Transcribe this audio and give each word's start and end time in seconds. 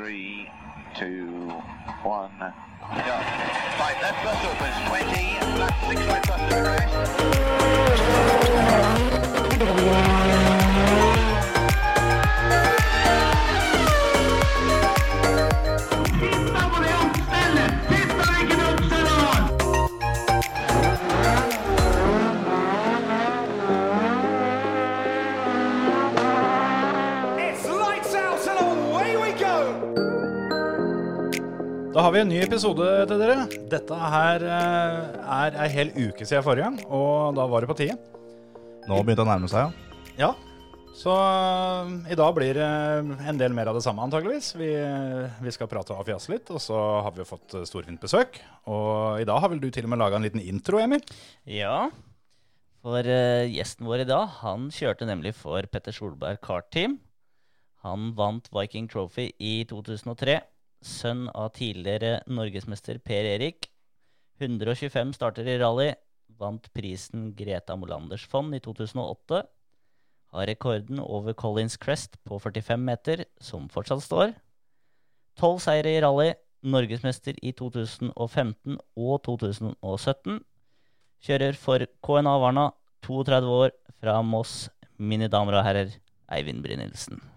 Three, 0.00 0.48
two, 0.98 1.26
one. 2.02 2.30
Go. 2.40 2.54
Five 3.76 4.00
left 4.00 4.24
bus 4.24 4.44
opens. 4.46 4.78
Twenty. 4.88 5.26
Left 5.58 5.78
six 5.90 6.00
right 6.06 6.26
bus 6.26 6.40
to 6.48 6.56
rest. 9.26 9.39
Har 32.10 32.16
vi 32.16 32.22
en 32.24 32.32
ny 32.32 32.38
episode 32.42 32.86
til 33.06 33.20
dere. 33.20 33.44
Dette 33.70 33.96
her 34.10 34.42
eh, 34.42 35.18
er 35.30 35.56
ei 35.62 35.66
hel 35.70 35.92
uke 35.94 36.26
siden 36.26 36.42
forrige 36.42 36.64
gang, 36.66 36.80
og 36.90 37.36
da 37.36 37.44
var 37.46 37.62
det 37.62 37.68
på 37.70 37.76
tide. 37.78 37.94
Nå 38.90 38.98
begynte 39.06 39.20
det 39.20 39.22
å 39.22 39.26
nærme 39.28 39.50
seg, 39.52 39.68
ja. 39.68 40.08
Ja, 40.18 40.30
så 40.98 41.14
eh, 41.14 42.10
i 42.10 42.18
dag 42.18 42.34
blir 42.34 42.58
det 42.58 42.66
en 43.30 43.38
del 43.38 43.54
mer 43.54 43.70
av 43.70 43.78
det 43.78 43.84
samme 43.86 44.02
antageligvis. 44.02 44.50
Vi, 44.58 44.72
vi 45.38 45.54
skal 45.54 45.70
prate 45.70 45.94
og 45.94 46.02
fjase 46.10 46.34
litt, 46.34 46.50
og 46.50 46.58
så 46.58 46.82
har 47.06 47.14
vi 47.14 47.22
jo 47.22 47.30
fått 47.30 47.54
eh, 47.60 47.68
storfint 47.70 48.02
besøk. 48.02 48.42
Og 48.66 49.22
i 49.22 49.30
dag 49.30 49.38
har 49.46 49.54
vel 49.54 49.62
du 49.62 49.70
til 49.70 49.86
og 49.86 49.94
med 49.94 50.02
laga 50.02 50.18
en 50.18 50.26
liten 50.26 50.42
intro, 50.42 50.82
Emil? 50.82 51.06
Ja, 51.46 51.92
for 52.82 53.06
uh, 53.06 53.46
gjesten 53.46 53.86
vår 53.86 54.02
i 54.02 54.10
dag, 54.10 54.40
han 54.42 54.66
kjørte 54.74 55.06
nemlig 55.06 55.36
for 55.38 55.62
Petter 55.70 55.94
Solberg 55.94 56.42
Kart 56.42 56.72
Team. 56.74 56.98
Han 57.86 58.16
vant 58.18 58.50
Viking 58.50 58.90
Trophy 58.90 59.30
i 59.38 59.60
2003. 59.70 60.40
Sønn 60.80 61.26
av 61.36 61.52
tidligere 61.56 62.22
norgesmester 62.30 63.00
Per 63.04 63.26
Erik. 63.34 63.68
125 64.40 65.12
starter 65.16 65.48
i 65.48 65.58
rally. 65.60 65.90
Vant 66.40 66.70
prisen 66.72 67.34
Greta 67.36 67.76
Molanders 67.76 68.24
fond 68.24 68.54
i 68.56 68.60
2008. 68.64 69.42
Har 70.32 70.46
rekorden 70.48 71.00
over 71.02 71.34
Collins 71.34 71.76
Crest 71.76 72.16
på 72.24 72.38
45 72.40 72.84
meter, 72.86 73.24
som 73.40 73.68
fortsatt 73.68 74.04
står. 74.06 74.32
Tolv 75.36 75.60
seire 75.60 75.92
i 75.92 76.00
rally. 76.00 76.32
Norgesmester 76.60 77.36
i 77.40 77.52
2015 77.56 78.76
og 79.00 79.14
2017. 79.24 80.40
Kjører 81.24 81.56
for 81.60 81.84
KNA 82.04 82.36
Varna, 82.40 82.66
32 83.04 83.56
år, 83.64 83.74
fra 84.00 84.20
Moss. 84.24 84.68
Mine 85.00 85.28
damer 85.32 85.56
og 85.60 85.64
herrer, 85.64 85.92
Eivind 86.32 86.64
Brynildsen. 86.64 87.29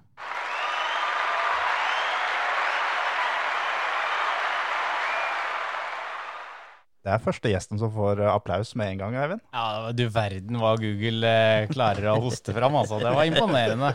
Det 7.04 7.12
er 7.12 7.24
første 7.24 7.52
gjesten 7.52 7.80
som 7.82 7.92
får 7.92 8.22
eh, 8.24 8.32
applaus 8.32 8.72
med 8.80 8.94
en 8.94 9.02
gang, 9.02 9.16
Eivind. 9.20 9.44
Ja, 9.52 9.92
du 9.92 10.06
verden 10.08 10.60
hva 10.62 10.74
Google 10.80 11.28
eh, 11.28 11.68
klarer 11.72 12.14
å 12.14 12.20
hoste 12.24 12.56
fram, 12.56 12.78
altså. 12.80 13.02
Det 13.04 13.12
var 13.12 13.28
imponerende. 13.28 13.90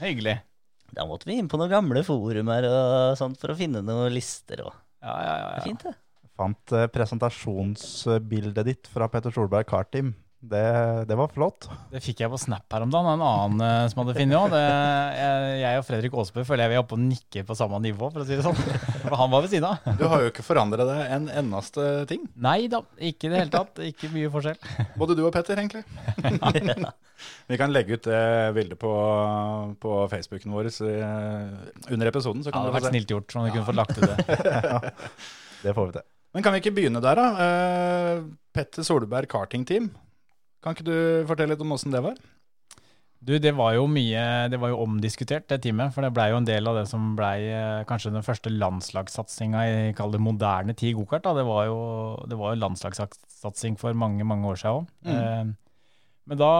Hyggelig. 0.00 0.38
Da 0.96 1.04
måtte 1.04 1.28
vi 1.28 1.36
inn 1.36 1.50
på 1.52 1.60
noen 1.60 1.74
gamle 1.74 2.00
forumer 2.06 2.64
og 2.70 3.18
sånt 3.20 3.36
for 3.40 3.52
å 3.52 3.58
finne 3.58 3.82
noen 3.84 4.08
lister. 4.14 4.64
Og. 4.64 4.78
Ja, 5.04 5.12
ja, 5.12 5.34
ja. 5.34 5.50
Det 5.50 5.58
ja. 5.60 5.66
fint, 5.66 5.84
det. 5.84 6.30
Fant 6.38 6.72
eh, 6.72 6.88
presentasjonsbildet 6.94 8.70
ditt 8.70 8.88
fra 8.94 9.10
Petter 9.12 9.34
Solberg 9.34 9.68
Kart 9.68 9.92
Team. 9.92 10.14
Det, 10.38 11.04
det 11.10 11.16
var 11.18 11.26
flott. 11.34 11.66
Det 11.90 11.98
fikk 11.98 12.20
jeg 12.22 12.30
på 12.30 12.38
Snap 12.38 12.70
her 12.70 12.84
om 12.84 12.92
dagen. 12.92 13.08
En 13.10 13.22
annen 13.26 13.62
eh, 13.64 13.88
som 13.90 14.04
hadde 14.04 14.14
funnet 14.14 14.38
òg. 14.38 14.52
Jeg, 14.54 15.56
jeg 15.64 15.80
og 15.80 15.86
Fredrik 15.88 16.14
Aasbø 16.14 16.44
føler 16.46 16.62
jeg 16.62 16.70
vi 16.70 16.76
er 16.78 16.82
oppe 16.84 16.94
og 16.94 17.02
nikker 17.02 17.46
på 17.48 17.56
samme 17.58 17.80
nivå, 17.82 18.10
for 18.14 18.22
å 18.22 18.26
si 18.28 18.38
det 18.38 18.44
sånn. 18.46 18.60
For 19.02 19.16
han 19.18 19.32
var 19.32 19.42
ved 19.42 19.50
siden 19.50 19.66
av. 19.66 19.88
Du 19.98 20.04
har 20.06 20.22
jo 20.22 20.30
ikke 20.30 20.44
forandra 20.46 20.86
deg 20.86 21.02
en 21.16 21.26
eneste 21.42 21.88
ting. 22.10 22.22
Nei 22.38 22.68
da, 22.70 22.84
ikke 23.02 23.26
i 23.26 23.32
det 23.34 23.42
hele 23.42 23.54
tatt. 23.56 23.82
Ikke 23.88 24.12
mye 24.14 24.30
forskjell. 24.30 24.62
Både 25.00 25.18
du 25.18 25.24
og 25.26 25.34
Petter, 25.34 25.58
egentlig. 25.58 25.82
Vi 27.50 27.58
kan 27.58 27.74
legge 27.74 27.98
ut 27.98 28.06
det 28.06 28.22
bildet 28.54 28.78
på, 28.78 28.94
på 29.82 29.98
Facebooken 30.14 30.54
vår 30.54 30.70
så, 30.70 30.86
under 31.90 32.12
episoden. 32.12 32.46
Så 32.46 32.52
Ja, 32.52 32.60
det 32.60 32.62
hadde 32.62 32.76
vært 32.78 32.86
se. 32.86 32.94
snilt 32.94 33.10
gjort 33.16 33.34
sånn 33.34 33.48
vi 33.48 33.56
kunne 33.56 33.66
fått 33.66 33.80
lagt 33.80 33.98
ut 33.98 34.06
det. 34.06 34.92
Det 35.66 35.72
får 35.74 35.88
vi 35.88 35.98
til. 35.98 36.04
Men 36.36 36.44
kan 36.46 36.54
vi 36.54 36.60
ikke 36.62 36.76
begynne 36.76 37.00
der, 37.02 37.18
da? 37.18 37.24
Eh, 37.42 38.20
Petter 38.54 38.86
Solberg 38.86 39.26
karting 39.32 39.64
team. 39.66 39.88
Kan 40.68 40.76
ikke 40.76 40.84
du 40.84 41.28
fortelle 41.28 41.54
litt 41.54 41.62
om 41.64 41.72
åssen 41.72 41.94
det 41.94 42.02
var? 42.04 42.18
Du, 43.18 43.32
det 43.42 43.50
var 43.58 43.72
jo 43.74 43.88
mye 43.90 44.46
Det 44.52 44.60
var 44.62 44.70
jo 44.70 44.82
omdiskutert, 44.84 45.48
det 45.50 45.62
teamet. 45.64 45.94
For 45.94 46.04
det 46.04 46.12
blei 46.14 46.28
jo 46.30 46.38
en 46.38 46.48
del 46.48 46.68
av 46.68 46.76
det 46.78 46.84
som 46.90 47.14
blei 47.18 47.48
eh, 47.48 47.86
kanskje 47.88 48.12
den 48.14 48.26
første 48.26 48.52
landslagssatsinga 48.52 49.62
i 49.64 49.78
kall 49.96 50.12
det 50.12 50.20
moderne 50.22 50.76
tid 50.76 50.98
gokart. 50.98 51.24
Det 51.24 51.46
var 51.48 51.64
jo, 51.70 51.80
det 52.28 52.38
var 52.38 52.52
jo 52.52 52.60
landslagssatsing 52.66 53.80
for 53.80 53.96
mange, 53.96 54.28
mange 54.28 54.52
år 54.52 54.60
siden 54.60 54.84
òg. 54.84 54.92
Eh, 55.08 55.50
men 56.28 56.36
da, 56.36 56.52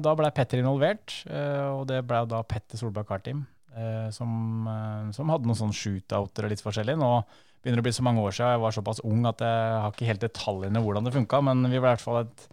da 0.00 0.16
blei 0.16 0.32
Petter 0.32 0.62
involvert, 0.62 1.20
eh, 1.28 1.66
og 1.68 1.84
det 1.90 2.00
blei 2.08 2.24
da 2.32 2.40
Petter 2.48 2.80
Solberg 2.80 3.10
Kartteam. 3.10 3.44
Eh, 3.76 4.08
som, 4.16 4.66
som 5.14 5.30
hadde 5.30 5.46
noen 5.46 5.58
sånne 5.60 5.76
shootouter 5.76 6.48
og 6.48 6.54
litt 6.54 6.64
forskjellig. 6.64 6.96
Nå 6.98 7.12
begynner 7.60 7.78
det 7.78 7.84
å 7.84 7.90
bli 7.90 7.98
så 8.00 8.06
mange 8.08 8.24
år 8.24 8.34
siden, 8.34 8.56
jeg 8.56 8.64
var 8.64 8.74
såpass 8.74 9.04
ung 9.06 9.28
at 9.28 9.44
jeg 9.44 9.74
har 9.84 9.92
ikke 9.92 10.08
helt 10.08 10.24
detaljene 10.24 10.80
hvordan 10.82 11.06
det 11.06 11.12
funka, 11.14 11.42
men 11.44 11.68
vi 11.68 11.76
ble 11.76 11.84
i 11.84 11.92
hvert 11.92 12.02
fall 12.02 12.24
et 12.24 12.48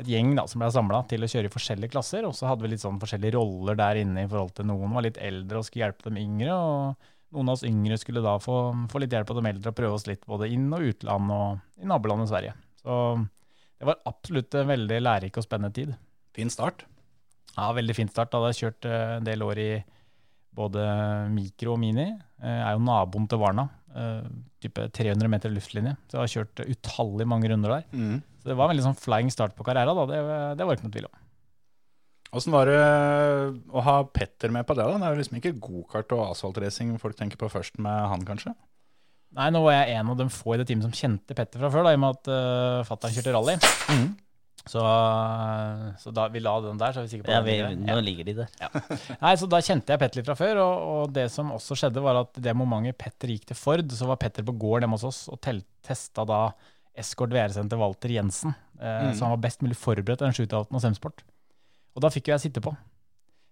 et 0.00 0.08
gjeng 0.10 0.34
da, 0.38 0.44
som 0.50 0.62
ble 0.62 0.68
samla 0.74 1.02
til 1.10 1.22
å 1.24 1.28
kjøre 1.30 1.48
i 1.50 1.52
forskjellige 1.54 1.92
klasser. 1.94 2.26
Og 2.28 2.34
så 2.36 2.48
hadde 2.50 2.64
vi 2.66 2.72
litt 2.74 2.82
sånn 2.82 3.00
forskjellige 3.02 3.36
roller 3.36 3.78
der 3.78 4.00
inne 4.02 4.24
i 4.26 4.28
forhold 4.30 4.54
til 4.58 4.68
noen 4.70 4.92
var 4.96 5.06
litt 5.06 5.20
eldre 5.20 5.60
og 5.60 5.66
skulle 5.68 5.86
hjelpe 5.88 6.08
dem 6.08 6.18
yngre. 6.20 6.54
Og 6.56 7.10
noen 7.36 7.50
av 7.52 7.58
oss 7.58 7.66
yngre 7.68 7.98
skulle 8.00 8.22
da 8.24 8.36
få, 8.42 8.56
få 8.90 9.02
litt 9.04 9.12
hjelp 9.14 9.30
av 9.30 9.38
dem 9.40 9.50
eldre 9.52 9.70
og 9.72 9.76
prøve 9.78 9.98
oss 10.00 10.08
litt 10.10 10.24
både 10.26 10.48
inn- 10.50 10.72
og 10.74 10.82
utland 10.88 11.30
og 11.36 11.82
i 11.84 11.86
nabolandet 11.90 12.32
Sverige. 12.32 12.56
Så 12.82 12.96
det 13.80 13.86
var 13.88 14.00
absolutt 14.10 14.54
en 14.60 14.68
veldig 14.72 14.98
lærerik 15.04 15.38
og 15.40 15.46
spennende 15.46 15.72
tid. 15.76 15.92
Fin 16.36 16.50
start. 16.52 16.82
Ja, 17.56 17.70
veldig 17.76 17.94
fin 17.96 18.10
start. 18.10 18.30
Da 18.32 18.40
hadde 18.40 18.52
jeg 18.54 18.62
kjørt 18.64 18.88
eh, 18.90 19.16
en 19.20 19.24
del 19.26 19.42
år 19.46 19.58
i 19.62 19.70
både 20.54 20.82
mikro 21.30 21.76
og 21.76 21.80
mini. 21.82 22.08
Jeg 22.42 22.62
er 22.66 22.74
jo 22.74 22.82
naboen 22.82 23.28
til 23.30 23.38
Varna. 23.40 23.68
eh, 23.94 24.26
Type 24.60 24.88
300 24.92 25.28
meter 25.32 25.48
luftlinje. 25.54 25.94
Så 26.10 26.18
jeg 26.18 26.20
har 26.20 26.32
kjørt 26.34 26.62
utallig 26.74 27.26
mange 27.30 27.48
runder 27.48 27.78
der. 27.78 27.84
Mm. 27.96 28.18
Så 28.40 28.48
det 28.48 28.56
var 28.56 28.68
en 28.68 28.74
veldig 28.74 28.86
sånn 28.88 29.00
flying 29.00 29.30
start 29.32 29.56
på 29.56 29.66
karrieren. 29.66 29.96
da. 29.96 30.06
Det, 30.08 30.22
det 30.58 30.66
var 30.66 30.78
ikke 30.78 30.88
noe 30.88 30.96
tvil 30.96 31.10
om. 31.10 31.18
Åssen 32.38 32.54
var 32.54 32.70
det 32.70 32.78
å 33.74 33.82
ha 33.82 33.96
Petter 34.06 34.52
med 34.54 34.66
på 34.66 34.76
det? 34.78 34.86
da? 34.86 34.98
Det 34.98 35.06
er 35.08 35.16
jo 35.16 35.20
liksom 35.20 35.38
ikke 35.40 35.56
gokart 35.58 36.12
og 36.14 36.28
asfaltracing 36.28 36.94
folk 37.02 37.18
tenker 37.18 37.40
på 37.40 37.50
først 37.50 37.80
med 37.82 38.06
han, 38.12 38.22
kanskje? 38.26 38.54
Nei, 39.34 39.50
nå 39.54 39.62
var 39.62 39.76
jeg 39.76 39.98
en 39.98 40.10
av 40.10 40.18
dem 40.18 40.30
få 40.32 40.54
i 40.54 40.60
det 40.60 40.66
teamet 40.70 40.86
som 40.88 40.94
kjente 40.94 41.36
Petter 41.38 41.62
fra 41.62 41.70
før, 41.70 41.86
da, 41.86 41.94
i 41.94 41.98
og 41.98 42.02
med 42.02 42.16
at 42.18 42.30
uh, 42.30 42.86
fatter'n 42.86 43.14
kjørte 43.14 43.34
rally. 43.34 43.56
Så, 44.68 44.80
så 45.98 46.10
da 46.12 46.26
vi 46.30 46.42
la 46.44 46.52
den 46.60 46.78
der, 46.78 46.92
så 46.92 47.00
er 47.00 47.06
vi 47.06 47.12
sikre 47.14 47.26
på 47.26 47.32
Ja, 47.32 47.40
vi, 47.42 47.54
nå 47.80 47.94
ligger 48.04 48.26
de 48.28 48.34
der. 48.42 48.50
Nei, 49.22 49.32
så 49.40 49.48
da 49.50 49.62
kjente 49.64 49.94
jeg 49.94 50.02
Petter 50.02 50.20
litt 50.20 50.28
fra 50.28 50.36
før, 50.38 50.60
og, 50.62 50.82
og 50.94 51.14
det 51.16 51.28
som 51.32 51.54
også 51.54 51.78
skjedde, 51.80 52.02
var 52.04 52.20
at 52.20 52.42
det 52.44 52.54
momentet 52.58 52.98
Petter 53.00 53.32
gikk 53.32 53.48
til 53.50 53.58
Ford, 53.58 53.94
så 53.96 54.10
var 54.10 54.20
Petter 54.20 54.46
på 54.46 54.54
gården 54.54 54.86
hjemme 54.86 54.98
hos 55.00 55.06
oss 55.08 55.22
og 55.32 55.40
testa 55.40 56.26
da 56.28 56.42
Escort 57.00 57.32
VR-senter 57.34 57.80
Walter 57.80 58.12
Jensen. 58.14 58.54
Eh, 58.80 59.10
Så 59.16 59.24
han 59.26 59.34
var 59.34 59.42
best 59.48 59.64
mulig 59.64 59.76
forberedt 59.80 60.22
den 60.22 60.32
shootouten 60.36 60.76
og 60.78 60.84
Semsport. 60.84 61.24
Og 61.96 62.04
da 62.04 62.08
fikk 62.12 62.28
jo 62.30 62.36
jeg 62.36 62.46
sitte 62.48 62.62
på. 62.64 62.72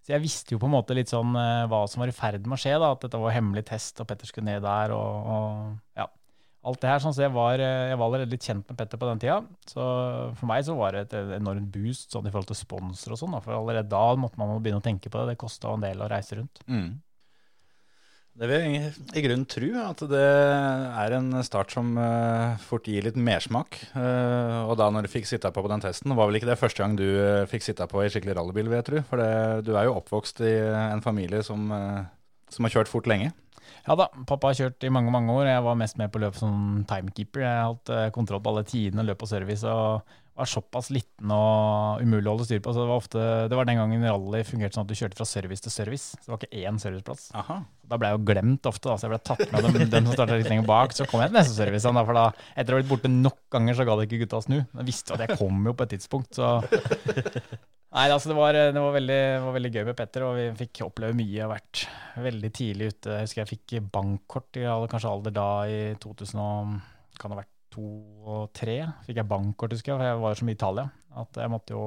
Så 0.06 0.14
jeg 0.14 0.22
visste 0.22 0.54
jo 0.54 0.60
på 0.62 0.68
en 0.70 0.76
måte 0.76 0.94
litt 0.96 1.10
sånn 1.10 1.34
eh, 1.36 1.66
hva 1.68 1.82
som 1.90 2.00
var 2.00 2.08
i 2.08 2.14
ferd 2.16 2.46
med 2.46 2.56
å 2.56 2.60
skje, 2.62 2.76
da, 2.80 2.92
at 2.94 3.02
dette 3.04 3.18
var 3.20 3.34
hemmelig 3.34 3.66
test, 3.68 3.98
og 4.00 4.06
Petter 4.08 4.30
skulle 4.30 4.46
ned 4.48 4.62
der, 4.64 4.94
og, 4.96 5.26
og 5.34 5.98
ja. 6.00 6.06
Alt 6.68 6.80
det 6.82 6.88
her, 6.90 6.98
sånn, 7.02 7.14
så 7.14 7.22
jeg 7.22 7.32
var, 7.32 7.60
eh, 7.62 7.88
jeg 7.92 7.98
var 8.00 8.08
allerede 8.08 8.32
litt 8.34 8.44
kjent 8.44 8.64
med 8.68 8.76
Petter 8.80 8.98
på 9.00 9.06
den 9.08 9.20
tida. 9.22 9.36
Så 9.68 9.82
for 10.38 10.46
meg 10.50 10.64
så 10.66 10.74
var 10.78 10.96
det 10.96 11.04
et 11.06 11.34
enormt 11.38 11.68
boost 11.72 12.10
sånn 12.12 12.26
i 12.26 12.32
forhold 12.32 12.48
til 12.50 12.58
sponsor 12.58 13.14
og 13.14 13.20
sånn. 13.20 13.36
For 13.44 13.54
allerede 13.54 13.88
da 13.92 14.00
måtte 14.18 14.40
man 14.40 14.56
begynne 14.64 14.80
å 14.80 14.84
tenke 14.84 15.08
på 15.12 15.20
det. 15.22 15.34
Det 15.36 15.42
kosta 15.44 15.70
en 15.76 15.84
del 15.86 16.02
å 16.02 16.08
reise 16.10 16.40
rundt. 16.40 16.60
Det 18.38 18.46
vil 18.46 18.60
jeg 18.62 18.90
i 19.18 19.22
grunnen 19.24 19.46
tro, 19.50 19.68
at 19.82 20.02
det 20.12 20.18
er 20.22 21.14
en 21.16 21.32
start 21.42 21.72
som 21.74 21.88
eh, 21.98 22.60
fort 22.62 22.86
gir 22.86 23.02
litt 23.02 23.16
mersmak. 23.18 23.80
Eh, 23.98 24.58
og 24.62 24.76
da 24.78 24.86
når 24.94 25.08
du 25.08 25.10
fikk 25.10 25.26
sitte 25.26 25.50
på 25.50 25.64
på 25.64 25.70
den 25.72 25.82
testen, 25.82 26.14
var 26.14 26.30
vel 26.30 26.38
ikke 26.38 26.52
det 26.52 26.60
første 26.60 26.84
gang 26.84 26.94
du 26.94 27.02
eh, 27.08 27.48
fikk 27.50 27.66
sitte 27.66 27.88
på 27.90 28.04
i 28.04 28.12
skikkelig 28.14 28.36
rallybil, 28.38 28.70
vil 28.70 28.78
jeg 28.78 28.86
tro. 28.86 29.02
For 29.10 29.18
det, 29.18 29.32
du 29.66 29.72
er 29.74 29.88
jo 29.88 29.96
oppvokst 29.98 30.44
i 30.46 30.54
en 30.84 31.02
familie 31.02 31.42
som, 31.42 31.66
som 32.54 32.68
har 32.68 32.76
kjørt 32.76 32.92
fort 32.92 33.10
lenge. 33.10 33.32
Ja 33.88 33.98
da, 33.98 34.06
pappa 34.28 34.52
har 34.52 34.60
kjørt 34.60 34.86
i 34.86 34.92
mange 34.94 35.10
mange 35.10 35.34
år. 35.34 35.50
Jeg 35.50 35.66
var 35.66 35.82
mest 35.82 35.98
med 35.98 36.14
på 36.14 36.22
løp 36.22 36.38
som 36.38 36.84
timekeeper. 36.86 37.42
Jeg 37.42 37.58
har 37.64 37.74
hatt 37.74 38.14
kontroll 38.14 38.44
på 38.44 38.54
alle 38.54 38.62
tidene, 38.70 39.02
løp 39.08 39.26
og 39.26 39.32
service, 39.32 39.66
og 39.66 40.06
var 40.38 40.48
såpass 40.50 40.90
liten 40.94 41.32
og 41.34 42.02
umulig 42.04 42.28
å 42.28 42.34
holde 42.34 42.46
styr 42.48 42.62
på. 42.62 42.72
Så 42.74 42.82
det 42.82 42.90
var 42.90 43.02
ofte, 43.02 43.24
det 43.50 43.58
var 43.58 43.68
den 43.68 43.80
gangen 43.80 44.06
rally 44.06 44.42
fungerte 44.46 44.78
sånn 44.78 44.86
at 44.86 44.92
du 44.92 44.98
kjørte 44.98 45.18
fra 45.18 45.26
service 45.28 45.64
til 45.64 45.74
service. 45.74 46.12
Så 46.14 46.26
det 46.26 46.32
var 46.34 46.42
ikke 46.42 46.62
én 46.64 46.80
serviceplass. 46.82 47.28
Aha. 47.38 47.60
Da 47.88 47.98
ble 48.00 48.10
jeg 48.10 48.18
jo 48.18 48.26
glemt 48.28 48.68
ofte, 48.68 48.90
da, 48.90 48.98
så 48.98 49.08
jeg 49.08 49.14
ble 49.14 49.20
tatt 49.30 49.42
med 49.54 49.66
dem, 49.66 49.88
dem 49.94 50.10
som 50.10 50.18
starta 50.18 50.36
litt 50.38 50.50
lenger 50.52 50.68
bak. 50.68 50.94
Så 50.96 51.08
kom 51.08 51.24
jeg 51.24 51.32
til 51.32 51.40
neste 51.40 51.56
service, 51.56 51.94
da, 51.98 52.04
for 52.04 52.20
da, 52.20 52.28
etter 52.54 52.74
å 52.74 52.78
ha 52.78 52.82
blitt 52.82 52.92
borte 52.92 53.12
nok 53.12 53.40
ganger, 53.54 53.78
så 53.78 53.88
ga 53.88 53.98
det 53.98 54.06
ikke 54.08 54.22
gutta 54.24 54.40
å 54.40 54.46
snu. 54.46 54.58
Jeg 54.60 54.88
visste 54.90 55.12
jo 55.12 55.18
at 55.18 55.24
jeg 55.26 55.40
kom 55.40 55.66
jo 55.70 55.74
på 55.74 55.88
et 55.88 55.96
tidspunkt, 55.96 56.38
så 56.38 56.58
Nei, 57.88 58.10
altså 58.12 58.28
det 58.28 58.34
var, 58.36 58.52
det 58.52 58.76
var, 58.76 58.92
veldig, 58.92 59.16
det 59.16 59.44
var 59.46 59.54
veldig 59.56 59.70
gøy 59.72 59.84
med 59.88 59.96
Petter, 59.96 60.24
og 60.26 60.34
vi 60.36 60.48
fikk 60.58 60.82
oppleve 60.84 61.16
mye. 61.16 61.38
Har 61.40 61.54
vært 61.54 61.86
veldig 62.20 62.50
tidlig 62.52 62.90
ute. 62.92 63.14
Jeg 63.14 63.24
husker 63.24 63.40
jeg 63.40 63.50
fikk 63.54 63.78
bankkort 63.94 64.60
i 64.60 64.66
kanskje 64.92 65.12
alder 65.14 65.34
da 65.38 65.48
i 65.72 65.78
2000 66.02 66.42
og, 66.44 66.74
kan 67.16 67.32
det 67.32 67.38
ha 67.38 67.40
vært 67.40 67.54
to 67.78 67.88
og 68.28 68.50
tre. 68.56 68.80
Fikk 69.06 69.20
jeg 69.22 69.30
bankkort, 69.30 69.74
husker 69.74 69.94
jeg, 69.94 70.00
for 70.00 70.08
jeg 70.08 70.22
var 70.24 70.38
så 70.38 70.46
mye 70.46 70.56
i 70.56 70.58
Italia. 70.58 70.86
At 71.18 71.38
jeg 71.40 71.52
måtte 71.52 71.74
jo 71.74 71.82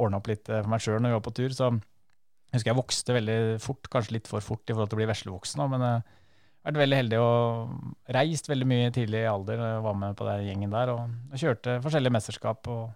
ordne 0.00 0.20
opp 0.20 0.30
litt 0.30 0.48
for 0.48 0.70
meg 0.70 0.82
sjøl 0.82 1.00
når 1.02 1.12
vi 1.12 1.18
var 1.18 1.24
på 1.26 1.34
tur. 1.36 1.54
Så 1.54 1.70
jeg 1.70 2.58
husker 2.58 2.70
jeg 2.70 2.78
vokste 2.78 3.16
veldig 3.16 3.38
fort, 3.62 3.90
kanskje 3.92 4.18
litt 4.18 4.30
for 4.30 4.44
fort 4.44 4.64
i 4.68 4.74
forhold 4.74 4.92
til 4.92 4.98
å 4.98 5.02
bli 5.02 5.10
veslevoksen. 5.10 5.64
Men 5.74 5.84
jeg 5.84 5.94
har 5.98 6.70
vært 6.70 6.82
veldig 6.84 7.00
heldig 7.02 7.20
og 7.20 8.14
reist 8.16 8.50
veldig 8.50 8.68
mye 8.70 8.92
tidlig 8.94 9.24
i 9.24 9.30
alder. 9.30 9.62
og 9.66 9.88
Var 9.88 10.00
med 10.02 10.18
på 10.18 10.28
den 10.30 10.46
gjengen 10.48 10.76
der 10.78 10.94
og, 10.94 11.18
kjørte 11.34 11.80
forskjellige 11.84 12.16
mesterskap. 12.16 12.70
og 12.70 12.92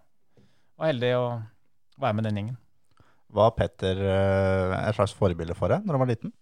var 0.79 0.93
heldig 0.93 1.14
å 1.19 1.25
være 1.99 2.17
med 2.17 2.29
den 2.29 2.40
gjengen. 2.40 2.58
Var 3.35 3.56
Petter 3.58 3.99
eh, 4.00 4.75
et 4.87 4.96
slags 4.96 5.12
forbilde 5.17 5.56
for 5.58 5.75
deg 5.75 5.85
når 5.85 5.96
du 5.96 6.00
var 6.00 6.08
liten? 6.08 6.32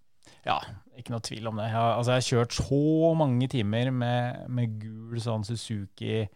Ja, 0.47 0.61
ikke 1.03 1.15
noe 1.15 1.25
tvil 1.25 1.51
om 1.51 1.61
det. 1.61 1.69
Jeg, 1.71 1.83
altså, 1.83 2.13
jeg 2.13 2.23
har 2.23 2.29
kjørt 2.31 2.57
så 2.57 3.13
mange 3.19 3.49
timer 3.53 3.93
med, 3.95 4.43
med 4.59 4.81
gul 4.83 5.21
sånn 5.23 5.47
Suzuki 5.47 6.13
Jeg 6.17 6.29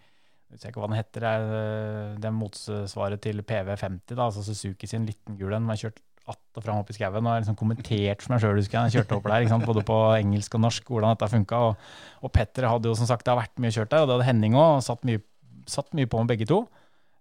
vet 0.52 0.68
ikke 0.68 0.82
hva 0.82 0.90
den 0.90 0.98
heter. 0.98 1.24
Det 1.24 1.32
er 1.32 1.56
øh, 1.56 2.14
det 2.22 2.32
motsvaret 2.34 3.22
til 3.22 3.44
PV50, 3.46 4.14
da, 4.14 4.28
altså 4.28 4.44
Suzuki 4.46 4.88
sin 4.90 5.08
liten 5.08 5.38
gul 5.38 5.54
en. 5.56 5.68
Har 5.70 5.82
kjørt 5.84 6.00
att 6.30 6.58
og 6.58 6.64
fram 6.64 6.80
opp 6.82 6.90
i 6.90 6.94
skauen 6.94 7.26
og 7.26 7.38
liksom 7.40 7.56
kommentert 7.58 8.22
for 8.22 8.34
meg 8.34 8.42
sjøl, 8.42 8.58
husker 8.58 8.76
jeg. 8.76 8.90
Jeg 8.90 9.00
kjørte 9.00 9.16
opp 9.16 9.28
der, 9.30 9.46
sant? 9.50 9.66
både 9.66 9.82
på 9.86 9.96
engelsk 10.18 10.54
og 10.58 10.62
norsk, 10.66 10.90
hvordan 10.92 11.14
dette 11.14 11.30
funka. 11.32 11.62
Og, 11.70 11.88
og 12.20 12.32
Petter 12.34 12.68
hadde 12.70 12.90
jo 12.90 12.96
som 12.98 13.08
sagt 13.08 13.26
det 13.26 13.32
har 13.32 13.40
vært 13.40 13.62
mye 13.62 13.74
kjørt 13.74 13.92
der, 13.92 14.04
og 14.04 14.10
det 14.10 14.18
hadde 14.18 14.28
Henning 14.28 14.58
òg. 14.58 14.82
Satt, 14.86 15.06
satt 15.70 15.96
mye 15.96 16.10
på 16.10 16.22
med 16.22 16.34
begge 16.34 16.48
to. 16.50 16.62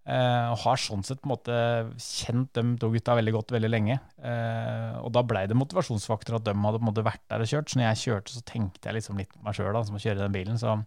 Eh, 0.09 0.45
og 0.49 0.61
har 0.63 0.79
sånn 0.81 1.03
sett 1.05 1.19
på 1.21 1.27
en 1.27 1.33
måte 1.35 1.55
kjent 2.01 2.49
de 2.57 2.63
to 2.81 2.87
gutta 2.93 3.13
veldig 3.19 3.33
godt 3.35 3.51
veldig 3.53 3.69
lenge. 3.69 3.99
Eh, 4.25 4.95
og 5.03 5.11
da 5.13 5.21
blei 5.27 5.43
det 5.49 5.57
motivasjonsfaktor 5.59 6.39
at 6.39 6.47
de 6.47 6.55
hadde 6.55 6.79
på 6.79 6.85
en 6.85 6.89
måte 6.89 7.05
vært 7.05 7.25
der 7.29 7.43
og 7.43 7.51
kjørt. 7.51 7.69
Så 7.69 7.77
når 7.77 7.89
jeg 7.91 8.01
kjørte, 8.05 8.33
så 8.33 8.41
tenkte 8.47 8.89
jeg 8.89 8.97
liksom 8.97 9.19
litt 9.21 9.35
på 9.35 9.43
meg 9.45 9.57
sjøl 9.57 9.77
som 9.85 9.99
å 9.99 10.01
kjøre 10.01 10.23
den 10.23 10.33
bilen. 10.33 10.57
Så 10.61 10.79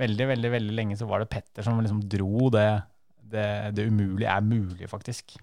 veldig, 0.00 0.26
veldig 0.34 0.50
veldig 0.58 0.76
lenge 0.76 0.98
så 1.00 1.08
var 1.08 1.24
det 1.24 1.30
Petter 1.32 1.64
som 1.64 1.80
liksom 1.80 2.02
dro 2.10 2.50
det, 2.52 2.68
det, 3.32 3.48
det 3.78 3.88
umulige 3.88 4.34
er 4.34 4.44
mulig, 4.44 4.90
faktisk. 4.92 5.38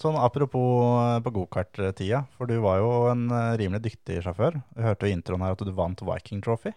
Sånn 0.00 0.20
Apropos 0.20 1.00
eh, 1.02 1.18
på 1.24 1.34
gokart-tida, 1.40 2.22
for 2.36 2.46
du 2.48 2.60
var 2.62 2.78
jo 2.84 2.92
en 3.10 3.26
rimelig 3.58 3.82
dyktig 3.88 4.22
sjåfør. 4.22 4.60
Vi 4.76 4.86
hørte 4.86 5.10
i 5.10 5.16
introen 5.16 5.42
her 5.42 5.56
at 5.56 5.66
du 5.66 5.74
vant 5.74 6.06
Viking 6.12 6.44
Trophy. 6.44 6.76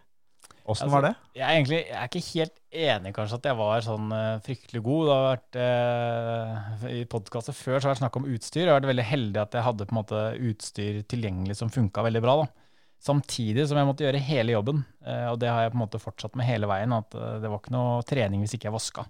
Åssen 0.66 0.88
Altså, 0.88 0.96
var 0.96 1.04
det? 1.06 1.14
Jeg 1.38 1.46
er 1.46 1.56
egentlig 1.60 1.80
jeg 1.80 1.98
er 2.00 2.10
ikke 2.10 2.28
helt 2.32 2.56
enig 2.76 3.12
kanskje 3.14 3.38
at 3.38 3.48
jeg 3.50 3.58
var 3.60 3.84
sånn 3.86 4.14
uh, 4.14 4.38
fryktelig 4.46 4.82
god. 4.88 5.02
Det 5.06 5.16
har 5.16 5.26
vært, 5.28 5.58
uh, 5.62 6.86
I 6.90 7.02
podkastet 7.12 7.58
før 7.58 7.76
så 7.76 7.76
har 7.76 7.84
det 7.84 7.92
vært 7.94 8.02
snakk 8.02 8.18
om 8.20 8.30
utstyr. 8.34 8.64
Jeg 8.64 8.72
har 8.72 8.80
vært 8.80 8.90
veldig 8.90 9.06
heldig 9.12 9.42
at 9.44 9.58
jeg 9.58 9.68
hadde 9.68 9.86
på 9.86 9.94
en 9.94 10.00
måte 10.00 10.24
utstyr 10.50 11.04
tilgjengelig 11.12 11.60
som 11.62 11.74
funka 11.74 12.06
veldig 12.08 12.24
bra. 12.26 12.40
da. 12.42 12.80
Samtidig 13.06 13.68
som 13.70 13.78
jeg 13.78 13.90
måtte 13.92 14.08
gjøre 14.08 14.24
hele 14.26 14.56
jobben. 14.56 14.82
Uh, 15.06 15.28
og 15.36 15.38
det 15.44 15.54
har 15.54 15.68
jeg 15.68 15.76
på 15.76 15.80
en 15.80 15.84
måte 15.86 16.02
fortsatt 16.02 16.40
med 16.40 16.50
hele 16.50 16.72
veien. 16.72 16.98
At 16.98 17.14
det 17.14 17.52
var 17.52 17.62
ikke 17.62 17.76
noe 17.78 18.02
trening 18.10 18.42
hvis 18.42 18.58
ikke 18.58 18.72
jeg 18.72 18.78
vaska. 18.80 19.06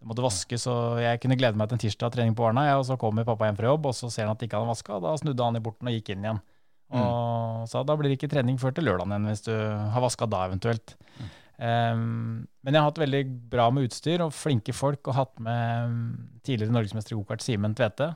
Det 0.00 0.08
måtte 0.08 0.24
vaskes, 0.24 0.62
og 0.70 1.02
jeg 1.02 1.18
kunne 1.20 1.36
glede 1.36 1.58
meg 1.60 1.68
til 1.68 1.76
en 1.76 1.82
tirsdag 1.82 2.14
trening 2.14 2.38
på 2.38 2.46
Arna. 2.46 2.70
Og 2.78 2.86
så 2.88 2.96
kommer 3.00 3.26
pappa 3.26 3.50
hjem 3.50 3.58
fra 3.58 3.74
jobb, 3.74 3.90
og 3.90 3.98
så 3.98 4.08
ser 4.08 4.30
han 4.30 4.38
at 4.38 4.46
ikke 4.46 4.56
han 4.56 4.64
har 4.64 4.72
vaska. 4.72 5.02
Da 5.02 5.18
snudde 5.20 5.44
han 5.44 5.58
i 5.58 5.64
borten 5.64 5.90
og 5.90 5.98
gikk 5.98 6.14
inn 6.14 6.24
igjen. 6.24 6.40
Og 6.90 7.68
sa 7.70 7.82
da 7.86 7.96
blir 7.98 8.10
det 8.10 8.18
ikke 8.18 8.30
trening 8.32 8.56
før 8.60 8.74
til 8.74 8.88
lørdagen 8.88 9.12
igjen, 9.14 9.28
hvis 9.30 9.44
du 9.46 9.54
har 9.54 10.02
vaska 10.02 10.28
da 10.30 10.46
eventuelt. 10.48 10.96
Um, 11.60 12.48
men 12.64 12.72
jeg 12.72 12.80
har 12.80 12.88
hatt 12.88 13.02
veldig 13.02 13.20
bra 13.52 13.66
med 13.74 13.90
utstyr 13.90 14.24
og 14.24 14.32
flinke 14.32 14.72
folk, 14.72 15.02
og 15.10 15.18
hatt 15.18 15.34
med 15.44 16.16
tidligere 16.46 16.72
norgesmester 16.72 17.14
i 17.14 17.20
gokart 17.20 17.44
Simen 17.44 17.76
Tvete, 17.76 18.14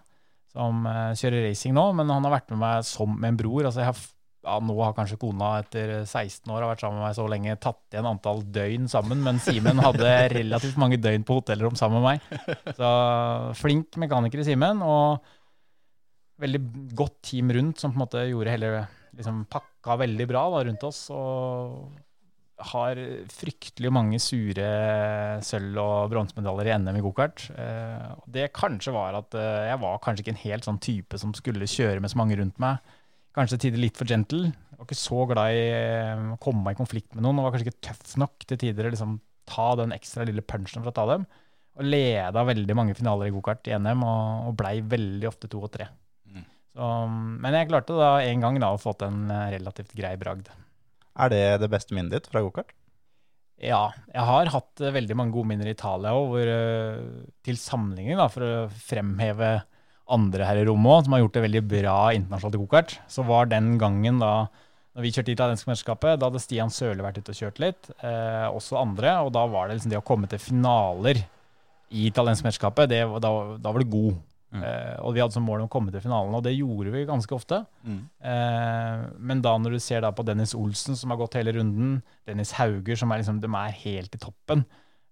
som 0.54 0.86
uh, 0.88 1.12
kjører 1.18 1.44
racing 1.50 1.76
nå, 1.76 1.90
men 1.98 2.12
han 2.12 2.24
har 2.24 2.38
vært 2.38 2.54
med 2.54 2.62
meg 2.62 2.88
som 2.88 3.12
med 3.12 3.34
en 3.34 3.40
bror. 3.42 3.66
altså 3.68 3.84
jeg 3.84 3.90
har 3.92 4.04
ja, 4.44 4.58
Nå 4.60 4.74
har 4.76 4.92
kanskje 4.96 5.16
kona 5.20 5.54
etter 5.62 5.92
16 6.02 6.50
år 6.52 6.58
har 6.60 6.70
vært 6.74 6.82
sammen 6.84 7.00
med 7.00 7.06
meg 7.06 7.14
så 7.16 7.24
lenge 7.32 7.54
tatt 7.62 7.94
igjen 7.94 8.08
antall 8.10 8.42
døgn 8.52 8.90
sammen, 8.92 9.22
men 9.24 9.40
Simen 9.40 9.80
hadde 9.80 10.10
relativt 10.38 10.80
mange 10.80 10.98
døgn 11.00 11.24
på 11.24 11.38
hotellrom 11.38 11.78
sammen 11.80 12.04
med 12.04 12.18
meg. 12.18 12.74
Så 12.76 12.90
flink 13.60 13.96
mekaniker 14.00 14.42
i 14.42 14.46
Simen, 14.48 14.82
og 14.84 15.24
veldig 16.42 16.60
godt 16.96 17.20
team 17.30 17.52
rundt 17.54 17.80
som 17.80 17.92
på 17.92 17.98
en 17.98 18.04
måte 18.04 18.24
gjorde 18.28 18.54
hele 18.54 18.72
liksom 19.14 19.44
pakka 19.50 19.98
veldig 20.00 20.26
bra 20.30 20.48
da, 20.54 20.64
rundt 20.66 20.86
oss. 20.86 21.06
Og 21.14 21.94
har 22.70 22.98
fryktelig 23.34 23.90
mange 23.92 24.20
sure 24.22 24.66
sølv- 25.44 25.80
og 25.82 26.12
bronsemedaljer 26.12 26.70
i 26.70 26.76
NM 26.78 26.98
i 27.00 27.04
gokart. 27.04 27.48
Eh, 27.50 28.10
det 28.30 28.52
kanskje 28.54 28.94
var 28.94 29.18
at 29.18 29.34
eh, 29.38 29.70
jeg 29.70 29.80
var 29.82 30.02
kanskje 30.02 30.24
ikke 30.24 30.34
en 30.36 30.44
helt 30.44 30.68
sånn 30.68 30.82
type 30.82 31.18
som 31.20 31.34
skulle 31.34 31.68
kjøre 31.70 32.02
med 32.02 32.12
så 32.12 32.20
mange 32.20 32.38
rundt 32.38 32.60
meg. 32.62 32.78
Kanskje 33.34 33.58
tider 33.66 33.82
litt 33.82 33.98
for 33.98 34.06
gentle. 34.06 34.52
Jeg 34.52 34.78
var 34.78 34.86
ikke 34.86 35.00
så 35.00 35.24
glad 35.30 35.58
i 35.58 35.64
eh, 35.74 36.26
å 36.36 36.40
komme 36.42 36.62
meg 36.62 36.76
i 36.76 36.82
konflikt 36.82 37.10
med 37.14 37.26
noen. 37.26 37.42
Og 37.42 37.48
var 37.48 37.56
kanskje 37.56 37.72
ikke 37.72 37.88
tøff 37.90 38.14
nok 38.22 38.46
til 38.46 38.60
tider 38.62 38.86
å 38.86 38.94
liksom, 38.94 39.18
ta 39.50 39.72
den 39.82 39.96
ekstra 39.96 40.26
lille 40.28 40.46
punchen 40.46 40.84
for 40.84 40.94
å 40.94 40.96
ta 40.96 41.08
dem. 41.10 41.26
Og 41.74 41.90
leda 41.90 42.46
veldig 42.46 42.78
mange 42.78 42.94
finaler 42.94 43.28
i 43.28 43.34
gokart 43.34 43.66
i 43.66 43.74
NM, 43.74 44.06
og 44.06 44.54
blei 44.60 44.76
veldig 44.78 45.26
ofte 45.26 45.50
to 45.50 45.58
og 45.66 45.72
tre. 45.74 45.90
Så, 46.74 46.86
men 47.08 47.54
jeg 47.54 47.70
klarte 47.70 47.96
da 47.98 48.16
en 48.26 48.42
gang 48.42 48.58
da 48.62 48.72
å 48.74 48.80
få 48.80 48.96
til 48.98 49.12
en 49.12 49.30
eh, 49.30 49.52
relativt 49.54 49.94
grei 49.94 50.16
bragd. 50.18 50.50
Er 51.14 51.30
det 51.30 51.44
det 51.62 51.70
beste 51.70 51.94
minnet 51.94 52.16
ditt 52.16 52.30
fra 52.30 52.42
gokart? 52.42 52.74
Ja, 53.62 53.92
jeg 54.10 54.26
har 54.26 54.50
hatt 54.50 54.82
eh, 54.82 54.94
veldig 54.94 55.16
mange 55.18 55.36
gode 55.36 55.52
minner 55.52 55.70
i 55.70 55.76
Italia 55.76 56.14
òg, 56.18 56.32
hvor 56.32 56.50
eh, 56.50 56.98
til 57.46 57.60
sammenligning, 57.60 58.18
da, 58.18 58.26
for 58.32 58.42
å 58.46 58.66
fremheve 58.88 59.54
andre 60.14 60.48
her 60.48 60.60
i 60.60 60.66
rommet 60.66 60.90
òg, 60.90 61.06
som 61.06 61.14
har 61.14 61.22
gjort 61.22 61.38
det 61.38 61.44
veldig 61.46 61.64
bra 61.70 61.98
internasjonalt 62.16 62.58
i 62.58 62.62
gokart, 62.64 62.96
så 63.08 63.24
var 63.28 63.48
den 63.52 63.76
gangen 63.80 64.18
da 64.22 64.34
når 64.94 65.02
vi 65.02 65.10
kjørte 65.14 65.32
italiensk 65.34 65.66
mesterskapet, 65.66 66.18
da 66.20 66.28
hadde 66.28 66.42
Stian 66.42 66.70
Søle 66.70 67.02
vært 67.02 67.16
ute 67.18 67.32
og 67.32 67.38
kjørt 67.38 67.62
litt, 67.62 67.88
eh, 68.06 68.46
også 68.46 68.78
andre, 68.78 69.16
og 69.26 69.32
da 69.34 69.42
var 69.50 69.66
det 69.66 69.78
liksom 69.78 69.94
det 69.94 69.98
å 69.98 70.06
komme 70.06 70.30
til 70.30 70.42
finaler 70.42 71.18
i 71.94 72.06
italiensk 72.10 72.46
mesterskapet, 72.46 72.90
da, 72.90 73.32
da 73.58 73.72
var 73.74 73.82
du 73.82 73.90
god. 73.90 74.20
Eh, 74.62 74.96
og 75.02 75.14
vi 75.16 75.20
hadde 75.20 75.32
som 75.34 75.42
mål 75.42 75.64
å 75.64 75.68
komme 75.72 75.90
til 75.90 76.00
finalen, 76.04 76.34
og 76.36 76.44
det 76.46 76.52
gjorde 76.54 76.92
vi 76.94 77.04
ganske 77.08 77.34
ofte. 77.34 77.62
Eh, 78.22 79.04
men 79.18 79.40
da 79.42 79.56
når 79.58 79.74
du 79.76 79.80
ser 79.82 80.00
da 80.04 80.12
på 80.14 80.22
Dennis 80.24 80.54
Olsen, 80.54 80.94
som 80.96 81.10
har 81.10 81.18
gått 81.18 81.34
hele 81.40 81.52
runden, 81.56 81.96
Dennis 82.28 82.52
Hauger, 82.60 82.94
som 82.96 83.10
er 83.10 83.18
liksom, 83.22 83.40
de 83.42 83.50
er 83.50 83.74
helt 83.82 84.14
i 84.14 84.20
toppen, 84.22 84.64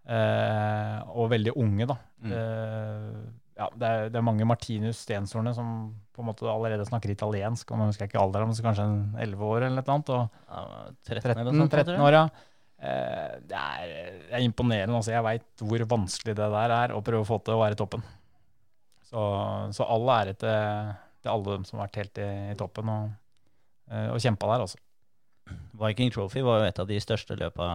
eh, 0.06 0.98
og 1.10 1.30
veldig 1.32 1.54
unge, 1.58 1.86
da. 1.90 1.96
Eh, 2.22 3.22
ja, 3.58 3.66
det 3.76 3.88
er, 3.88 4.06
det 4.10 4.16
er 4.18 4.24
mange 4.24 4.46
Martinus 4.48 5.02
Stenshorne 5.04 5.52
som 5.54 5.72
på 6.14 6.22
en 6.22 6.28
måte 6.30 6.46
allerede 6.48 6.86
snakker 6.88 7.12
italiensk, 7.12 7.68
og 7.70 7.78
Man 7.82 7.90
husker 7.92 8.08
ikke 8.08 8.20
alderen, 8.22 8.48
men 8.48 8.56
så 8.56 8.64
kanskje 8.64 8.86
en 8.86 8.96
11 9.20 9.44
år 9.44 9.66
eller 9.66 9.76
noe 9.82 9.92
annet. 9.96 10.08
og 10.08 10.30
Ja, 10.48 10.62
13, 11.04 11.20
13, 11.20 11.42
eller 11.42 11.60
sånt, 11.60 11.76
13 11.76 11.92
jeg. 11.94 12.00
år, 12.06 12.16
ja. 12.16 12.24
Eh, 12.82 13.36
Det 13.46 13.58
er, 13.60 13.92
det 14.30 14.34
er 14.38 14.46
imponerende. 14.46 14.96
Altså, 14.96 15.12
jeg 15.14 15.22
veit 15.28 15.62
hvor 15.62 15.84
vanskelig 15.92 16.34
det 16.34 16.48
der 16.56 16.74
er 16.78 16.94
å 16.96 17.02
prøve 17.04 17.22
å 17.22 17.28
få 17.28 17.38
til 17.44 17.54
å 17.54 17.60
være 17.62 17.76
i 17.76 17.80
toppen. 17.82 18.02
Så, 19.12 19.22
så 19.76 19.84
all 19.92 20.08
ære 20.08 20.32
til, 20.40 20.92
til 21.20 21.32
alle 21.34 21.56
dem 21.58 21.66
som 21.68 21.78
har 21.78 21.90
vært 21.90 22.00
helt 22.00 22.20
i, 22.22 22.28
i 22.54 22.56
toppen 22.56 22.88
og, 22.88 23.10
eh, 23.92 24.08
og 24.08 24.22
kjempa 24.24 24.48
der, 24.48 24.64
altså. 24.64 24.80
Viking 25.76 26.12
Trophy 26.14 26.40
var 26.46 26.62
jo 26.62 26.68
et 26.70 26.80
av 26.80 26.88
de 26.88 27.00
største 27.02 27.36
løpa 27.36 27.74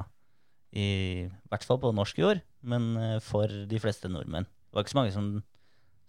i, 0.74 1.28
hvert 1.52 1.68
fall 1.68 1.80
på 1.84 1.94
norsk 1.94 2.24
jord, 2.24 2.42
men 2.66 2.90
eh, 2.98 3.20
for 3.22 3.54
de 3.70 3.82
fleste 3.84 4.10
nordmenn. 4.10 4.50
Det 4.50 4.74
var 4.80 4.86
ikke 4.86 4.96
så 4.96 5.00
mange 5.00 5.14
som, 5.14 5.30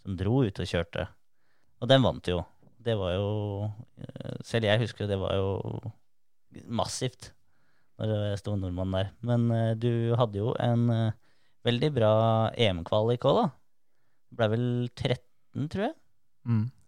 som 0.01 0.17
dro 0.17 0.41
ut 0.49 0.63
og 0.65 0.73
kjørte. 0.73 1.05
Og 1.83 1.93
den 1.93 2.07
vant 2.07 2.33
jo. 2.33 2.41
Det 2.89 2.95
var 2.97 3.13
jo 3.19 3.29
eh, 4.01 4.39
Selv 4.47 4.71
jeg 4.71 4.81
husker 4.81 5.11
det 5.11 5.21
var 5.21 5.37
jo 5.37 5.93
massivt 6.65 7.35
når 7.99 8.15
det 8.15 8.41
sto 8.41 8.57
nordmann 8.57 8.95
der. 8.95 9.13
Men 9.27 9.51
du 9.77 10.15
hadde 10.17 10.39
jo 10.39 10.53
en 10.63 10.87
veldig 11.67 11.89
bra 11.93 12.13
EM-kvalik 12.55 13.27
òg, 13.27 13.41
da. 13.43 13.49
Ble 14.37 14.49
vel 14.53 14.67
13, 14.97 15.69
tror 15.73 15.85
jeg. 15.89 15.95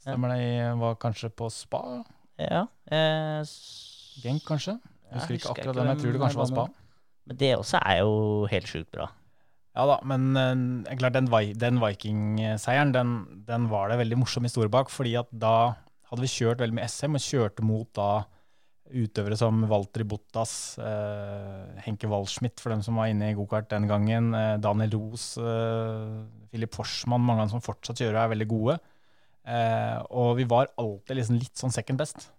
Stemmer 0.00 0.32
det? 0.34 0.40
Jeg 0.44 0.76
var 0.80 0.98
kanskje 1.00 1.30
på 1.36 1.48
spa? 1.52 1.80
Ja. 2.40 2.66
Eh, 2.90 3.40
Genk, 4.22 4.44
kanskje? 4.48 4.78
Jeg 5.10 5.18
husker 5.18 5.36
ikke 5.36 5.54
akkurat 5.54 5.76
hvem. 5.80 5.90
Jeg 5.92 6.02
tror 6.02 6.12
det 6.16 6.20
kanskje 6.22 6.40
var 6.40 6.50
spa. 6.50 6.66
Men 7.26 7.36
det 7.40 7.50
også 7.56 7.80
er 7.84 7.98
jo 8.00 8.14
helt 8.50 8.68
sjukt 8.70 8.90
bra. 8.94 9.08
Ja 9.76 9.84
da, 9.86 9.96
men 10.02 10.24
eh, 10.36 10.96
klart 10.98 11.14
den, 11.14 11.28
den 11.60 11.80
Viking-seieren, 11.82 12.92
den, 12.94 13.12
den 13.46 13.68
var 13.70 13.92
det 13.92 14.00
veldig 14.00 14.18
morsom 14.18 14.48
historie 14.48 14.72
bak. 14.72 14.90
fordi 14.90 15.14
at 15.20 15.28
da 15.30 15.74
hadde 16.10 16.24
vi 16.24 16.32
kjørt 16.32 16.58
veldig 16.60 16.74
mye 16.80 16.88
SM, 16.90 17.14
og 17.14 17.22
kjørte 17.22 17.62
mot 17.66 17.88
da 17.94 18.08
utøvere 18.90 19.38
som 19.38 19.62
Walter 19.70 20.04
Bottas, 20.08 20.78
eh, 20.78 21.82
Henke 21.86 22.08
Waldschmidt, 22.10 22.60
for 22.60 22.74
dem 22.74 22.82
som 22.82 22.98
var 23.00 23.10
inne 23.10 23.30
i 23.30 23.36
gokart 23.38 23.68
den 23.70 23.88
gangen, 23.90 24.34
eh, 24.34 24.56
Daniel 24.58 24.96
Ros, 24.96 25.36
eh, 25.38 26.24
Philip 26.50 26.74
Forsman, 26.74 27.20
mange 27.20 27.42
av 27.42 27.48
dem 27.48 27.54
som 27.60 27.64
fortsatt 27.64 28.02
kjører, 28.02 28.24
er 28.24 28.34
veldig 28.34 28.48
gode. 28.50 28.78
Eh, 29.46 29.98
og 30.10 30.36
vi 30.36 30.44
var 30.44 30.72
alltid 30.78 31.16
liksom 31.16 31.38
litt 31.38 31.56
sånn 31.56 31.72
second 31.72 31.98
best. 31.98 32.30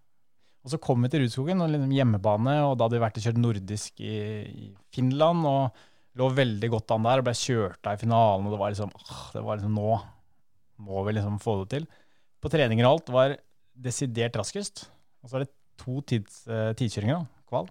Og 0.64 0.72
så 0.72 0.80
kom 0.80 1.02
vi 1.02 1.10
til 1.10 1.24
Rudskogen, 1.24 1.62
og 1.62 1.72
liksom 1.74 1.96
hjemmebane, 1.96 2.60
og 2.68 2.78
da 2.78 2.86
hadde 2.86 3.00
vi 3.00 3.06
vært 3.06 3.18
og 3.18 3.26
kjørt 3.26 3.42
nordisk 3.42 4.04
i, 4.06 4.18
i 4.46 4.76
Finland. 4.94 5.46
og 5.46 5.88
lå 6.20 6.28
veldig 6.36 6.70
godt 6.74 6.92
an 6.96 7.06
der 7.08 7.22
og 7.22 7.28
ble 7.28 7.36
kjørt 7.38 7.88
av 7.88 7.96
i 7.96 8.02
finalen. 8.02 8.48
og 8.48 8.56
Det 8.56 8.60
var 8.62 8.74
liksom, 8.74 8.92
åh, 8.92 9.24
det 9.36 9.44
var 9.46 9.60
liksom 9.60 9.78
nå, 9.78 9.92
må 10.88 11.04
vi 11.08 11.16
liksom 11.16 11.40
få 11.44 11.62
det 11.62 11.70
til. 11.76 11.88
På 12.42 12.52
treninger 12.52 12.88
og 12.88 12.98
alt 12.98 13.14
var 13.16 13.38
desidert 13.88 14.36
raskest. 14.40 14.86
Og 15.22 15.30
så 15.32 15.38
er 15.38 15.46
det 15.46 15.54
to 15.82 16.02
tids, 16.08 16.44
uh, 16.50 16.72
tidskjøringer, 16.78 17.26
kval. 17.50 17.70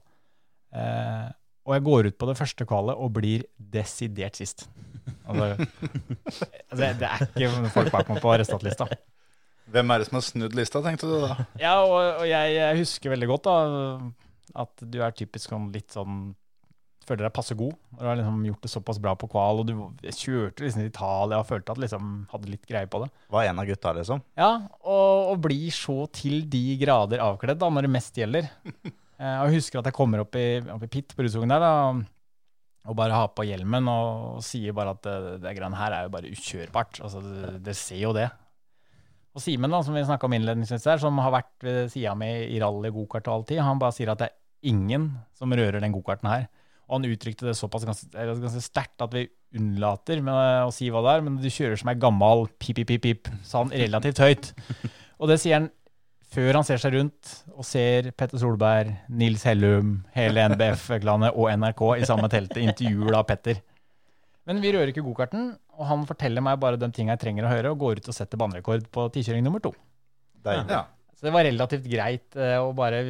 Uh, 0.74 1.30
og 1.66 1.76
jeg 1.76 1.86
går 1.86 2.08
ut 2.10 2.18
på 2.18 2.28
det 2.30 2.36
første 2.38 2.66
kvalet 2.66 2.98
og 2.98 3.12
blir 3.14 3.46
desidert 3.58 4.38
sist. 4.38 4.66
Altså, 5.28 5.66
altså, 6.70 6.90
det 6.98 7.06
er 7.06 7.24
ikke 7.28 7.72
folk 7.74 7.92
bak 7.94 8.10
meg 8.10 8.20
på 8.24 8.34
resultatlista. 8.42 8.88
Hvem 9.70 9.92
er 9.92 10.02
det 10.02 10.08
som 10.08 10.18
har 10.18 10.26
snudd 10.26 10.56
lista, 10.58 10.82
tenkte 10.82 11.06
du 11.06 11.16
da? 11.22 11.36
Ja, 11.60 11.76
og, 11.84 12.22
og 12.22 12.26
jeg, 12.26 12.54
jeg 12.56 12.80
husker 12.80 13.12
veldig 13.12 13.28
godt 13.30 13.46
da, 13.46 13.56
at 14.64 14.82
du 14.82 14.98
er 14.98 15.14
typisk 15.14 15.52
sånn 15.52 15.68
litt 15.74 15.94
sånn 15.94 16.32
Føler 17.10 17.26
deg 17.26 17.34
passe 17.34 17.56
god. 17.58 17.74
Og 17.96 17.98
du 17.98 18.06
har 18.06 18.18
liksom 18.20 18.44
gjort 18.46 18.62
det 18.62 18.70
såpass 18.70 19.00
bra 19.02 19.16
på 19.18 19.26
kval, 19.32 19.62
og 19.62 19.66
du 19.66 19.74
kjørte 20.14 20.62
liksom 20.62 20.84
til 20.84 20.92
Italia 20.92 21.40
og 21.40 21.48
følte 21.48 21.74
at 21.74 21.80
liksom 21.82 22.12
hadde 22.30 22.52
litt 22.52 22.68
greie 22.70 22.86
på 22.90 23.02
det. 23.02 23.10
Var 23.34 23.48
en 23.50 23.62
av 23.62 23.66
gutta, 23.66 23.94
liksom. 23.98 24.22
Ja, 24.38 24.52
og, 24.84 25.32
og 25.32 25.42
blir 25.48 25.74
så 25.74 26.04
til 26.14 26.44
de 26.52 26.62
grader 26.78 27.24
avkledd 27.24 27.58
da, 27.58 27.70
når 27.74 27.88
det 27.88 27.94
mest 27.98 28.22
gjelder. 28.22 28.50
Eh, 29.20 29.28
jeg 29.28 29.58
husker 29.58 29.82
at 29.82 29.88
jeg 29.90 29.92
kommer 29.92 30.22
opp 30.22 30.36
i, 30.40 30.62
opp 30.72 30.84
i 30.86 30.88
pit 30.88 31.10
på 31.12 31.20
Rudskogen 31.20 31.50
der 31.52 31.60
da, 31.60 31.72
og 32.88 32.96
bare 32.96 33.12
har 33.12 33.26
på 33.36 33.44
hjelmen 33.44 33.90
og, 33.92 34.38
sier 34.40 34.72
bare 34.72 34.94
at 34.96 35.02
det, 35.04 35.16
det 35.42 35.52
greiene 35.58 35.76
her 35.76 35.92
er 35.92 36.06
jo 36.06 36.12
bare 36.14 36.30
ukjørbart. 36.32 37.02
Altså, 37.04 37.20
det, 37.20 37.50
det 37.66 37.74
ser 37.76 38.00
jo 38.00 38.14
det. 38.16 38.30
Og 39.36 39.44
Simen, 39.44 39.70
da, 39.70 39.82
som 39.84 39.94
vi 39.94 40.06
snakka 40.08 40.26
om 40.26 40.34
innledningsvis 40.34 40.88
der, 40.88 41.02
som 41.02 41.20
har 41.22 41.34
vært 41.36 41.52
ved 41.66 41.92
sida 41.92 42.16
mi 42.18 42.30
i 42.48 42.56
rally, 42.62 42.90
gokart 42.94 43.28
og 43.28 43.34
all 43.34 43.44
tid, 43.50 43.60
han 43.62 43.82
bare 43.82 43.94
sier 43.94 44.10
at 44.14 44.22
det 44.22 44.30
er 44.30 44.72
ingen 44.72 45.10
som 45.36 45.52
rører 45.52 45.84
den 45.84 45.94
gokarten 45.94 46.30
her. 46.30 46.48
Og 46.90 46.98
han 46.98 47.06
uttrykte 47.06 47.46
det 47.46 47.54
såpass 47.54 47.84
ganske, 47.86 48.10
ganske 48.10 48.62
sterkt 48.64 49.04
at 49.04 49.12
vi 49.14 49.28
unnlater 49.54 50.18
med 50.26 50.66
å 50.66 50.72
si 50.74 50.88
hva 50.90 51.04
det 51.06 51.12
er, 51.12 51.22
men 51.26 51.36
du 51.38 51.46
kjører 51.46 51.78
som 51.78 51.90
ei 51.92 51.98
gammal 52.02 52.48
pip-pip-pip, 52.58 53.30
sa 53.46 53.62
han 53.62 53.70
relativt 53.70 54.18
høyt. 54.22 54.50
Og 55.22 55.30
det 55.30 55.38
sier 55.42 55.60
han 55.60 55.70
før 56.30 56.60
han 56.60 56.66
ser 56.66 56.82
seg 56.82 56.94
rundt 56.94 57.32
og 57.54 57.66
ser 57.66 58.10
Petter 58.18 58.42
Solberg, 58.42 58.92
Nils 59.10 59.46
Hellum, 59.46 60.00
hele 60.14 60.44
NBF-klanet 60.52 61.34
og 61.34 61.50
NRK 61.62 61.82
i 62.00 62.06
samme 62.10 62.30
teltet, 62.30 62.62
intervjuer 62.62 63.14
da 63.14 63.24
Petter. 63.26 63.62
Men 64.50 64.62
vi 64.62 64.72
rører 64.74 64.90
ikke 64.90 65.06
gokarten, 65.06 65.52
og 65.78 65.86
han 65.86 66.06
forteller 66.08 66.42
meg 66.42 66.58
bare 66.62 66.78
de 66.80 66.90
tingene 66.90 67.14
jeg 67.14 67.24
trenger 67.24 67.46
å 67.46 67.52
høre, 67.52 67.74
og 67.74 67.82
går 67.82 68.00
ut 68.00 68.10
og 68.10 68.16
setter 68.16 68.40
banerekord 68.40 68.86
på 68.94 69.06
tikjøring 69.14 69.46
nummer 69.46 69.62
to. 69.62 69.74
Deilig. 70.42 70.66
Ja. 70.70 70.86
Så 71.20 71.26
det 71.26 71.34
var 71.34 71.44
relativt 71.44 71.84
greit 71.84 72.36
eh, 72.40 72.56
å 72.56 72.70
bare 72.72 73.02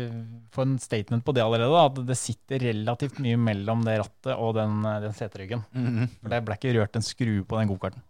få 0.50 0.64
en 0.66 0.72
statement 0.82 1.22
på 1.22 1.34
det 1.36 1.44
allerede, 1.44 1.70
da, 1.70 1.84
at 1.86 2.00
det 2.08 2.16
sitter 2.18 2.64
relativt 2.72 3.20
mye 3.22 3.38
mellom 3.38 3.84
det 3.86 4.00
rattet 4.00 4.32
og 4.34 4.56
den, 4.58 4.80
eh, 4.82 4.98
den 5.04 5.14
seteryggen. 5.14 5.62
For 6.18 6.32
det 6.34 6.40
ble 6.48 6.56
ikke 6.58 6.74
rørt 6.74 6.98
en 6.98 7.06
skrue 7.06 7.44
på 7.46 7.60
den 7.60 7.70
gokarten. 7.70 8.02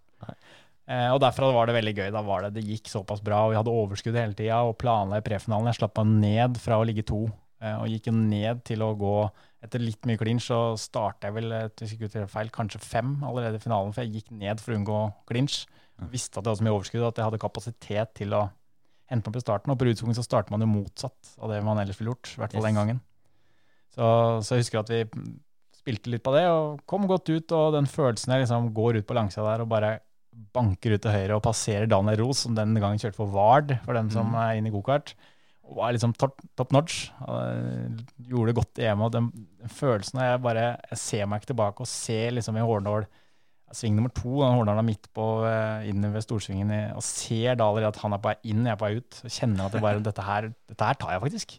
Eh, 0.91 1.07
og 1.13 1.21
derfra 1.23 1.53
var 1.55 1.69
det 1.69 1.77
veldig 1.77 1.93
gøy. 1.95 2.09
Da 2.17 2.23
var 2.27 2.47
det, 2.47 2.55
det 2.57 2.65
gikk 2.67 2.89
såpass 2.91 3.21
bra, 3.23 3.45
og 3.45 3.53
vi 3.53 3.61
hadde 3.61 3.77
overskudd 3.83 4.17
hele 4.19 4.35
tida 4.39 4.63
og 4.67 4.79
planla 4.81 5.21
i 5.21 5.27
prefinalen. 5.27 5.69
Jeg 5.71 5.79
slapp 5.79 6.01
meg 6.01 6.17
ned 6.25 6.59
fra 6.65 6.81
å 6.81 6.87
ligge 6.89 7.05
to, 7.07 7.27
eh, 7.61 7.77
og 7.77 7.93
gikk 7.93 8.09
jo 8.11 8.17
ned 8.17 8.65
til 8.67 8.83
å 8.83 8.95
gå 8.99 9.15
etter 9.63 9.85
litt 9.85 10.09
mye 10.09 10.19
clinch, 10.19 10.49
så 10.49 10.73
starta 10.81 11.29
jeg 11.29 11.37
vel, 11.37 11.53
eh, 11.53 11.69
husker 11.85 12.27
feil, 12.33 12.51
kanskje 12.51 12.81
fem 12.81 13.19
allerede 13.21 13.61
i 13.61 13.63
finalen, 13.63 13.93
for 13.93 14.03
jeg 14.03 14.17
gikk 14.17 14.33
ned 14.33 14.65
for 14.65 14.73
å 14.73 14.81
unngå 14.81 15.03
clinch. 15.29 15.67
Visste 16.09 16.41
at 16.41 16.47
jeg 16.47 16.49
hadde 16.49 16.63
så 16.63 16.65
mye 16.65 16.79
overskudd 16.79 17.07
at 17.07 17.21
jeg 17.21 17.29
hadde 17.29 17.45
kapasitet 17.45 18.15
til 18.17 18.33
å 18.33 18.51
hente 19.11 19.31
man 19.31 19.39
i 19.41 19.45
starten. 19.45 19.73
Og 19.75 19.79
på 19.81 19.87
Rudskogen 19.89 20.17
så 20.17 20.25
starter 20.27 20.55
man 20.55 20.63
jo 20.65 20.71
motsatt 20.71 21.35
av 21.43 21.51
det 21.53 21.61
man 21.67 21.81
ellers 21.83 21.99
ville 22.01 22.13
gjort, 22.15 22.33
i 22.37 22.41
hvert 22.43 22.55
fall 22.55 22.63
Yes. 22.63 22.69
den 22.71 22.79
gangen. 22.81 23.01
Så, 23.91 24.05
så 24.47 24.55
jeg 24.57 24.65
husker 24.65 24.81
at 24.85 24.93
vi 24.95 25.01
spilte 25.81 26.13
litt 26.13 26.23
på 26.23 26.33
det, 26.37 26.45
og 26.53 26.81
kom 26.91 27.09
godt 27.11 27.31
ut, 27.33 27.53
og 27.57 27.75
den 27.75 27.89
følelsen 27.91 28.35
jeg 28.37 28.45
liksom 28.45 28.71
går 28.77 29.01
ut 29.01 29.09
på 29.09 29.17
langsida 29.17 29.49
der 29.49 29.65
og 29.65 29.71
bare 29.73 29.99
banker 30.55 30.95
ut 30.95 31.03
til 31.03 31.11
høyre 31.13 31.37
og 31.37 31.43
passerer 31.45 31.89
Daniel 31.91 32.21
Ros, 32.23 32.45
som 32.47 32.55
den 32.55 32.77
gangen 32.79 33.01
kjørte 33.03 33.19
for 33.19 33.33
Vard, 33.35 33.75
for 33.85 33.97
dem 33.99 34.11
som 34.15 34.31
er 34.39 34.61
inne 34.61 34.71
i 34.71 34.75
gokart. 34.75 35.15
Og 35.67 35.77
var 35.81 35.93
liksom 35.95 36.13
top, 36.19 36.39
top 36.59 36.73
notch. 36.75 37.11
Og 37.27 37.99
gjorde 38.31 38.51
det 38.53 38.57
godt 38.61 38.81
i 38.83 38.87
EM. 38.91 39.03
Og 39.07 39.11
den, 39.15 39.29
den 39.61 39.71
følelsen 39.71 40.19
av 40.23 40.29
jeg 40.33 40.43
bare 40.47 40.65
Jeg 40.91 40.99
ser 41.03 41.29
meg 41.31 41.41
ikke 41.43 41.51
tilbake 41.53 41.85
og 41.85 41.91
ser 41.91 42.33
liksom 42.35 42.59
i 42.59 42.65
Horndal 42.67 43.07
Sving 43.73 43.95
nummer 43.95 44.11
to, 44.11 44.33
Horndal 44.43 44.81
er 44.81 44.87
midt 44.87 45.07
på 45.15 45.25
eh, 45.47 45.89
inn 45.91 46.03
ved 46.11 46.25
storsvingen, 46.25 46.73
og 46.97 47.03
ser 47.07 47.55
da 47.61 47.69
allerede 47.71 47.93
at 47.95 48.01
han 48.03 48.17
er 48.17 48.23
på 48.25 48.31
vei 48.33 48.37
inn, 48.51 48.65
jeg 48.67 48.73
er 48.75 48.81
på 48.81 48.89
vei 48.89 48.97
ut. 48.99 49.19
Og 49.25 49.31
kjenner 49.37 49.67
at 49.69 49.77
det 49.77 49.83
bare, 49.85 50.01
dette, 50.03 50.25
her, 50.27 50.49
dette 50.73 50.89
her 50.89 50.99
tar 50.99 51.13
jeg 51.15 51.23
faktisk. 51.27 51.55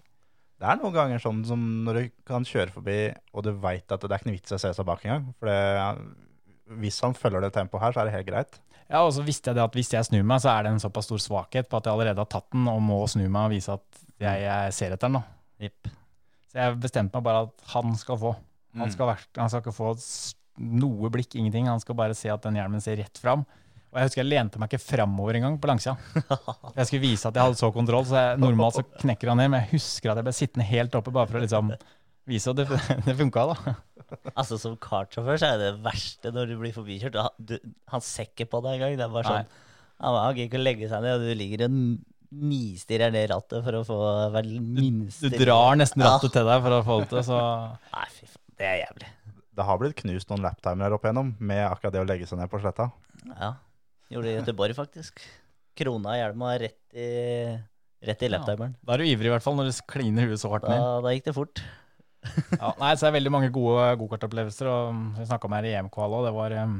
Det 0.62 0.68
er 0.70 0.78
noen 0.82 0.94
ganger 0.94 1.22
sånn 1.24 1.40
som 1.48 1.62
når 1.88 1.98
du 1.98 2.10
kan 2.28 2.44
kjøre 2.46 2.74
forbi, 2.76 2.98
og 3.34 3.46
du 3.48 3.54
veit 3.64 3.88
at 3.96 4.04
det 4.04 4.12
er 4.12 4.20
ikke 4.20 4.30
noe 4.30 4.36
vits 4.38 4.52
i 4.52 4.58
å 4.58 4.62
se 4.62 4.74
seg 4.78 4.86
bak 4.92 5.06
engang. 5.08 5.32
For 5.40 5.50
det, 5.50 6.76
hvis 6.84 7.00
han 7.02 7.16
følger 7.18 7.42
det 7.48 7.54
tempoet 7.56 7.82
her, 7.88 7.96
så 7.96 8.04
er 8.04 8.10
det 8.12 8.18
helt 8.20 8.30
greit. 8.30 8.60
Ja, 8.92 9.06
og 9.08 9.14
så 9.16 9.24
visste 9.24 9.50
jeg 9.50 9.58
det 9.58 9.64
at 9.64 9.76
hvis 9.80 9.90
jeg 9.96 10.04
snur 10.10 10.28
meg, 10.28 10.44
så 10.44 10.52
er 10.52 10.68
det 10.68 10.74
en 10.76 10.84
såpass 10.84 11.08
stor 11.08 11.22
svakhet 11.24 11.70
på 11.72 11.80
at 11.80 11.88
jeg 11.88 11.96
allerede 11.96 12.20
har 12.22 12.30
tatt 12.30 12.50
den 12.52 12.68
og 12.68 12.82
må 12.84 13.00
snu 13.08 13.24
meg 13.32 13.48
og 13.48 13.54
vise 13.56 13.72
at 13.80 14.02
jeg, 14.22 14.44
jeg 14.44 14.76
ser 14.76 14.94
etter 14.98 15.08
den. 15.08 15.22
da. 15.22 15.66
Yep. 15.66 15.92
Så 16.52 16.60
jeg 16.60 16.80
bestemte 16.84 17.16
meg 17.18 17.24
bare 17.30 17.46
at 17.48 17.70
han 17.72 17.96
skal 17.98 18.20
få. 18.20 18.34
Han 18.78 18.92
skal, 18.92 19.10
vært- 19.16 19.40
han 19.40 19.50
skal 19.52 19.64
ikke 19.64 19.74
få 19.76 19.94
noe 20.58 21.12
blikk, 21.14 21.36
ingenting. 21.40 21.70
Han 21.72 21.82
skal 21.84 21.98
bare 22.00 22.18
se 22.18 22.32
at 22.34 22.44
den 22.44 22.58
hjelmen 22.60 22.84
ser 22.84 23.00
rett 23.00 23.22
fram. 23.22 23.46
Og 23.92 24.00
jeg 24.00 24.08
husker 24.08 24.22
jeg 24.22 24.30
lente 24.32 24.60
meg 24.62 24.72
ikke 24.72 24.86
framover 24.86 25.36
engang 25.36 25.58
på 25.60 25.68
langsida. 25.68 25.98
Jeg 26.78 26.88
skulle 26.88 27.04
vise 27.04 27.28
at 27.28 27.36
jeg 27.36 27.44
hadde 27.44 27.60
så 27.60 27.68
kontroll, 27.76 28.06
så 28.08 28.16
jeg, 28.16 28.38
normalt 28.40 28.78
så 28.78 28.84
knekker 29.02 29.34
han 29.34 29.42
ned, 29.42 29.50
men 29.52 29.66
jeg 29.66 29.74
husker 29.74 30.14
at 30.14 30.22
jeg 30.22 30.28
ble 30.30 30.34
sittende 30.38 30.68
helt 30.70 30.94
oppe 30.96 31.12
bare 31.12 31.28
for 31.28 31.40
å 31.40 31.42
liksom 31.44 31.74
vise 32.32 32.54
at 32.54 32.62
det, 32.62 32.78
det 33.10 33.16
funka, 33.20 33.44
da. 33.50 33.74
Altså 34.32 34.56
Som 34.62 34.78
kartsjåfør 34.80 35.42
så 35.42 35.50
er 35.52 35.60
det 35.60 35.74
verste 35.84 36.32
når 36.32 36.54
du 36.54 36.56
blir 36.62 36.72
forbikjørt. 36.76 37.20
Du, 37.44 37.58
han 37.92 38.06
ser 38.06 38.30
ikke 38.30 38.48
på 38.54 38.64
deg 38.64 38.78
engang. 38.80 38.96
Det 38.96 39.06
er 39.10 39.14
bare 39.18 39.36
sånn 39.36 39.52
Han 40.08 40.38
gidder 40.38 40.48
ikke 40.48 40.62
å 40.62 40.66
legge 40.70 40.92
seg 40.94 41.04
ned, 41.04 41.20
og 41.20 41.28
du 41.28 41.42
ligger 41.44 41.68
og 41.68 41.78
nistirrer 42.32 43.12
ned 43.12 43.28
rattet 43.34 43.60
for 43.66 43.76
å 43.76 43.84
få 43.88 44.00
hver 44.32 44.48
Du 44.48 44.56
minste 44.64 45.34
drar 45.36 45.76
nesten 45.76 46.08
rattet 46.08 46.32
til 46.32 46.48
deg 46.48 46.64
for 46.64 46.78
å 46.78 46.84
få 46.88 47.02
det 47.04 47.10
til, 47.12 47.26
så 47.28 47.42
Nei, 47.92 48.08
fy 48.16 48.24
faen. 48.24 48.46
Det 48.62 48.68
er 48.70 48.78
jævlig. 48.86 49.12
Det 49.56 49.66
har 49.68 49.78
blitt 49.82 49.98
knust 50.00 50.30
noen 50.32 50.46
laptimer 50.46 50.88
her 50.88 50.96
opp 50.96 51.04
igjennom 51.06 51.34
med 51.44 51.66
akkurat 51.68 51.94
det 51.96 52.02
å 52.04 52.08
legge 52.08 52.28
seg 52.30 52.40
ned 52.40 52.50
på 52.52 52.62
sletta. 52.62 52.90
Ja. 53.36 53.54
Gjorde 54.12 54.28
det 54.30 54.34
i 54.34 54.40
Göteborg, 54.40 54.76
faktisk. 54.78 55.20
Krona 55.80 56.18
hjelma 56.20 56.54
rett 56.60 56.96
i, 56.96 57.10
rett 58.08 58.24
i 58.24 58.30
laptimeren. 58.32 58.74
da 58.84 58.94
er 58.96 59.04
du 59.04 59.10
ivrig 59.12 59.30
i 59.30 59.34
hvert 59.34 59.44
fall 59.46 59.56
når 59.60 59.70
du 59.72 59.82
kliner 59.92 60.28
huet 60.28 60.40
så 60.42 60.52
hardt 60.52 60.68
Da, 60.68 60.76
ned. 60.76 61.06
da 61.06 61.14
gikk 61.16 61.28
det 61.30 61.36
fort. 61.38 61.64
Ja, 62.62 62.70
nei, 62.78 62.92
så 62.96 63.08
er 63.08 63.10
det 63.10 63.16
veldig 63.18 63.32
mange 63.34 63.48
gode 63.56 63.86
gokartopplevelser, 63.98 64.68
og 64.70 64.98
vi 65.18 65.24
snakka 65.26 65.48
om 65.50 65.56
her 65.58 65.66
i 65.66 65.72
EM-kvala. 65.80 66.20
Det, 66.28 66.34
var, 66.36 66.54
eh, 66.54 66.76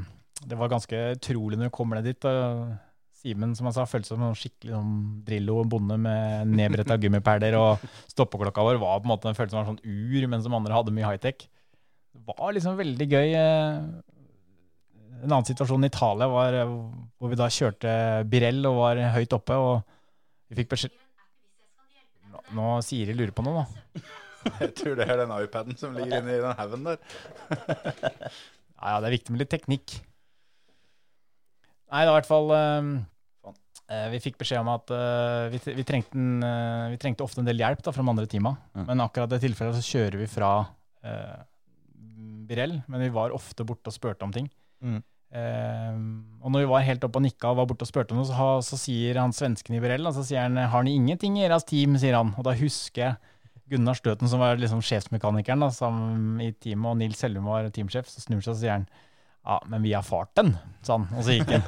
det 0.46 0.58
var 0.60 0.70
ganske 0.70 1.00
utrolig 1.16 1.58
når 1.58 1.70
du 1.72 1.74
kommer 1.74 1.98
ned 1.98 2.06
dit. 2.12 2.24
og 2.30 2.76
Simen 3.22 3.52
som 3.58 3.66
jeg 3.68 3.74
sa, 3.76 3.84
føltes 3.90 4.12
som 4.12 4.22
en 4.26 4.36
skikkelig 4.38 4.72
sånn 4.76 4.92
Drillo 5.26 5.60
bonde 5.70 5.96
med 5.98 6.46
nedbretta 6.52 6.94
gummiperler. 7.02 7.56
Og 7.58 7.82
stoppeklokka 8.12 8.64
vår 8.68 8.78
var 8.82 9.00
på 9.02 9.06
en 9.08 9.12
måte 9.16 9.28
den 9.28 9.38
føltes 9.38 9.54
som 9.56 9.64
en 9.64 9.72
sånn 9.72 9.82
ur, 9.82 10.28
mens 10.30 10.46
de 10.46 10.54
andre 10.58 10.78
hadde 10.78 10.94
mye 10.94 11.10
high-tech. 11.10 11.44
Det 12.12 12.22
var 12.28 12.52
liksom 12.54 12.76
veldig 12.78 13.06
gøy. 13.08 13.32
eh, 13.34 14.02
En 15.22 15.30
annen 15.30 15.46
situasjon 15.46 15.84
i 15.86 15.90
Italia 15.90 16.26
var 16.28 16.56
eh, 16.58 16.72
hvor 17.18 17.30
vi 17.30 17.38
da 17.38 17.46
kjørte 17.52 17.92
Birell 18.30 18.66
og 18.70 18.80
var 18.80 19.00
høyt 19.16 19.36
oppe. 19.38 19.54
og 19.56 19.82
vi 20.52 20.58
fikk 20.60 20.72
beskjed 20.74 20.98
Nå, 22.32 22.40
nå 22.56 22.66
Siri 22.84 23.14
lurer 23.16 23.32
på 23.36 23.44
noe, 23.46 23.62
da. 23.62 24.02
Jeg 24.60 24.72
tror 24.78 24.96
det 24.98 25.06
er 25.06 25.20
den 25.22 25.32
iPaden 25.36 25.76
som 25.78 25.94
ligger 25.94 26.18
inni 26.18 26.40
den 26.42 26.56
haugen 26.58 26.88
der. 26.88 26.98
Ja, 28.82 28.96
ja, 28.96 28.98
det 28.98 29.06
er 29.06 29.14
viktig 29.14 29.30
med 29.30 29.38
litt 29.44 29.52
teknikk. 29.52 29.92
Nei, 31.92 32.00
det 32.02 32.08
var 32.10 32.16
i 32.16 32.16
hvert 32.16 32.26
fall 32.30 32.48
eh, 32.56 32.88
eh, 33.92 34.06
Vi 34.10 34.18
fikk 34.24 34.40
beskjed 34.40 34.58
om 34.64 34.70
at 34.72 34.90
eh, 34.96 35.52
vi, 35.52 35.60
vi, 35.78 35.84
trengte 35.86 36.18
en, 36.18 36.42
eh, 36.42 36.88
vi 36.90 36.98
trengte 36.98 37.22
ofte 37.22 37.44
en 37.44 37.46
del 37.46 37.62
hjelp 37.62 37.84
da, 37.86 37.92
fra 37.94 38.02
de 38.02 38.10
andre 38.10 38.26
teama. 38.32 38.56
Mm. 38.74 38.86
Men 38.88 39.04
akkurat 39.04 39.30
i 39.30 39.36
det 39.36 39.42
tilfellet 39.44 39.78
så 39.78 39.84
kjører 39.86 40.18
vi 40.24 40.26
fra 40.32 40.50
Birell, 42.52 42.78
men 42.86 43.02
vi 43.02 43.10
var 43.14 43.34
ofte 43.34 43.66
borte 43.66 43.90
og 43.90 43.96
spurte 43.96 44.28
om 44.28 44.34
ting. 44.34 44.46
Mm. 44.84 45.00
Eh, 45.32 45.98
og 46.44 46.52
når 46.52 46.66
vi 46.66 46.70
var 46.74 46.84
helt 46.84 47.04
oppe 47.06 47.16
og 47.16 47.24
nikka 47.24 47.50
og 47.50 47.62
var 47.62 47.68
borte 47.70 47.86
og 47.86 47.88
spurte 47.88 48.12
om 48.12 48.20
noe, 48.20 48.28
så, 48.28 48.36
ha, 48.36 48.48
så 48.64 48.76
sier 48.76 49.20
han 49.20 49.32
svensken 49.32 49.78
i 49.78 49.80
Birell, 49.82 50.04
og 50.08 50.16
så 50.16 50.24
sier 50.28 50.44
han 50.44 50.56
'Har 50.56 50.84
ni 50.84 50.94
ingenting 50.94 51.38
i 51.40 51.48
deres 51.48 51.64
team?' 51.64 51.96
sier 51.96 52.18
han. 52.18 52.34
Og 52.36 52.44
da 52.44 52.52
husker 52.52 53.02
jeg 53.02 53.16
Gunnar 53.72 53.96
Støten, 53.96 54.28
som 54.28 54.42
var 54.42 54.60
liksom 54.60 54.82
sjefsmekanikeren 54.84 55.64
da, 55.64 55.70
i 56.44 56.52
teamet, 56.52 56.90
og 56.90 56.98
Nils 56.98 57.22
Hellum 57.24 57.48
var 57.48 57.70
teamsjef, 57.70 58.10
så 58.10 58.20
snur 58.20 58.42
seg 58.44 58.52
og 58.52 58.60
sier 58.60 58.76
han 58.76 58.86
ja, 59.42 59.56
men 59.66 59.82
vi 59.82 59.92
har 59.92 60.04
farten, 60.06 60.52
sa 60.86 61.00
han, 61.00 61.08
og 61.18 61.24
så 61.26 61.34
gikk 61.34 61.48
han. 61.50 61.64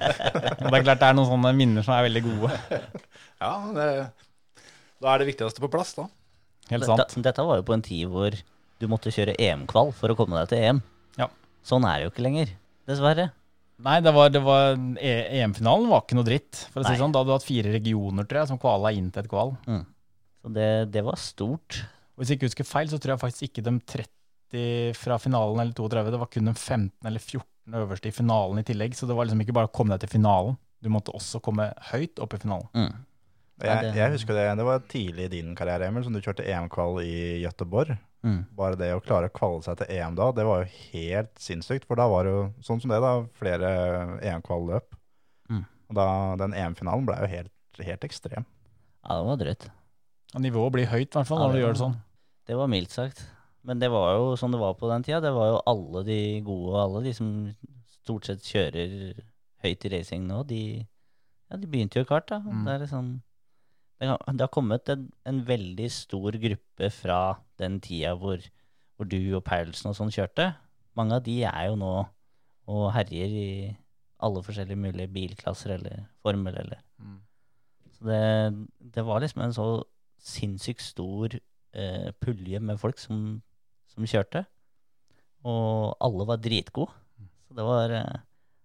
og 0.60 0.66
det 0.68 0.76
er 0.76 0.84
klart 0.84 1.00
det 1.00 1.08
er 1.08 1.14
noen 1.16 1.30
sånne 1.30 1.52
minner 1.56 1.86
som 1.86 1.94
er 1.96 2.04
veldig 2.04 2.22
gode. 2.26 2.50
Ja, 3.40 3.52
det, 3.72 3.86
da 5.00 5.14
er 5.14 5.22
det 5.22 5.28
viktigste 5.30 5.62
på 5.64 5.70
plass, 5.72 5.94
da. 5.96 6.04
Helt 6.68 6.84
Dette, 6.84 7.06
sant. 7.08 7.24
dette 7.24 7.44
var 7.44 7.60
jo 7.60 7.64
på 7.64 7.76
en 7.76 7.84
tid 7.84 8.08
hvor 8.12 8.36
du 8.82 8.88
måtte 8.90 9.12
kjøre 9.14 9.36
EM-kval 9.40 9.92
for 9.96 10.12
å 10.12 10.16
komme 10.18 10.40
deg 10.40 10.50
til 10.52 10.64
EM. 10.66 10.82
Ja. 11.20 11.28
Sånn 11.64 11.86
er 11.88 12.00
det 12.00 12.08
jo 12.08 12.12
ikke 12.14 12.26
lenger, 12.26 12.52
dessverre. 12.90 13.30
Nei, 13.84 13.96
det 14.04 14.12
var, 14.14 14.30
var 14.44 14.76
E- 15.02 15.40
EM-finalen 15.40 15.88
var 15.90 16.04
ikke 16.04 16.16
noe 16.18 16.26
dritt, 16.26 16.60
for 16.70 16.82
å 16.82 16.86
si 16.86 16.94
Nei. 16.94 17.00
sånn. 17.00 17.14
Da 17.14 17.20
hadde 17.22 17.32
du 17.32 17.36
hatt 17.36 17.46
fire 17.46 17.72
regioner, 17.74 18.26
tror 18.30 18.42
jeg, 18.42 18.50
som 18.52 18.60
kvala 18.62 18.92
inn 18.94 19.08
til 19.14 19.24
et 19.24 19.30
kval. 19.30 19.56
Så 20.44 20.52
det, 20.54 20.68
det 20.94 21.02
var 21.06 21.18
stort. 21.18 21.80
Og 22.14 22.22
hvis 22.22 22.30
jeg 22.30 22.38
ikke 22.38 22.50
husker 22.52 22.68
feil, 22.68 22.90
så 22.92 23.00
tror 23.02 23.14
jeg 23.16 23.22
faktisk 23.24 23.48
ikke 23.48 23.64
de 23.66 23.74
30 23.94 24.94
fra 25.00 25.16
finalen 25.18 25.64
eller 25.64 25.74
32, 25.74 26.12
det 26.14 26.20
var 26.20 26.30
kun 26.30 26.50
de 26.50 26.54
15 26.54 27.08
eller 27.10 27.22
14 27.22 27.80
øverste 27.80 28.10
i 28.10 28.14
finalen 28.14 28.60
i 28.60 28.66
tillegg, 28.68 28.94
så 28.94 29.08
det 29.08 29.16
var 29.16 29.26
liksom 29.26 29.40
ikke 29.42 29.56
bare 29.56 29.70
å 29.70 29.74
komme 29.74 29.96
deg 29.96 30.04
til 30.04 30.12
finalen. 30.20 30.58
du 30.84 30.90
måtte 30.92 31.14
også 31.16 31.40
komme 31.40 31.70
høyt 31.90 32.20
opp 32.20 32.34
i 32.36 32.38
finalen. 32.42 32.68
Mm. 32.76 33.04
Jeg, 33.64 33.92
jeg 33.96 34.12
husker 34.12 34.36
det, 34.36 34.44
det 34.58 34.66
var 34.68 34.82
tidlig 34.90 35.24
i 35.24 35.32
din 35.32 35.54
karriere, 35.56 35.86
Emil, 35.88 36.04
som 36.04 36.12
du 36.12 36.20
kjørte 36.20 36.44
EM-kval 36.44 36.98
i 37.02 37.40
Göteborg. 37.40 37.94
Mm. 38.24 38.40
Bare 38.56 38.78
det 38.80 38.88
å 38.96 39.02
klare 39.04 39.28
å 39.28 39.34
kvalle 39.34 39.60
seg 39.66 39.76
til 39.82 39.90
EM 39.98 40.16
da, 40.16 40.30
det 40.32 40.46
var 40.48 40.62
jo 40.62 40.82
helt 40.94 41.32
sinnssykt. 41.40 41.84
For 41.88 42.00
da 42.00 42.08
var 42.08 42.24
det 42.24 42.32
jo 42.32 42.42
sånn 42.64 42.80
som 42.80 42.92
det, 42.94 43.00
da, 43.04 43.12
flere 43.36 43.70
EM-kvalløp. 44.24 44.96
Mm. 45.52 45.62
Og 45.90 45.98
da, 46.00 46.08
den 46.40 46.56
EM-finalen 46.56 47.08
ble 47.08 47.18
jo 47.20 47.30
helt, 47.34 47.82
helt 47.84 48.06
ekstrem. 48.08 48.48
Ja, 49.04 49.18
det 49.18 49.28
var 49.28 49.40
drøyt. 49.42 49.68
Nivået 50.40 50.74
blir 50.74 50.90
høyt, 50.90 51.10
i 51.12 51.18
hvert 51.18 51.28
fall, 51.28 51.42
Ja, 51.42 51.46
når 51.46 51.54
du 51.54 51.62
gjør 51.62 51.76
det 51.76 51.82
sånn. 51.84 51.98
Det 52.48 52.56
var 52.58 52.72
mildt 52.72 52.96
sagt. 52.96 53.20
Men 53.64 53.80
det 53.80 53.88
var 53.92 54.16
jo 54.16 54.32
sånn 54.40 54.52
det 54.52 54.60
var 54.60 54.74
på 54.80 54.88
den 54.90 55.04
tida. 55.04 55.20
Det 55.24 55.32
var 55.36 55.52
jo 55.52 55.60
alle 55.70 56.02
de 56.08 56.18
gode, 56.44 56.72
og 56.72 56.80
alle 56.80 57.04
de 57.06 57.14
som 57.16 57.28
stort 58.00 58.28
sett 58.28 58.44
kjører 58.44 59.20
høyt 59.64 59.86
i 59.86 59.92
racing 59.94 60.26
nå, 60.28 60.42
de, 60.48 60.62
ja, 61.48 61.60
de 61.60 61.68
begynte 61.70 62.02
jo 62.02 62.08
kart, 62.08 62.26
da. 62.28 62.40
Mm. 62.44 62.64
Det 62.66 62.74
er 62.74 62.82
liksom 62.84 63.06
det 64.00 64.08
har, 64.10 64.18
det 64.32 64.40
har 64.44 64.50
kommet 64.52 64.88
en, 64.92 65.04
en 65.28 65.38
veldig 65.46 65.86
stor 65.92 66.36
gruppe 66.42 66.90
fra 66.92 67.18
den 67.60 67.78
tida 67.84 68.14
hvor, 68.18 68.42
hvor 68.96 69.06
du 69.08 69.18
og 69.38 69.44
Paulsen 69.46 69.90
og 69.92 69.96
sånn 69.98 70.10
kjørte. 70.14 70.50
Mange 70.98 71.16
av 71.18 71.24
de 71.26 71.38
er 71.46 71.68
jo 71.70 71.76
nå 71.80 71.92
og 72.70 72.84
herjer 72.96 73.32
i 73.36 73.48
alle 74.24 74.40
forskjellige 74.46 74.80
mulige 74.80 75.10
bilklasser 75.12 75.74
eller 75.78 76.06
formel 76.24 76.56
eller 76.64 76.80
Mm. 76.98 77.18
Så 77.94 78.06
det, 78.08 78.20
det 78.94 79.02
var 79.04 79.20
liksom 79.20 79.42
en 79.44 79.52
så 79.54 79.64
sinnssykt 80.24 80.80
stor 80.82 81.34
eh, 81.36 82.10
pulje 82.22 82.60
med 82.62 82.78
folk 82.80 82.98
som, 83.02 83.42
som 83.92 84.06
kjørte. 84.08 84.44
Og 85.44 85.92
alle 86.02 86.26
var 86.30 86.40
dritgode. 86.42 86.90
Så 87.48 87.54
det 87.58 87.66
var 87.66 87.92
eh, 87.98 88.14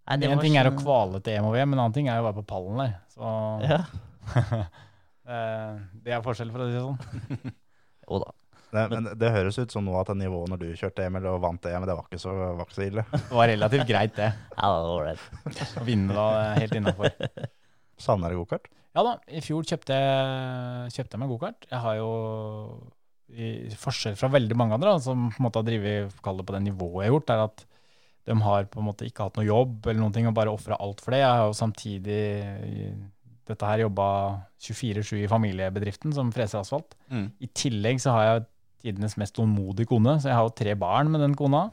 Nei, 0.09 0.17
det 0.21 0.29
En 0.29 0.37
var 0.39 0.45
ting 0.45 0.55
er 0.57 0.69
å 0.69 0.71
sånn- 0.71 0.81
kvale 0.85 1.19
til 1.25 1.35
EM 1.37 1.49
og 1.49 1.53
VM, 1.57 1.73
en 1.75 1.81
annen 1.83 1.93
ting 1.97 2.07
er 2.09 2.21
å 2.21 2.25
være 2.29 2.39
på 2.39 2.47
pallen 2.53 2.79
der. 2.79 2.95
Så 3.13 3.33
Ja. 3.67 3.81
eh, 5.29 5.79
det 6.05 6.15
er 6.15 6.25
forskjell, 6.25 6.51
for 6.53 6.65
å 6.65 6.69
si 6.69 6.75
det 6.77 6.83
sånn. 6.83 7.57
Jo 8.09 8.19
da. 8.23 8.31
Det, 8.69 8.83
men 8.91 9.07
det 9.17 9.29
høres 9.33 9.57
ut 9.57 9.71
som 9.73 9.85
nå 9.85 9.95
at 9.97 10.09
det 10.11 10.19
nivået 10.19 10.49
når 10.51 10.59
du 10.61 10.67
kjørte 10.77 11.01
EM 11.05 11.15
eller 11.17 11.39
vant 11.41 11.63
EM, 11.65 11.85
det 11.89 11.95
var 11.97 12.05
ikke 12.05 12.19
så, 12.21 12.33
var 12.37 12.67
ikke 12.67 12.77
så 12.77 12.83
ille. 12.85 13.03
Det 13.13 13.37
var 13.37 13.49
relativt 13.49 13.87
greit, 13.89 14.13
det. 14.17 14.27
Ja, 14.59 14.67
det 14.69 14.83
var 14.83 14.91
ålreit. 14.93 15.23
Å 15.81 15.85
vinne 15.87 16.17
da 16.17 16.25
er 16.43 16.61
helt 16.65 16.75
innafor. 16.77 17.15
Savner 17.99 18.33
du 18.33 18.41
gokart? 18.43 18.69
Ja 18.97 19.03
da, 19.05 19.15
i 19.29 19.41
fjor 19.45 19.65
kjøpte 19.69 19.97
kjøpte 20.93 21.15
jeg 21.17 21.21
meg 21.21 21.33
gokart. 21.33 21.65
Jeg 21.69 21.81
har 21.85 21.97
jo, 21.99 22.09
i 23.33 23.49
forskjell 23.77 24.17
fra 24.19 24.29
veldig 24.33 24.57
mange 24.57 24.77
andre 24.77 24.95
da, 24.95 25.01
som 25.03 25.27
på 25.29 25.41
en 25.41 25.45
måte 25.47 25.61
har 25.61 25.67
drevet 25.69 26.21
kall 26.25 26.41
det 26.41 26.45
på 26.49 26.55
det 26.57 26.63
nivået 26.65 27.03
jeg 27.05 27.09
har 27.11 27.15
gjort, 27.15 27.33
er 27.35 27.43
at 27.45 27.65
de 28.29 28.37
har 28.45 28.67
på 28.69 28.81
en 28.81 28.85
måte 28.89 29.07
ikke 29.09 29.25
hatt 29.25 29.37
noe 29.39 29.47
jobb 29.47 29.87
eller 29.87 30.01
noen 30.03 30.13
ting 30.13 30.27
og 30.29 30.35
bare 30.37 30.53
ofra 30.53 30.77
alt 30.81 31.01
for 31.01 31.13
det. 31.15 31.23
Jeg 31.23 31.33
har 31.41 31.47
jo 31.49 31.57
samtidig 31.57 32.19
i 32.69 32.89
dette 33.49 33.67
her 33.67 33.83
jobba 33.83 34.07
24-7 34.61 35.23
i 35.23 35.27
familiebedriften 35.31 36.13
som 36.15 36.31
freser 36.33 36.61
asfalt. 36.61 36.95
Mm. 37.09 37.27
I 37.41 37.51
tillegg 37.57 38.01
så 38.03 38.15
har 38.15 38.25
jeg 38.27 38.47
tidenes 38.85 39.17
mest 39.19 39.35
tålmodige 39.35 39.89
kone, 39.89 40.17
så 40.21 40.31
jeg 40.31 40.37
har 40.37 40.47
jo 40.47 40.55
tre 40.55 40.75
barn 40.79 41.11
med 41.11 41.23
den 41.25 41.35
kona. 41.37 41.67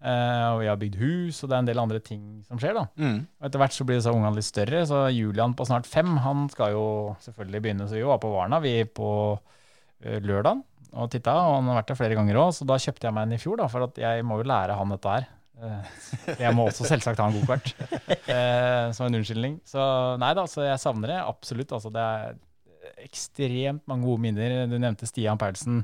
Uh, 0.00 0.56
og 0.56 0.62
jeg 0.64 0.70
har 0.70 0.78
bygd 0.80 0.96
hus, 0.96 1.42
og 1.42 1.50
det 1.50 1.56
er 1.56 1.60
en 1.60 1.68
del 1.68 1.80
andre 1.82 1.98
ting 2.00 2.22
som 2.48 2.60
skjer, 2.60 2.72
da. 2.78 2.86
Mm. 2.96 3.18
Og 3.36 3.48
etter 3.48 3.60
hvert 3.60 3.76
så 3.76 3.84
blir 3.88 4.00
så 4.00 4.14
ungene 4.16 4.38
litt 4.38 4.48
større, 4.48 4.80
så 4.88 5.02
Julian 5.12 5.52
på 5.56 5.66
snart 5.68 5.88
fem, 5.88 6.14
han 6.24 6.46
skal 6.52 6.72
jo 6.72 6.86
selvfølgelig 7.26 7.62
begynne. 7.66 7.88
Så 7.88 7.98
vi 7.98 8.06
var 8.08 8.20
på 8.22 8.32
Varna 8.32 8.62
vi 8.64 8.78
på 8.88 9.10
eh, 9.36 10.16
lørdag 10.24 10.62
og 10.90 11.10
titta, 11.12 11.34
og 11.36 11.58
han 11.58 11.68
har 11.68 11.82
vært 11.82 11.92
der 11.92 12.00
flere 12.00 12.16
ganger 12.16 12.40
òg, 12.40 12.54
så 12.56 12.64
da 12.66 12.80
kjøpte 12.80 13.06
jeg 13.06 13.16
meg 13.16 13.28
en 13.28 13.36
i 13.36 13.42
fjor, 13.42 13.60
da, 13.60 13.68
for 13.70 13.86
at 13.86 14.00
jeg 14.00 14.24
må 14.26 14.40
jo 14.40 14.48
lære 14.48 14.78
han 14.80 14.96
dette 14.96 15.12
her. 15.18 15.28
Eh, 15.60 16.36
Jeg 16.40 16.54
må 16.56 16.64
også 16.70 16.86
selvsagt 16.88 17.20
ha 17.20 17.26
en 17.28 17.36
gokart 17.36 17.72
eh, 18.30 18.90
som 18.96 19.06
en 19.08 19.18
unnskyldning. 19.20 19.58
Så 19.68 19.82
nei 20.22 20.30
da, 20.38 20.46
så 20.48 20.64
jeg 20.64 20.80
savner 20.80 21.12
det 21.14 21.18
absolutt. 21.20 21.74
Altså, 21.76 21.92
det 21.92 22.04
er 22.04 23.04
ekstremt 23.04 23.84
mange 23.90 24.08
gode 24.08 24.22
minner. 24.24 24.54
Du 24.70 24.76
nevnte 24.80 25.08
Stian 25.08 25.38
Paulsen. 25.40 25.82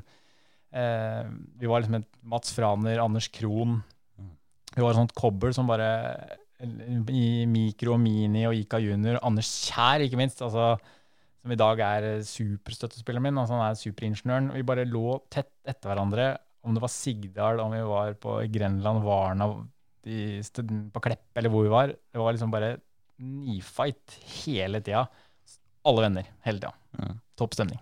Eh, 0.73 1.23
vi 1.61 1.69
var 1.69 1.81
liksom 1.83 1.99
et 2.01 2.09
Mats 2.27 2.53
Franer, 2.57 3.03
Anders 3.03 3.29
Krohn. 3.33 3.79
Vi 4.73 4.83
var 4.83 4.91
et 4.93 4.99
sånt 4.99 5.15
kobbel 5.17 5.53
som 5.55 5.69
bare 5.69 5.87
i 7.13 7.45
mikro 7.49 7.93
og 7.95 8.01
mini 8.01 8.47
og 8.49 8.57
Ika 8.57 8.79
junior. 8.81 9.19
Anders 9.25 9.49
Kjær, 9.69 10.01
ikke 10.05 10.17
minst. 10.19 10.41
Altså, 10.45 10.73
som 11.43 11.53
i 11.53 11.59
dag 11.59 11.79
er 11.85 12.07
superstøttespilleren 12.25 13.27
min. 13.29 13.37
Altså, 13.37 13.57
han 13.57 13.69
er 13.69 13.77
superingeniøren. 13.79 14.51
Vi 14.57 14.65
bare 14.67 14.87
lå 14.89 15.19
tett 15.33 15.51
etter 15.69 15.91
hverandre. 15.93 16.31
Om 16.67 16.75
det 16.75 16.83
var 16.83 16.91
Sigdal, 16.91 17.61
om 17.63 17.71
vi 17.71 17.83
var 17.87 18.17
på 18.19 18.37
Grenland, 18.51 19.05
Varna, 19.05 19.47
de, 20.03 20.41
på 20.91 21.03
Klepp 21.03 21.39
eller 21.39 21.51
hvor 21.53 21.63
vi 21.63 21.71
var. 21.71 21.93
Det 21.95 22.19
var 22.19 22.35
liksom 22.35 22.51
bare 22.51 22.75
nifight 23.17 24.17
hele 24.43 24.81
tida. 24.83 25.05
Alle 25.87 26.03
venner 26.03 26.27
hele 26.45 26.59
tida. 26.59 26.73
Mm. 26.99 27.21
Topp 27.39 27.55
stemning. 27.55 27.79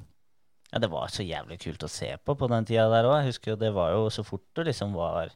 Ja, 0.71 0.81
det 0.83 0.91
var 0.91 1.09
så 1.11 1.23
jævlig 1.25 1.57
kult 1.63 1.83
å 1.85 1.91
se 1.91 2.11
på 2.21 2.35
på 2.37 2.49
den 2.51 2.67
tida 2.67 2.87
der 2.91 3.07
òg. 3.09 3.19
Jeg 3.21 3.33
husker 3.33 3.53
jo 3.53 3.59
det 3.61 3.73
var 3.75 3.93
jo 3.95 4.09
så 4.13 4.25
fort 4.27 4.45
du 4.57 4.63
liksom 4.67 4.95
var 4.97 5.33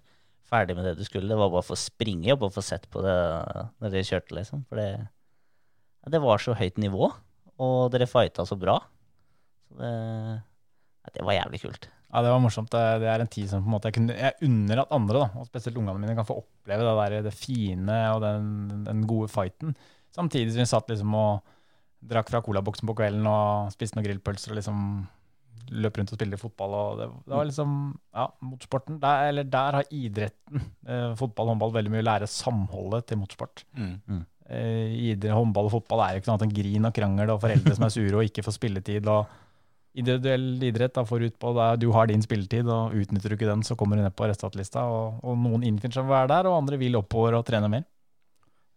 ferdig 0.50 0.76
med 0.78 0.88
det 0.88 0.98
du 0.98 1.06
skulle. 1.06 1.30
Det 1.30 1.38
var 1.40 1.52
bare 1.54 1.66
for 1.66 1.78
å 1.78 1.80
springe 1.80 2.34
og 2.34 2.42
bare 2.44 2.56
få 2.56 2.64
sett 2.66 2.90
på 2.92 3.04
det 3.06 3.18
når 3.80 3.94
dere 3.94 4.08
kjørte, 4.08 4.36
liksom. 4.38 4.66
For 4.70 4.82
det, 4.82 4.90
ja, 5.00 6.14
det 6.16 6.22
var 6.24 6.42
så 6.42 6.58
høyt 6.58 6.80
nivå, 6.82 7.12
og 7.60 7.78
dere 7.94 8.10
fighta 8.10 8.46
så 8.50 8.58
bra. 8.60 8.80
Så 9.70 9.78
det, 9.80 9.94
ja, 11.06 11.14
det 11.16 11.26
var 11.28 11.38
jævlig 11.38 11.62
kult. 11.68 11.90
Ja, 12.10 12.24
det 12.26 12.32
var 12.34 12.42
morsomt. 12.42 12.72
Det, 12.74 12.82
det 13.04 13.10
er 13.12 13.22
en 13.22 13.30
tid 13.30 13.50
som 13.52 13.62
på 13.62 13.70
en 13.70 13.76
måte 13.76 13.92
jeg, 13.92 14.00
kunne, 14.00 14.18
jeg 14.18 14.48
unner 14.48 14.82
at 14.82 14.96
andre, 14.96 15.22
da, 15.22 15.30
og 15.38 15.50
spesielt 15.50 15.78
ungene 15.78 16.02
mine, 16.02 16.18
kan 16.18 16.28
få 16.28 16.40
oppleve 16.42 16.88
det, 16.88 16.96
der, 17.00 17.30
det 17.30 17.36
fine 17.38 18.00
og 18.16 18.24
den, 18.26 18.84
den 18.88 19.06
gode 19.10 19.30
fighten. 19.30 19.76
Samtidig 20.16 20.56
som 20.56 20.64
vi 20.64 20.70
satt 20.72 20.90
liksom 20.90 21.14
og 21.20 21.56
drakk 22.10 22.32
fra 22.32 22.42
colaboksen 22.42 22.88
på 22.90 22.96
kvelden 22.98 23.28
og 23.30 23.74
spiste 23.76 23.98
noen 23.98 24.08
grillpølser 24.08 24.54
og 24.54 24.60
liksom 24.60 24.84
løp 25.70 26.00
rundt 26.00 26.14
og 26.14 26.18
spilte 26.18 26.40
fotball. 26.42 26.74
Og 26.74 27.02
det, 27.02 27.08
det 27.28 27.36
var 27.36 27.46
liksom 27.46 27.76
Ja, 28.16 28.26
motorsporten 28.42 28.98
der, 29.04 29.28
Eller 29.30 29.46
der 29.46 29.80
har 29.80 29.94
idretten, 29.94 30.64
eh, 30.88 31.12
fotball 31.20 31.50
og 31.50 31.54
håndball, 31.54 31.76
veldig 31.78 31.94
mye 31.94 32.06
å 32.06 32.10
lære 32.10 32.32
samholdet 32.32 33.10
til 33.10 33.22
motorsport. 33.22 33.66
Mm. 33.78 34.24
Eh, 34.50 34.96
idrett, 35.12 35.36
håndball 35.36 35.70
og 35.70 35.76
fotball 35.78 36.02
er 36.06 36.16
jo 36.16 36.24
ikke 36.24 36.32
noe 36.32 36.40
annet 36.40 36.48
enn 36.48 36.58
grin 36.58 36.90
og 36.90 36.96
krangel 36.96 37.36
og 37.36 37.44
foreldre 37.44 37.76
som 37.78 37.86
er 37.86 37.94
sure 37.94 38.18
og 38.18 38.26
ikke 38.26 38.46
får 38.48 38.58
spilletid. 38.58 39.12
og 39.12 39.30
Individuell 39.98 40.64
idrett 40.64 40.94
da 40.94 41.02
får 41.08 41.24
ut 41.26 41.38
på 41.42 41.52
da 41.58 41.72
du 41.80 41.88
har 41.96 42.10
din 42.10 42.22
spilletid, 42.22 42.68
og 42.70 42.94
utnytter 42.94 43.34
du 43.34 43.38
ikke 43.40 43.50
den, 43.50 43.64
så 43.66 43.76
kommer 43.80 43.98
du 43.98 44.04
ned 44.06 44.14
på 44.16 44.28
resultatlista. 44.30 44.84
Og, 44.86 45.22
og 45.26 45.40
noen 45.42 45.66
innfinner 45.66 45.98
seg 45.98 46.06
å 46.06 46.14
være 46.14 46.30
der, 46.34 46.50
og 46.50 46.60
andre 46.62 46.78
vil 46.82 47.00
oppover 47.00 47.40
og 47.40 47.48
trene 47.48 47.72
mer. 47.72 47.88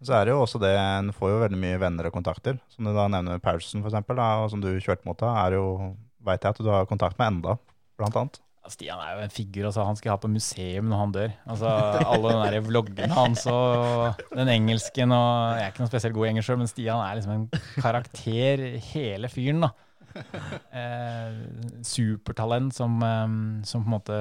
Så 0.02 0.16
er 0.18 0.26
det 0.26 0.32
jo 0.34 0.40
også 0.42 0.58
det, 0.58 0.72
en 0.74 1.12
får 1.14 1.30
jo 1.30 1.42
veldig 1.44 1.58
mye 1.62 1.78
venner 1.78 2.08
og 2.08 2.14
kontakter. 2.16 2.56
Som 2.72 2.88
du 2.88 2.94
da 2.96 3.04
nevner 3.12 3.42
Paulsen 3.42 3.84
for 3.84 3.92
eksempel, 3.92 4.18
da, 4.18 4.30
og 4.42 4.48
som 4.50 4.64
du 4.64 4.72
kjørte 4.72 5.06
mot 5.06 5.20
da, 5.20 5.36
er 5.44 5.58
jo, 5.60 5.92
veit 6.26 6.42
jeg 6.42 6.56
at 6.56 6.64
du 6.64 6.72
har 6.72 6.88
kontakt 6.90 7.20
med 7.20 7.36
enda, 7.36 7.54
blant 8.00 8.18
annet. 8.18 8.40
Ja, 8.62 8.70
Stian 8.70 8.98
er 9.02 9.14
jo 9.14 9.22
en 9.26 9.34
figur. 9.34 9.68
altså 9.68 9.84
Han 9.86 9.96
skal 9.98 10.14
ha 10.14 10.18
på 10.22 10.30
museum 10.30 10.90
når 10.90 11.00
han 11.00 11.14
dør. 11.14 11.32
Altså 11.50 11.70
Alle 12.06 12.34
de 12.34 12.42
der 12.54 12.66
vloggene 12.66 13.14
hans 13.14 13.42
og 13.50 14.20
den 14.30 14.50
engelsken 14.52 15.14
og 15.14 15.56
Jeg 15.58 15.64
er 15.64 15.72
ikke 15.72 15.82
noe 15.82 15.90
spesielt 15.90 16.14
god 16.14 16.26
i 16.26 16.30
engelsk 16.30 16.50
sjøl, 16.50 16.60
men 16.60 16.70
Stian 16.70 17.02
er 17.02 17.18
liksom 17.18 17.32
en 17.34 17.48
karakter, 17.82 18.62
hele 18.92 19.30
fyren. 19.32 19.66
da 19.66 19.72
Supertalent 21.94 22.74
som, 22.76 22.98
eh, 23.02 23.64
som 23.68 23.84
på 23.84 23.88
en 23.88 23.96
måte 23.96 24.18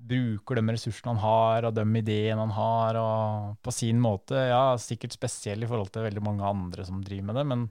bruker 0.00 0.56
de 0.56 0.64
ressursene 0.72 1.12
han 1.12 1.22
har, 1.22 1.68
og 1.68 1.76
de 1.76 1.84
ideene 2.00 2.40
han 2.40 2.54
har, 2.56 2.98
og 3.00 3.58
på 3.64 3.74
sin 3.74 4.00
måte, 4.00 4.46
ja, 4.50 4.72
sikkert 4.80 5.16
spesiell 5.16 5.64
i 5.64 5.68
forhold 5.68 5.92
til 5.92 6.06
veldig 6.06 6.24
mange 6.24 6.46
andre 6.46 6.86
som 6.88 7.02
driver 7.04 7.28
med 7.28 7.40
det, 7.40 7.46
men 7.52 7.66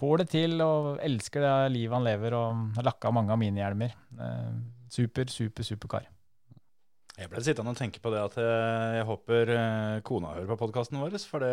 får 0.00 0.22
det 0.22 0.28
til 0.32 0.60
og 0.64 0.96
elsker 1.04 1.44
det 1.44 1.54
livet 1.76 1.98
han 1.98 2.06
lever, 2.08 2.36
og 2.38 2.78
har 2.78 2.88
lakka 2.90 3.12
mange 3.14 3.34
av 3.34 3.40
mine 3.40 3.60
hjelmer. 3.60 3.96
Eh, 4.16 4.52
super, 4.92 5.28
super, 5.32 5.68
super 5.68 5.96
kar. 5.96 6.08
Jeg 7.16 7.30
ble 7.32 7.40
sittende 7.40 7.72
og 7.72 7.78
tenke 7.78 8.00
på 8.04 8.10
det 8.12 8.18
at 8.20 8.34
jeg, 8.36 8.96
jeg 8.98 9.04
håper 9.08 9.50
eh, 9.54 10.00
kona 10.04 10.34
hører 10.34 10.50
på 10.50 10.58
podkasten 10.60 10.98
vår. 11.00 11.14
For 11.24 11.40
det, 11.40 11.52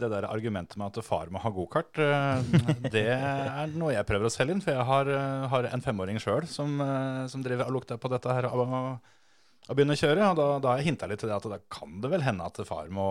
det 0.00 0.08
der 0.10 0.26
argumentet 0.26 0.74
med 0.80 0.90
at 0.90 1.06
far 1.06 1.30
må 1.30 1.38
ha 1.44 1.52
gokart, 1.54 2.00
eh, 2.02 2.88
det 2.90 3.04
er 3.14 3.70
noe 3.78 3.92
jeg 3.94 4.08
prøver 4.08 4.26
å 4.26 4.32
selge 4.34 4.56
inn. 4.56 4.64
For 4.64 4.74
jeg 4.74 4.88
har, 4.88 5.10
eh, 5.14 5.46
har 5.52 5.68
en 5.70 5.84
femåring 5.84 6.18
sjøl 6.22 6.48
som, 6.50 6.74
eh, 6.82 7.22
som 7.30 7.44
driver 7.46 7.70
og 7.70 7.78
lukter 7.78 8.02
på 8.02 8.10
dette 8.10 8.34
her 8.34 8.50
og, 8.50 8.66
og 8.66 9.78
begynner 9.78 9.94
å 9.94 10.02
kjøre. 10.02 10.26
Og 10.26 10.42
da, 10.42 10.50
da 10.64 10.74
har 10.74 10.82
jeg 10.82 10.90
hinta 10.90 11.06
litt 11.12 11.22
til 11.22 11.30
det 11.30 11.38
at 11.38 11.50
da 11.54 11.62
kan 11.78 12.00
det 12.02 12.10
vel 12.10 12.26
hende 12.26 12.50
at 12.50 12.58
far 12.66 12.90
må, 12.90 13.08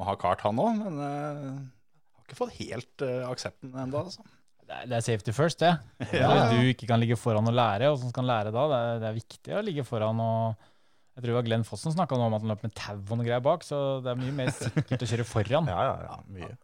må 0.00 0.08
ha 0.08 0.16
kart, 0.16 0.48
han 0.48 0.64
òg. 0.64 0.80
Men 0.80 1.00
jeg 1.04 1.54
har 1.60 2.24
ikke 2.24 2.40
fått 2.40 2.56
helt 2.62 3.04
eh, 3.04 3.20
aksepten 3.28 3.76
ennå, 3.84 4.06
altså. 4.06 4.24
Det 4.64 4.96
er, 4.96 5.00
safety 5.04 5.32
first, 5.36 5.60
det. 5.60 5.76
At 6.24 6.54
Du 6.56 6.70
ikke 6.72 6.88
kan 6.88 7.04
ligge 7.04 7.20
foran 7.20 7.52
og 7.52 7.52
lære, 7.52 7.92
og 7.92 8.00
som 8.00 8.08
skal 8.08 8.32
lære 8.32 8.48
da. 8.48 8.70
Det 8.72 8.78
er, 8.78 9.02
det 9.02 9.10
er 9.10 9.18
viktig 9.18 9.58
å 9.60 9.66
ligge 9.68 9.84
foran 9.84 10.24
og 10.24 10.70
Jeg 11.14 11.22
tror 11.22 11.30
det 11.30 11.36
var 11.36 11.46
Glenn 11.46 11.64
Fossen 11.66 11.94
snakka 11.94 12.16
om 12.18 12.34
at 12.34 12.42
han 12.42 12.50
løp 12.50 12.62
med 12.66 12.72
tau 12.74 12.96
og 12.98 13.18
noe 13.20 13.26
greier 13.26 13.42
bak, 13.42 13.62
så 13.62 13.80
det 14.02 14.10
er 14.10 14.18
mye 14.18 14.34
mer 14.34 14.50
sikkert 14.54 15.04
å 15.06 15.10
kjøre 15.12 15.26
foran. 15.28 15.68
Ja, 15.74 15.82
ja, 15.86 15.96
ja, 16.08 16.16
mye. 16.34 16.54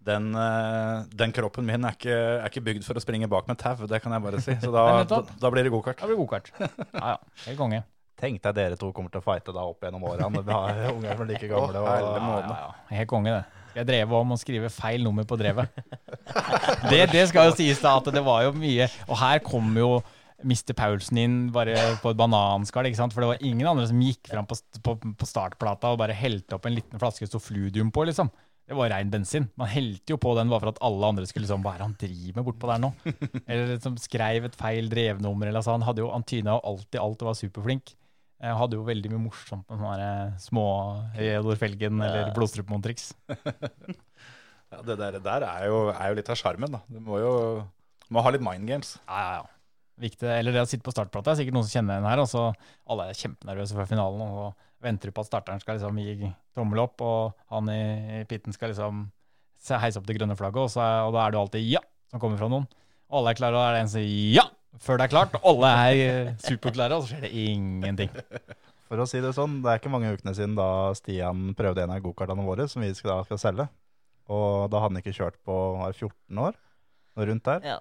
Den, 0.00 0.30
eh, 0.32 1.02
den 1.20 1.34
kroppen 1.36 1.66
min 1.68 1.84
er 1.84 1.96
ikke, 1.98 2.14
er 2.40 2.46
ikke 2.48 2.62
bygd 2.70 2.86
for 2.86 2.96
å 2.96 3.02
springe 3.04 3.28
bak 3.28 3.50
med 3.50 3.60
tau, 3.60 3.76
det 3.84 4.00
kan 4.00 4.16
jeg 4.16 4.24
bare 4.24 4.40
si. 4.40 4.56
Så 4.62 4.72
da, 4.72 4.84
da, 5.10 5.20
da 5.42 5.50
blir 5.52 5.68
det 5.68 5.72
gokart. 5.74 6.00
Da 6.00 6.08
blir 6.08 6.16
det 6.16 6.24
gokart. 6.24 6.52
Ja, 6.96 7.12
ja. 7.12 7.18
Helt 7.44 7.60
konge. 7.60 7.82
Tenk 8.20 8.40
deg 8.44 8.56
dere 8.56 8.76
to 8.80 8.90
kommer 8.92 9.12
til 9.12 9.20
å 9.20 9.24
fighte 9.24 9.52
da 9.56 9.62
opp 9.68 9.84
gjennom 9.84 10.02
årene. 10.08 10.42
Vi 10.44 10.52
har 10.52 10.80
unger 10.90 11.14
som 11.16 11.24
er 11.24 11.28
like 11.30 11.48
gamle. 11.48 11.80
Og, 11.80 11.88
ja, 11.88 12.16
ja. 12.20 12.56
ja. 12.64 12.70
Helt 12.92 13.08
konge, 13.12 13.36
det. 13.36 13.60
Jeg 13.76 13.86
dreve 13.86 14.18
om 14.18 14.34
å 14.34 14.38
skrive 14.40 14.68
feil 14.72 15.04
nummer 15.04 15.28
på 15.28 15.38
drevet? 15.38 15.70
Det, 16.90 17.04
det 17.12 17.28
skal 17.30 17.50
jo 17.50 17.54
sies 17.58 17.80
da, 17.80 17.94
at 18.00 18.08
det 18.12 18.22
var 18.26 18.42
jo 18.42 18.50
mye 18.56 18.88
Og 19.06 19.14
her 19.20 19.38
kom 19.46 19.70
jo 19.78 19.90
Mr. 20.42 20.74
Paulsen 20.76 21.18
inn 21.20 21.38
bare 21.54 21.74
på 22.02 22.12
et 22.12 22.18
bananskall, 22.18 22.88
ikke 22.88 23.00
sant? 23.00 23.14
for 23.14 23.24
det 23.24 23.32
var 23.32 23.42
ingen 23.46 23.68
andre 23.68 23.86
som 23.90 24.00
gikk 24.02 24.30
fram 24.32 24.48
på, 24.48 24.58
på, 24.86 24.94
på 25.20 25.28
startplata 25.28 25.92
og 25.92 26.00
bare 26.02 26.16
helte 26.16 26.56
opp 26.56 26.68
en 26.68 26.76
liten 26.76 27.00
flaske 27.02 27.28
Stofludium 27.28 27.92
på, 27.94 28.06
liksom. 28.08 28.30
Det 28.70 28.76
var 28.78 28.92
rein 28.92 29.08
bensin. 29.10 29.48
Man 29.58 29.66
helte 29.66 30.14
jo 30.14 30.18
på 30.22 30.30
den 30.38 30.50
bare 30.50 30.62
for 30.62 30.70
at 30.70 30.82
alle 30.86 31.08
andre 31.08 31.24
skulle 31.26 31.42
liksom 31.42 31.64
Hva 31.64 31.72
er 31.74 31.80
det 31.80 31.86
han 31.88 31.96
driver 31.98 32.36
med 32.36 32.46
bortpå 32.46 32.68
der 32.70 32.82
nå? 32.84 32.90
Eller 33.50 33.72
liksom 33.72 33.96
skrev 33.98 34.46
et 34.46 34.58
feil 34.58 34.86
drevnummer, 34.92 35.50
eller 35.50 35.64
så. 35.66 35.74
Han 35.74 35.82
hadde 35.82 36.04
jo 36.04 36.12
Antyna 36.14 36.54
jo 36.54 36.62
alltid 36.70 37.00
alt 37.02 37.24
og 37.24 37.32
var 37.32 37.38
superflink. 37.40 37.96
Jeg 38.40 38.56
hadde 38.56 38.78
jo 38.78 38.84
veldig 38.86 39.10
mye 39.10 39.24
morsomt 39.24 39.66
med 39.66 39.82
sånne 39.82 40.12
små 40.40 40.66
Reodor 41.18 41.58
Felgen 41.60 41.98
eller 42.00 42.30
Blodstrup-Montrix. 42.36 43.10
Ja, 44.70 44.84
det 44.86 44.94
der, 45.00 45.16
der 45.18 45.42
er, 45.42 45.64
jo, 45.66 45.78
er 45.90 46.12
jo 46.12 46.16
litt 46.20 46.28
av 46.30 46.36
sjarmen, 46.38 46.70
da. 46.70 46.78
Du 46.86 47.00
må 47.02 47.16
jo 47.18 47.30
må 48.14 48.22
ha 48.22 48.30
litt 48.30 48.44
mind 48.44 48.68
games. 48.70 48.92
Ja, 49.08 49.18
ja, 49.18 49.32
ja. 49.40 49.48
Viktig. 50.00 50.28
Eller 50.32 50.56
det 50.56 50.64
å 50.64 50.68
sitte 50.68 50.86
på 50.86 50.94
startplata. 50.94 51.30
Det 51.30 51.34
er 51.34 51.40
sikkert 51.42 51.58
noen 51.58 51.68
som 51.68 51.76
kjenner 51.78 52.00
den 52.00 52.08
her. 52.08 52.22
Og 52.22 52.28
så 52.30 52.44
alle 52.90 53.08
er 53.10 53.18
kjempenervøse 53.20 53.76
før 53.76 53.88
finalen 53.90 54.24
og 54.24 54.68
venter 54.80 55.12
på 55.12 55.24
at 55.24 55.28
starteren 55.28 55.60
skal 55.60 55.76
liksom 55.76 55.98
gi 56.00 56.30
tommel 56.56 56.80
opp, 56.86 57.02
og 57.04 57.34
han 57.52 57.68
i, 57.72 57.80
i 58.20 58.22
pitten 58.28 58.54
skal 58.56 58.72
liksom 58.72 59.08
heise 59.68 60.00
opp 60.00 60.06
det 60.08 60.16
grønne 60.16 60.36
flagget, 60.38 60.62
og, 60.62 60.70
så 60.72 60.86
og 61.04 61.12
da 61.12 61.26
er 61.26 61.34
det 61.34 61.40
alltid 61.40 61.66
'ja' 61.66 61.84
som 62.10 62.22
kommer 62.22 62.40
fra 62.40 62.48
noen. 62.48 62.64
Og 63.10 63.20
alle 63.20 63.34
er 63.34 63.38
klare, 63.38 63.52
og 63.52 63.60
da 63.60 63.68
er 63.68 63.76
det 63.76 63.82
en 63.82 63.92
som 63.92 64.00
sier 64.00 64.40
'ja' 64.40 64.48
før 64.80 64.98
det 64.98 65.04
er 65.04 65.12
klart. 65.12 65.36
Og 65.36 65.46
alle 65.52 65.70
er 65.84 66.00
eh, 66.06 66.34
superklare, 66.46 66.96
og 66.96 67.04
så 67.04 67.12
skjer 67.12 67.26
det 67.26 67.32
ingenting. 67.34 68.10
For 68.90 68.98
å 68.98 69.06
si 69.06 69.20
det 69.22 69.34
sånn, 69.36 69.60
det 69.62 69.70
er 69.70 69.78
ikke 69.78 69.92
mange 69.92 70.10
ukene 70.10 70.34
siden 70.34 70.56
da 70.58 70.90
Stian 70.98 71.52
prøvde 71.58 71.84
en 71.84 71.92
av 71.94 72.02
gokartene 72.02 72.42
våre 72.42 72.66
som 72.70 72.82
vi 72.82 72.90
skal, 72.94 73.20
da 73.20 73.28
skal 73.28 73.38
selge. 73.38 73.68
Og 74.30 74.70
da 74.70 74.80
hadde 74.82 74.96
han 74.96 75.02
ikke 75.02 75.14
kjørt 75.14 75.38
på 75.46 75.56
14 75.92 76.42
år, 76.42 76.58
noe 77.14 77.28
rundt 77.30 77.46
der. 77.46 77.66
Ja. 77.66 77.78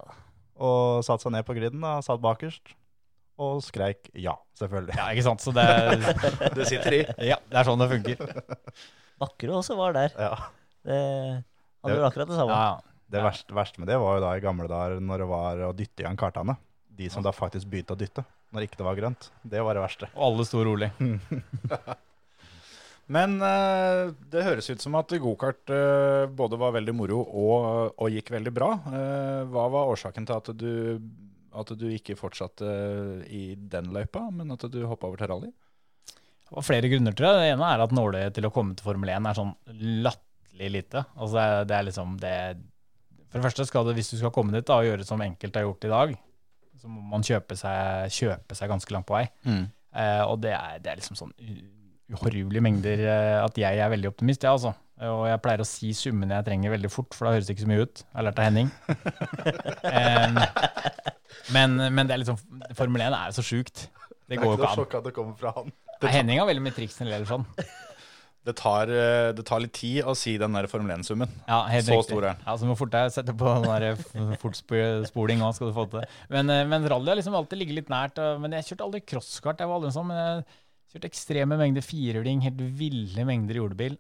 Og 0.60 1.06
satte 1.08 1.26
seg 1.26 1.34
ned 1.36 1.48
på 1.48 1.56
griden, 1.58 1.82
da, 1.84 1.98
satt 2.04 2.22
bakerst, 2.24 2.74
og 3.40 3.62
skreik 3.64 4.10
ja, 4.20 4.36
selvfølgelig. 4.60 4.98
Ja, 5.00 5.08
ikke 5.16 5.26
sant? 5.30 5.44
Så 5.44 5.54
det, 5.56 5.66
Det 6.58 6.68
sitter 6.68 6.98
i. 6.98 7.02
ja, 7.30 7.40
det 7.48 7.62
er 7.62 7.68
sånn 7.68 7.80
det 7.80 7.90
funker. 7.94 8.24
Bakkerud 9.20 9.62
også 9.62 9.78
var 9.80 9.96
der. 9.96 10.16
Ja. 10.20 10.34
Det, 10.84 11.00
han 11.84 11.94
gjorde 11.94 12.10
akkurat 12.12 12.32
det 12.32 12.40
samme. 12.40 12.56
Ja, 12.56 12.74
ja. 12.74 12.98
Det 13.10 13.22
verste, 13.26 13.56
verste 13.58 13.82
med 13.82 13.90
det 13.90 13.96
var 13.98 14.20
jo 14.20 14.22
da 14.22 14.36
i 14.38 14.42
gamle 14.44 14.68
dager 14.70 15.00
når 15.02 15.24
det 15.24 15.28
var 15.32 15.64
å 15.66 15.72
dytte 15.74 16.04
igjen 16.04 16.20
kartene. 16.20 16.54
De 17.00 17.08
som 17.10 17.24
da 17.26 17.32
faktisk 17.34 17.72
begynte 17.72 17.96
å 17.96 17.98
dytte, 17.98 18.22
når 18.54 18.68
ikke 18.68 18.82
det 18.82 18.86
var 18.86 19.00
grønt. 19.00 19.32
Det 19.42 19.64
var 19.66 19.78
det 19.80 19.82
verste. 19.82 20.12
Og 20.14 20.28
alle 20.28 20.46
sto 20.46 20.62
rolig. 20.68 20.92
Men 23.10 23.40
uh, 23.42 24.12
det 24.30 24.46
høres 24.46 24.70
ut 24.70 24.84
som 24.84 24.98
at 25.00 25.14
gokart 25.22 25.72
uh, 25.74 26.30
både 26.30 26.60
var 26.62 26.76
veldig 26.76 26.94
moro 26.94 27.24
og, 27.24 27.96
og 27.98 28.14
gikk 28.14 28.30
veldig 28.36 28.54
bra. 28.54 28.70
Uh, 28.86 29.42
hva 29.50 29.66
var 29.74 29.90
årsaken 29.96 30.28
til 30.30 30.38
at 30.38 30.52
du, 30.54 30.74
at 31.58 31.74
du 31.74 31.88
ikke 31.90 32.18
fortsatte 32.20 32.70
i 33.34 33.56
den 33.58 33.90
løypa, 33.96 34.28
men 34.30 34.54
at 34.54 34.68
du 34.70 34.84
hoppa 34.86 35.10
over 35.10 35.22
til 35.22 35.32
rally? 35.34 35.50
Det 36.50 36.54
var 36.54 36.66
flere 36.66 36.90
grunner 36.92 37.18
til 37.18 37.26
det. 37.26 37.34
Det 37.42 37.50
ene 37.56 37.72
er 37.74 37.86
at 37.86 37.96
nåløyet 37.98 38.38
til 38.38 38.50
å 38.50 38.54
komme 38.54 38.78
til 38.78 38.86
Formel 38.86 39.12
1 39.14 39.30
er 39.30 39.38
sånn 39.38 39.56
latterlig 40.06 40.70
lite. 40.78 41.04
Altså 41.18 41.48
det, 41.66 41.76
er, 41.80 41.90
liksom 41.90 42.14
det 42.22 42.36
For 43.30 43.40
det 43.40 43.48
første 43.48 43.66
skal 43.70 43.90
det, 43.90 43.98
hvis 43.98 44.14
du 44.14 44.20
skal 44.22 44.34
komme 44.34 44.54
dit 44.54 44.70
da, 44.70 44.78
og 44.78 44.90
gjøre 44.90 45.06
som 45.06 45.26
enkelte 45.26 45.62
har 45.62 45.66
gjort 45.66 45.90
i 45.90 45.94
dag, 45.96 46.16
så 46.80 46.94
må 46.94 47.02
man 47.10 47.26
kjøpe 47.26 47.58
seg, 47.58 48.14
kjøpe 48.14 48.58
seg 48.58 48.70
ganske 48.70 48.94
langt 48.94 49.10
på 49.10 49.18
vei. 49.18 49.26
Eh, 49.98 50.24
og 50.30 50.38
det 50.46 50.54
er, 50.54 50.78
det 50.82 50.94
er 50.94 51.02
liksom 51.02 51.18
sånn 51.18 51.34
uhorvelige 52.14 52.64
mengder 52.66 53.00
eh, 53.06 53.38
at 53.44 53.58
jeg 53.62 53.80
er 53.84 53.90
veldig 53.94 54.10
optimist, 54.12 54.44
jeg, 54.44 54.52
altså. 54.52 54.74
Og 55.00 55.22
jeg 55.30 55.40
pleier 55.40 55.62
å 55.64 55.68
si 55.68 55.94
summene 55.96 56.36
jeg 56.36 56.46
trenger 56.50 56.74
veldig 56.74 56.90
fort, 56.92 57.14
for 57.16 57.26
da 57.30 57.38
høres 57.38 57.48
det 57.48 57.54
ikke 57.56 57.64
så 57.64 57.70
mye 57.72 57.86
ut. 57.88 58.02
Jeg 58.04 58.18
har 58.20 58.26
lært 58.28 58.42
av 58.42 58.48
Henning. 58.50 58.70
Men, 61.56 61.78
men 61.96 62.06
det 62.10 62.14
er 62.14 62.20
liksom 62.22 62.38
Formel 62.78 63.02
1 63.08 63.16
er 63.16 63.30
jo 63.32 63.36
så 63.40 63.44
sjukt. 63.46 63.86
Det 64.30 64.38
går 64.38 64.52
jo 64.52 64.58
ikke 64.60 64.70
an. 64.70 64.84
at 65.00 65.06
det 65.08 65.14
kommer 65.16 65.38
fra 65.40 65.54
han. 65.56 65.72
Nei, 66.04 66.12
Henning 66.14 66.38
har 66.42 66.48
veldig 66.50 66.62
mye 66.66 66.76
triks 66.76 67.00
når 67.00 67.08
det 67.10 67.14
gjelder 67.18 67.32
sånn. 67.38 67.48
Det 68.48 68.54
tar, 68.56 68.88
eh, 68.90 69.30
det 69.36 69.44
tar 69.46 69.60
litt 69.62 69.74
tid 69.76 70.06
å 70.08 70.14
si 70.18 70.38
den 70.40 70.54
der 70.56 70.66
Formel 70.72 70.94
1-summen. 70.96 71.28
Ja, 71.44 71.58
helt 71.70 71.86
Så 71.86 71.92
riktig. 71.98 72.06
stor 72.08 72.24
er 72.24 72.28
den. 72.32 72.40
Ja, 72.48 72.54
så 72.58 72.66
må 72.70 72.76
fort 72.80 72.94
deg 72.94 73.10
sette 73.14 73.34
på 73.38 73.52
den 73.68 73.98
f- 74.00 74.40
fortspoling 74.42 75.44
òg, 75.44 75.52
skal 75.58 75.70
du 75.70 75.76
få 75.76 75.84
til 75.92 76.00
det. 76.00 76.08
Men, 76.32 76.50
eh, 76.50 76.64
men 76.72 76.88
rally 76.90 77.12
har 77.12 77.20
liksom 77.20 77.36
alltid 77.38 77.60
ligget 77.60 77.76
litt 77.82 77.92
nært. 77.92 78.16
Men 78.42 78.56
jeg 78.56 78.66
kjørte 78.72 78.86
aldri 78.88 79.02
crosskart. 79.12 79.60
Jeg 79.60 79.68
var 79.70 79.76
aldri 79.82 79.92
sånn, 79.94 80.08
men 80.10 80.18
jeg 80.24 80.32
kjørte 80.90 81.10
ekstreme 81.12 81.58
mengder 81.60 81.86
firhjuling, 81.86 82.42
helt 82.46 82.62
ville 82.80 83.26
mengder 83.28 83.60
jordebil. 83.62 83.98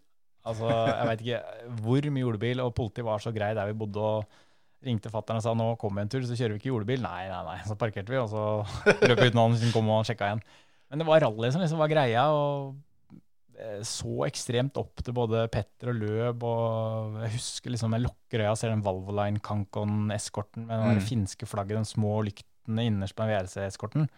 Altså, 0.49 0.69
jeg 0.71 1.07
veit 1.09 1.23
ikke 1.25 1.73
hvor 1.83 2.07
mye 2.15 2.23
jordebil, 2.25 2.61
og 2.63 2.73
politiet 2.77 3.05
var 3.05 3.21
så 3.21 3.33
grei 3.35 3.51
der 3.57 3.69
vi 3.69 3.77
bodde 3.77 3.99
og 4.01 4.39
ringte 4.85 5.11
fatter'n 5.11 5.41
og 5.41 5.43
sa 5.43 5.53
nå 5.59 5.65
kommer 5.77 5.99
vi 5.99 6.05
en 6.07 6.11
tur, 6.13 6.23
så 6.25 6.37
kjører 6.39 6.55
vi 6.55 6.61
ikke 6.61 6.71
jordebil. 6.71 7.01
Nei, 7.03 7.25
nei, 7.29 7.39
nei. 7.45 7.57
Så 7.67 7.75
parkerte 7.77 8.13
vi, 8.13 8.19
og 8.21 8.29
så 8.31 8.43
løp 9.09 9.21
vi 9.25 9.31
han 9.35 9.57
så 9.59 9.71
kom 9.75 9.89
og 9.91 10.05
sjekka 10.07 10.29
igjen. 10.31 10.43
Men 10.89 11.03
det 11.03 11.09
var 11.09 11.21
rally 11.25 11.51
som 11.53 11.61
liksom 11.61 11.81
var 11.83 11.91
greia, 11.91 12.23
og 12.33 13.19
eh, 13.59 13.81
så 13.85 14.23
ekstremt 14.25 14.79
opp 14.81 15.03
til 15.05 15.13
både 15.13 15.43
Petter 15.53 15.91
og 15.91 15.99
Løb, 15.99 16.45
og 16.47 17.19
jeg 17.25 17.35
husker 17.35 17.75
liksom 17.75 17.93
jeg 17.97 18.07
lukker 18.07 18.45
øya 18.45 18.55
og 18.55 18.57
ser 18.63 18.73
den 18.73 18.85
Valvoline 18.87 19.43
Kankon-eskorten 19.45 20.65
med 20.65 20.79
den 20.87 21.03
Mm. 21.03 21.05
finske 21.11 21.45
flagget, 21.45 21.77
den 21.77 21.85
små 21.91 22.15
lyktene 22.25 22.87
innerst 22.87 23.13
på 23.19 23.27
den 23.27 23.35
VRC-eskorten. 23.35 24.09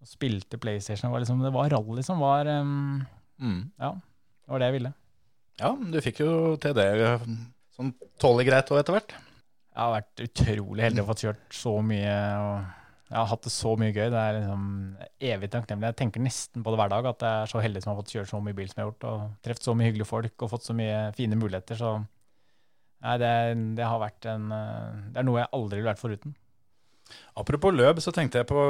Og 0.00 0.08
spilte 0.08 0.58
PlayStation. 0.60 1.12
Var, 1.12 1.22
liksom, 1.24 1.42
det 1.44 1.52
var 1.54 1.70
rally 1.72 2.04
som 2.06 2.22
var 2.22 2.48
um, 2.48 3.00
Mm. 3.40 3.70
Ja, 3.80 3.94
det 3.96 4.52
var 4.52 4.60
det 4.60 4.66
jeg 4.68 4.74
ville. 4.76 4.90
Ja, 5.60 5.70
men 5.76 5.92
du 5.92 6.00
fikk 6.04 6.18
jo 6.20 6.32
til 6.60 6.74
det 6.76 6.84
eh, 7.04 7.22
sånn 7.76 7.94
tålelig 8.20 8.50
greit 8.50 8.72
og 8.72 8.80
etter 8.80 8.96
hvert. 8.96 9.14
Jeg 9.70 9.80
har 9.80 9.94
vært 9.94 10.22
utrolig 10.26 10.84
heldig 10.84 11.02
å 11.04 11.08
få 11.08 11.16
kjørt 11.22 11.56
så 11.56 11.72
mye. 11.84 12.14
og 12.36 13.08
Jeg 13.08 13.16
har 13.16 13.28
hatt 13.30 13.46
det 13.46 13.52
så 13.54 13.72
mye 13.80 13.94
gøy. 13.94 14.06
Det 14.12 14.20
er 14.20 14.36
liksom 14.36 14.64
evig 15.30 15.50
takknemlig. 15.54 15.92
Jeg 15.92 15.98
tenker 16.02 16.24
nesten 16.24 16.64
på 16.66 16.72
det 16.74 16.80
hver 16.82 16.92
dag, 16.92 17.08
at 17.12 17.24
jeg 17.24 17.44
er 17.46 17.52
så 17.54 17.62
heldig 17.64 17.82
som 17.84 17.92
har 17.94 18.00
fått 18.02 18.12
kjørt 18.16 18.32
så 18.32 18.40
mye 18.44 18.58
bil 18.60 18.68
som 18.68 18.80
jeg 18.80 18.84
har 18.84 18.90
gjort. 18.90 19.08
Og 19.08 19.24
truffet 19.46 19.68
så 19.68 19.76
mye 19.78 19.88
hyggelige 19.88 20.10
folk 20.10 20.44
og 20.44 20.52
fått 20.52 20.68
så 20.68 20.76
mye 20.76 20.98
fine 21.16 21.38
muligheter. 21.40 21.80
Så 21.80 21.94
nei, 22.00 23.16
det, 23.22 23.32
det 23.80 23.88
har 23.88 24.02
vært 24.04 24.28
en 24.34 24.50
eh, 24.52 25.00
Det 25.14 25.22
er 25.22 25.28
noe 25.30 25.40
jeg 25.40 25.52
aldri 25.56 25.80
ville 25.80 25.92
vært 25.94 26.04
foruten. 26.04 26.36
Apropos 27.40 27.74
løp, 27.74 28.00
så 28.02 28.12
tenkte 28.14 28.40
jeg 28.40 28.48
på 28.50 28.60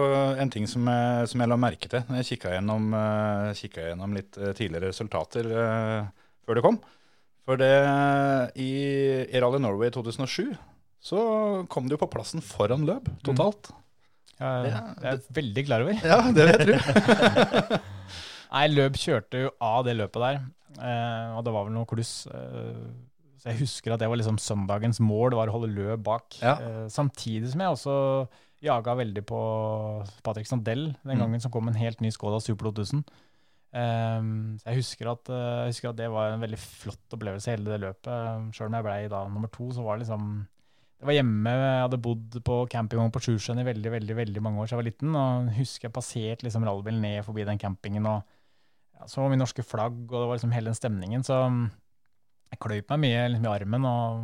en 0.41 0.51
ting 0.53 0.67
som 0.71 0.87
jeg, 0.91 1.29
som 1.33 1.43
jeg 1.43 1.51
la 1.51 1.59
merke 1.61 1.91
til. 1.91 2.05
når 2.09 2.23
Jeg 2.23 2.29
kikka 2.35 2.55
gjennom, 2.57 2.89
eh, 2.95 3.65
gjennom 3.75 4.17
litt 4.17 4.39
eh, 4.39 4.55
tidligere 4.57 4.93
resultater 4.93 5.49
eh, 5.51 6.09
før 6.47 6.59
det 6.59 6.65
kom. 6.67 6.81
For 7.49 7.59
det 7.61 7.73
i, 8.61 8.71
i 9.27 9.41
Rally 9.43 9.59
Norway 9.63 9.91
i 9.91 9.95
2007 9.95 10.53
så 11.01 11.21
kom 11.73 11.89
det 11.89 11.97
jo 11.97 12.03
på 12.03 12.11
plassen 12.13 12.45
foran 12.45 12.85
løp 12.89 13.09
totalt. 13.25 13.73
Jeg, 14.41 14.71
Ja, 14.73 14.81
jeg 15.03 15.17
er 15.17 15.23
veldig 15.37 15.65
klar 15.67 15.83
over. 15.85 15.99
Ja, 16.05 16.21
det 16.33 16.47
vil 16.47 16.53
jeg 16.55 16.69
tro. 16.69 17.81
Nei, 18.55 18.65
Løb 18.73 18.97
kjørte 18.99 19.45
jo 19.45 19.51
av 19.63 19.85
det 19.87 19.95
løpet 19.99 20.25
der, 20.25 20.39
eh, 20.81 21.27
og 21.37 21.45
det 21.47 21.53
var 21.55 21.67
vel 21.69 21.75
noe 21.77 21.89
kluss. 21.89 22.25
Eh, 22.27 22.89
så 23.41 23.51
jeg 23.51 23.63
husker 23.63 23.95
at 23.95 24.03
det 24.03 24.09
var 24.13 24.21
liksom 24.21 24.37
søndagens 24.39 25.01
mål, 25.01 25.35
var 25.39 25.49
å 25.49 25.57
holde 25.57 25.73
løp 25.73 26.03
bak. 26.05 26.37
Ja. 26.45 26.59
Eh, 26.61 26.87
samtidig 26.93 27.49
som 27.55 27.61
jeg 27.65 27.73
også 27.75 27.95
jaga 28.61 28.93
veldig 28.99 29.23
på 29.25 29.41
Patrick 30.23 30.47
Sandell 30.47 30.91
den 31.03 31.17
Mm. 31.17 31.23
gangen 31.25 31.41
som 31.41 31.51
kom 31.51 31.69
en 31.69 31.75
helt 31.81 32.01
ny 32.05 32.11
Skoda 32.13 32.41
Super 32.45 32.69
2000. 32.71 33.05
Eh, 33.73 34.21
så 34.61 34.67
jeg 34.67 34.77
husker, 34.83 35.11
at, 35.13 35.29
eh, 35.31 35.65
jeg 35.65 35.73
husker 35.75 35.89
at 35.91 35.97
det 35.97 36.11
var 36.11 36.33
en 36.35 36.41
veldig 36.43 36.59
flott 36.59 37.17
opplevelse, 37.17 37.51
hele 37.55 37.71
det 37.71 37.81
løpet. 37.81 38.53
Sjøl 38.53 38.67
om 38.69 38.75
jeg 38.75 38.85
ble 38.85 39.09
da 39.09 39.25
nummer 39.29 39.49
to, 39.51 39.71
så 39.73 39.83
var 39.85 39.97
det 39.99 40.07
liksom 40.07 40.47
det 41.01 41.07
var 41.07 41.15
hjemme, 41.17 41.49
jeg 41.49 41.81
hadde 41.89 42.03
bodd 42.05 42.35
på 42.45 42.57
campingvogn 42.69 43.11
på 43.15 43.23
Sjusjøen 43.25 43.63
i 43.63 43.65
veldig 43.65 43.91
veldig, 43.91 44.17
veldig 44.19 44.43
mange 44.45 44.61
år 44.61 44.67
siden 44.69 44.77
jeg 44.77 44.83
var 44.83 44.91
liten. 44.91 45.17
og 45.17 45.55
husker 45.57 45.89
jeg 45.89 45.95
passerte 45.97 46.45
liksom 46.45 46.67
rallybilen 46.69 47.01
ned 47.01 47.25
forbi 47.25 47.47
den 47.49 47.57
campingen 47.57 48.05
og 48.05 48.23
ja, 49.01 49.07
så 49.09 49.25
mye 49.25 49.39
norske 49.41 49.65
flagg, 49.65 49.97
og 50.13 50.13
det 50.13 50.29
var 50.29 50.37
liksom 50.37 50.53
hele 50.53 50.69
den 50.69 50.77
stemningen. 50.77 51.25
Så 51.25 51.39
jeg 52.51 52.61
kløyp 52.63 52.93
meg 52.93 53.03
mye 53.05 53.25
liksom, 53.31 53.47
i 53.47 53.51
armen 53.53 53.87
og 53.89 54.23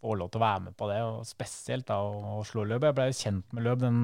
få 0.00 0.14
lov 0.16 0.30
til 0.32 0.40
å 0.40 0.44
være 0.46 0.64
med 0.68 0.76
på 0.80 0.88
det, 0.88 0.98
og 1.04 1.24
spesielt 1.28 1.88
da 1.90 1.98
å, 2.00 2.40
slå 2.46 2.64
løp. 2.64 2.86
Jeg 2.88 2.96
ble 2.96 3.08
kjent 3.12 3.52
med 3.56 3.66
løp 3.66 3.82
den, 3.82 3.98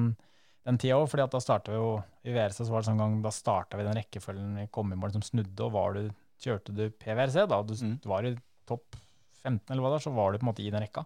den 0.67 0.77
tida 0.77 0.99
òg, 0.99 1.07
fordi 1.09 1.23
at 1.25 1.33
da 1.33 1.41
starta 1.41 1.73
vi 1.73 1.79
jo 1.79 1.95
i 2.27 2.35
VRC, 2.35 2.59
så 2.61 2.69
var 2.73 2.83
det 2.83 2.89
sånn 2.91 3.01
gang, 3.01 3.15
da 3.23 3.31
starta 3.33 3.79
vi 3.79 3.87
den 3.87 3.97
rekkefølgen 3.97 4.59
vi 4.61 4.67
kom 4.73 4.93
i 4.93 4.99
mål 4.99 5.15
som 5.15 5.25
snudde, 5.25 5.57
og 5.65 5.73
var 5.73 5.97
du, 5.97 6.11
kjørte 6.43 6.75
du 6.77 6.83
PVRC, 6.91 7.47
da 7.49 7.61
du, 7.65 7.73
Mm. 7.73 7.95
du 8.03 8.09
var 8.11 8.27
i 8.27 8.35
topp 8.69 8.99
15 9.41 9.71
eller 9.71 9.81
hva 9.81 9.95
det 9.95 10.03
så 10.03 10.13
var 10.13 10.31
du 10.33 10.37
på 10.37 10.45
en 10.45 10.51
måte 10.51 10.61
i 10.65 10.69
den 10.69 10.83
rekka. 10.83 11.05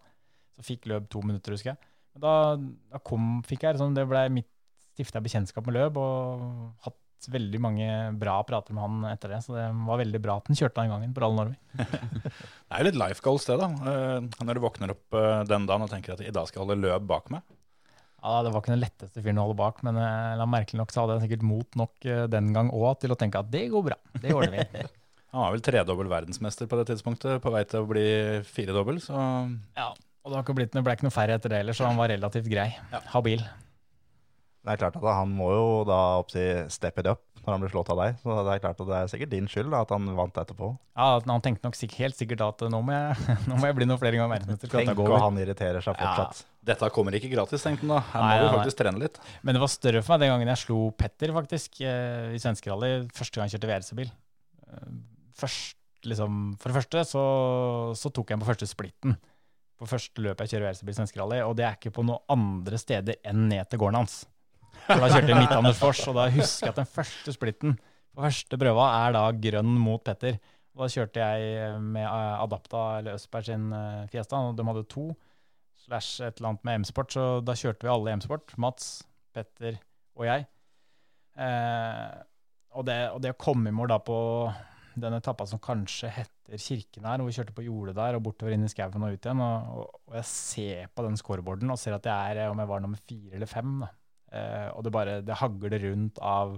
Så 0.58 0.66
fikk 0.66 0.90
løp 0.92 1.08
to 1.14 1.22
minutter, 1.24 1.54
husker 1.56 1.72
jeg. 1.72 1.92
Men 2.12 2.24
da, 2.26 2.34
da 2.92 3.00
kom, 3.00 3.38
fikk 3.48 3.64
jeg 3.64 3.78
liksom, 3.78 3.94
det 3.96 4.04
ble 4.10 4.26
mitt 4.34 4.50
stifta 4.92 5.22
bekjentskap 5.24 5.64
med 5.70 5.78
løp, 5.78 5.96
og 6.02 6.74
hatt 6.84 6.98
veldig 7.30 7.60
mange 7.62 7.88
bra 8.20 8.40
prater 8.48 8.76
med 8.76 8.84
han 8.86 9.08
etter 9.12 9.36
det, 9.36 9.42
så 9.46 9.56
det 9.56 9.66
var 9.88 10.02
veldig 10.02 10.22
bra 10.24 10.38
at 10.42 10.50
han 10.50 10.58
kjørte 10.58 10.82
den 10.82 10.94
gangen 10.94 11.16
på 11.16 11.24
Rally 11.24 11.38
Norway. 11.38 11.58
Det 11.78 12.78
er 12.78 12.82
jo 12.82 12.88
litt 12.88 13.00
life 13.02 13.26
goals, 13.26 13.48
det, 13.50 13.58
da. 13.62 13.70
Eh, 13.92 14.46
Når 14.48 14.58
du 14.58 14.62
våkner 14.64 14.94
opp 14.96 15.18
eh, 15.20 15.42
den 15.50 15.68
dagen 15.70 15.86
og 15.86 15.92
tenker 15.92 16.16
at 16.16 16.24
i 16.24 16.34
dag 16.34 16.48
skal 16.50 16.62
jeg 16.62 16.66
holde 16.66 16.80
løp 16.82 17.08
bak 17.10 17.32
meg. 17.34 17.46
Ja, 18.22 18.42
Det 18.46 18.54
var 18.54 18.62
ikke 18.64 18.74
den 18.76 18.84
letteste 18.84 19.24
fyren 19.26 19.42
å 19.42 19.48
holde 19.48 19.60
bak, 19.60 19.82
men 19.88 19.98
eh, 20.00 20.46
merkelig 20.50 20.82
nok 20.82 20.94
så 20.94 21.04
hadde 21.04 21.20
jeg 21.20 21.28
sikkert 21.28 21.48
mot 21.52 21.80
nok 21.84 22.12
den 22.32 22.52
gang 22.56 22.72
òg 22.74 23.02
til 23.04 23.14
å 23.14 23.20
tenke 23.20 23.42
at 23.42 23.50
det 23.54 23.68
går 23.74 23.90
bra. 23.92 23.98
Det 24.18 24.36
ordner 24.38 24.62
vi. 24.62 24.86
Han 25.32 25.46
var 25.46 25.54
vel 25.56 25.64
tredobbel 25.64 26.10
verdensmester 26.12 26.68
på 26.68 26.80
det 26.80 26.90
tidspunktet, 26.90 27.40
på 27.44 27.52
vei 27.54 27.64
til 27.64 27.86
å 27.86 27.88
bli 27.88 28.06
firedobbel. 28.48 29.00
Så 29.04 29.16
Ja, 29.78 29.92
og 30.22 30.34
det, 30.36 30.42
ble 30.54 30.94
ikke 30.94 31.08
noe 31.08 31.14
færre 31.14 31.38
etter 31.40 31.54
det 31.54 31.62
heller, 31.64 31.78
så 31.78 31.88
han 31.88 31.98
var 31.98 32.12
relativt 32.12 32.50
grei. 32.52 32.68
Habil. 33.14 33.42
Det 34.62 34.76
er 34.76 34.80
klart 34.84 34.98
at 35.00 35.06
han 35.18 35.32
må 35.34 35.48
jo 35.56 35.68
da 35.90 36.00
oppsi 36.22 36.42
step 36.70 37.00
it 37.02 37.08
up 37.10 37.22
når 37.42 37.56
han 37.56 37.64
blir 37.64 37.72
slått 37.74 37.90
av 37.90 37.98
deg. 37.98 38.18
Så 38.22 38.34
det 38.46 38.52
er 38.54 38.60
klart 38.62 38.82
at 38.84 38.90
det 38.92 38.98
er 39.00 39.08
sikkert 39.10 39.32
din 39.32 39.48
skyld 39.50 39.72
da, 39.74 39.80
at 39.82 39.90
han 39.96 40.06
vant 40.14 40.36
etterpå. 40.38 40.68
Ja, 40.94 41.08
Han 41.26 41.42
tenkte 41.42 41.66
nok 41.66 41.78
sikkert, 41.80 41.98
helt 42.04 42.20
sikkert 42.20 42.44
at 42.46 42.62
nå 42.70 42.82
må 42.86 42.94
jeg, 42.94 43.16
nå 43.50 43.58
må 43.58 43.66
jeg 43.72 43.78
bli 43.80 43.88
noe 43.90 43.98
flere 43.98 44.20
ganger 44.20 44.36
verdensmester. 44.36 44.70
Tenk 44.70 44.92
at 44.94 45.02
og 45.02 45.16
han 45.24 45.40
irriterer 45.42 45.82
seg 45.82 45.98
fortsatt. 45.98 46.44
dette 46.70 46.90
kommer 46.94 47.18
ikke 47.18 47.32
gratis, 47.34 47.66
tenkte 47.66 47.88
han 47.88 47.96
da. 47.96 48.04
Her 48.14 48.28
må 48.28 48.46
nei. 48.46 48.54
faktisk 48.60 48.82
trene 48.84 49.02
litt. 49.02 49.18
Men 49.42 49.58
det 49.58 49.64
var 49.64 49.74
større 49.74 50.04
for 50.06 50.14
meg 50.14 50.22
den 50.28 50.34
gangen 50.36 50.54
jeg 50.54 50.62
slo 50.68 50.78
Petter, 51.02 51.34
faktisk, 51.34 51.82
eh, 51.82 52.30
i 52.38 52.42
svenskerally. 52.44 52.92
Første 53.18 53.42
gang 53.42 53.50
jeg 53.50 53.58
kjørte 53.58 53.72
VRC-bil. 53.74 54.14
Eh, 54.68 54.92
Først, 55.42 55.80
liksom, 56.06 56.36
for 56.62 56.70
det 56.70 56.76
første 56.78 57.02
så, 57.10 57.22
så 57.98 58.12
tok 58.14 58.30
jeg 58.30 58.38
den 58.38 58.44
på 58.46 58.50
første 58.52 58.68
splitten. 58.70 59.16
På 59.82 59.88
første 59.90 60.22
løpet 60.22 60.46
jeg 60.46 60.60
kjører 60.60 60.68
VRC-bil 60.70 60.94
i 60.94 60.98
svenskerally, 61.00 61.40
og 61.42 61.56
det 61.58 61.66
er 61.66 61.80
ikke 61.80 61.94
på 61.96 62.06
noen 62.06 62.22
andre 62.30 62.78
steder 62.78 63.18
enn 63.26 63.48
ned 63.50 63.66
til 63.72 63.82
gården 63.82 63.98
hans. 64.04 64.20
For 64.88 65.04
da 65.04 65.10
kjørte 65.12 65.32
jeg 65.32 65.40
Midt-Andersfors, 65.40 66.04
og 66.12 66.18
da 66.18 66.28
husker 66.34 66.68
jeg 66.68 66.74
at 66.74 66.82
den 66.82 66.90
første 66.90 67.36
splitten 67.36 67.78
på 68.12 68.26
første 68.26 68.58
prøva 68.60 68.88
er 69.06 69.14
da 69.16 69.28
grønn 69.44 69.76
mot 69.80 70.04
Petter. 70.04 70.40
Og 70.76 70.86
da 70.86 70.88
kjørte 70.92 71.24
jeg 71.24 71.78
med 71.84 72.06
eh, 72.06 72.42
Adapta 72.44 72.82
eller 73.00 73.20
Østberg 73.20 73.48
sin 73.48 73.70
eh, 73.76 74.08
Fiesta, 74.12 74.40
og 74.40 74.58
de 74.58 74.66
hadde 74.68 74.88
to 74.92 75.10
slash 75.82 76.24
et 76.24 76.40
eller 76.40 76.52
annet 76.52 76.68
med 76.68 76.82
M-sport, 76.84 77.16
så 77.16 77.24
da 77.44 77.56
kjørte 77.58 77.88
vi 77.88 77.92
alle 77.92 78.18
M-sport. 78.20 78.54
Mats, 78.62 78.92
Petter 79.36 79.80
og 80.20 80.28
jeg. 80.28 80.46
Eh, 81.40 82.20
og, 82.76 82.86
det, 82.88 83.00
og 83.16 83.24
det 83.24 83.34
å 83.34 83.40
komme 83.40 83.72
i 83.72 83.76
mål 83.76 83.92
da 83.92 84.00
på 84.04 84.20
den 85.02 85.16
etappa 85.16 85.48
som 85.48 85.60
kanskje 85.64 86.12
heter 86.12 86.60
Kirken 86.60 87.08
her, 87.08 87.22
hvor 87.22 87.32
vi 87.32 87.36
kjørte 87.38 87.56
på 87.56 87.64
jordet 87.64 87.96
der 87.96 88.18
og 88.18 88.26
bortover 88.26 88.56
inn 88.56 88.68
i 88.68 88.72
skauen 88.72 89.08
og 89.08 89.16
ut 89.16 89.28
igjen, 89.28 89.44
og, 89.44 89.72
og, 89.72 90.00
og 90.12 90.20
jeg 90.20 90.28
ser 90.28 90.92
på 90.92 91.08
den 91.08 91.16
scoreboarden 91.20 91.72
og 91.72 91.80
ser 91.80 91.96
at 91.96 92.08
jeg 92.12 92.36
er, 92.36 92.52
om 92.52 92.60
jeg 92.60 92.72
var 92.72 92.84
nummer 92.84 93.00
fire 93.08 93.40
eller 93.40 93.50
fem, 93.50 93.78
da. 93.86 93.92
Eh, 94.32 94.70
og 94.72 94.86
det 94.86 94.94
bare, 94.96 95.18
det 95.26 95.40
hagler 95.42 95.82
rundt 95.90 96.22
av 96.24 96.56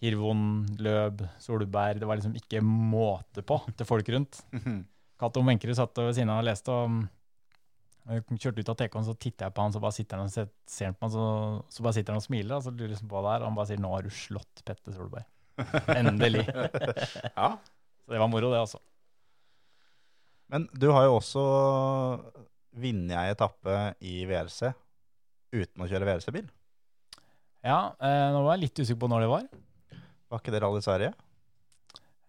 Hirvon, 0.00 0.44
Løb, 0.80 1.22
Solberg, 1.40 2.00
det 2.00 2.08
var 2.08 2.20
liksom 2.20 2.36
ikke 2.38 2.62
måte 2.64 3.44
på 3.44 3.58
til 3.76 3.88
folk 3.88 4.08
rundt. 4.12 4.42
Cato 5.20 5.42
Menkerud 5.44 5.76
satt 5.76 5.98
ved 6.00 6.14
siden 6.16 6.32
av 6.32 6.40
og 6.40 6.46
leste, 6.48 6.72
og 6.72 8.14
jeg 8.14 8.40
kjørte 8.40 8.64
ut 8.64 8.70
av 8.72 8.78
TK-en, 8.80 9.08
så 9.10 9.14
titter 9.20 9.46
jeg 9.46 9.54
på 9.56 9.64
han, 9.64 9.74
så 9.74 9.82
bare 9.82 9.96
sitter 9.96 10.20
han 10.20 10.30
og 10.30 10.32
ser, 10.32 10.48
ser 10.68 10.94
på 10.96 11.04
han, 11.04 11.12
så, 11.12 11.26
så 11.68 11.84
bare 11.84 11.98
sitter 11.98 12.16
han 12.16 12.22
og 12.22 12.24
smiler, 12.24 12.54
og 12.56 12.64
så 12.64 12.72
lurer 12.72 12.94
liksom 12.94 13.10
på 13.10 13.20
der, 13.20 13.34
er, 13.34 13.44
og 13.44 13.50
han 13.50 13.58
bare 13.58 13.68
sier 13.68 13.82
'nå 13.82 13.90
har 13.92 14.06
du 14.06 14.14
slått 14.16 14.62
Petter 14.64 14.96
Solberg'. 14.96 15.28
Endelig. 16.00 16.46
Ja. 16.48 17.50
Så 18.00 18.14
det 18.14 18.22
var 18.22 18.32
moro, 18.32 18.48
det, 18.52 18.62
altså. 18.64 18.80
Men 20.50 20.64
du 20.72 20.88
har 20.90 21.04
jo 21.06 21.18
også 21.20 21.42
vunnet 22.80 23.18
ei 23.20 23.34
etappe 23.34 23.76
i 24.00 24.24
VRC 24.26 24.72
uten 25.52 25.84
å 25.84 25.90
kjøre 25.90 26.08
VRC-bil. 26.08 26.48
Ja, 27.64 27.80
eh, 28.00 28.28
nå 28.32 28.40
var 28.46 28.56
jeg 28.56 28.64
litt 28.68 28.80
usikker 28.80 29.00
på 29.02 29.08
når 29.12 29.24
det 29.26 29.30
var. 29.32 29.48
Var 30.30 30.40
ikke 30.42 30.52
det 30.54 30.62
Rally 30.64 30.80
Sverige? 30.84 31.10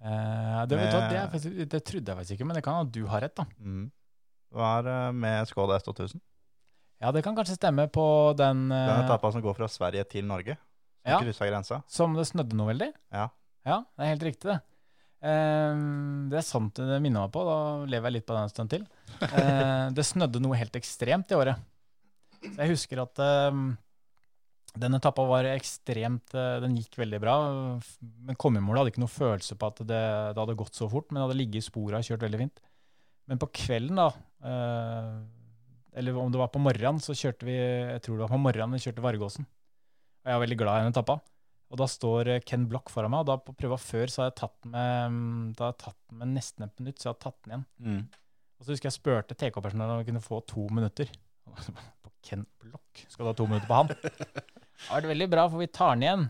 Eh, 0.02 0.62
det, 0.66 0.78
vet 0.80 0.90
du 0.92 0.98
hva, 0.98 1.06
det, 1.12 1.18
er 1.22 1.30
faktisk, 1.32 1.60
det 1.72 1.82
trodde 1.86 2.12
jeg 2.12 2.20
faktisk 2.20 2.36
ikke, 2.38 2.48
men 2.50 2.58
det 2.58 2.64
kan 2.66 2.80
hende 2.80 2.96
du 2.96 3.04
har 3.12 3.22
rett, 3.24 3.36
da. 3.38 3.46
Mm. 3.62 3.86
Hva 4.52 4.72
er 4.80 4.90
eh, 4.96 5.12
med 5.24 5.48
Skoda 5.52 5.78
S2000. 5.80 6.20
Ja, 7.02 7.12
det 7.16 7.22
kan 7.26 7.38
kanskje 7.38 7.56
stemme 7.58 7.86
på 7.94 8.06
den, 8.38 8.66
eh, 8.74 8.88
Den 8.90 9.06
etappa 9.06 9.32
som 9.34 9.44
går 9.46 9.56
fra 9.58 9.70
Sverige 9.72 10.04
til 10.10 10.26
Norge. 10.30 10.58
Som 11.02 11.14
Ja. 11.16 11.20
kryssa 11.22 11.48
grensa. 11.50 11.80
som 11.90 12.14
det 12.14 12.28
snødde 12.30 12.54
noe 12.58 12.74
veldig. 12.74 12.92
Ja. 13.14 13.30
Ja, 13.66 13.80
det 13.98 14.04
er 14.06 14.12
helt 14.16 14.26
riktig, 14.28 14.50
det. 14.52 14.60
Eh, 15.22 15.80
det 16.34 16.38
er 16.42 16.46
sant 16.46 16.76
det 16.82 17.00
minner 17.02 17.28
meg 17.28 17.32
på, 17.34 17.46
da 17.46 17.86
lever 17.86 18.10
jeg 18.10 18.14
litt 18.20 18.28
på 18.28 18.34
den 18.36 18.44
en 18.50 18.54
stund 18.54 18.70
til. 18.74 18.88
Eh, 19.22 19.90
det 19.94 20.06
snødde 20.06 20.42
noe 20.42 20.58
helt 20.58 20.74
ekstremt 20.78 21.30
i 21.32 21.38
året. 21.38 21.62
Så 22.42 22.58
jeg 22.58 22.72
husker 22.74 23.02
at 23.04 23.20
eh, 23.22 23.58
den 24.80 24.96
etappa 24.96 25.26
var 25.28 25.48
ekstremt 25.52 26.34
eh, 26.38 26.58
Den 26.64 26.78
gikk 26.80 26.96
veldig 27.02 27.20
bra. 27.24 27.36
Men 28.00 28.40
kom 28.40 28.56
i 28.56 28.64
mål 28.64 28.82
hadde 28.82 28.94
ikke 28.94 29.04
noe 29.04 29.12
følelse 29.12 29.58
på 29.60 29.72
at 29.72 29.82
det, 29.84 30.04
det 30.32 30.40
hadde 30.40 30.60
gått 30.60 30.78
så 30.80 30.88
fort, 30.92 31.10
men 31.10 31.20
det 31.20 31.26
hadde 31.28 31.40
ligget 31.42 31.60
i 31.60 31.68
sporet 31.68 32.00
og 32.00 32.08
kjørt 32.08 32.26
veldig 32.28 32.42
fint. 32.46 32.62
Men 33.32 33.42
på 33.42 33.52
kvelden, 33.62 34.00
da, 34.00 34.08
eh, 34.48 35.10
eller 36.00 36.22
om 36.22 36.32
det 36.32 36.40
var 36.40 36.54
på 36.54 36.62
morgenen, 36.64 37.04
så 37.04 37.16
kjørte 37.18 37.48
vi 37.48 37.58
Jeg 37.58 38.04
tror 38.06 38.16
det 38.16 38.26
var 38.26 38.32
på 38.32 38.46
morgenen 38.46 38.78
vi 38.78 38.86
kjørte 38.86 39.04
Vargåsen. 39.04 39.48
Og 40.22 40.30
jeg 40.30 40.38
var 40.38 40.46
veldig 40.46 40.60
glad 40.62 40.80
i 40.80 40.86
den 40.86 40.96
etappa. 40.96 41.20
Og 41.72 41.80
da 41.80 41.88
står 41.88 42.32
eh, 42.32 42.44
Ken 42.48 42.68
Block 42.72 42.92
foran 42.94 43.14
meg, 43.14 43.24
og 43.24 43.30
da 43.32 43.38
på 43.44 43.56
prøva 43.58 43.80
før 43.80 44.12
så 44.12 44.24
har 44.24 44.32
jeg 44.32 44.40
tatt 44.42 44.72
med, 44.72 45.18
mm, 45.18 45.44
da 45.58 45.68
har 45.68 45.76
jeg 45.76 45.84
tatt 45.86 46.16
med 46.20 46.34
nesten 46.36 46.68
et 46.68 46.80
minutt, 46.84 47.00
så 47.00 47.10
jeg 47.10 47.16
har 47.16 47.22
tatt 47.28 47.40
den 47.44 47.54
igjen. 47.56 47.68
Mm. 47.84 48.02
Og 48.60 48.66
så 48.66 48.76
husker 48.76 48.92
jeg 48.92 48.98
spurte 49.00 49.36
TK-personalet 49.36 49.96
om 49.96 50.02
vi 50.04 50.10
kunne 50.12 50.24
få 50.24 50.42
to 50.48 50.68
minutter. 50.72 51.12
Og 51.50 51.64
så 51.64 51.74
bare, 51.76 51.94
På 52.04 52.12
Ken 52.24 52.44
Block? 52.62 53.06
Skal 53.08 53.26
du 53.26 53.32
ha 53.32 53.38
to 53.38 53.48
minutter 53.50 53.68
på 53.72 53.80
han? 53.80 53.96
Det 54.82 54.90
har 54.90 55.02
vært 55.02 55.12
veldig 55.14 55.30
bra, 55.32 55.48
for 55.52 55.62
vi 55.62 55.70
tar 55.72 55.96
den 55.96 56.06
igjen. 56.08 56.28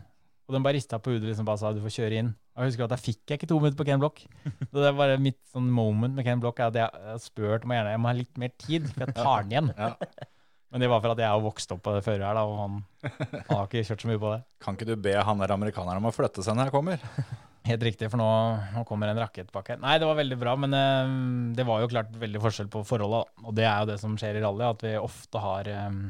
Og 0.48 0.56
den 0.56 0.64
bare 0.64 0.76
rista 0.76 0.98
på 1.00 1.14
hodet 1.14 1.30
liksom 1.30 1.46
bare 1.48 1.60
sa 1.60 1.72
du 1.72 1.80
får 1.84 1.96
kjøre 1.96 2.18
inn. 2.20 2.32
Og 2.52 2.64
jeg 2.64 2.72
husker 2.72 2.84
at 2.84 2.92
da 2.92 3.00
fikk 3.00 3.22
jeg 3.30 3.40
ikke 3.40 3.48
to 3.48 3.56
minutter 3.62 3.78
på 3.78 3.86
Ken 3.88 4.02
Block. 4.02 4.20
Så 4.44 4.74
det 4.74 4.90
er 4.90 4.98
bare 4.98 5.20
mitt 5.22 5.38
sånn 5.54 5.70
moment 5.72 6.18
med 6.18 6.26
Ken 6.26 6.42
Block 6.42 6.60
er 6.60 6.68
at 6.68 6.78
jeg 6.80 7.06
har 7.08 7.22
spurt 7.22 7.64
om 7.64 7.72
jeg 7.72 7.80
gjerne 7.80 7.94
jeg 7.94 8.02
må 8.02 8.10
ha 8.10 8.18
litt 8.18 8.40
mer 8.42 8.52
tid, 8.60 8.90
for 8.90 9.06
jeg 9.06 9.16
tar 9.16 9.46
den 9.46 9.54
igjen. 9.54 9.72
Ja. 9.78 9.94
Men 10.72 10.80
det 10.80 10.88
var 10.88 11.02
for 11.04 11.12
at 11.12 11.20
jeg 11.20 11.28
har 11.28 11.40
vokst 11.44 11.72
opp 11.74 11.82
på 11.84 11.92
det 11.92 12.00
føret 12.04 12.24
her, 12.24 12.36
da, 12.38 12.42
og 12.48 12.54
han, 12.56 12.76
han 13.04 13.50
har 13.50 13.66
ikke 13.66 13.82
kjørt 13.84 14.04
så 14.04 14.08
mye 14.08 14.20
på 14.22 14.30
det. 14.32 14.38
Kan 14.64 14.78
ikke 14.78 14.88
du 14.88 14.94
be 15.04 15.12
han 15.20 15.42
der 15.42 15.52
amerikaneren 15.52 16.00
om 16.00 16.08
å 16.08 16.12
flytte 16.16 16.44
seg 16.44 16.56
når 16.56 16.70
jeg 16.70 16.74
kommer? 16.78 17.02
Helt 17.68 17.84
riktig, 17.84 18.08
for 18.10 18.18
nå, 18.18 18.28
nå 18.72 18.84
kommer 18.88 19.12
en 19.12 19.20
rakettpakke. 19.20 19.76
Nei, 19.82 19.98
det 20.00 20.08
var 20.08 20.16
veldig 20.18 20.38
bra, 20.40 20.54
men 20.58 20.72
um, 20.74 21.50
det 21.54 21.66
var 21.68 21.84
jo 21.84 21.90
klart 21.92 22.16
veldig 22.18 22.40
forskjell 22.42 22.72
på 22.72 22.82
forholda. 22.88 23.20
Og 23.44 23.52
det 23.54 23.66
er 23.68 23.84
jo 23.84 23.90
det 23.92 23.98
som 24.00 24.16
skjer 24.18 24.40
i 24.40 24.42
rally, 24.42 24.64
at 24.66 24.82
vi 24.82 24.94
ofte 24.98 25.42
har, 25.44 25.68
eh, 25.68 26.00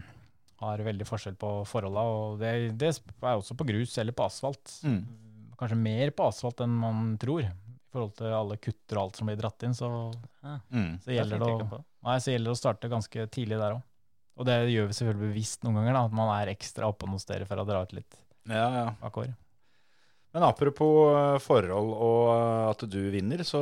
har 0.63 0.83
veldig 0.87 1.07
forskjell 1.09 1.35
på 1.41 1.51
forholda. 1.69 2.03
Og 2.17 2.39
det, 2.41 2.53
det 2.81 2.93
er 2.95 3.35
også 3.37 3.57
på 3.59 3.67
grus 3.69 3.97
eller 4.03 4.15
på 4.17 4.25
asfalt. 4.27 4.77
Mm. 4.87 5.03
Kanskje 5.61 5.79
mer 5.79 6.11
på 6.17 6.27
asfalt 6.31 6.63
enn 6.65 6.73
man 6.83 7.13
tror. 7.23 7.45
I 7.47 7.93
forhold 7.93 8.15
til 8.17 8.33
alle 8.33 8.57
kutter 8.57 8.97
og 8.99 9.03
alt 9.05 9.19
som 9.21 9.29
blir 9.29 9.37
dratt 9.43 9.67
inn, 9.69 9.75
så, 9.77 9.89
Mm. 10.43 10.97
så, 11.05 11.13
gjelder, 11.15 11.39
det 11.39 11.49
å, 11.69 11.83
nei, 12.03 12.15
så 12.19 12.33
gjelder 12.33 12.49
det 12.51 12.55
å 12.57 12.59
starte 12.59 12.89
ganske 12.91 13.27
tidlig 13.31 13.59
der 13.61 13.77
òg. 13.77 13.83
Og 14.41 14.47
det 14.49 14.55
gjør 14.73 14.87
vi 14.89 14.95
selvfølgelig 14.97 15.29
bevisst 15.29 15.63
noen 15.67 15.77
ganger, 15.77 15.93
da, 15.99 16.05
at 16.09 16.15
man 16.17 16.31
er 16.35 16.51
ekstra 16.55 16.89
oppe 16.89 17.07
noen 17.07 17.21
steder 17.21 17.45
for 17.47 17.61
å 17.61 17.67
dra 17.69 17.83
ut 17.85 17.93
litt 17.93 18.17
Ja, 18.49 18.65
ja. 18.75 18.87
bakover. 19.03 19.35
Men 20.33 20.47
apropos 20.47 21.11
eh, 21.13 21.39
forhold 21.45 21.91
og 21.93 22.31
eh, 22.33 22.69
at 22.71 22.85
du 22.89 23.01
vinner, 23.13 23.43
så 23.45 23.61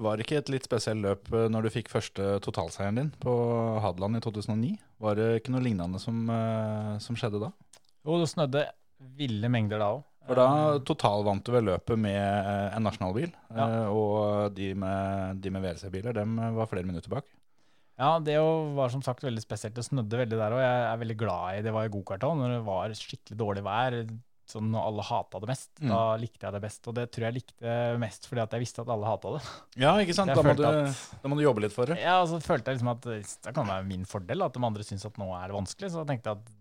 var 0.00 0.16
det 0.16 0.24
ikke 0.24 0.38
et 0.40 0.52
litt 0.54 0.64
spesielt 0.68 1.02
løp 1.04 1.28
eh, 1.36 1.48
når 1.52 1.66
du 1.66 1.72
fikk 1.74 1.90
første 1.92 2.38
totalseieren 2.44 3.00
din 3.00 3.10
på 3.20 3.34
Hadeland 3.84 4.16
i 4.16 4.22
2009? 4.24 4.70
Var 5.04 5.18
det 5.20 5.26
ikke 5.40 5.52
noe 5.52 5.64
lignende 5.66 6.00
som, 6.00 6.22
som 7.02 7.18
skjedde 7.18 7.42
da? 7.42 7.50
Jo, 8.06 8.16
det 8.22 8.30
snødde 8.32 8.64
ville 9.18 9.50
mengder 9.52 9.82
da 9.82 9.90
òg. 9.98 10.02
For 10.22 10.38
da 10.38 10.48
totalvant 10.86 11.42
du 11.42 11.50
vel 11.50 11.66
løpet 11.66 11.98
med 11.98 12.48
en 12.76 12.84
nasjonalbil, 12.86 13.32
Ja. 13.50 13.64
og 13.90 14.52
de 14.54 14.68
med, 14.78 15.40
de 15.42 15.50
med 15.50 15.64
VRC-biler, 15.64 16.14
dem 16.14 16.36
var 16.54 16.68
flere 16.70 16.86
minutter 16.86 17.10
bak. 17.10 17.26
Ja, 17.98 18.14
det 18.22 18.36
var 18.38 18.92
som 18.94 19.02
sagt 19.02 19.26
veldig 19.26 19.42
spesielt. 19.42 19.74
Det 19.74 19.84
snødde 19.84 20.20
veldig 20.22 20.38
der 20.38 20.54
òg. 20.54 20.62
Jeg 20.62 20.84
er 20.92 21.00
veldig 21.02 21.16
glad 21.18 21.58
i 21.58 21.64
det 21.66 21.74
var 21.74 21.88
i 21.88 21.92
gokart 21.92 22.22
òg, 22.26 22.38
når 22.38 22.54
det 22.54 22.60
var 22.70 22.94
skikkelig 22.96 23.40
dårlig 23.42 23.64
vær. 23.66 23.98
Sånn 24.52 24.68
når 24.72 24.88
alle 24.90 25.04
hata 25.08 25.40
det 25.42 25.48
mest. 25.48 25.70
Mm. 25.80 25.90
Da 25.90 26.00
likte 26.20 26.46
jeg 26.46 26.56
det 26.56 26.62
best. 26.64 26.88
Og 26.90 26.96
det 26.98 27.06
tror 27.14 27.26
jeg 27.28 27.36
likte 27.38 27.76
mest 28.02 28.28
fordi 28.28 28.42
at 28.44 28.56
jeg 28.56 28.64
visste 28.64 28.84
at 28.84 28.92
alle 28.92 29.08
hata 29.08 29.36
det. 29.36 29.42
Ja, 29.84 29.94
ikke 30.02 30.16
sant? 30.16 30.32
Da 30.32 30.44
må, 30.44 30.54
du, 30.58 30.64
du, 30.64 31.04
da 31.22 31.32
må 31.32 31.38
du 31.38 31.44
jobbe 31.44 31.64
litt 31.64 31.74
for 31.74 31.88
det. 31.88 31.96
Ja, 32.02 32.18
og 32.20 32.28
så 32.30 32.40
følte 32.44 32.72
jeg 32.72 32.80
liksom 32.80 32.92
at 32.92 33.08
det 33.08 33.54
kan 33.56 33.70
være 33.70 33.88
min 33.88 34.04
fordel 34.08 34.44
at 34.44 34.56
de 34.56 34.66
andre 34.68 34.86
syns 34.86 35.06
at 35.08 35.20
nå 35.20 35.30
er 35.38 35.48
det 35.48 35.56
vanskelig. 35.56 35.92
Så 35.94 36.02
jeg 36.02 36.10
tenkte 36.12 36.36
at 36.36 36.52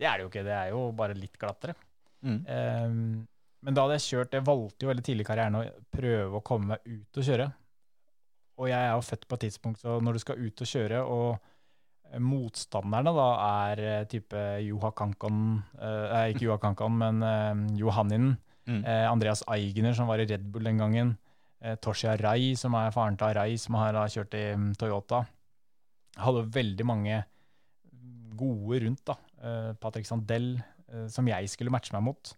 det 0.00 0.08
er 0.08 0.16
det 0.16 0.24
jo 0.24 0.32
ikke. 0.32 0.46
Det 0.46 0.56
er 0.56 0.72
jo 0.72 0.84
bare 0.96 1.16
litt 1.16 1.36
glattere. 1.40 1.76
Mm. 2.24 2.40
Um, 2.44 3.00
men 3.64 3.76
da 3.76 3.84
hadde 3.84 3.94
jeg 3.96 4.04
kjørt 4.10 4.34
Jeg 4.36 4.44
valgte 4.44 4.84
jo 4.84 4.88
veldig 4.90 5.04
tidlig 5.06 5.24
i 5.24 5.28
karrieren 5.28 5.56
å 5.56 5.62
prøve 5.92 6.36
å 6.36 6.44
komme 6.44 6.74
meg 6.74 6.84
ut 6.88 7.20
og 7.20 7.26
kjøre. 7.26 7.46
Og 8.60 8.68
jeg 8.68 8.80
er 8.80 8.92
jo 8.92 9.04
født 9.04 9.24
på 9.28 9.36
et 9.38 9.44
tidspunkt 9.46 9.80
så 9.80 9.96
når 10.04 10.16
du 10.16 10.22
skal 10.22 10.40
ut 10.40 10.62
og 10.64 10.68
kjøre, 10.68 11.00
og 11.04 11.50
motstanderne 12.18 13.12
da 13.14 13.26
er 13.46 13.82
eh, 13.84 14.04
type 14.10 14.38
Juha 14.64 14.90
Kankan 14.96 15.42
eh, 15.78 16.30
ikke 16.32 16.46
Juha 16.48 16.58
Kankan, 16.62 16.96
men 16.98 17.22
eh, 17.22 17.78
Johanninen. 17.78 18.36
Mm. 18.66 18.84
Eh, 18.84 19.06
Andreas 19.08 19.42
Eigner, 19.50 19.94
som 19.96 20.10
var 20.10 20.22
i 20.22 20.26
Red 20.28 20.44
Bull 20.52 20.66
den 20.66 20.80
gangen. 20.80 21.14
Eh, 21.60 21.76
Toshia 21.82 22.16
Rai, 22.18 22.54
som 22.58 22.74
er 22.78 22.92
faren 22.94 23.18
til 23.20 23.34
Rai, 23.36 23.54
som 23.60 23.78
har 23.78 23.94
da 23.96 24.06
kjørt 24.10 24.36
i 24.38 24.44
mm, 24.56 24.72
Toyota. 24.80 25.24
Hadde 26.20 26.48
veldig 26.54 26.86
mange 26.88 27.22
gode 28.40 28.82
rundt, 28.84 29.02
da. 29.06 29.16
Eh, 29.40 29.72
Patrick 29.80 30.08
Sandell, 30.08 30.52
eh, 30.90 31.06
som 31.12 31.28
jeg 31.28 31.50
skulle 31.52 31.72
matche 31.72 31.94
meg 31.96 32.04
mot. 32.10 32.34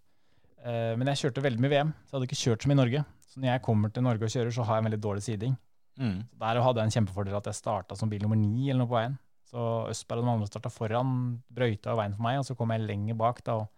Eh, 0.62 0.94
men 0.98 1.10
jeg 1.12 1.24
kjørte 1.24 1.44
veldig 1.44 1.62
mye 1.62 1.72
VM, 1.72 1.92
så 2.04 2.12
jeg 2.12 2.18
hadde 2.18 2.30
ikke 2.30 2.42
kjørt 2.44 2.64
så 2.64 2.70
mye 2.70 2.78
i 2.78 2.82
Norge. 2.82 3.04
Så 3.32 3.40
når 3.40 3.54
jeg 3.54 3.64
kommer 3.64 3.92
til 3.92 4.04
Norge 4.04 4.28
og 4.28 4.34
kjører, 4.34 4.54
så 4.54 4.64
har 4.68 4.78
jeg 4.78 4.84
en 4.84 4.90
veldig 4.90 5.02
dårlig 5.02 5.26
siding. 5.26 5.58
Mm. 6.00 6.18
Så 6.24 6.38
Der 6.40 6.62
hadde 6.64 6.80
jeg 6.80 6.88
en 6.88 6.96
kjempefordel 6.96 7.36
at 7.36 7.48
jeg 7.48 7.58
starta 7.58 7.96
som 7.98 8.10
bil 8.10 8.22
nummer 8.24 8.38
ni 8.38 8.70
eller 8.70 8.84
noe 8.84 8.90
på 8.90 8.98
veien. 8.98 9.18
Så 9.52 9.62
Østberg 9.92 10.22
og 10.22 10.24
de 10.26 10.32
andre 10.32 10.48
starta 10.48 10.70
foran, 10.72 11.10
brøyta 11.52 11.92
av 11.92 11.98
veien 12.00 12.14
for 12.16 12.24
meg, 12.24 12.38
og 12.40 12.46
så 12.48 12.56
kom 12.56 12.72
jeg 12.72 12.86
lenger 12.88 13.18
bak 13.20 13.42
da 13.44 13.58
og 13.60 13.68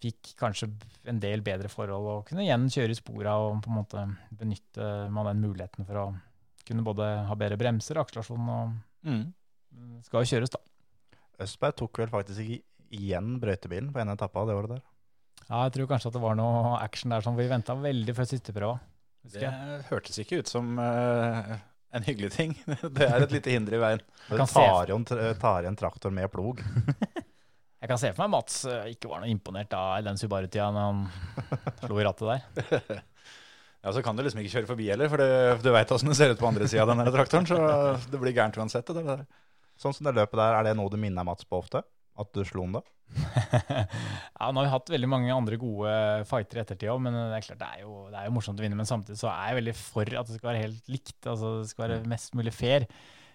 fikk 0.00 0.30
kanskje 0.40 0.70
en 1.10 1.18
del 1.20 1.42
bedre 1.44 1.68
forhold 1.68 2.06
og 2.08 2.22
kunne 2.28 2.44
igjen 2.46 2.68
kjøre 2.72 2.94
i 2.94 2.96
spora 2.96 3.34
og 3.42 3.58
på 3.64 3.68
en 3.72 3.76
måte 3.82 4.04
benytte 4.38 4.86
meg 5.12 5.26
den 5.28 5.42
muligheten 5.44 5.84
for 5.88 5.98
å 6.00 6.06
kunne 6.70 6.84
både 6.86 7.08
ha 7.28 7.34
bedre 7.36 7.58
bremser, 7.60 7.98
akselerasjon 8.00 8.48
og 8.54 8.78
Mm. 9.00 9.32
skal 10.04 10.24
jo 10.24 10.28
kjøres, 10.28 10.50
da. 10.52 10.58
Østberg 11.40 11.76
tok 11.78 11.98
vel 12.02 12.10
faktisk 12.12 12.40
ikke 12.44 12.64
igjen 12.92 13.38
brøytebilen 13.40 13.92
på 13.94 14.00
en 14.02 14.10
etappe 14.12 14.36
av 14.36 14.48
det 14.50 14.56
året 14.58 14.72
der. 14.74 14.82
Ja, 15.48 15.62
jeg 15.64 15.72
tror 15.72 15.86
kanskje 15.88 16.10
at 16.10 16.16
det 16.18 16.22
var 16.22 16.34
noe 16.36 16.74
action 16.82 17.10
der 17.14 17.22
som 17.24 17.36
vi 17.38 17.46
venta 17.48 17.72
veldig 17.74 18.14
før 18.14 18.28
siste 18.28 18.52
prøva. 18.52 18.78
Det 19.24 19.40
hørtes 19.88 20.18
ikke 20.20 20.40
ut 20.42 20.48
som 20.52 20.78
eh, 20.78 21.54
en 21.92 22.06
hyggelig 22.06 22.32
ting. 22.34 22.54
Det 22.96 23.06
er 23.06 23.24
et 23.26 23.34
lite 23.34 23.52
hinder 23.54 23.76
i 23.76 23.82
veien. 23.82 24.02
Du 24.28 24.38
tar 24.46 25.62
igjen 25.64 25.78
traktor 25.78 26.14
med 26.14 26.30
plog. 26.32 26.62
Jeg 27.80 27.88
kan 27.88 28.00
se 28.00 28.10
for 28.12 28.26
meg 28.26 28.34
Mats 28.34 28.58
eh, 28.68 28.90
ikke 28.92 29.08
var 29.08 29.22
noe 29.22 29.30
imponert 29.32 29.72
av 29.72 30.02
den 30.04 30.18
Subaru-tida 30.20 30.66
når 30.74 30.82
han 30.84 30.98
slo 31.86 31.96
i 31.96 32.04
rattet 32.04 32.28
der. 32.28 32.98
Ja, 33.80 33.94
Så 33.96 34.02
kan 34.04 34.18
du 34.18 34.20
liksom 34.22 34.42
ikke 34.42 34.58
kjøre 34.58 34.68
forbi 34.68 34.90
heller, 34.92 35.08
for 35.08 35.22
det, 35.22 35.30
du 35.64 35.70
veit 35.72 35.94
åssen 35.94 36.12
det 36.12 36.18
ser 36.18 36.34
ut 36.34 36.42
på 36.42 36.50
andre 36.50 36.68
sida 36.68 36.84
av 36.84 36.92
den 36.92 37.00
traktoren. 37.14 37.48
Så 37.48 38.10
det 38.12 38.20
blir 38.20 38.36
gærent 38.36 38.58
uansett. 38.60 38.92
Det 38.92 39.06
der. 39.06 39.24
Sånn 39.80 39.96
som 39.96 40.04
det 40.04 40.12
løpet 40.18 40.36
der, 40.36 40.58
er 40.58 40.68
det 40.68 40.74
noe 40.76 40.92
du 40.92 40.98
minner 41.00 41.24
Mats 41.24 41.48
på 41.48 41.56
ofte? 41.62 41.80
At 42.18 42.32
du 42.34 42.42
slo 42.46 42.64
han 42.66 42.78
da? 42.78 42.82
ja, 44.38 44.48
Nå 44.50 44.60
har 44.60 44.66
vi 44.66 44.72
hatt 44.72 44.92
veldig 44.94 45.08
mange 45.10 45.34
andre 45.34 45.58
gode 45.60 45.92
fighter 46.30 46.60
i 46.60 46.62
ettertid 46.64 46.92
òg, 46.92 47.00
men 47.02 47.16
det 47.16 47.38
er 47.38 47.46
klart 47.46 47.62
det 47.62 47.70
er, 47.76 47.84
jo, 47.84 47.94
det 48.10 48.20
er 48.20 48.28
jo 48.28 48.34
morsomt 48.36 48.60
å 48.60 48.66
vinne. 48.66 48.78
Men 48.78 48.88
samtidig 48.88 49.18
så 49.20 49.30
er 49.32 49.50
jeg 49.50 49.60
veldig 49.60 49.76
for 49.78 50.18
at 50.22 50.30
det 50.30 50.38
skal 50.38 50.52
være 50.52 50.64
helt 50.66 50.90
likt. 50.92 51.18
altså 51.24 51.54
Det 51.60 51.70
skal 51.72 51.86
være 51.86 52.10
mest 52.10 52.36
mulig 52.38 52.54
fair. 52.54 52.86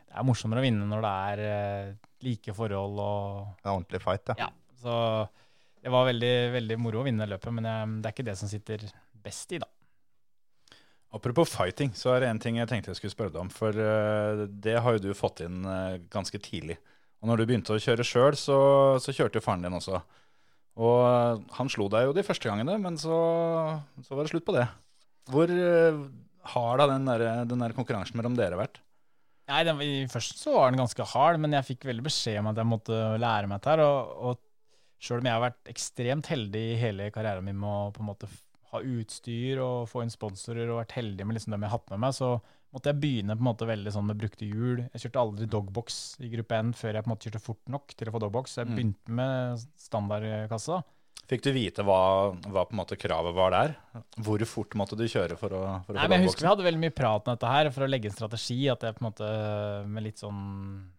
Det 0.05 0.15
er 0.15 0.27
morsommere 0.27 0.63
å 0.63 0.67
vinne 0.67 0.89
når 0.89 1.05
det 1.05 1.13
er 1.29 1.45
eh, 1.49 2.11
like 2.25 2.55
forhold 2.55 3.01
og 3.03 3.65
En 3.65 3.73
ordentlig 3.77 4.01
fight, 4.03 4.31
ja. 4.31 4.47
Ja. 4.47 4.51
Så 4.79 4.93
det 5.85 5.91
var 5.93 6.07
veldig, 6.07 6.35
veldig 6.55 6.77
moro 6.81 7.01
å 7.01 7.05
vinne 7.05 7.27
løpet, 7.29 7.53
men 7.53 7.67
jeg, 7.69 7.95
det 8.01 8.09
er 8.09 8.15
ikke 8.15 8.29
det 8.29 8.37
som 8.39 8.49
sitter 8.49 8.85
best 9.25 9.51
i, 9.53 9.59
da. 9.61 9.67
Apropos 11.15 11.47
fighting, 11.47 11.93
så 11.95 12.11
er 12.11 12.23
det 12.23 12.29
en 12.31 12.39
ting 12.43 12.57
jeg 12.59 12.67
tenkte 12.67 12.91
jeg 12.91 12.99
skulle 12.99 13.13
spørre 13.13 13.31
deg 13.31 13.45
om. 13.45 13.51
For 13.53 13.75
eh, 13.79 14.45
det 14.49 14.79
har 14.83 14.97
jo 14.97 15.03
du 15.05 15.11
fått 15.15 15.43
inn 15.45 15.63
eh, 15.69 15.99
ganske 16.11 16.39
tidlig. 16.43 16.75
Og 17.25 17.31
når 17.31 17.41
du 17.41 17.47
begynte 17.49 17.73
å 17.73 17.81
kjøre 17.81 18.05
sjøl, 18.05 18.37
så, 18.37 18.55
så 19.01 19.13
kjørte 19.17 19.39
jo 19.39 19.41
faren 19.41 19.65
din 19.65 19.73
også. 19.73 19.97
Og 20.77 20.99
eh, 21.09 21.39
han 21.57 21.71
slo 21.73 21.87
deg 21.89 22.05
jo 22.05 22.13
de 22.13 22.23
første 22.27 22.45
gangene, 22.45 22.77
men 22.83 22.99
så, 23.01 23.17
så 24.05 24.13
var 24.13 24.27
det 24.27 24.33
slutt 24.35 24.45
på 24.45 24.53
det. 24.53 24.67
Hvor 25.33 25.49
hard 26.53 26.83
har 26.83 26.91
den, 26.91 27.07
der, 27.09 27.23
den 27.49 27.63
der 27.65 27.73
konkurransen 27.73 28.19
mellom 28.19 28.37
dere 28.37 28.59
vært? 28.59 28.77
Nei, 29.49 29.63
den, 29.65 29.81
Først 30.13 30.37
så 30.41 30.53
var 30.53 30.69
den 30.69 30.83
ganske 30.83 31.05
hard, 31.15 31.41
men 31.41 31.57
jeg 31.57 31.69
fikk 31.71 31.87
veldig 31.89 32.05
beskjed 32.05 32.43
om 32.43 32.51
at 32.51 32.61
jeg 32.61 32.69
måtte 32.69 32.99
lære 33.21 33.49
meg 33.49 33.61
dette. 33.65 33.85
Og, 33.89 34.13
og 34.29 35.01
sjøl 35.01 35.21
om 35.21 35.29
jeg 35.29 35.37
har 35.37 35.45
vært 35.47 35.71
ekstremt 35.73 36.29
heldig 36.29 36.65
i 36.73 36.79
hele 36.81 37.09
karrieren 37.13 37.45
min 37.45 37.57
med 37.57 37.69
å 37.69 37.93
på 37.95 38.05
en 38.05 38.09
måte 38.09 38.29
ha 38.71 38.81
utstyr 38.81 39.61
og 39.63 39.89
få 39.89 40.03
inn 40.03 40.13
sponsorer 40.13 40.69
og 40.69 40.83
vært 40.83 40.95
heldig 40.97 41.25
med 41.25 41.37
liksom 41.37 41.53
dem 41.55 41.65
jeg 41.65 41.71
har 41.71 41.79
hatt 41.79 41.91
med 41.93 42.05
meg, 42.05 42.15
så 42.17 42.35
måtte 42.75 42.91
jeg 42.91 42.99
begynne 42.99 43.37
på 43.37 43.41
en 43.45 43.47
måte 43.47 43.67
veldig 43.69 43.91
sånn 43.95 44.05
med 44.09 44.19
brukte 44.19 44.45
hjul. 44.49 44.81
Jeg 44.91 45.05
kjørte 45.05 45.21
aldri 45.23 45.45
dogbox 45.47 45.99
i 46.19 46.27
gruppe 46.33 46.57
N 46.59 46.73
før 46.75 46.93
jeg 46.99 47.05
på 47.05 47.09
en 47.09 47.13
måte 47.15 47.29
kjørte 47.29 47.41
fort 47.45 47.71
nok 47.71 47.95
til 47.95 48.11
å 48.11 48.13
få 48.17 48.21
dogbox. 48.25 48.51
Så 48.57 48.61
jeg 48.65 48.67
Mm. 48.67 48.75
begynte 48.75 49.15
med 49.21 49.63
standardkassa. 49.79 50.83
Fikk 51.25 51.41
du 51.41 51.51
vite 51.55 51.81
hva, 51.81 52.35
hva 52.51 52.65
på 52.67 52.75
en 52.75 52.77
måte 52.83 52.97
kravet 53.01 53.33
var 53.33 53.49
der? 53.55 53.71
Hvor 54.21 54.37
fort 54.45 54.75
måtte 54.77 54.95
du 54.99 55.05
kjøre 55.09 55.37
for 55.39 55.49
å, 55.57 55.61
for 55.87 55.93
å 55.93 55.95
Nei, 55.97 56.03
få 56.05 56.09
men 56.11 56.19
Jeg 56.21 56.27
husker 56.27 56.45
vi 56.45 56.51
hadde 56.51 56.67
veldig 56.67 56.83
mye 56.83 56.93
prat 56.93 57.25
om 57.27 57.33
dette 57.33 57.49
her 57.49 57.69
for 57.71 57.81
å 57.85 57.89
legge 57.89 58.11
en 58.11 58.13
strategi. 58.13 58.59
At 58.69 58.81
jeg 58.85 58.93
på 58.99 59.01
en 59.01 59.07
måte 59.09 59.87
med 59.89 60.03
litt 60.05 60.21
sånn 60.21 60.91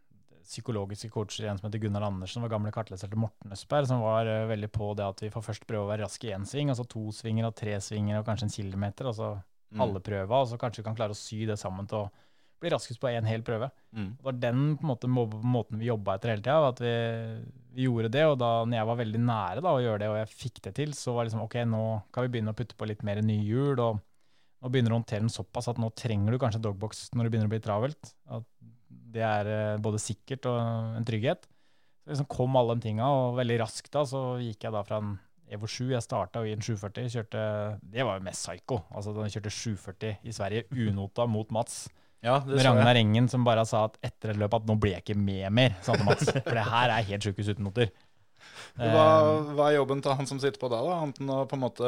psykologiske 0.47 1.11
coacher, 1.11 1.47
en 1.51 1.59
som 1.59 1.69
heter 1.69 1.81
Gunnar 1.83 2.03
Andersen, 2.07 2.43
var 2.43 2.53
gamle 2.53 2.71
kartleser 2.75 3.11
til 3.11 3.19
Morten 3.19 3.51
Østberg, 3.55 3.87
som 3.91 4.01
var 4.03 4.27
eh, 4.31 4.47
veldig 4.47 4.69
på 4.75 4.93
det 4.97 5.05
at 5.07 5.21
vi 5.25 5.31
får 5.35 5.43
først 5.43 5.67
prøve 5.67 5.87
å 5.87 5.91
være 5.91 6.05
raske 6.07 6.29
i 6.29 6.35
én 6.37 6.47
sving, 6.47 6.71
altså 6.71 6.87
to 6.89 7.09
svinger 7.15 7.49
og 7.49 7.57
tre 7.59 7.75
svinger 7.83 8.21
og 8.21 8.27
kanskje 8.29 8.47
en 8.49 8.55
kilometer, 8.57 9.05
altså 9.11 9.37
Mm. 9.37 9.43
Alle 9.83 10.03
prøver, 10.05 10.37
og 10.37 10.49
så 10.51 10.59
kanskje 10.61 10.83
vi 10.83 10.87
kan 10.89 10.97
klare 10.99 11.17
å 11.17 11.19
sy 11.19 11.45
det 11.49 11.59
sammen 11.61 11.89
til 11.91 12.05
å 12.05 12.11
bli 12.63 12.73
raskest 12.73 13.01
på 13.01 13.11
én 13.11 13.27
hel 13.29 13.45
prøve. 13.45 13.69
Mm. 13.93 14.11
Det 14.17 14.25
var 14.25 14.37
den 14.41 14.61
måte, 14.87 15.09
må 15.13 15.27
måten 15.29 15.81
vi 15.81 15.91
jobba 15.91 16.17
etter 16.17 16.33
hele 16.33 16.45
tida, 16.45 16.71
at 16.71 16.81
vi, 16.81 16.95
vi 17.77 17.87
gjorde 17.89 18.13
det. 18.15 18.25
Og 18.31 18.39
da 18.41 18.51
når 18.65 18.79
jeg 18.79 18.91
var 18.91 19.01
veldig 19.03 19.23
nære 19.27 19.65
da, 19.65 19.75
å 19.75 19.83
gjøre 19.85 20.03
det, 20.03 20.11
og 20.13 20.21
jeg 20.23 20.33
fikk 20.33 20.63
det 20.65 20.75
til, 20.79 20.95
så 20.97 21.13
var 21.13 21.25
det 21.25 21.33
liksom 21.33 21.45
ok, 21.45 21.59
nå 21.69 21.83
kan 22.15 22.27
vi 22.27 22.33
begynne 22.37 22.55
å 22.55 22.59
putte 22.59 22.79
på 22.79 22.89
litt 22.89 23.05
mer 23.07 23.21
nye 23.25 23.45
hjul. 23.45 23.77
og 23.77 24.01
nå 24.65 24.73
begynner 24.73 24.91
du 24.91 24.97
å 24.97 25.01
håndtere 25.03 25.23
den 25.23 25.33
såpass 25.33 25.69
at 25.71 25.79
nå 25.81 25.91
trenger 25.95 26.33
du 26.33 26.41
kanskje 26.41 26.63
dogbox 26.65 27.11
når 27.13 27.27
det 27.27 27.33
begynner 27.35 27.51
å 27.51 27.53
bli 27.53 27.65
travelt. 27.65 28.15
At 28.33 28.47
det 28.89 29.25
er 29.25 29.51
eh, 29.53 29.83
både 29.83 30.01
sikkert 30.01 30.49
og 30.49 30.97
en 30.97 31.07
trygghet. 31.07 31.45
Så 32.07 32.15
liksom 32.15 32.29
kom 32.31 32.57
alle 32.57 32.77
de 32.77 32.87
tinga, 32.87 33.07
og 33.11 33.37
veldig 33.41 33.61
raskt 33.65 33.93
da 33.93 34.05
så 34.09 34.23
gikk 34.41 34.65
jeg 34.65 34.75
da 34.75 34.83
fra 34.87 35.03
en 35.03 35.17
Evo 35.53 35.69
7, 35.71 35.93
jeg 35.93 36.03
starta 36.03 36.41
i 36.43 36.53
en 36.57 36.63
740, 36.65 37.11
kjørte, 37.13 37.43
det 37.93 38.03
var 38.07 38.19
jo 38.19 38.25
mest 38.27 38.43
psycho. 38.49 38.81
Altså 38.91 39.13
da 39.15 39.27
jeg 39.29 39.37
kjørte 39.37 39.53
740 39.55 40.17
i 40.27 40.35
Sverige, 40.35 40.65
unota 40.89 41.27
mot 41.31 41.53
Mats. 41.55 41.85
Ja, 42.25 42.41
det. 42.43 42.65
Ragnar 42.67 42.99
Engen 42.99 43.29
som 43.31 43.45
bare 43.47 43.63
sa 43.69 43.85
at 43.87 43.99
etter 44.03 44.33
et 44.33 44.41
løp 44.41 44.57
at 44.59 44.67
nå 44.67 44.75
blir 44.83 44.97
jeg 44.97 45.05
ikke 45.05 45.19
med 45.21 45.47
mer, 45.55 45.77
sa 45.87 45.95
han 45.95 46.03
til 46.03 46.09
Mats. 46.09 46.33
For 46.35 46.57
det 46.59 46.65
her 46.67 46.95
er 46.97 47.07
helt 47.13 47.29
sjukehus 47.29 47.53
uten 47.55 47.69
noter. 47.69 47.93
Hva, 48.77 49.05
hva 49.57 49.69
er 49.71 49.77
jobben 49.79 50.03
til 50.05 50.15
han 50.19 50.29
som 50.29 50.39
sitter 50.43 50.61
på 50.61 50.69
da, 50.71 50.79
da? 50.85 50.97
Annet 51.03 51.21
enn 51.23 51.31
å 51.33 51.39
på 51.49 51.57
en 51.57 51.63
måte 51.63 51.87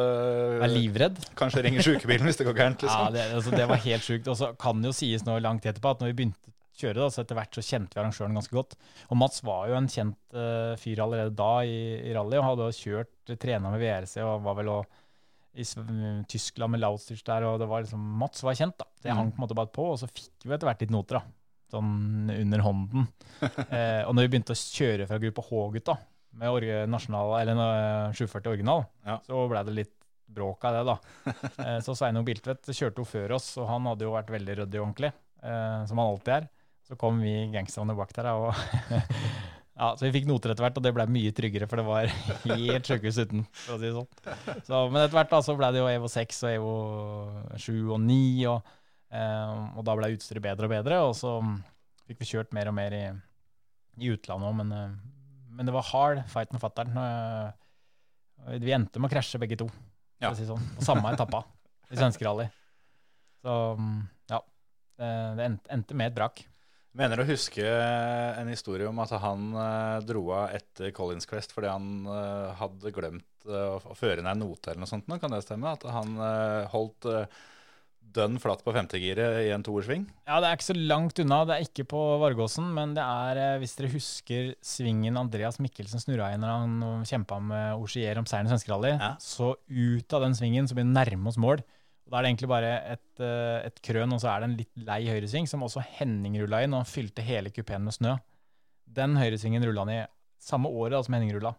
er 0.65 0.71
livredd. 0.73 1.19
Kanskje 1.39 1.63
ringe 1.67 1.83
sjukebilen 1.85 2.27
hvis 2.29 2.39
det 2.41 2.47
går 2.49 2.57
gærent, 2.57 2.85
Ja, 2.87 3.09
liksom? 3.09 3.17
det, 3.19 3.27
altså, 3.37 3.53
det 3.59 3.67
var 3.71 3.83
helt 3.85 4.07
sjukt. 4.07 4.31
Og 4.33 4.39
så 4.41 4.53
kan 4.61 4.81
det 4.83 4.91
jo 4.93 4.97
sies 4.97 5.25
nå 5.27 5.37
langt 5.45 5.67
etterpå 5.69 5.93
at 5.97 6.03
når 6.03 6.13
vi 6.13 6.17
begynte 6.23 6.55
kjøre, 6.79 6.99
da, 7.03 7.09
så 7.11 7.23
etter 7.25 7.37
hvert 7.39 7.59
så 7.59 7.65
kjente 7.67 7.97
vi 7.97 8.01
arrangøren 8.03 8.39
ganske 8.39 8.55
godt. 8.55 8.77
Og 9.11 9.19
Mats 9.21 9.43
var 9.47 9.69
jo 9.71 9.77
en 9.79 9.89
kjent 9.91 10.37
uh, 10.39 10.75
fyr 10.81 11.03
allerede 11.05 11.35
da 11.39 11.51
i, 11.67 11.79
i 12.09 12.15
rally, 12.17 12.39
og 12.41 12.47
hadde 12.53 12.71
kjørt 12.79 13.35
trena 13.43 13.73
med 13.75 13.83
VRC 13.83 14.17
og 14.25 14.43
var 14.47 14.59
vel 14.63 14.73
også 14.79 15.05
i 15.59 15.65
Tyskland 16.31 16.71
med 16.77 16.81
Lautstich 16.85 17.25
der, 17.27 17.43
og 17.49 17.57
det 17.59 17.67
var 17.67 17.83
liksom 17.83 18.03
Mats 18.21 18.45
var 18.47 18.55
kjent, 18.55 18.77
da. 18.79 18.87
Det 19.03 19.11
Mm. 19.11 19.17
hang 19.17 19.31
på 19.33 19.41
en 19.41 19.43
måte 19.47 19.57
bare 19.59 19.73
på, 19.75 19.89
og 19.91 19.99
så 19.99 20.07
fikk 20.07 20.45
vi 20.47 20.55
etter 20.55 20.69
hvert 20.69 20.81
litt 20.85 20.93
noter, 20.95 21.19
da. 21.19 21.23
Sånn 21.73 22.31
under 22.31 22.63
hånden. 22.65 23.09
eh, 23.75 24.05
og 24.07 24.15
når 24.15 24.25
vi 24.29 24.31
begynte 24.37 24.55
å 24.55 24.61
kjøre 24.61 25.09
fra 25.11 25.19
gruppe 25.19 25.43
H-gutta, 25.49 25.97
med 26.39 26.53
orge, 26.53 26.83
nasjonal, 26.87 27.33
eller 27.41 27.59
uh, 27.59 28.13
740 28.15 28.53
original, 28.53 28.85
Ja. 29.09 29.17
så 29.27 29.43
ble 29.51 29.65
det 29.67 29.75
litt 29.75 29.95
bråk 30.29 30.65
av 30.69 30.77
det, 30.77 30.85
da. 30.87 30.97
Eh, 31.67 31.79
Så 31.83 31.97
Sveinung 31.99 32.25
Biltvedt 32.29 32.69
kjørte 32.71 33.03
jo 33.03 33.09
før 33.09 33.35
oss, 33.41 33.49
og 33.59 33.67
han 33.73 33.89
hadde 33.91 34.05
jo 34.07 34.13
vært 34.15 34.31
veldig 34.31 34.59
ryddig 34.61 34.79
og 34.79 34.87
ordentlig, 34.91 35.11
eh, 35.43 35.85
som 35.89 35.99
han 35.99 36.07
alltid 36.13 36.35
er. 36.37 36.49
Så 36.89 36.97
kom 36.97 37.19
vi 37.21 37.35
gangsterne 37.53 37.93
bak 37.99 38.13
der, 38.17 38.31
og 38.33 38.55
ja, 39.79 39.91
så 39.95 40.07
vi 40.07 40.13
fikk 40.15 40.29
noter 40.31 40.55
etter 40.55 40.65
hvert, 40.65 40.79
og 40.81 40.85
det 40.87 40.93
ble 40.97 41.05
mye 41.13 41.33
tryggere, 41.37 41.69
for 41.69 41.81
det 41.83 41.85
var 41.85 42.09
helt 42.49 42.89
sjukehus 42.89 43.19
uten, 43.21 43.45
for 43.67 43.77
å 43.77 43.81
si 43.83 43.91
det 43.91 43.95
sånn. 43.99 44.63
Så, 44.65 44.81
men 44.89 45.03
etter 45.05 45.19
hvert 45.19 45.35
da, 45.35 45.43
så 45.45 45.57
ble 45.59 45.69
det 45.75 45.83
jo 45.83 45.91
Evo 45.93 46.09
6 46.13 46.41
og 46.49 46.55
Evo 46.55 46.73
7 47.61 47.75
og 47.93 48.01
9, 48.07 48.19
og, 48.55 48.73
eh, 49.13 49.53
og 49.77 49.85
da 49.85 49.99
ble 50.01 50.11
utstyret 50.17 50.47
bedre 50.49 50.71
og 50.71 50.75
bedre, 50.79 51.03
og 51.11 51.13
så 51.21 51.35
fikk 52.09 52.25
vi 52.25 52.31
kjørt 52.33 52.57
mer 52.57 52.73
og 52.73 52.79
mer 52.81 52.97
i, 52.97 53.05
i 54.01 54.13
utlandet 54.17 54.49
òg, 54.49 54.57
men, 54.63 54.73
eh, 54.73 54.97
men 55.61 55.69
det 55.69 55.77
var 55.77 55.89
hard 55.93 56.25
fight 56.33 56.57
med 56.57 56.65
fatter'n. 56.65 56.97
Eh, 57.05 58.59
Vi 58.65 58.73
endte 58.73 59.01
med 59.03 59.11
å 59.11 59.13
krasje 59.13 59.41
begge 59.43 59.59
to 59.61 59.67
for 59.69 60.25
Ja. 60.25 60.31
å 60.33 60.37
si 60.39 60.47
det 60.47 60.53
sånn, 60.55 60.65
på 60.79 60.85
samme 60.89 61.11
etappa 61.13 61.45
i 61.93 61.97
svenskerally. 62.01 62.49
Så 63.45 63.53
mm, 63.77 63.99
ja, 64.33 64.39
det, 64.99 65.09
det 65.39 65.49
endte 65.75 65.95
med 65.99 66.09
et 66.13 66.17
brak. 66.17 66.41
Mener 66.99 67.21
å 67.23 67.27
huske 67.29 67.63
en 67.63 68.49
historie 68.51 68.89
om 68.91 68.99
at 69.05 69.13
han 69.23 69.53
eh, 69.55 69.99
dro 70.09 70.25
av 70.35 70.55
etter 70.57 70.91
Collins 70.97 71.29
Quest 71.31 71.53
fordi 71.55 71.71
han 71.71 72.09
eh, 72.11 72.57
hadde 72.59 72.91
glemt 72.97 73.47
eh, 73.47 73.77
å, 73.79 73.95
føre 73.99 74.25
ned 74.25 74.33
en 74.35 74.43
note 74.49 74.73
eller 74.73 74.83
noe 74.83 74.91
sånt. 74.91 75.07
nå, 75.07 75.21
Kan 75.23 75.31
det 75.35 75.45
stemme? 75.47 75.77
At 75.79 75.87
han 75.95 76.17
eh, 76.19 76.67
holdt 76.75 77.07
dønn 78.19 78.39
flatt 78.41 78.63
på 78.65 78.73
femtegiret 78.75 79.43
i 79.47 79.51
en 79.55 79.63
toersving? 79.63 80.07
Ja, 80.27 80.39
det 80.41 80.49
er 80.49 80.59
ikke 80.59 80.69
så 80.71 80.77
langt 80.79 81.19
unna. 81.23 81.43
Det 81.49 81.57
er 81.59 81.67
ikke 81.67 81.85
på 81.93 82.03
Vargåsen, 82.23 82.71
men 82.75 82.95
det 82.97 83.05
er, 83.05 83.41
eh, 83.45 83.59
hvis 83.63 83.77
dere 83.79 83.93
husker 83.95 84.53
svingen 84.65 85.19
Andreas 85.21 85.61
Mikkelsen 85.63 86.03
snurra 86.03 86.33
i 86.35 86.39
når 86.41 86.55
han 86.55 87.05
kjempa 87.09 87.39
med 87.45 87.83
Osier 87.85 88.19
om 88.19 88.27
seieren 88.29 88.49
i 88.49 88.55
svenskerally, 88.55 88.95
Ja. 88.99 89.15
så 89.23 89.55
ut 89.69 90.17
av 90.19 90.25
den 90.25 90.35
svingen 90.39 90.67
så 90.67 90.75
blir 90.75 90.89
det 90.89 90.97
nærme 90.99 91.29
oss 91.31 91.39
mål. 91.39 91.63
Og 92.09 92.15
Da 92.15 92.19
er 92.19 92.25
det 92.25 92.29
egentlig 92.33 92.49
bare 92.49 92.73
et, 92.95 93.21
eh, 93.21 93.67
et 93.69 93.81
krøn, 93.85 94.13
og 94.17 94.21
så 94.23 94.31
er 94.33 94.41
det 94.41 94.49
en 94.49 94.57
litt 94.57 94.85
lei 94.89 95.03
høyresving, 95.05 95.47
som 95.47 95.61
også 95.61 95.85
Henning 95.99 96.39
rulla 96.41 96.63
inn, 96.65 96.73
og 96.73 96.81
han 96.81 96.89
fylte 96.89 97.25
hele 97.25 97.53
kupeen 97.53 97.85
med 97.85 97.93
snø. 97.93 98.15
Den 98.89 99.19
høyresvingen 99.21 99.67
rulla 99.69 99.85
han 99.85 99.93
i 99.93 100.07
samme 100.41 100.73
året 100.73 100.97
da, 100.97 101.03
som 101.05 101.19
Henning 101.19 101.35
rulla. 101.37 101.53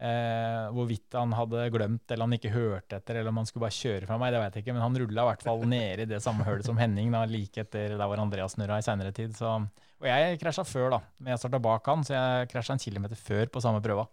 Eh, 0.00 0.68
hvorvidt 0.72 1.12
han 1.18 1.34
hadde 1.36 1.66
glemt, 1.74 2.06
eller 2.06 2.24
han 2.24 2.36
ikke 2.38 2.54
hørte 2.54 3.00
etter, 3.00 3.18
eller 3.18 3.34
om 3.34 3.42
han 3.42 3.50
skulle 3.50 3.66
bare 3.66 3.76
kjøre 3.76 4.06
fra 4.06 4.16
meg, 4.22 4.30
det 4.32 4.44
vet 4.44 4.54
jeg 4.56 4.64
ikke. 4.64 4.76
Men 4.78 4.86
han 4.86 4.98
rulla 5.02 5.26
i 5.26 5.30
hvert 5.32 5.44
fall 5.44 5.66
nede 5.68 6.06
i 6.06 6.08
det 6.14 6.22
samme 6.22 6.46
hølet 6.46 6.70
som 6.70 6.78
Henning, 6.80 7.10
da, 7.12 7.26
like 7.28 7.66
etter 7.66 7.96
der 7.96 8.06
hvor 8.06 8.22
Andreas 8.22 8.54
snurra 8.54 8.78
i 8.78 8.86
seinere 8.86 9.12
tid. 9.16 9.34
Så, 9.36 9.58
og 10.00 10.06
jeg 10.08 10.38
krasja 10.40 10.64
før, 10.64 10.92
da. 10.94 11.02
Men 11.18 11.34
jeg 11.34 11.42
starta 11.42 11.60
bak 11.66 11.90
han, 11.90 12.06
så 12.06 12.14
jeg 12.14 12.52
krasja 12.54 12.78
en 12.78 12.84
kilometer 12.86 13.18
før 13.18 13.50
på 13.50 13.66
samme 13.66 13.82
prøva. 13.84 14.06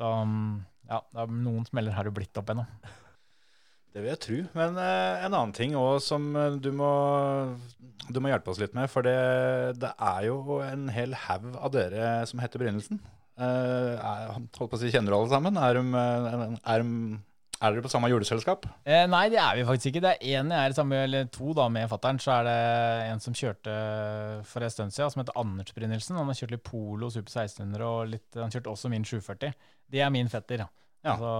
Så 0.00 0.08
mm, 0.24 0.54
ja, 0.88 1.02
noen 1.28 1.68
smeller 1.68 1.94
har 1.94 2.08
det 2.08 2.16
blitt 2.16 2.40
opp 2.40 2.56
ennå. 2.56 2.64
Det 3.96 4.02
vil 4.04 4.12
jeg 4.12 4.20
tro. 4.20 4.38
Men 4.58 4.74
eh, 4.76 5.22
en 5.24 5.32
annen 5.32 5.52
ting 5.56 5.72
òg 5.80 6.02
som 6.04 6.28
eh, 6.36 6.58
du 6.60 6.68
må, 6.76 6.88
du 8.12 8.18
må 8.20 8.28
hjelpe 8.28 8.52
oss 8.52 8.60
litt 8.60 8.74
med. 8.76 8.90
For 8.92 9.06
det, 9.06 9.16
det 9.80 9.94
er 9.96 10.26
jo 10.28 10.58
en 10.60 10.90
hel 10.92 11.16
haug 11.16 11.54
av 11.56 11.72
dere 11.72 12.10
som 12.28 12.42
heter 12.44 12.60
Brynildsen. 12.60 13.00
Eh, 13.40 14.04
holdt 14.34 14.60
på 14.60 14.68
å 14.68 14.82
si, 14.82 14.92
kjenner 14.92 15.14
du 15.14 15.16
alle 15.16 15.32
sammen? 15.32 15.56
Er, 15.56 15.80
de, 15.80 15.96
eh, 15.96 16.44
er, 16.60 16.84
de, 16.84 17.18
er 17.56 17.72
dere 17.72 17.86
på 17.88 17.94
samme 17.94 18.12
juleselskap? 18.12 18.68
Eh, 18.84 19.08
nei, 19.08 19.26
det 19.32 19.40
er 19.40 19.62
vi 19.62 19.66
faktisk 19.72 19.94
ikke. 19.94 20.04
Det 20.04 20.12
er 20.12 20.40
én 20.42 20.52
jeg 20.52 20.68
er 20.68 20.76
sammen 20.76 20.92
med, 20.92 21.04
eller 21.08 21.32
to 21.32 21.56
da, 21.56 21.70
med 21.72 21.88
fattern. 21.88 22.20
Så 22.20 22.36
er 22.36 22.48
det 22.50 22.60
en 23.08 23.24
som 23.24 23.40
kjørte 23.40 23.80
for 24.52 24.60
en 24.60 24.76
stund 24.76 24.92
siden, 24.92 25.12
som 25.16 25.24
heter 25.24 25.40
Anders 25.40 25.72
Brynildsen. 25.72 26.20
Han 26.20 26.28
har 26.28 26.36
kjørt 26.36 26.52
litt 26.58 26.68
Polo, 26.68 27.08
Super 27.16 27.32
1600 27.32 27.88
og 27.88 28.10
litt, 28.12 28.28
han 28.36 28.52
kjørte 28.52 28.76
også 28.76 28.92
min 28.92 29.08
740. 29.08 29.56
Det 29.88 30.04
er 30.04 30.12
min 30.12 30.28
fetter. 30.28 30.66
Ja. 30.66 30.74
Ja. 31.06 31.14
Så, 31.20 31.32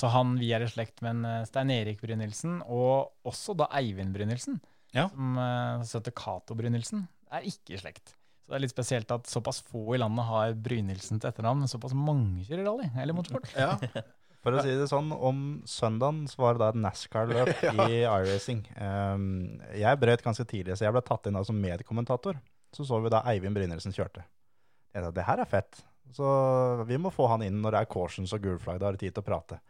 så 0.00 0.10
han, 0.14 0.36
vi 0.40 0.50
er 0.56 0.64
i 0.64 0.68
slekt 0.70 1.02
med 1.04 1.18
en 1.18 1.26
eh, 1.28 1.46
Stein 1.48 1.72
Erik 1.74 2.00
Brynildsen, 2.00 2.60
og 2.64 3.28
også 3.28 3.56
da 3.58 3.68
Eivind 3.76 4.14
Brynildsen. 4.16 4.60
Ja. 4.96 5.06
Som 5.12 5.36
uh, 5.38 5.84
søte 5.86 6.10
Cato 6.16 6.56
Brynildsen 6.58 7.04
er 7.30 7.44
ikke 7.46 7.76
i 7.76 7.82
slekt. 7.82 8.16
Så 8.42 8.50
det 8.50 8.56
er 8.58 8.64
litt 8.64 8.72
spesielt 8.72 9.12
at 9.14 9.28
såpass 9.30 9.60
få 9.62 9.94
i 9.94 10.00
landet 10.00 10.26
har 10.26 10.56
Brynildsen 10.58 11.20
til 11.20 11.30
etternavn, 11.30 11.62
men 11.62 11.70
såpass 11.70 11.94
mange 11.94 12.46
kjører 12.48 12.66
rally 12.66 12.88
eller 12.96 13.14
motorsport. 13.14 13.52
Ja. 13.54 13.76
For 14.40 14.56
å 14.56 14.62
si 14.64 14.72
det 14.72 14.88
sånn, 14.88 15.12
om 15.12 15.60
søndagen 15.68 16.24
så 16.30 16.40
var 16.40 16.56
det 16.56 16.62
da 16.62 16.70
et 16.72 16.80
NASCAR-løp 16.80 17.50
i 17.92 18.00
iRacing. 18.00 18.64
Um, 18.80 19.60
jeg 19.76 20.00
brøt 20.00 20.24
ganske 20.24 20.46
tidlig, 20.48 20.78
så 20.80 20.88
jeg 20.88 20.96
ble 20.96 21.04
tatt 21.04 21.28
inn 21.28 21.36
da 21.36 21.44
som 21.44 21.60
medkommentator. 21.60 22.40
Så 22.72 22.86
så 22.88 23.02
vi 23.04 23.12
da 23.12 23.20
Eivind 23.28 23.58
Brynildsen 23.58 23.92
kjørte. 23.92 24.24
Jeg 24.94 25.04
sa 25.04 25.12
det 25.14 25.26
her 25.28 25.42
er 25.44 25.50
fett. 25.50 25.82
Så 26.16 26.84
vi 26.88 26.98
må 26.98 27.12
få 27.14 27.28
han 27.30 27.44
inn 27.46 27.60
når 27.62 27.76
det 27.76 27.82
er 27.84 27.92
cautions 27.92 28.32
og 28.34 28.42
gul 28.42 28.58
flagg. 28.62 28.80
Da 28.80 28.88
har 28.88 28.96
de 28.96 29.04
tid 29.04 29.14
til 29.14 29.22
å 29.22 29.26
prate. 29.26 29.60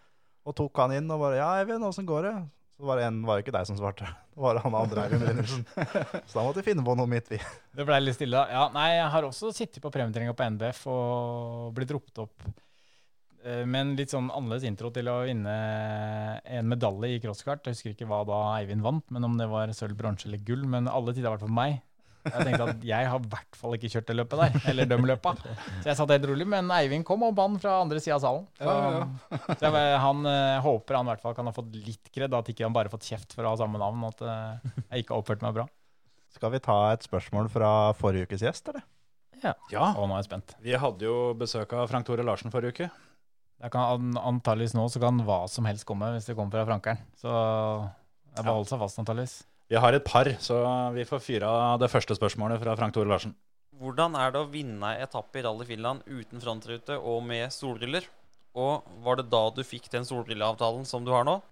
Og 0.49 0.57
tok 0.57 0.81
han 0.83 0.95
inn 0.97 1.11
og 1.13 1.21
bare 1.21 1.41
Ja, 1.41 1.51
Eivind, 1.61 1.85
åssen 1.85 2.09
går 2.09 2.27
det? 2.29 2.35
Så 2.81 2.87
var 2.89 2.97
det 2.97 3.11
en, 3.11 3.19
var 3.29 3.37
det 3.37 3.45
ikke 3.45 3.53
deg 3.59 3.67
som 3.69 3.77
svarte. 3.77 4.09
Det 4.41 4.41
var 4.41 4.57
han 4.65 4.73
andre 4.79 5.03
Eivind 5.05 5.21
Brynildsen. 5.27 5.67
Så 6.31 6.39
da 6.39 6.47
måtte 6.47 6.63
vi 6.63 6.71
finne 6.71 6.85
på 6.87 6.95
noe 6.97 7.11
midt, 7.11 7.27
vi. 7.29 7.37
Det 7.77 7.85
ble 7.85 7.99
litt 8.01 8.17
stille. 8.17 8.41
da. 8.41 8.49
Ja, 8.49 8.63
nei, 8.73 8.87
jeg 8.95 9.11
har 9.13 9.27
også 9.29 9.51
sittet 9.53 9.83
på 9.85 9.91
premietreninga 9.93 10.33
på 10.39 10.47
NBF 10.55 10.87
og 10.89 11.75
blitt 11.77 11.93
ropt 11.93 12.23
opp 12.25 12.47
eh, 12.49 13.67
med 13.69 13.81
en 13.83 13.93
litt 13.99 14.15
sånn 14.15 14.31
annerledes 14.33 14.65
intro 14.71 14.89
til 14.97 15.11
å 15.13 15.19
vinne 15.29 15.59
en 16.41 16.73
medalje 16.73 17.19
i 17.19 17.21
crosskart. 17.21 17.69
Jeg 17.69 17.77
husker 17.77 17.93
ikke 17.93 18.09
hva 18.09 18.23
da 18.25 18.41
Eivind 18.55 18.87
vant, 18.87 19.05
men 19.13 19.29
om 19.29 19.37
det 19.37 19.51
var 19.53 19.77
sølv, 19.77 19.99
bronse 20.01 20.31
eller 20.31 20.41
gull. 20.49 20.65
Men 20.65 20.89
alle 20.89 21.13
tider 21.13 21.29
har 21.29 21.37
vært 21.37 21.45
for 21.51 21.59
meg. 21.61 21.83
Jeg 22.25 22.45
tenkte 22.47 22.67
at 22.69 22.83
jeg 22.85 23.07
har 23.09 23.21
i 23.23 23.29
hvert 23.33 23.57
fall 23.57 23.75
ikke 23.79 23.91
kjørt 23.95 24.09
det 24.11 24.17
løpet 24.19 24.41
der, 24.43 24.57
eller 24.73 24.89
de 24.91 24.99
løpa. 25.09 25.33
Så 25.81 25.89
jeg 25.89 25.97
satt 25.97 26.13
helt 26.13 26.27
rolig, 26.29 26.47
men 26.53 26.69
Eivind 26.77 27.07
kom 27.09 27.23
og 27.25 27.35
bann 27.39 27.57
fra 27.63 27.79
andre 27.81 28.01
sida 28.05 28.19
av 28.19 28.25
salen. 28.25 28.47
Så, 28.61 29.57
så 29.57 29.71
jeg, 29.71 29.99
han 30.05 30.27
eh, 30.29 30.59
håper 30.65 30.99
han 31.01 31.09
i 31.09 31.13
hvert 31.15 31.25
fall 31.25 31.37
kan 31.39 31.49
ha 31.49 31.55
fått 31.57 31.73
litt 31.81 32.11
kred, 32.13 32.35
at 32.37 32.51
ikke 32.53 32.67
han 32.69 32.77
bare 32.77 32.91
har 32.91 32.95
fått 32.97 33.09
kjeft 33.09 33.33
for 33.37 33.49
å 33.49 33.55
ha 33.55 33.61
samme 33.63 33.81
navn, 33.81 34.05
at 34.11 34.21
eh, 34.21 34.73
jeg 34.93 35.05
ikke 35.07 35.17
har 35.17 35.25
oppført 35.25 35.45
meg 35.47 35.57
bra. 35.57 35.67
Skal 36.37 36.53
vi 36.55 36.61
ta 36.63 36.79
et 36.93 37.03
spørsmål 37.09 37.49
fra 37.51 37.71
forrige 37.99 38.29
ukes 38.29 38.45
gjest, 38.47 38.69
eller? 38.71 38.85
ja. 39.73 39.87
Og 39.97 40.05
nå 40.05 40.13
er 40.15 40.21
jeg 40.21 40.29
spent. 40.29 40.53
Vi 40.61 40.77
hadde 40.77 41.07
jo 41.09 41.15
besøk 41.41 41.73
av 41.73 41.89
Frank 41.89 42.05
Tore 42.07 42.23
Larsen 42.29 42.53
forrige 42.53 42.77
uke. 42.77 42.91
Jeg 43.61 43.73
kan 43.73 43.97
an- 43.97 44.21
antageligvis 44.37 44.73
nå 44.77 44.85
så 44.93 45.01
kan 45.03 45.19
hva 45.25 45.43
som 45.49 45.65
helst 45.69 45.85
komme 45.89 46.13
hvis 46.15 46.29
det 46.29 46.37
kommer 46.37 46.53
fra 46.61 46.69
Frankeren. 46.69 47.01
Så 47.21 47.29
jeg 47.33 48.45
bare 48.45 48.55
holder 48.55 48.71
seg 48.71 48.81
fast 48.85 49.01
antageligvis. 49.03 49.35
Vi 49.71 49.79
har 49.79 49.95
et 49.95 50.03
par, 50.03 50.27
så 50.43 50.57
vi 50.97 51.05
får 51.07 51.21
fyre 51.23 51.47
av 51.47 51.79
det 51.79 51.89
første 51.93 52.17
spørsmålet 52.19 52.59
fra 52.59 52.75
Frank 52.79 52.95
Tore 52.95 53.07
Larsen. 53.07 53.37
Hvordan 53.81 54.17
er 54.19 54.33
det 54.35 54.41
å 54.43 54.49
vinne 54.51 54.97
etappe 54.99 55.39
i 55.39 55.45
Rally 55.47 55.65
Finland 55.69 56.03
uten 56.11 56.43
frontrute 56.43 56.97
og 56.99 57.23
med 57.25 57.55
solbriller? 57.55 58.09
Og 58.59 58.83
var 59.05 59.21
det 59.21 59.29
da 59.31 59.45
du 59.55 59.63
fikk 59.63 59.87
den 59.93 60.05
solbrilleavtalen 60.09 60.83
som 60.89 61.07
du 61.07 61.15
har 61.15 61.29
nå? 61.29 61.39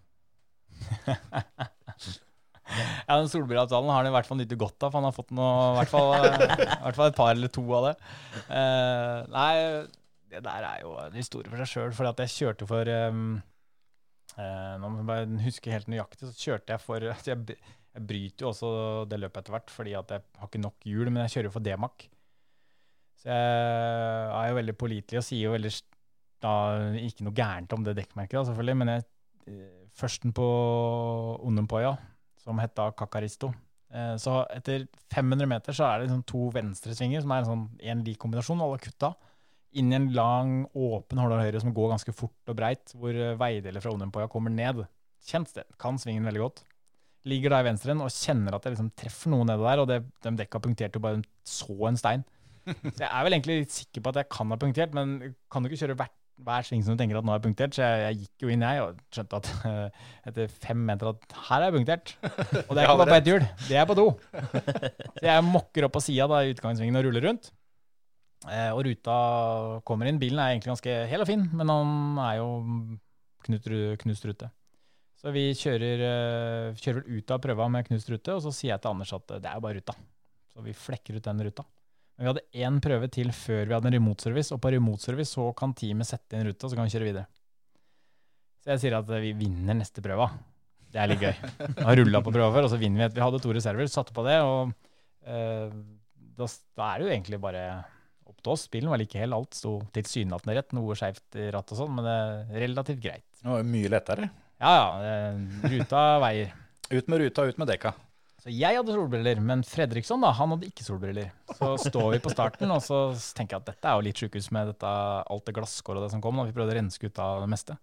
Ja, 3.08 3.16
den 3.16 3.30
solbrilleavtalen 3.32 3.88
har 3.88 4.02
han 4.02 4.10
i 4.10 4.12
hvert 4.12 4.26
fall 4.28 4.36
nyttig 4.36 4.58
godt 4.60 4.84
av, 4.84 4.90
for 4.90 5.00
han 5.00 5.06
har 5.08 5.14
fått 5.16 5.30
noe, 5.32 5.52
i 5.72 5.76
hvert 5.78 5.88
fall, 5.88 6.10
i 6.12 6.82
hvert 6.82 6.98
fall 6.98 7.08
et 7.08 7.16
par 7.16 7.30
eller 7.32 7.52
to 7.52 7.62
av 7.78 7.86
det. 7.86 7.94
Uh, 8.50 9.14
nei, 9.32 9.52
det 10.28 10.42
der 10.44 10.66
er 10.68 10.82
jo 10.82 10.92
en 11.00 11.16
historie 11.16 11.48
for 11.48 11.62
seg 11.62 11.70
sjøl, 11.70 11.94
for 11.96 12.10
at 12.10 12.20
jeg 12.26 12.34
kjørte 12.34 12.68
for 12.68 12.90
um, 13.08 13.38
uh, 14.36 14.74
Nå 14.82 14.92
må 14.92 15.00
jeg 15.00 15.08
bare 15.08 15.40
huske 15.46 15.72
helt 15.72 15.88
nøyaktig, 15.88 16.28
så 16.28 16.44
kjørte 16.50 16.76
jeg 16.76 16.84
for 16.84 17.08
jeg, 17.08 17.58
jeg 17.98 18.06
bryter 18.08 18.46
jo 18.46 18.52
også 18.52 18.70
det 19.10 19.18
løpet 19.20 19.42
etter 19.42 19.56
hvert, 19.56 19.74
fordi 19.74 19.94
at 19.98 20.14
jeg 20.14 20.24
har 20.38 20.48
ikke 20.50 20.62
nok 20.62 20.88
hjul, 20.88 21.10
men 21.10 21.24
jeg 21.24 21.34
kjører 21.34 21.50
jo 21.50 21.54
for 21.58 21.66
D-Mac. 21.66 22.08
Så 23.18 23.28
jeg 23.34 24.34
er 24.38 24.50
jo 24.52 24.58
veldig 24.60 24.76
pålitelig 24.78 25.20
og 25.20 25.26
sier 25.26 25.48
jo 25.48 25.54
veldig 25.56 25.72
da, 26.44 26.52
ikke 27.02 27.24
noe 27.26 27.34
gærent 27.34 27.72
om 27.74 27.86
det 27.86 27.96
dekkmerket, 27.98 28.36
da, 28.38 28.44
selvfølgelig, 28.46 28.76
men 28.78 28.92
jeg, 28.92 29.06
eh, 29.50 29.86
førsten 29.98 30.34
på 30.36 30.46
Onumpoya, 31.48 31.96
som 32.38 32.60
het 32.62 32.76
da 32.78 32.92
Kakaristo. 32.94 33.50
Eh, 33.90 34.14
Så 34.20 34.46
etter 34.54 34.86
500 35.10 35.48
meter 35.50 35.74
så 35.74 35.88
er 35.88 35.98
det 35.98 36.08
liksom 36.08 36.24
to 36.30 36.50
venstresvinger, 36.54 37.24
som 37.24 37.32
er 37.32 37.42
en 37.42 37.50
sånn 37.50 38.04
lik 38.04 38.20
kombinasjon, 38.22 38.62
alle 38.62 38.78
kutta. 38.78 39.14
Inn 39.74 39.92
i 39.92 39.96
en 39.96 40.12
lang, 40.14 40.66
åpen 40.74 41.18
Hårdal 41.18 41.42
høyre 41.42 41.60
som 41.60 41.74
går 41.74 41.90
ganske 41.92 42.14
fort 42.14 42.48
og 42.48 42.56
breit, 42.56 42.94
hvor 42.94 43.10
eh, 43.10 43.34
veideler 43.36 43.82
fra 43.82 43.92
Onumpoya 43.92 44.30
kommer 44.30 44.54
ned. 44.54 44.86
Kjent 45.26 45.50
sted. 45.50 45.66
Kan 45.76 45.98
svingen 45.98 46.24
veldig 46.24 46.40
godt. 46.46 46.62
Ligger 47.26 47.52
da 47.52 47.62
i 47.62 47.66
venstre, 47.66 47.96
og 47.98 48.12
kjenner 48.14 48.54
at 48.56 48.66
jeg 48.66 48.76
liksom 48.76 48.92
treffer 48.98 49.32
noe 49.32 49.46
nede 49.48 49.64
der, 49.64 49.82
og 49.82 49.88
det, 49.90 50.02
de 50.24 50.34
dekka 50.38 50.60
punkterte 50.62 51.00
jo 51.00 51.04
bare 51.04 51.22
så 51.46 51.74
en 51.88 51.98
stein. 51.98 52.24
Så 52.68 53.00
jeg 53.00 53.08
er 53.08 53.24
vel 53.24 53.32
egentlig 53.32 53.54
litt 53.62 53.72
sikker 53.72 54.02
på 54.04 54.10
at 54.12 54.18
jeg 54.20 54.28
kan 54.34 54.50
ha 54.52 54.58
punktert, 54.60 54.94
men 54.96 55.34
kan 55.48 55.64
du 55.64 55.70
ikke 55.70 55.80
kjøre 55.80 55.96
hvert, 55.96 56.12
hver 56.44 56.66
sving 56.66 56.82
som 56.84 56.94
du 56.94 57.00
tenker 57.00 57.16
at 57.18 57.26
nå 57.26 57.32
er 57.34 57.40
punktert? 57.42 57.72
Så 57.74 57.80
jeg, 57.82 58.02
jeg 58.04 58.18
gikk 58.26 58.44
jo 58.44 58.50
inn, 58.52 58.64
jeg, 58.66 58.82
og 58.84 58.98
skjønte 59.14 59.40
at 59.40 59.48
uh, 59.64 60.02
etter 60.28 60.52
fem 60.66 60.82
meter 60.90 61.10
at 61.14 61.38
her 61.48 61.62
er 61.62 61.70
jeg 61.70 61.76
punktert. 61.78 62.12
Og 62.66 62.74
det 62.76 62.82
er 62.82 62.84
ikke 62.84 62.98
bare 63.00 63.14
på 63.14 63.16
ett 63.16 63.30
hjul, 63.32 63.46
det 63.70 63.80
er 63.80 63.88
på 63.88 63.96
to. 63.98 64.06
Så 65.16 65.24
jeg 65.30 65.46
mokker 65.48 65.88
opp 65.88 65.96
på 65.96 66.04
sida 66.04 66.42
i 66.44 66.52
utgangssvingen 66.52 67.00
og 67.00 67.08
ruller 67.08 67.28
rundt. 67.30 67.50
Uh, 68.46 68.70
og 68.76 68.84
ruta 68.86 69.16
kommer 69.88 70.06
inn. 70.06 70.20
Bilen 70.20 70.38
er 70.38 70.52
egentlig 70.52 70.76
ganske 70.76 71.00
hel 71.10 71.24
og 71.24 71.30
fin, 71.30 71.48
men 71.58 71.72
han 71.72 72.20
er 72.28 72.38
jo 72.38 72.50
knust 73.48 74.28
rute. 74.28 74.52
Så 75.18 75.32
vi 75.34 75.48
kjører, 75.58 76.02
eh, 76.06 76.76
kjører 76.78 77.02
vel 77.02 77.18
ut 77.18 77.32
av 77.34 77.40
prøva 77.42 77.66
med 77.74 77.88
knust 77.88 78.10
rute, 78.12 78.36
og 78.36 78.44
så 78.44 78.52
sier 78.54 78.76
jeg 78.76 78.82
til 78.84 78.92
Anders 78.92 79.14
at 79.16 79.32
eh, 79.34 79.40
det 79.42 79.50
er 79.50 79.58
jo 79.58 79.64
bare 79.64 79.80
ruta. 79.80 79.96
Så 80.52 80.62
vi 80.62 80.74
flekker 80.76 81.18
ut 81.18 81.26
den 81.26 81.42
ruta. 81.48 81.64
Men 82.18 82.26
vi 82.26 82.30
hadde 82.32 82.62
én 82.62 82.78
prøve 82.82 83.08
til 83.14 83.32
før 83.34 83.66
vi 83.66 83.74
hadde 83.74 83.90
en 83.90 83.96
remote-service, 83.98 84.54
og 84.54 84.62
på 84.62 84.72
remote-service 84.74 85.34
så 85.34 85.48
kan 85.58 85.74
teamet 85.78 86.06
sette 86.06 86.38
inn 86.38 86.46
ruta, 86.46 86.70
så 86.70 86.78
kan 86.78 86.86
vi 86.86 86.94
kjøre 86.94 87.10
videre. 87.10 87.26
Så 88.62 88.72
jeg 88.74 88.84
sier 88.84 88.98
at 89.00 89.10
eh, 89.10 89.24
vi 89.26 89.34
vinner 89.42 89.80
neste 89.80 90.02
prøva. 90.06 90.30
Det 90.88 91.02
er 91.02 91.10
litt 91.10 91.26
gøy. 91.26 91.34
Vi 91.66 91.84
har 91.90 91.98
rulla 92.00 92.22
på 92.24 92.32
prøva 92.32 92.54
før, 92.54 92.70
og 92.70 92.72
så 92.72 92.80
vinner 92.80 93.08
vi. 93.08 93.18
Vi 93.18 93.26
hadde 93.26 93.42
to 93.42 93.58
reserver, 93.58 93.90
satte 93.90 94.14
på 94.14 94.22
det, 94.26 94.38
og 94.46 94.70
eh, 95.26 95.78
da, 96.38 96.52
da 96.78 96.92
er 96.92 97.02
det 97.02 97.08
jo 97.08 97.14
egentlig 97.16 97.42
bare 97.42 97.68
opp 98.28 98.38
til 98.38 98.54
oss. 98.54 98.68
Bilen 98.70 98.94
var 98.94 99.02
like 99.02 99.18
hel, 99.18 99.34
alt 99.34 99.58
sto 99.58 99.80
tilsynelatende 99.98 100.60
rett, 100.60 100.74
noe 100.78 100.94
skeivt 100.98 101.38
i 101.42 101.50
rattet 101.54 101.74
og 101.74 101.82
sånn, 101.82 101.96
men 101.98 102.06
det 102.06 102.18
er 102.18 102.68
relativt 102.68 103.02
greit. 103.02 103.26
Det 103.42 103.50
var 103.50 103.66
mye 103.66 103.90
lettere. 103.98 104.30
Ja 104.58 104.74
ja, 104.74 104.86
eh, 105.06 105.40
ruta 105.70 106.04
veier. 106.22 106.54
Ut 106.90 107.10
med 107.10 107.20
ruta, 107.22 107.44
ut 107.46 107.58
med 107.60 107.70
dekka. 107.70 107.92
Så 108.38 108.52
jeg 108.54 108.78
hadde 108.78 108.94
solbriller, 108.94 109.40
men 109.42 109.64
Fredriksson 109.66 110.22
da, 110.22 110.30
han 110.34 110.54
hadde 110.54 110.68
ikke 110.70 110.86
solbriller. 110.86 111.32
Så 111.58 111.72
står 111.88 112.12
vi 112.14 112.20
på 112.22 112.32
starten, 112.32 112.70
og 112.70 112.82
så 112.82 113.00
tenker 113.34 113.56
jeg 113.56 113.64
at 113.64 113.70
dette 113.72 113.90
er 113.90 113.98
jo 113.98 114.06
litt 114.06 114.22
sjukehus 114.22 114.50
med 114.54 114.70
dette, 114.72 114.88
alt 114.88 115.46
det 115.46 115.54
glasskåret 115.56 116.00
og 116.00 116.06
det 116.06 116.12
som 116.14 116.22
kom. 116.22 116.38
da 116.38 116.46
Vi 116.46 116.54
prøvde 116.56 116.74
å 116.74 116.78
renske 116.78 117.10
ut 117.10 117.22
av 117.22 117.42
det 117.42 117.50
meste. 117.50 117.78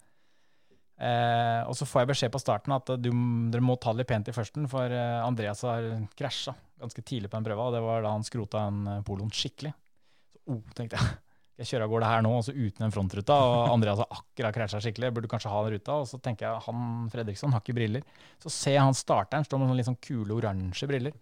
Eh, 0.95 1.61
og 1.67 1.76
så 1.76 1.88
får 1.88 2.01
jeg 2.01 2.09
beskjed 2.13 2.32
på 2.32 2.39
starten 2.39 2.71
at 2.71 2.91
eh, 2.93 2.99
du, 3.03 3.09
dere 3.51 3.63
må 3.63 3.76
ta 3.76 3.91
det 3.91 4.03
litt 4.03 4.11
pent 4.13 4.32
i 4.32 4.36
førsten, 4.36 4.67
for 4.71 4.91
eh, 4.95 5.19
Andreas 5.26 5.65
har 5.67 5.89
krasja 6.15 6.55
ganske 6.80 7.03
tidlig 7.03 7.28
på 7.32 7.36
den 7.36 7.49
prøva, 7.49 7.67
og 7.67 7.76
det 7.76 7.84
var 7.84 8.03
da 8.03 8.13
han 8.15 8.23
skrota 8.23 8.63
en 8.69 9.03
poloen 9.07 9.32
skikkelig. 9.32 9.73
Så 10.32 10.43
oh, 10.55 10.63
tenkte 10.76 10.99
jeg. 10.99 11.19
Jeg 11.55 11.69
kjører 11.69 11.85
av 11.85 11.91
gårde 11.93 12.07
her 12.09 12.23
nå, 12.25 12.31
også 12.35 12.51
uten 12.51 12.83
den 12.83 12.91
frontruta, 12.91 13.35
og 13.47 13.69
Andreas 13.71 14.01
har 14.01 14.09
akkurat 14.11 14.55
krasja 14.57 14.81
skikkelig. 14.83 15.13
Burde 15.15 15.29
kanskje 15.31 15.51
ha 15.53 15.61
den 15.63 15.77
ruta. 15.77 15.99
Og 16.03 16.09
så 16.09 16.19
tenker 16.19 16.49
jeg 16.49 16.63
han 16.65 17.05
Fredriksson 17.13 17.55
har 17.55 17.63
ikke 17.63 17.77
briller. 17.77 18.03
Så 18.43 18.51
ser 18.51 18.75
jeg 18.75 18.83
han 18.83 18.97
starteren 18.97 19.47
står 19.47 19.61
med 19.61 19.69
sånne 19.69 19.79
litt 19.79 19.87
sånn 19.87 20.01
kule 20.03 20.35
oransje 20.35 20.89
briller. 20.91 21.15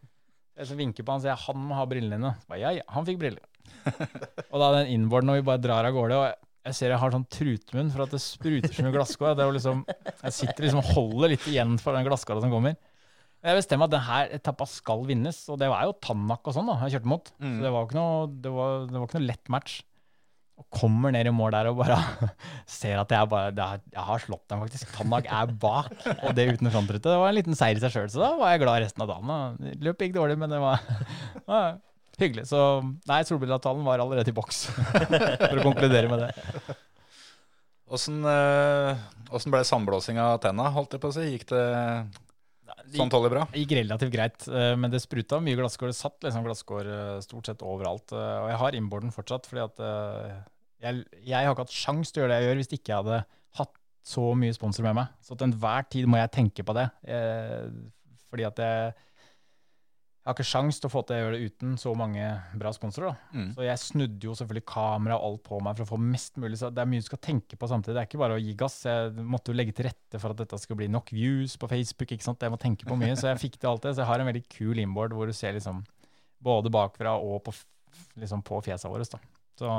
Jeg 0.57 0.69
så 0.69 0.77
vinker 0.77 1.05
på 1.05 1.13
han 1.13 1.21
og 1.21 1.27
sier 1.27 1.43
han 1.45 1.67
må 1.69 1.77
ha 1.77 1.86
brillene 1.89 2.17
dine. 2.17 2.31
Så 2.41 2.49
bare, 2.49 2.63
ja, 2.63 2.71
ja, 2.79 2.88
han 2.95 3.05
fikk 3.05 3.21
briller. 3.21 3.45
og 4.49 4.57
da 4.63 4.71
den 4.79 4.89
inboarden 4.95 5.34
og 5.36 5.38
vi 5.38 5.45
bare 5.51 5.61
drar 5.61 5.86
av 5.86 5.93
gårde, 5.95 6.17
og 6.17 6.25
jeg 6.63 6.77
ser 6.79 6.93
jeg 6.95 7.01
har 7.03 7.13
sånn 7.13 7.29
trutmunn 7.38 7.93
for 7.93 8.05
at 8.05 8.13
det 8.15 8.23
spruter 8.23 8.73
så 8.73 8.86
mye 8.88 8.95
glasskår. 8.95 9.38
Liksom, 9.59 9.86
jeg 10.23 10.36
sitter 10.39 10.65
liksom 10.65 10.81
og 10.81 10.91
holder 10.95 11.34
litt 11.36 11.47
igjen 11.51 11.77
for 11.81 11.93
den 11.97 12.05
glasskåra 12.09 12.41
som 12.41 12.53
kommer. 12.53 12.77
Jeg 13.43 13.57
bestemmer 13.59 13.89
at 13.89 13.93
denne 13.97 14.19
etappa 14.39 14.65
skal 14.71 15.01
vinnes, 15.05 15.41
og 15.51 15.57
det 15.59 15.67
var 15.69 15.84
jo 15.86 15.97
Tanak 16.01 16.47
og 16.47 16.55
sånn 16.55 16.69
da, 16.71 16.77
jeg 16.88 16.95
kjørte 16.97 17.11
mot. 17.11 17.34
Så 17.59 17.65
det 17.65 17.71
var 17.75 17.86
ikke 17.89 17.99
noe, 17.99 18.29
det 18.45 18.53
var, 18.55 18.86
det 18.88 18.95
var 19.01 19.09
ikke 19.09 19.19
noe 19.19 19.27
lett 19.29 19.51
match. 19.51 19.81
Og 20.64 20.80
kommer 20.80 21.11
ned 21.14 21.28
i 21.30 21.34
mål 21.36 21.51
der 21.53 21.70
og 21.70 21.78
bare 21.84 21.99
ser 22.80 22.97
at 23.03 23.11
jeg, 23.14 23.30
bare, 23.30 23.51
det 23.53 23.64
er- 23.68 23.84
jeg 23.93 24.07
har 24.09 24.24
slått 24.24 24.45
dem 24.49 24.64
faktisk. 24.64 24.89
Tannak 24.95 25.28
er 25.30 25.51
bak, 25.61 25.91
og 26.16 26.32
det 26.38 26.47
uten 26.55 26.72
frontrute. 26.74 27.03
Det 27.05 27.20
var 27.22 27.30
en 27.30 27.38
liten 27.38 27.59
seier 27.59 27.78
i 27.78 27.84
seg 27.84 27.93
sjøl, 27.93 28.09
så 28.14 28.24
da 28.24 28.32
var 28.39 28.53
jeg 28.55 28.64
glad 28.64 28.82
resten 28.86 29.03
av 29.05 29.11
dagen. 29.11 29.28
da. 29.30 29.76
løp 29.86 30.01
gikk 30.05 30.16
dårlig, 30.18 30.39
men 30.41 30.49
det 30.55 30.61
var 30.64 30.82
ja, 31.51 31.61
hyggelig. 32.22 32.47
Så 32.49 32.64
nei, 33.09 33.22
solbrilleavtalen 33.28 33.86
var 33.86 34.01
allerede 34.03 34.32
i 34.34 34.38
boks, 34.39 34.66
for 34.72 35.59
å 35.61 35.68
konkludere 35.70 36.09
med 36.11 36.26
det. 36.26 36.78
Åssen 37.93 38.24
eh, 38.26 39.01
ble 39.53 39.64
sandblåsing 39.68 40.18
av 40.22 40.39
tenna, 40.41 40.70
holdt 40.74 40.95
jeg 40.95 41.03
på 41.03 41.11
å 41.11 41.14
si? 41.14 41.28
Gikk 41.36 41.43
det 41.51 41.66
sånn 42.95 43.11
tålelig 43.11 43.32
bra? 43.34 43.43
Det 43.51 43.61
gikk 43.61 43.76
relativt 43.78 44.14
greit, 44.14 44.47
eh, 44.49 44.74
men 44.80 44.89
det 44.93 45.01
spruta 45.03 45.38
mye 45.43 45.57
glasskår. 45.59 45.91
Det 45.91 45.97
satt 45.99 46.26
liksom 46.26 46.47
glasskår 46.47 46.89
eh, 46.89 47.20
stort 47.26 47.49
sett 47.51 47.61
overalt. 47.66 48.14
Og 48.16 48.49
jeg 48.49 48.59
har 48.64 48.78
innborden 48.80 49.14
fortsatt, 49.14 49.45
fordi 49.49 49.66
at 49.68 49.84
jeg, 50.84 51.05
jeg 51.23 51.39
har 51.39 51.53
ikke 51.53 51.65
hatt 51.65 51.79
sjans 51.79 52.11
til 52.11 52.21
å 52.21 52.25
gjøre 52.25 52.36
det 52.36 52.41
jeg 52.41 52.49
gjør 52.49 52.61
hvis 52.61 52.75
ikke 52.75 52.91
jeg 52.91 52.99
hadde 52.99 53.23
hatt 53.59 53.79
så 54.03 54.27
mye 54.36 54.55
sponsor 54.55 54.86
med 54.89 54.99
meg. 54.99 55.17
Så 55.23 55.38
til 55.38 55.47
enhver 55.47 55.88
tid 55.91 56.09
må 56.11 56.19
jeg 56.19 56.36
tenke 56.36 56.65
på 56.67 56.75
det. 56.75 56.89
Eh, 57.07 57.67
fordi 58.27 58.45
at 58.47 58.59
jeg, 58.59 58.93
jeg 60.23 60.27
har 60.27 60.36
ikke 60.36 60.47
sjans 60.47 60.79
til 60.79 60.89
å 60.89 60.91
få 60.91 61.03
til 61.07 61.15
å 61.15 61.21
gjøre 61.21 61.38
det 61.38 61.47
uten 61.51 61.77
så 61.79 61.93
mange 61.99 62.25
bra 62.59 62.73
sponsorer. 62.75 63.15
Mm. 63.31 63.49
Så 63.55 63.65
jeg 63.67 63.81
snudde 63.81 64.27
jo 64.27 64.36
selvfølgelig 64.39 64.65
kamera 64.73 65.17
og 65.19 65.27
alt 65.29 65.43
på 65.47 65.61
meg 65.63 65.79
for 65.79 65.86
å 65.86 65.91
få 65.93 66.01
mest 66.03 66.39
mulig. 66.41 66.59
Så 66.59 66.71
det 66.73 66.84
er 66.84 66.89
mye 66.91 67.03
du 67.03 67.07
skal 67.07 67.21
tenke 67.23 67.59
på 67.59 67.69
samtidig. 67.71 67.95
Det 67.95 68.03
er 68.03 68.09
ikke 68.09 68.21
bare 68.23 68.38
å 68.39 68.43
gi 68.43 68.55
gass. 68.59 68.77
Jeg 68.89 69.27
måtte 69.36 69.53
jo 69.53 69.59
legge 69.59 69.75
til 69.77 69.88
rette 69.88 70.19
for 70.19 70.36
at 70.36 70.43
dette 70.43 70.59
skal 70.63 70.79
bli 70.79 70.89
nok 70.91 71.13
views 71.15 71.55
på 71.59 71.69
Facebook. 71.71 72.11
ikke 72.11 72.27
sant? 72.27 72.43
Jeg 72.43 72.55
må 72.55 72.59
tenke 72.59 72.89
på 72.89 72.99
mye, 72.99 73.15
så 73.19 73.31
jeg 73.31 73.43
fikk 73.45 73.59
til 73.61 73.71
alt 73.71 73.88
det. 73.88 73.95
Så 73.95 74.03
jeg 74.03 74.11
har 74.11 74.23
en 74.23 74.31
veldig 74.31 74.43
kul 74.51 74.84
inboard 74.84 75.15
hvor 75.15 75.31
du 75.31 75.36
ser 75.38 75.55
liksom 75.55 75.84
både 76.43 76.71
bakfra 76.73 77.15
og 77.23 77.39
på, 77.47 77.55
liksom 78.19 78.43
på 78.43 78.59
fjesa 78.67 78.91
våre. 78.91 79.07
da. 79.07 79.21
Så 79.59 79.71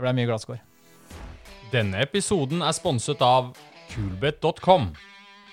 det 0.00 0.06
ble 0.08 0.16
mye 0.16 0.30
glasskår. 0.30 0.60
Denne 1.70 2.00
episoden 2.02 2.64
er 2.64 2.74
sponset 2.74 3.20
av 3.22 3.52
Kulbeth.com. 3.92 4.90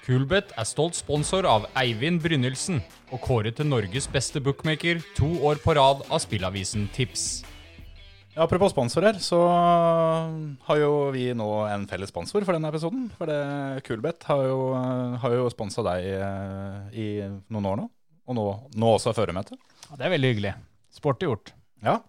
Kulbeth 0.07 0.55
er 0.55 0.67
stolt 0.69 0.95
sponsor 0.95 1.45
av 1.49 1.67
Eivind 1.75 2.21
Brynildsen 2.23 2.79
og 3.11 3.19
kåret 3.25 3.57
til 3.59 3.67
Norges 3.67 4.07
beste 4.07 4.39
bookmaker 4.39 5.01
to 5.17 5.27
år 5.45 5.59
på 5.59 5.75
rad 5.75 6.05
av 6.07 6.23
spillavisen 6.23 6.87
Tips. 6.95 7.43
Ja, 8.37 8.45
apropos 8.45 8.71
sponsorer, 8.71 9.17
så 9.19 9.41
har 10.67 10.79
jo 10.79 10.91
vi 11.11 11.25
nå 11.35 11.47
en 11.67 11.87
felles 11.89 12.13
sponsor 12.13 12.45
for 12.45 12.55
denne 12.55 12.69
episoden. 12.71 13.07
For 13.17 13.27
det 13.27 13.83
Kulbeth 13.87 14.29
har 14.29 14.43
jo, 14.47 14.59
har 15.19 15.37
jo 15.41 15.47
sponsa 15.51 15.83
deg 15.89 16.05
eh, 16.13 16.77
i 16.93 17.07
noen 17.51 17.71
år 17.73 17.81
nå. 17.81 17.87
Og 18.27 18.37
nå, 18.37 18.45
nå 18.77 18.93
også 18.93 19.15
føremøte. 19.17 19.57
Ja, 19.87 19.97
det 19.97 20.07
er 20.07 20.13
veldig 20.13 20.31
hyggelig. 20.33 20.53
Sporty 20.93 21.27
gjort. 21.27 21.51
Ja. 21.83 21.99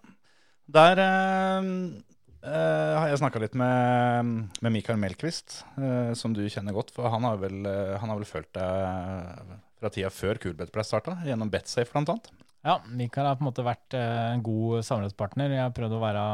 Der 0.69 1.01
eh, 1.01 1.57
eh, 1.59 2.08
har 2.47 3.09
jeg 3.09 3.19
snakka 3.19 3.41
litt 3.43 3.55
med, 3.59 4.29
med 4.63 4.71
Mikael 4.71 4.99
Melkvist, 5.01 5.63
eh, 5.75 6.13
som 6.15 6.31
du 6.35 6.45
kjenner 6.47 6.75
godt. 6.75 6.93
For 6.95 7.11
han 7.11 7.25
har 7.27 7.39
vel, 7.41 7.65
eh, 7.67 7.97
han 7.99 8.11
har 8.11 8.19
vel 8.19 8.29
følt 8.29 8.51
deg 8.55 9.57
fra 9.79 9.91
tida 9.91 10.11
før 10.11 10.39
Kulbeth 10.39 10.71
ble 10.75 10.85
starta, 10.87 11.17
gjennom 11.27 11.51
Betsafe 11.51 11.95
annet. 11.99 12.29
Ja, 12.63 12.79
Mikael 12.87 13.27
har 13.27 13.37
på 13.39 13.45
en 13.45 13.49
måte 13.49 13.65
vært 13.67 13.95
eh, 13.95 14.33
en 14.33 14.43
god 14.43 14.83
samarbeidspartner. 14.87 15.55
Jeg 15.55 15.65
har 15.65 15.75
prøvd 15.75 15.95
å 15.95 16.03
være 16.03 16.25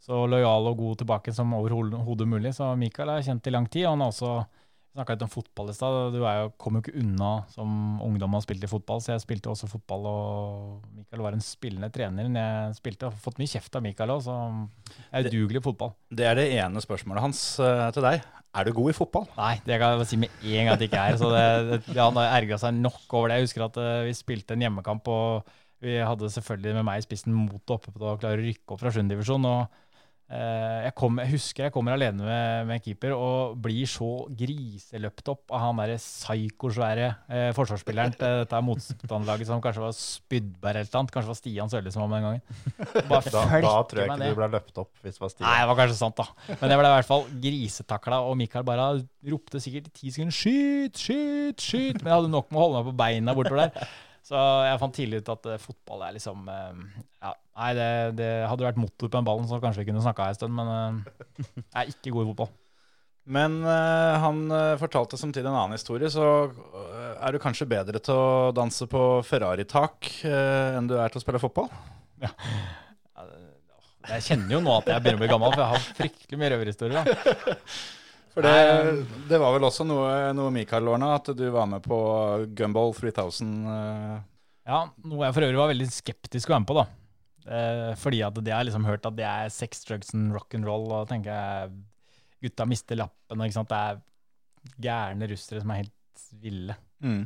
så 0.00 0.24
lojal 0.30 0.70
og 0.70 0.78
god 0.80 1.02
tilbake 1.02 1.34
som 1.36 1.54
overhodet 1.58 2.28
mulig. 2.28 2.54
Så 2.56 2.72
Mikael 2.80 3.12
har 3.12 3.26
kjent 3.26 3.46
i 3.46 3.54
lang 3.54 3.68
tid. 3.68 3.86
og 3.86 3.94
han 3.94 4.04
har 4.06 4.14
også 4.14 4.34
snakka 5.00 5.16
litt 5.16 5.24
om 5.24 5.32
fotball 5.32 5.70
i 5.72 5.74
stad. 5.76 6.14
Du 6.14 6.20
er 6.22 6.42
jo, 6.44 6.50
kom 6.60 6.76
jo 6.76 6.82
ikke 6.84 6.98
unna 7.00 7.30
som 7.52 8.00
ungdom 8.04 8.36
og 8.36 8.44
spilte 8.44 8.68
i 8.68 8.70
fotball, 8.70 9.00
så 9.02 9.14
jeg 9.14 9.24
spilte 9.24 9.50
også 9.50 9.70
fotball. 9.70 10.08
Og 10.10 10.90
Mikael 10.98 11.24
var 11.24 11.36
en 11.36 11.44
spillende 11.44 11.90
trener 11.94 12.28
når 12.28 12.44
jeg 12.44 12.76
spilte. 12.80 13.08
Har 13.08 13.24
fått 13.24 13.40
mye 13.40 13.50
kjeft 13.50 13.78
av 13.78 13.84
Mikael 13.86 14.12
òg, 14.14 14.22
så 14.26 14.36
jeg 14.92 15.24
er 15.24 15.30
udugelig 15.32 15.62
i 15.62 15.66
fotball. 15.70 15.94
Det 16.12 16.28
er 16.28 16.38
det 16.38 16.50
ene 16.60 16.84
spørsmålet 16.84 17.26
hans 17.26 17.42
eh, 17.64 17.88
til 17.96 18.06
deg. 18.06 18.28
Er 18.50 18.66
du 18.66 18.74
god 18.74 18.90
i 18.90 18.96
fotball? 18.96 19.28
Nei, 19.36 19.54
det 19.62 19.78
kan 19.78 19.94
jeg 19.94 20.10
si 20.10 20.18
med 20.18 20.32
en 20.42 20.64
gang 20.66 20.72
at 20.74 20.80
jeg 20.82 20.90
ikke 20.90 21.02
er. 21.06 21.18
Så 21.20 21.30
det, 21.30 21.82
det, 21.86 21.98
han 22.00 22.18
har 22.18 22.36
ergra 22.40 22.58
seg 22.60 22.78
nok 22.78 23.04
over 23.14 23.30
det. 23.30 23.40
Jeg 23.40 23.50
husker 23.50 23.66
at 23.68 23.78
eh, 23.80 24.06
vi 24.08 24.16
spilte 24.18 24.56
en 24.56 24.64
hjemmekamp, 24.66 25.10
og 25.10 25.52
vi 25.80 26.00
hadde 26.04 26.28
selvfølgelig 26.34 26.80
med 26.80 26.88
meg 26.90 27.00
i 27.00 27.06
spissen 27.06 27.32
mot 27.32 27.72
oppe 27.72 27.94
på 27.94 28.02
å 28.04 28.18
klare 28.20 28.36
å 28.36 28.42
rykke 28.42 28.74
opp 28.74 28.82
fra 28.82 28.92
7. 28.92 29.06
divisjon. 29.08 29.46
og 29.48 29.62
eh, 29.64 29.86
jeg, 30.30 30.92
kom, 30.94 31.16
jeg 31.18 31.32
husker 31.32 31.64
jeg 31.66 31.72
kommer 31.74 31.96
alene 31.96 32.22
med, 32.22 32.66
med 32.68 32.82
keeper 32.84 33.14
og 33.16 33.56
blir 33.64 33.88
så 33.90 34.08
griseløpt 34.38 35.30
opp 35.32 35.54
av 35.54 35.64
han 35.64 35.80
derre 35.80 35.96
psykosvære 35.98 37.08
eh, 37.26 37.48
forsvarsspilleren 37.56 38.14
til 38.14 38.36
dette 38.44 38.60
motstanderlaget 38.62 39.48
som 39.48 39.62
kanskje 39.64 39.82
var 39.82 39.96
Spydberg 39.96 40.82
eller 40.84 40.92
noe. 40.94 41.14
Kanskje 41.16 41.32
var 41.32 41.38
Stian 41.40 41.72
Sørli 41.72 41.94
som 41.94 42.04
var 42.04 42.12
med 42.12 42.20
den 42.20 42.28
gangen. 42.28 43.08
Bare 43.10 43.32
Da, 43.34 43.42
da 43.64 43.72
tror 43.90 44.02
jeg 44.02 44.10
ikke 44.10 44.28
du 44.30 44.38
ble 44.38 44.50
løpt 44.54 44.78
opp 44.84 45.02
hvis 45.02 45.18
det 45.18 45.24
var 45.24 45.34
Nei, 45.44 45.56
det 45.62 45.70
var 45.70 45.80
kanskje 45.82 45.98
sant, 45.98 46.20
da. 46.22 46.54
Men 46.60 46.74
jeg 46.74 46.82
ble 46.82 46.92
i 46.92 46.94
hvert 46.94 47.10
fall 47.10 47.26
grisetakla, 47.46 48.20
og 48.26 48.38
Mikael 48.38 48.66
bare 48.66 48.86
ropte 49.30 49.60
sikkert 49.62 49.90
i 49.90 49.96
ti 49.98 50.12
sekunder 50.14 50.34
'skyt, 50.36 51.00
skyt, 51.00 51.66
skyt'. 51.66 51.98
Men 52.02 52.12
jeg 52.12 52.16
hadde 52.20 52.32
nok 52.32 52.50
med 52.50 52.60
å 52.60 52.64
holde 52.64 52.80
meg 52.80 52.88
på 52.92 52.96
beina 53.02 53.34
bortover 53.36 53.66
der. 53.66 53.90
Så 54.26 54.40
jeg 54.66 54.80
fant 54.82 54.94
tidlig 54.94 55.20
ut 55.22 55.30
at 55.32 55.46
eh, 55.50 55.60
fotball 55.62 56.04
er 56.06 56.16
liksom 56.16 56.48
eh, 56.52 56.80
ja, 57.24 57.34
Nei, 57.60 57.70
det, 57.76 57.88
det 58.20 58.30
hadde 58.48 58.64
vært 58.64 58.80
motor 58.80 59.08
på 59.08 59.14
den 59.16 59.26
ballen, 59.26 59.48
så 59.48 59.58
kanskje 59.60 59.82
vi 59.82 59.90
kunne 59.90 60.02
snakka 60.04 60.28
en 60.30 60.38
stund, 60.38 60.54
men 60.56 60.70
eh, 60.74 61.30
jeg 61.56 61.80
er 61.82 61.94
ikke 61.94 62.12
god 62.14 62.24
i 62.24 62.30
fotball. 62.32 62.52
Men 63.30 63.58
eh, 63.68 64.14
han 64.22 64.42
eh, 64.56 64.76
fortalte 64.80 65.18
samtidig 65.20 65.48
en 65.50 65.56
annen 65.56 65.76
historie, 65.76 66.08
så 66.12 66.26
eh, 66.48 67.14
er 67.20 67.34
du 67.36 67.42
kanskje 67.42 67.68
bedre 67.68 68.00
til 68.02 68.16
å 68.16 68.50
danse 68.56 68.88
på 68.90 69.04
Ferrari-tak 69.28 70.12
eh, 70.28 70.78
enn 70.78 70.88
du 70.90 70.96
er 70.98 71.12
til 71.12 71.20
å 71.20 71.24
spille 71.24 71.42
fotball? 71.42 71.68
Ja. 72.22 72.32
Jeg 74.10 74.24
kjenner 74.24 74.56
jo 74.56 74.60
nå 74.64 74.72
at 74.80 74.88
jeg 74.88 75.02
begynner 75.04 75.20
å 75.20 75.22
bli 75.22 75.30
gammel, 75.30 75.52
for 75.54 75.62
jeg 75.62 75.72
har 75.74 75.88
fryktelig 76.00 76.38
mye 76.40 76.52
røverhistorier. 76.54 77.10
For 78.30 78.46
det, 78.46 79.06
det 79.30 79.40
var 79.42 79.56
vel 79.56 79.66
også 79.66 79.84
noe, 79.88 80.10
noe 80.36 80.52
Mikael 80.54 80.86
ordna, 80.92 81.16
at 81.18 81.32
du 81.36 81.46
var 81.50 81.66
med 81.70 81.82
på 81.82 81.98
Gumball 82.56 82.94
3000. 82.94 83.54
eh, 83.74 84.18
Ja, 84.70 84.84
noe 85.02 85.26
jeg 85.26 85.36
for 85.36 85.46
øvrig 85.48 85.58
var 85.58 85.72
veldig 85.72 85.88
skeptisk 85.90 86.50
å 86.50 86.54
være 86.54 86.64
med 86.64 86.70
på, 86.70 86.78
da. 86.78 86.86
Eh, 87.50 87.88
fordi 87.98 88.20
at 88.22 88.38
det 88.38 88.54
har 88.54 88.62
jeg 88.62 88.70
liksom 88.70 88.86
hørt 88.86 89.08
at 89.08 89.16
det 89.18 89.26
er 89.26 89.50
sex, 89.50 89.82
drugs 89.88 90.14
and 90.14 90.34
rock 90.36 90.54
and 90.54 90.68
roll, 90.68 90.86
og 90.92 91.02
da 91.02 91.14
tenker 91.14 91.34
jeg 91.34 91.74
gutta 92.46 92.68
mister 92.68 93.00
lappen, 93.02 93.40
og 93.40 93.48
ikke 93.48 93.58
sant. 93.58 93.74
Det 93.74 93.82
er 93.82 94.00
gærne 94.86 95.28
russere 95.30 95.62
som 95.62 95.74
er 95.74 95.84
helt 95.84 96.26
ville. 96.40 96.76
mm. 97.02 97.22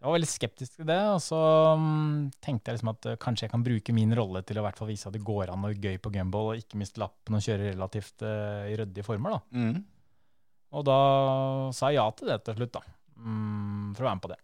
Jeg 0.00 0.08
var 0.08 0.14
veldig 0.16 0.28
skeptisk 0.32 0.76
til 0.78 0.86
det, 0.88 1.00
og 1.12 1.18
så 1.20 1.38
mm, 1.76 2.12
tenkte 2.40 2.70
jeg 2.70 2.78
liksom 2.78 2.90
at 2.94 3.06
eh, 3.10 3.18
kanskje 3.20 3.44
jeg 3.44 3.52
kan 3.52 3.64
bruke 3.66 3.92
min 3.92 4.14
rolle 4.16 4.40
til 4.48 4.56
å 4.56 4.62
i 4.62 4.64
hvert 4.64 4.78
fall 4.80 4.88
vise 4.88 5.10
at 5.10 5.12
det 5.12 5.20
går 5.26 5.52
an 5.52 5.66
å 5.68 5.72
gøy 5.74 5.98
på 6.00 6.12
gumball 6.14 6.54
og 6.54 6.62
ikke 6.62 6.80
miste 6.80 7.02
lappen 7.02 7.36
og 7.36 7.44
kjøre 7.44 7.74
relativt 7.74 8.24
uh, 8.24 8.64
i 8.64 8.78
ryddige 8.80 9.04
former. 9.04 9.36
da. 9.36 9.60
Mm. 9.60 9.82
Og 10.72 10.84
da 10.86 10.98
sa 11.74 11.88
jeg 11.90 11.96
ja 11.98 12.06
til 12.14 12.28
det 12.30 12.38
til 12.46 12.54
slutt, 12.60 12.72
da, 12.78 12.80
mm, 13.18 13.94
for 13.96 14.04
å 14.04 14.08
være 14.08 14.16
med 14.20 14.22
på 14.26 14.32
det. 14.32 14.40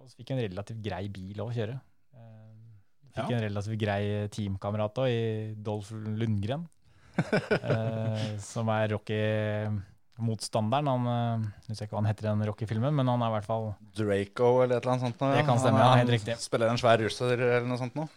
Og 0.00 0.08
så 0.10 0.16
fikk 0.18 0.30
jeg 0.32 0.38
en 0.38 0.48
relativt 0.50 0.82
grei 0.84 1.04
bil 1.08 1.40
å 1.44 1.50
kjøre. 1.54 1.76
Eh, 2.14 2.40
Fikk 3.14 3.30
Ja. 3.30 3.36
en 3.36 3.44
relativt 3.46 3.78
grei 3.78 4.28
teamkamerat 4.34 4.98
i 5.06 5.54
Dolph 5.54 5.92
Lundgren. 5.94 6.66
eh, 7.14 8.36
som 8.42 8.66
er 8.74 8.88
Rocky-motstanderen. 8.90 10.88
Han 10.90 11.06
eh, 11.06 11.46
jeg 11.68 11.70
husker 11.74 11.86
ikke 11.86 11.94
hva 11.96 12.02
han 12.02 12.10
heter 12.10 12.26
i 12.26 12.30
den 12.32 12.46
Rocky-filmen, 12.50 12.94
men 12.98 13.06
han 13.12 13.22
er 13.22 13.30
i 13.30 13.36
hvert 13.38 13.46
fall 13.48 13.68
Draco 13.94 14.48
eller 14.64 14.76
et 14.78 14.82
eller 14.82 14.96
annet 14.96 15.06
sånt. 15.08 15.20
noe, 15.22 15.36
Det 15.38 15.46
kan 15.46 15.58
stemme, 15.62 15.78
Han- 15.78 15.92
ja, 15.98 16.00
helt 16.04 16.14
riktig. 16.16 16.36
Spiller 16.42 16.68
en 16.72 16.80
svær 16.80 16.98
russer 17.02 17.34
eller 17.38 17.66
noe 17.70 17.78
sånt 17.78 17.94
nå. 17.94 18.08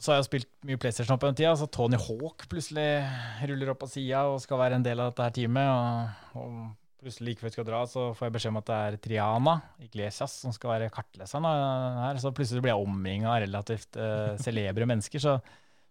Så 0.00 0.12
har 0.14 0.22
jeg 0.22 0.30
spilt 0.30 0.48
mye 0.64 0.78
PlayStation 0.80 1.12
opp 1.14 1.20
på 1.20 1.28
den 1.28 1.34
tida, 1.36 1.52
så 1.60 1.66
Tony 1.70 1.98
Hawk 2.00 2.46
plutselig 2.48 3.04
ruller 3.46 3.68
opp 3.70 3.80
på 3.82 3.88
sida 3.92 4.22
og 4.32 4.40
skal 4.40 4.56
være 4.58 4.74
en 4.78 4.82
del 4.86 4.98
av 4.98 5.10
dette 5.12 5.22
her 5.26 5.30
teamet. 5.36 5.68
Og, 5.68 6.40
og 6.40 6.76
plutselig 7.00 7.30
like 7.30 7.42
før 7.42 7.48
vi 7.48 7.54
skal 7.54 7.66
dra, 7.68 7.80
så 7.88 8.04
får 8.16 8.28
jeg 8.28 8.34
beskjed 8.36 8.52
om 8.52 8.60
at 8.60 8.68
det 8.68 8.76
er 8.76 8.98
Triana 9.06 9.54
Iglesias 9.82 10.36
som 10.42 10.54
skal 10.54 10.74
være 10.74 10.92
kartleseren 10.94 11.48
her. 11.48 12.20
Så 12.22 12.32
plutselig 12.36 12.62
blir 12.64 12.74
jeg 12.74 12.86
omringa 12.86 13.32
av 13.32 13.40
relativt 13.44 13.98
uh, 14.00 14.36
celebre 14.42 14.88
mennesker. 14.88 15.22
Så 15.22 15.36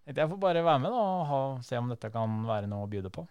jeg 0.10 0.30
får 0.32 0.42
bare 0.42 0.64
være 0.66 0.84
med 0.86 0.94
da, 0.96 1.02
og 1.02 1.26
ha, 1.30 1.42
se 1.66 1.78
om 1.80 1.92
dette 1.92 2.12
kan 2.14 2.40
være 2.48 2.70
noe 2.72 2.88
å 2.88 2.92
bjude 2.92 3.12
på. 3.14 3.26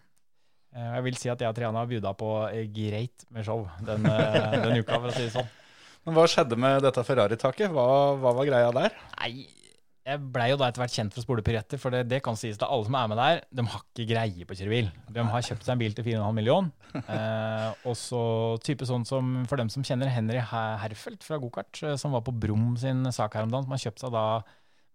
Uh, 0.75 0.89
jeg 0.97 1.05
vil 1.07 1.21
si 1.21 1.31
at 1.33 1.43
jeg 1.43 1.51
og 1.51 1.57
Triana 1.57 1.83
har 1.83 1.89
bjuda 1.91 2.15
på 2.19 2.33
eh, 2.49 2.67
greit 2.73 3.25
med 3.33 3.47
show 3.47 3.63
den, 3.87 4.05
den 4.05 4.83
uka, 4.83 4.99
for 4.99 5.09
å 5.11 5.15
si 5.15 5.25
det 5.27 5.35
sånn. 5.37 5.55
Men 6.07 6.15
hva 6.15 6.27
skjedde 6.31 6.59
med 6.59 6.83
dette 6.85 7.03
Ferrari-taket? 7.05 7.71
Hva, 7.75 7.87
hva 8.19 8.35
var 8.37 8.47
greia 8.47 8.69
der? 8.75 8.95
Nei, 9.19 9.33
jeg 10.07 10.21
blei 10.33 10.47
jo 10.51 10.57
da 10.59 10.69
etter 10.69 10.81
hvert 10.81 10.95
kjent 10.95 11.13
for 11.13 11.21
å 11.21 11.25
spole 11.25 11.43
piruetter, 11.45 11.81
for 11.81 11.93
det, 11.93 12.05
det 12.09 12.21
kan 12.25 12.37
sies 12.39 12.57
til 12.59 12.67
alle 12.69 12.87
som 12.87 12.95
er 12.97 13.09
med 13.11 13.19
der, 13.19 13.41
de 13.53 13.65
har 13.67 13.83
ikke 13.83 14.07
greie 14.09 14.47
på 14.47 14.55
å 14.55 14.59
kjøre 14.59 14.73
bil. 14.73 14.91
De 15.15 15.25
har 15.33 15.45
kjøpt 15.45 15.67
seg 15.67 15.75
en 15.75 15.81
bil 15.81 15.97
til 15.97 16.07
4,5 16.11 16.39
million. 16.39 16.71
Eh, 16.99 17.83
og 17.85 17.93
så 17.97 18.19
type 18.65 18.85
sånn 18.87 19.03
som, 19.05 19.43
for 19.49 19.61
dem 19.61 19.69
som 19.69 19.83
kjenner 19.85 20.09
Henry 20.09 20.39
Herfelt 20.41 21.21
fra 21.25 21.37
gokart, 21.41 21.77
eh, 21.85 21.93
som 22.01 22.15
var 22.15 22.23
på 22.25 22.33
Brum 22.33 22.71
sin 22.81 23.03
sak 23.13 23.37
her 23.37 23.45
om 23.45 23.51
dagen, 23.53 23.67
som 23.67 23.75
har 23.75 23.83
kjøpt 23.83 24.01
seg 24.01 24.13
da 24.15 24.23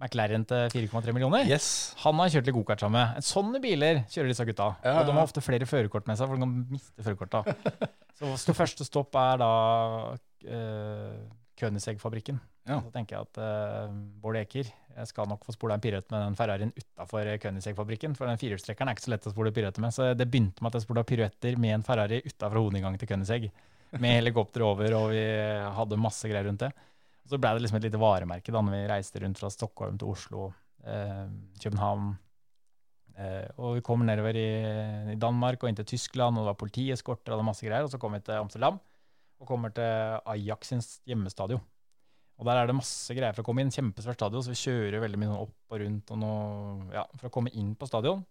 McLaren 0.02 0.42
til 0.48 0.72
4,3 0.74 1.14
millioner. 1.14 1.46
Yes. 1.48 1.94
Han 2.02 2.18
har 2.18 2.32
kjørt 2.34 2.48
litt 2.48 2.56
gokart 2.56 2.82
sammen 2.82 2.98
med. 2.98 3.24
Sånne 3.24 3.60
biler 3.62 4.02
kjører 4.10 4.32
disse 4.32 4.46
gutta. 4.48 4.72
Ja, 4.82 4.98
Og 5.00 5.06
de 5.08 5.14
har 5.14 5.22
ofte 5.22 5.44
flere 5.44 5.68
førerkort 5.70 6.10
med 6.10 6.18
seg, 6.18 6.28
for 6.28 6.36
de 6.36 6.44
kan 6.44 6.56
miste 6.74 7.06
førerkorta. 7.06 7.44
Så 8.42 8.56
første 8.56 8.86
stopp 8.86 9.14
er 9.18 9.38
da 9.42 9.52
uh, 10.14 11.22
Königsegg-fabrikken. 11.60 12.40
Ja. 12.66 12.80
Så 12.82 12.90
tenker 12.94 13.16
jeg 13.16 13.28
at 13.28 13.40
uh, 13.40 13.94
Bård 14.22 14.38
Eker 14.40 14.70
jeg 14.94 15.10
skal 15.10 15.28
nok 15.30 15.44
få 15.46 15.54
spola 15.54 15.76
en 15.76 15.82
piruett 15.82 16.06
med 16.12 16.22
den 16.22 16.36
Ferrarien 16.38 16.72
utafor 16.76 17.28
Königsegg-fabrikken. 17.42 18.14
For 18.18 18.30
den 18.30 18.40
firehjulstrekkeren 18.40 18.90
er 18.90 18.96
ikke 18.96 19.06
så 19.06 19.12
lett 19.14 19.28
å 19.28 19.32
spole 19.34 19.52
piruetter 19.54 19.82
med. 19.82 19.94
Så 19.96 20.10
det 20.14 20.28
begynte 20.30 20.62
med 20.62 20.70
at 20.70 20.78
jeg 20.78 20.86
spola 20.86 21.04
piruetter 21.06 21.58
med 21.60 21.78
en 21.78 21.86
Ferrari 21.86 22.20
utafor 22.24 22.60
hovedinngangen 22.60 23.00
til 23.00 23.10
Königsegg. 23.10 23.48
Med 24.02 24.18
helikopter 24.18 24.64
over, 24.66 24.96
og 24.98 25.08
vi 25.14 25.22
hadde 25.78 26.00
masse 26.02 26.30
greier 26.30 26.46
rundt 26.48 26.64
det. 26.64 26.70
Så 27.30 27.38
ble 27.40 27.52
det 27.54 27.64
liksom 27.64 27.78
et 27.78 27.86
lite 27.86 28.00
varemerke 28.00 28.52
da 28.52 28.62
når 28.62 28.74
vi 28.74 28.84
reiste 28.90 29.22
rundt 29.22 29.40
fra 29.40 29.50
Stockholm 29.52 29.98
til 30.00 30.10
Oslo, 30.12 30.48
eh, 30.84 31.26
København. 31.62 32.08
Eh, 33.14 33.46
og 33.56 33.78
vi 33.78 33.84
kom 33.86 34.02
nedover 34.06 34.36
i, 34.36 34.48
i 35.14 35.20
Danmark 35.20 35.62
og 35.62 35.70
inn 35.70 35.78
til 35.78 35.88
Tyskland, 35.94 36.36
og 36.36 36.44
det 36.44 36.52
var 36.52 36.60
politieskorter 36.60 37.36
og 37.36 37.46
masse 37.46 37.66
greier. 37.66 37.86
Og 37.86 37.94
så 37.94 38.02
kom 38.02 38.14
vi 38.14 38.22
til 38.26 38.42
Amsterdam 38.42 38.82
og 39.40 39.48
kommer 39.48 39.74
til 39.74 40.20
Ajax 40.30 40.70
sin 40.70 40.84
hjemmestadion. 41.08 41.62
Og 42.34 42.48
der 42.48 42.58
er 42.58 42.68
det 42.68 42.76
masse 42.76 43.14
greier 43.14 43.34
for 43.36 43.44
å 43.44 43.46
komme 43.46 43.62
inn. 43.62 43.72
Kjempesvært 43.74 44.18
stadion, 44.18 44.42
så 44.42 44.52
vi 44.52 44.60
kjører 44.60 45.02
veldig 45.04 45.20
mye 45.20 45.30
sånn 45.30 45.42
opp 45.44 45.74
og 45.74 45.82
rundt 45.84 46.14
og 46.14 46.20
noe, 46.20 46.88
ja, 46.96 47.04
for 47.20 47.30
å 47.30 47.34
komme 47.34 47.52
inn 47.54 47.74
på 47.78 47.88
stadion. 47.90 48.24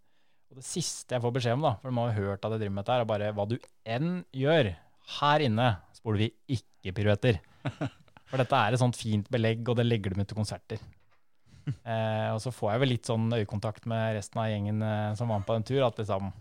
Og 0.51 0.60
det 0.60 0.66
siste 0.68 1.16
jeg 1.16 1.24
får 1.24 1.36
beskjed 1.38 1.58
om, 1.58 1.66
da, 1.66 1.76
for 1.82 1.89
de 1.89 1.99
har 2.01 2.12
jo 2.12 2.28
hørt 2.28 2.43
at 2.43 2.56
jeg 2.56 2.64
driver 2.64 2.76
med 2.76 2.84
dette, 2.84 2.97
er 2.99 3.10
bare 3.10 3.32
hva 3.38 3.45
du 3.49 3.56
enn 3.95 4.12
gjør 4.36 4.74
her 5.20 5.43
inne, 5.43 5.70
spoler 5.95 6.26
vi 6.26 6.32
ikke 6.58 6.95
piruetter. 6.95 7.39
For 8.34 8.41
dette 8.41 8.58
er 8.58 8.74
et 8.74 8.82
sånt 8.82 8.97
fint 8.97 9.28
belegg, 9.30 9.62
og 9.70 9.78
det 9.78 9.84
legger 9.86 10.14
du 10.14 10.22
ut 10.24 10.26
til 10.26 10.38
konserter. 10.39 10.80
Eh, 11.64 12.30
og 12.34 12.39
så 12.43 12.51
får 12.51 12.74
jeg 12.74 12.82
vel 12.82 12.91
litt 12.91 13.10
sånn 13.10 13.28
øyekontakt 13.38 13.86
med 13.88 14.18
resten 14.18 14.39
av 14.41 14.49
gjengen 14.49 14.82
eh, 14.84 15.12
som 15.20 15.30
var 15.30 15.39
med 15.39 15.47
på 15.47 15.56
den 15.56 15.68
tur, 15.70 15.84
at 15.86 15.99
liksom 16.01 16.32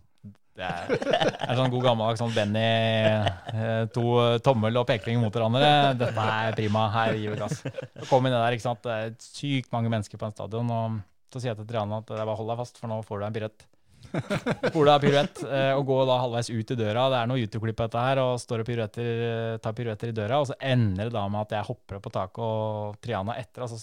det 0.58 0.66
er, 0.68 0.90
er 1.48 1.56
sånn 1.56 1.72
god 1.72 1.86
gammeldags 1.86 2.20
sånn 2.20 2.34
Benny, 2.36 2.60
eh, 2.60 3.84
to 3.94 4.04
tommel 4.44 4.82
og 4.82 4.86
pekling 4.88 5.22
mot 5.22 5.32
hverandre. 5.32 5.70
Dette 6.00 6.26
er 6.36 6.56
prima, 6.58 6.86
her 6.92 7.16
gir 7.16 7.32
vi 7.32 7.40
gass. 7.40 7.62
Så 7.62 8.08
kom 8.10 8.28
ned 8.28 8.36
der, 8.36 8.56
ikke 8.56 8.66
sant. 8.66 8.82
Det 8.84 8.98
er 8.98 9.14
sykt 9.24 9.72
mange 9.72 9.92
mennesker 9.92 10.20
på 10.20 10.28
en 10.28 10.36
stadion, 10.36 10.72
og 10.76 11.00
så 11.32 11.40
sier 11.40 11.54
jeg 11.54 11.62
til 11.62 11.70
Triana 11.70 12.02
at 12.02 12.10
det 12.10 12.18
er 12.18 12.28
bare 12.28 12.40
hold 12.40 12.52
deg 12.52 12.60
fast, 12.60 12.82
for 12.82 12.92
nå 12.92 13.00
får 13.08 13.22
du 13.22 13.28
en 13.28 13.38
piruett. 13.38 13.64
Får 14.12 14.76
du 14.76 14.90
deg 14.90 15.06
piruett, 15.06 15.42
eh, 15.46 15.72
og 15.78 15.86
går 15.88 16.04
da 16.10 16.18
halvveis 16.26 16.52
ut 16.52 16.74
i 16.74 16.78
døra. 16.82 17.08
Det 17.08 17.22
er 17.22 17.32
noe 17.32 17.40
YouTube-klipp 17.40 17.80
på 17.80 17.88
dette 17.88 18.04
her, 18.04 18.20
og 18.26 18.36
står 18.42 18.64
og 18.64 18.68
piruetter, 18.68 19.24
eh, 19.30 19.56
tar 19.64 19.76
piruetter 19.78 20.12
i 20.12 20.16
døra, 20.20 20.42
og 20.42 20.50
så 20.50 20.58
ender 20.60 21.08
det 21.08 21.16
da 21.16 21.24
med 21.32 21.46
at 21.46 21.56
jeg 21.56 21.70
hopper 21.70 21.98
opp 21.98 22.06
på 22.10 22.14
taket 22.18 22.44
og 22.44 23.00
Triana 23.00 23.40
etter. 23.40 23.64
altså 23.64 23.80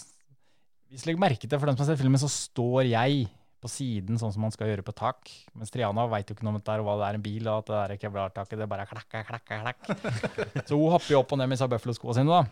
hvis 0.90 1.04
du 1.06 1.12
legger 1.12 1.22
merke 1.22 1.46
til, 1.46 1.60
for 1.62 1.70
dem 1.70 1.76
som 1.78 1.86
har 1.86 1.92
sett 1.92 2.02
filmen, 2.02 2.18
så 2.22 2.30
står 2.34 2.88
jeg 2.90 3.28
på 3.60 3.70
siden, 3.72 4.16
sånn 4.20 4.32
som 4.32 4.44
man 4.46 4.54
skal 4.54 4.70
gjøre 4.70 4.84
på 4.88 4.94
tak. 4.96 5.30
Mens 5.58 5.74
Triana 5.74 6.06
veit 6.12 6.30
jo 6.30 6.36
ikke 6.36 6.46
noe 6.48 6.56
om 6.56 6.60
dette 6.60 6.76
og 6.80 6.86
hva 6.88 6.96
det 7.02 7.08
er 7.10 7.18
en 7.18 7.24
bil, 7.26 7.48
og 7.52 7.62
at 7.62 7.70
det 7.70 7.80
der 7.80 8.02
kevlartaket 8.06 8.62
det 8.62 8.68
bare 8.72 8.86
er 8.86 8.92
klakk, 8.92 9.18
klakk, 9.28 9.52
klakk. 9.52 9.90
Så 10.70 10.78
hun 10.80 10.94
hopper 10.94 11.12
jo 11.12 11.20
opp 11.20 11.34
og 11.36 11.42
ned 11.42 11.50
med 11.52 11.58
disse 11.58 11.68
Buffalo-skoa 11.74 12.16
sine, 12.16 12.40
da. 12.40 12.48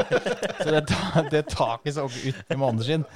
Så 0.60 0.74
det, 0.74 0.82
det 1.32 1.44
taket 1.54 1.96
så 1.96 2.04
ut 2.10 2.52
i 2.52 2.58
måneskinn. 2.58 3.06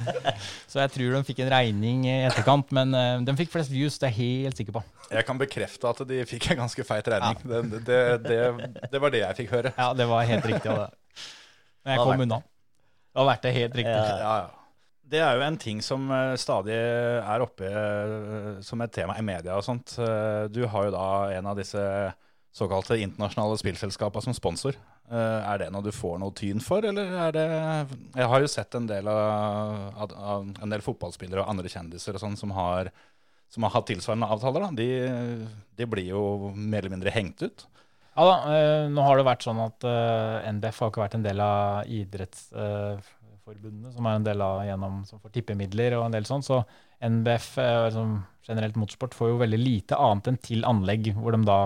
Så 0.70 0.80
jeg 0.80 0.94
tror 0.94 1.18
de 1.18 1.22
fikk 1.28 1.42
en 1.44 1.52
regning 1.52 2.06
i 2.08 2.16
etterkant, 2.30 2.70
men 2.76 2.94
eh, 2.96 3.18
de 3.26 3.36
fikk 3.42 3.52
flest 3.52 3.72
views, 3.74 3.98
det 4.00 4.08
er 4.08 4.16
jeg 4.16 4.40
helt 4.46 4.62
sikker 4.62 4.78
på. 4.78 4.84
Jeg 5.10 5.26
kan 5.28 5.40
bekrefte 5.40 5.90
at 5.90 6.02
de 6.08 6.22
fikk 6.28 6.52
en 6.54 6.64
ganske 6.64 6.86
feit 6.88 7.12
regning. 7.12 7.44
Det, 7.44 7.84
det, 7.90 8.02
det, 8.24 8.40
det 8.94 9.02
var 9.02 9.12
det 9.12 9.24
jeg 9.26 9.40
fikk 9.42 9.56
høre. 9.58 9.74
Ja, 9.76 9.92
det 9.96 10.08
var 10.08 10.24
helt 10.30 10.48
riktig 10.48 10.72
av 10.72 10.86
det. 10.86 10.90
Men 11.84 11.98
jeg 11.98 12.06
kom 12.06 12.24
unna. 12.24 12.44
Det 13.14 13.22
har 13.22 13.28
vært 13.28 13.44
det 13.44 13.58
helt 13.58 13.76
riktig. 13.78 13.94
Ja. 13.94 14.20
Ja, 14.22 14.36
ja. 14.46 14.63
Det 15.04 15.20
er 15.20 15.36
jo 15.36 15.44
en 15.44 15.56
ting 15.60 15.82
som 15.84 16.06
eh, 16.12 16.34
stadig 16.40 16.74
er 16.74 17.44
oppe 17.44 17.68
eh, 17.68 18.60
som 18.64 18.80
et 18.80 18.92
tema 18.94 19.16
i 19.20 19.24
media 19.26 19.58
og 19.58 19.64
sånt. 19.66 19.96
Eh, 20.00 20.46
Du 20.52 20.64
har 20.70 20.88
jo 20.88 20.94
da 20.94 21.08
en 21.36 21.50
av 21.50 21.58
disse 21.60 21.82
såkalte 22.54 22.96
internasjonale 23.02 23.58
spillselskapene 23.60 24.28
som 24.28 24.36
sponsor. 24.36 24.78
Er 25.04 25.58
det 25.60 25.66
noe 25.74 25.84
du 25.84 25.90
får 25.92 26.14
noe 26.22 26.32
tyn 26.32 26.62
for, 26.64 26.80
eller 26.86 27.10
er 27.26 27.32
det 27.34 27.42
Jeg 28.14 28.28
har 28.30 28.40
jo 28.40 28.48
sett 28.48 28.76
en 28.78 28.86
del 28.88 29.08
av, 29.10 30.06
av, 30.16 30.46
en 30.62 30.72
del 30.72 30.80
fotballspillere 30.80 31.42
og 31.42 31.50
andre 31.50 31.68
kjendiser 31.68 32.16
og 32.16 32.22
sånn 32.22 32.38
som 32.40 32.54
har 32.56 32.88
som 33.52 33.66
har 33.66 33.74
hatt 33.74 33.90
tilsvarende 33.90 34.30
avtaler. 34.32 34.64
De, 34.78 34.86
de 35.76 35.86
blir 35.90 36.08
jo 36.08 36.22
mer 36.54 36.80
eller 36.80 36.94
mindre 36.94 37.12
hengt 37.12 37.44
ut. 37.44 37.66
Ja 38.16 38.24
da, 38.30 38.56
nå 38.94 39.04
har 39.04 39.20
det 39.20 39.26
vært 39.28 39.44
sånn 39.44 39.60
at 39.66 39.84
NBF 40.56 40.80
har 40.80 40.94
ikke 40.94 41.04
vært 41.04 41.18
en 41.18 41.26
del 41.26 41.44
av 41.44 41.84
idrettsforbundene, 43.44 43.92
som 43.92 44.06
er 44.06 44.18
en 44.18 44.24
del 44.26 44.40
av 44.42 44.62
gjennom, 44.64 45.00
som 45.06 45.20
får 45.20 45.32
tippemidler 45.34 45.96
og 45.98 46.06
en 46.06 46.14
del 46.14 46.24
sånn, 46.24 46.42
så 46.44 46.62
NBF, 47.04 47.58
eh, 47.58 47.90
som 47.92 48.24
generelt 48.46 48.76
motorsport, 48.76 49.14
får 49.14 49.30
jo 49.32 49.40
veldig 49.42 49.58
lite 49.60 49.96
annet 49.96 50.28
enn 50.28 50.38
til 50.40 50.64
anlegg, 50.64 51.12
hvor 51.16 51.32
de 51.32 51.44
da 51.44 51.58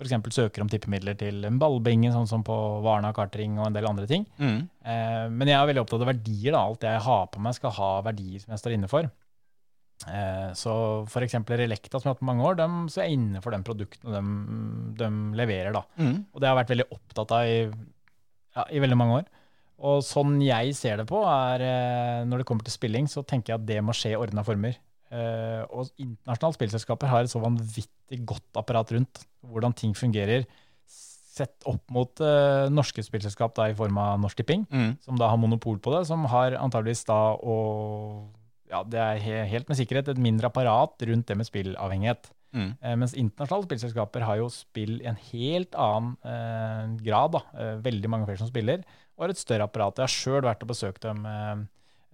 f.eks. 0.00 0.14
søker 0.32 0.62
om 0.62 0.68
tippemidler 0.68 1.16
til 1.20 1.44
en 1.44 1.58
ballbinge, 1.60 2.10
sånn 2.12 2.28
som 2.28 2.42
på 2.42 2.54
Varna 2.82 3.12
kartring 3.12 3.58
og 3.58 3.66
en 3.68 3.74
del 3.76 3.86
andre 3.86 4.06
ting. 4.08 4.24
Eh, 4.40 5.26
men 5.28 5.46
jeg 5.46 5.58
er 5.58 5.66
veldig 5.68 5.82
opptatt 5.84 6.00
av 6.00 6.08
verdier. 6.14 6.52
da. 6.52 6.62
Alt 6.64 6.86
jeg 6.88 7.02
har 7.04 7.26
på 7.28 7.40
meg, 7.44 7.54
skal 7.58 7.74
ha 7.76 7.90
verdier 8.06 8.40
som 8.40 8.54
jeg 8.54 8.62
står 8.62 8.76
inne 8.78 8.88
for. 8.88 9.10
Eh, 10.08 10.52
så 10.56 10.72
eksempel 11.20 11.58
Relekta, 11.60 12.00
som 12.00 12.08
jeg 12.08 12.14
har 12.14 12.16
hatt 12.16 12.24
på 12.24 12.30
mange 12.30 12.46
år, 12.48 12.56
de, 12.56 12.68
så 12.88 13.02
er 13.02 13.10
jeg 13.10 13.18
inne 13.18 13.42
for 13.44 13.52
de 13.52 13.60
produktene 13.62 14.16
de, 14.16 15.02
de 15.02 15.10
leverer. 15.36 15.74
da. 15.76 15.84
Og 16.32 16.40
det 16.40 16.48
har 16.48 16.56
jeg 16.56 16.62
vært 16.64 16.72
veldig 16.74 16.88
opptatt 16.96 17.36
av 17.36 17.44
i, 17.44 17.60
ja, 18.56 18.64
i 18.72 18.80
veldig 18.80 18.96
mange 18.96 19.20
år. 19.20 19.28
Og 19.80 20.02
sånn 20.04 20.36
jeg 20.44 20.74
ser 20.76 21.00
det 21.00 21.06
på, 21.08 21.22
er 21.24 21.64
eh, 21.64 22.22
når 22.28 22.42
det 22.42 22.46
kommer 22.48 22.66
til 22.66 22.74
spilling, 22.74 23.08
så 23.08 23.24
tenker 23.24 23.54
jeg 23.54 23.62
at 23.62 23.68
det 23.68 23.78
må 23.84 23.94
skje 23.96 24.12
i 24.12 24.18
ordna 24.18 24.44
former. 24.44 24.76
Eh, 25.10 25.62
og 25.74 25.88
internasjonale 25.98 26.54
spillselskaper 26.58 27.10
har 27.10 27.26
et 27.26 27.32
så 27.32 27.40
vanvittig 27.42 28.20
godt 28.28 28.60
apparat 28.60 28.92
rundt 28.94 29.22
hvordan 29.48 29.74
ting 29.76 29.94
fungerer, 29.96 30.44
sett 31.30 31.64
opp 31.70 31.82
mot 31.94 32.20
eh, 32.20 32.66
norske 32.70 33.02
spillselskap 33.06 33.54
da, 33.56 33.70
i 33.70 33.78
form 33.78 33.96
av 34.02 34.20
Norsk 34.20 34.42
Tipping, 34.42 34.66
som 35.00 35.16
da 35.18 35.30
har 35.30 35.40
monopol 35.40 35.78
på 35.80 35.94
det, 35.94 36.04
som 36.10 36.26
har 36.28 36.58
antageligvis 36.58 37.06
da 37.08 37.18
og 37.38 38.28
ja, 38.70 38.84
det 38.86 39.00
er 39.02 39.16
he 39.18 39.38
helt 39.50 39.70
med 39.70 39.78
sikkerhet 39.80 40.12
et 40.12 40.20
mindre 40.22 40.46
apparat 40.46 41.00
rundt 41.08 41.26
det 41.26 41.34
med 41.38 41.48
spillavhengighet. 41.48 42.28
Mm. 42.54 42.68
Mens 43.00 43.16
internasjonale 43.18 43.66
spillselskaper 43.66 44.22
har 44.26 44.38
jo 44.38 44.46
spill 44.52 45.00
i 45.00 45.08
en 45.10 45.18
helt 45.30 45.74
annen 45.78 46.12
eh, 46.26 46.92
grad. 47.02 47.34
Da. 47.34 47.64
Veldig 47.82 48.10
mange 48.10 48.28
flere 48.28 48.42
som 48.42 48.50
spiller, 48.50 48.84
og 49.20 49.26
har 49.26 49.34
et 49.34 49.40
større 49.40 49.66
apparat. 49.68 49.98
Jeg 50.00 50.08
har 50.08 50.14
sjøl 50.14 50.46
vært 50.46 50.62
og 50.64 50.70
besøkt 50.72 51.04
dem 51.04 51.26
eh, 51.28 51.58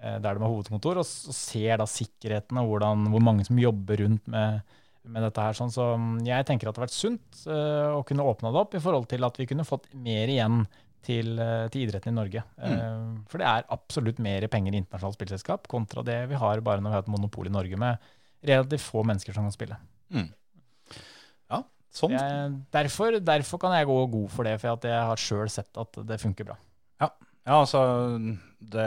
eh, 0.02 0.16
der 0.18 0.34
de 0.34 0.42
har 0.42 0.50
hovedkontor, 0.50 0.98
og, 0.98 1.06
ser 1.06 1.78
da 1.78 1.86
sikkerheten 1.86 2.58
og 2.58 2.72
hvordan, 2.72 3.06
hvor 3.12 3.22
mange 3.22 3.46
som 3.46 3.60
jobber 3.62 4.02
rundt 4.02 4.26
med, 4.32 4.74
med 5.06 5.22
dette 5.22 5.44
her. 5.44 5.54
Sånn. 5.54 5.70
Så 5.70 5.86
mm, 5.94 6.16
jeg 6.26 6.48
tenker 6.48 6.66
at 6.66 6.74
det 6.74 6.82
har 6.82 6.88
vært 6.88 6.96
sunt 6.96 7.44
eh, 7.46 7.94
å 7.94 8.02
kunne 8.08 8.26
åpne 8.26 8.50
det 8.50 8.64
opp 8.64 8.74
i 8.74 8.82
forhold 8.82 9.06
til 9.12 9.28
at 9.28 9.38
vi 9.38 9.46
kunne 9.46 9.68
fått 9.68 9.86
mer 9.94 10.34
igjen 10.34 10.64
til, 11.06 11.38
til 11.70 11.84
idretten 11.86 12.10
i 12.10 12.18
Norge. 12.18 12.42
Eh, 12.58 12.98
For 13.30 13.38
det 13.38 13.46
er 13.52 13.70
absolutt 13.78 14.18
mer 14.26 14.48
penger 14.50 14.74
i 14.74 14.82
internasjonalt 14.82 15.20
spillselskap 15.20 15.70
kontra 15.70 16.02
det 16.02 16.24
vi 16.32 16.42
har 16.42 16.64
bare 16.66 16.82
når 16.82 16.90
vi 16.90 16.98
har 16.98 17.06
et 17.06 17.14
monopol 17.14 17.46
i 17.46 17.54
Norge 17.54 17.78
med 17.78 18.10
relativt 18.46 18.82
få 18.82 19.06
mennesker 19.06 19.36
som 19.36 19.46
kan 19.46 19.54
spille. 19.54 19.78
Ja, 21.54 21.62
sånn. 21.94 22.18
Jeg, 22.18 22.52
derfor, 22.74 23.22
derfor 23.22 23.62
kan 23.62 23.78
jeg 23.78 23.86
gå 23.86 24.02
god 24.18 24.30
for 24.34 24.50
det, 24.50 24.58
for 24.58 24.90
jeg 24.90 25.10
har 25.12 25.22
sjøl 25.22 25.50
sett 25.54 25.70
at 25.78 26.02
det 26.10 26.18
funker 26.26 26.50
bra. 26.50 26.58
Ja, 27.00 27.60
altså 27.60 27.80
det 28.58 28.86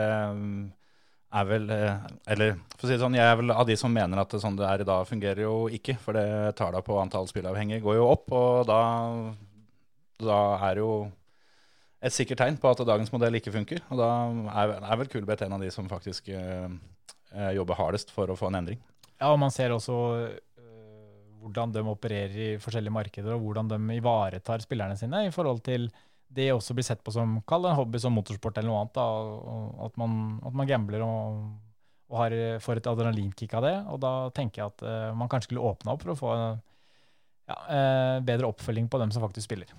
er 1.30 1.46
vel 1.48 1.70
eh, 1.72 2.08
Eller 2.32 2.58
for 2.74 2.84
å 2.84 2.88
si 2.90 2.96
det 2.96 3.00
sånn, 3.00 3.16
jeg 3.16 3.24
er 3.24 3.38
vel 3.40 3.54
av 3.54 3.68
de 3.68 3.76
som 3.78 3.92
mener 3.94 4.20
at 4.20 4.34
det 4.34 4.42
sånn 4.42 4.58
det 4.58 4.66
er 4.66 4.82
i 4.82 4.88
dag, 4.88 5.06
fungerer 5.08 5.44
jo 5.44 5.54
ikke. 5.72 5.96
For 6.02 6.16
det 6.16 6.56
tallene 6.58 6.84
på 6.84 6.98
antall 7.00 7.28
spillavhengige 7.30 7.84
går 7.84 8.00
jo 8.00 8.10
opp, 8.10 8.28
og 8.36 8.66
da, 8.68 8.80
da 10.20 10.40
er 10.68 10.82
jo 10.82 10.90
et 12.00 12.16
sikkert 12.16 12.40
tegn 12.40 12.56
på 12.60 12.70
at 12.70 12.80
dagens 12.88 13.12
modell 13.12 13.36
ikke 13.36 13.52
funker. 13.54 13.82
Og 13.92 14.00
da 14.00 14.10
er, 14.62 14.76
er 14.80 15.00
vel 15.02 15.10
Kulbeth 15.12 15.46
en 15.46 15.56
av 15.56 15.64
de 15.64 15.72
som 15.72 15.88
faktisk 15.90 16.32
eh, 16.32 16.68
eh, 17.36 17.50
jobber 17.58 17.80
hardest 17.80 18.12
for 18.14 18.32
å 18.32 18.38
få 18.38 18.48
en 18.50 18.60
endring. 18.62 18.80
Ja, 19.20 19.30
og 19.30 19.40
man 19.42 19.52
ser 19.52 19.74
også 19.74 19.96
øh, 20.24 20.38
hvordan 21.44 21.74
de 21.76 21.84
opererer 21.92 22.38
i 22.40 22.52
forskjellige 22.60 22.96
markeder, 22.96 23.36
og 23.36 23.44
hvordan 23.44 23.68
de 23.72 23.80
ivaretar 24.00 24.64
spillerne 24.64 24.96
sine 25.00 25.26
i 25.28 25.34
forhold 25.34 25.60
til 25.68 25.90
det 26.30 26.52
også 26.54 26.76
blir 26.78 26.86
sett 26.86 27.02
på 27.02 27.12
som 27.14 27.40
kall 27.48 27.64
det 27.66 27.72
en 27.72 27.80
hobby 27.80 27.98
som 28.02 28.14
motorsport 28.14 28.58
eller 28.60 28.70
noe 28.70 28.84
annet. 28.84 28.94
Da, 28.94 29.02
og 29.02 29.82
at, 29.88 29.98
man, 29.98 30.14
at 30.46 30.56
man 30.60 30.70
gambler 30.70 31.02
og, 31.02 31.42
og 32.10 32.20
har, 32.22 32.36
får 32.62 32.80
et 32.80 32.88
adrenalinkick 32.90 33.56
av 33.58 33.66
det. 33.66 33.74
Og 33.90 33.98
da 34.04 34.12
tenker 34.36 34.62
jeg 34.62 34.74
at 34.74 34.86
uh, 34.86 35.10
man 35.18 35.30
kanskje 35.30 35.50
skulle 35.50 35.66
åpne 35.72 35.96
opp 35.96 36.06
for 36.06 36.14
å 36.14 36.18
få 36.20 36.32
ja, 36.38 37.58
uh, 37.58 38.16
bedre 38.22 38.50
oppfølging 38.52 38.86
på 38.92 39.02
dem 39.02 39.14
som 39.14 39.26
faktisk 39.26 39.50
spiller. 39.50 39.74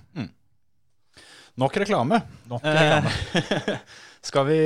Nok 1.60 1.82
reklame. 1.84 2.22
Nok 2.52 2.68
reklame. 2.68 3.12
Eh, 3.39 3.80
skal 4.30 4.47
vi 4.47 4.62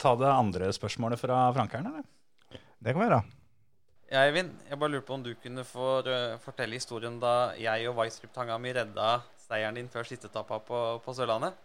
ta 0.00 0.14
det 0.16 0.30
andre 0.30 0.70
spørsmålet 0.76 1.20
fra 1.20 1.42
Frankeren, 1.56 1.90
eller? 1.92 2.06
Det 2.80 2.92
kan 2.92 3.00
vi 3.00 3.08
gjøre. 3.08 3.24
Ja, 4.10 4.24
Eivind, 4.24 4.54
jeg 4.66 4.78
bare 4.80 4.92
lurer 4.92 5.04
på 5.06 5.16
om 5.16 5.24
du 5.24 5.34
kunne 5.40 5.64
få 5.64 6.00
uh, 6.04 6.38
fortelle 6.42 6.76
historien 6.76 7.20
da 7.22 7.52
jeg 7.60 7.88
og 7.88 8.00
Weisrup-tanga 8.00 8.56
mi 8.58 8.72
redda 8.74 9.20
seieren 9.50 9.78
din 9.78 9.90
før 9.90 10.06
siste 10.06 10.30
etappa 10.30 10.60
på, 10.66 10.84
på 11.04 11.16
Sørlandet. 11.16 11.58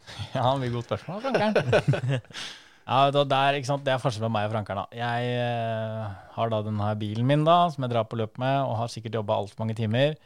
Ja, 0.34 0.54
mye 0.56 0.72
godt 0.72 0.88
spørsmål, 0.88 1.20
Frankeren. 1.26 2.20
ja, 2.90 3.00
da, 3.12 3.24
der? 3.28 3.58
Det 3.60 3.92
er 3.92 4.00
forskjell 4.00 4.24
på 4.24 4.32
meg 4.32 4.48
og 4.48 4.54
Frankeren. 4.54 4.96
Jeg 4.96 5.34
eh, 5.36 6.18
har 6.36 6.52
da 6.52 6.62
denne 6.66 6.88
bilen 7.00 7.28
min 7.28 7.44
da, 7.46 7.62
som 7.72 7.84
jeg 7.84 7.92
drar 7.92 8.08
på 8.08 8.18
løp 8.20 8.40
med, 8.40 8.62
og 8.64 8.78
har 8.80 8.92
sikkert 8.92 9.20
jobba 9.20 9.36
altfor 9.36 9.62
mange 9.64 9.76
timer. 9.78 10.16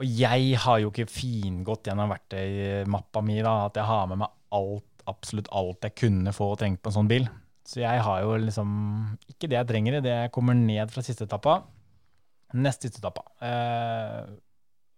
Og 0.00 0.06
jeg 0.06 0.54
har 0.62 0.78
jo 0.80 0.92
ikke 0.92 1.10
fingått 1.10 1.90
gjennom 1.90 2.14
verktøymappa 2.14 3.20
mi 3.26 3.40
da, 3.42 3.56
at 3.66 3.76
jeg 3.76 3.90
har 3.90 4.06
med 4.08 4.22
meg 4.22 4.32
alt, 4.56 4.86
absolutt 5.10 5.50
alt 5.56 5.84
jeg 5.84 5.98
kunne 5.98 6.32
få 6.32 6.52
og 6.54 6.60
trengt 6.62 6.80
på 6.80 6.92
en 6.92 6.96
sånn 7.00 7.10
bil. 7.10 7.26
Så 7.66 7.82
jeg 7.82 8.02
har 8.06 8.22
jo 8.24 8.38
liksom 8.40 8.70
ikke 9.28 9.50
det 9.50 9.58
jeg 9.58 9.68
trenger 9.68 9.98
i 9.98 10.04
det 10.04 10.14
jeg 10.14 10.32
kommer 10.34 10.56
ned 10.56 10.90
fra 10.94 11.04
siste 11.04 11.26
etappa. 11.28 11.60
Nest 12.56 12.86
siste 12.86 13.02
etappa. 13.02 13.26
Eh, 13.46 14.30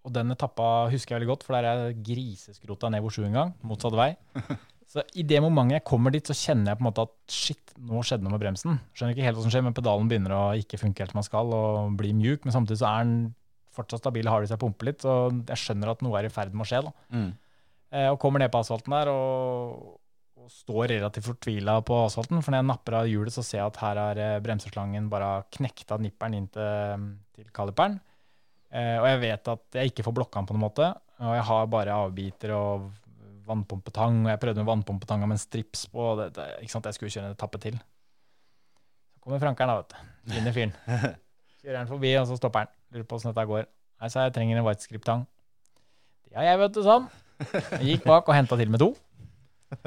og 0.02 0.14
den 0.14 0.34
etappa 0.34 0.68
husker 0.90 1.14
jeg 1.14 1.20
veldig 1.20 1.30
godt, 1.30 1.46
for 1.46 1.56
der 1.56 1.68
er 1.68 1.82
jeg 1.86 2.02
griseskrota 2.08 2.90
ned 2.90 3.04
hvor 3.04 3.14
sju 3.14 3.24
en 3.26 3.38
gang, 3.38 3.52
motsatt 3.66 3.96
vei. 3.98 4.12
Så 4.92 5.00
i 5.16 5.22
det 5.24 5.38
momentet 5.40 5.78
jeg 5.78 5.88
kommer 5.88 6.12
dit, 6.12 6.26
så 6.26 6.34
kjenner 6.36 6.72
jeg 6.72 6.78
på 6.78 6.84
en 6.84 6.88
måte 6.90 7.04
at 7.06 7.12
shit, 7.32 7.70
nå 7.80 8.02
skjedde 8.04 8.26
noe 8.26 8.34
med 8.34 8.42
bremsen. 8.42 8.74
Skjønner 8.92 9.14
ikke 9.14 9.24
helt 9.24 9.38
hva 9.38 9.44
som 9.46 9.54
skjer, 9.54 9.64
men 9.64 9.76
pedalen 9.76 10.10
begynner 10.10 10.34
å 10.36 10.42
ikke 10.60 10.80
funke 10.82 11.00
helt 11.00 11.14
som 11.14 11.22
den 11.22 11.28
skal, 11.30 11.54
og 11.56 11.94
blir 11.96 12.12
mjuk, 12.18 12.44
men 12.44 12.52
samtidig 12.52 12.82
så 12.82 12.90
er 12.90 13.06
den 13.06 13.14
fortsatt 13.72 14.02
stabil 14.02 14.28
har 14.28 14.44
i 14.44 14.50
seg 14.50 14.60
pumpe 14.60 14.84
litt, 14.84 15.00
så 15.00 15.30
jeg 15.32 15.62
skjønner 15.62 15.94
at 15.94 16.04
noe 16.04 16.18
er 16.20 16.28
i 16.28 16.34
ferd 16.34 16.52
med 16.52 16.66
å 16.66 16.68
skje. 16.68 16.82
da. 16.84 16.92
Mm. 17.16 17.30
Eh, 17.92 18.08
og 18.10 18.20
kommer 18.20 18.42
ned 18.42 18.52
på 18.52 18.60
asfalten 18.60 18.92
der, 18.98 19.08
og, 19.14 19.96
og 20.42 20.52
står 20.52 20.92
relativt 20.92 21.30
fortvila 21.30 21.78
på 21.88 22.02
asfalten. 22.04 22.44
For 22.44 22.52
når 22.52 22.60
jeg 22.60 22.70
napper 22.74 22.98
av 23.00 23.08
hjulet, 23.08 23.32
så 23.32 23.46
ser 23.46 23.62
jeg 23.62 23.70
at 23.70 23.80
her 23.86 24.02
har 24.02 24.20
eh, 24.20 24.38
bremseslangen 24.44 25.08
bare 25.12 25.34
knekta 25.56 25.96
nipperen 26.04 26.36
inn 26.36 26.52
til, 26.52 27.08
til 27.38 27.48
kaliperen. 27.56 27.96
Eh, 28.72 28.96
og 28.96 29.06
jeg 29.10 29.20
vet 29.26 29.48
at 29.52 29.78
jeg 29.78 29.92
ikke 29.92 30.04
får 30.06 30.16
blokka 30.16 30.40
den 30.40 30.48
på 30.48 30.56
noen 30.56 30.64
måte. 30.64 30.88
Og 31.22 31.34
jeg 31.36 31.46
har 31.48 31.66
bare 31.70 31.96
avbiter 32.06 32.54
og 32.56 32.88
vannpumpetang. 33.48 34.22
Og 34.24 34.32
jeg 34.32 34.40
prøvde 34.42 34.62
med 34.62 34.70
vannpumpetanga 34.70 35.28
med 35.28 35.38
en 35.38 35.42
strips 35.42 35.84
på. 35.92 36.06
Det, 36.20 36.30
det, 36.38 36.48
ikke 36.64 36.74
sant? 36.76 36.88
Jeg 36.88 36.98
skulle 36.98 37.12
kjøre 37.12 37.30
en 37.30 37.36
etappe 37.36 37.60
til. 37.62 37.76
Så 39.12 39.24
kommer 39.24 39.42
Frankeren, 39.42 39.74
da, 39.74 39.82
vet 39.82 39.92
du. 39.92 40.32
Finner 40.32 40.56
fyren. 40.56 40.74
Kjører 41.62 41.78
han 41.78 41.90
forbi, 41.90 42.10
og 42.18 42.26
så 42.26 42.38
stopper 42.40 42.64
han. 42.64 42.74
Lurer 42.94 43.06
på 43.08 43.18
åssen 43.18 43.30
dette 43.30 43.46
går. 43.52 43.68
Nei, 44.02 44.10
sa 44.10 44.26
jeg, 44.26 44.34
trenger 44.34 44.58
en 44.58 44.66
white 44.66 44.82
script-tang. 44.82 45.26
Det 46.26 46.34
har 46.40 46.48
jeg, 46.48 46.60
vet 46.64 46.74
du, 46.74 46.82
sånn. 46.86 47.06
Jeg 47.76 47.84
gikk 47.86 48.08
bak 48.08 48.26
og 48.26 48.34
henta 48.34 48.58
til 48.58 48.72
med 48.72 48.82
to. 48.82 48.92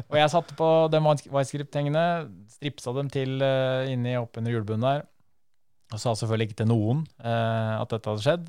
Og 0.07 0.15
jeg 0.17 0.31
satte 0.33 0.55
på 0.57 0.69
de 0.93 1.01
white 1.03 1.49
script-hengene, 1.49 2.05
stripsa 2.53 2.93
dem 2.95 3.09
til 3.13 3.43
uh, 3.43 3.83
inni 3.91 4.15
oppunder 4.17 4.55
hjulbunnen 4.55 4.85
der. 4.87 5.03
Og 5.93 6.01
sa 6.01 6.15
selvfølgelig 6.15 6.49
ikke 6.49 6.61
til 6.63 6.71
noen 6.71 7.03
uh, 7.19 7.81
at 7.81 7.91
dette 7.91 8.13
hadde 8.13 8.23
skjedd. 8.23 8.47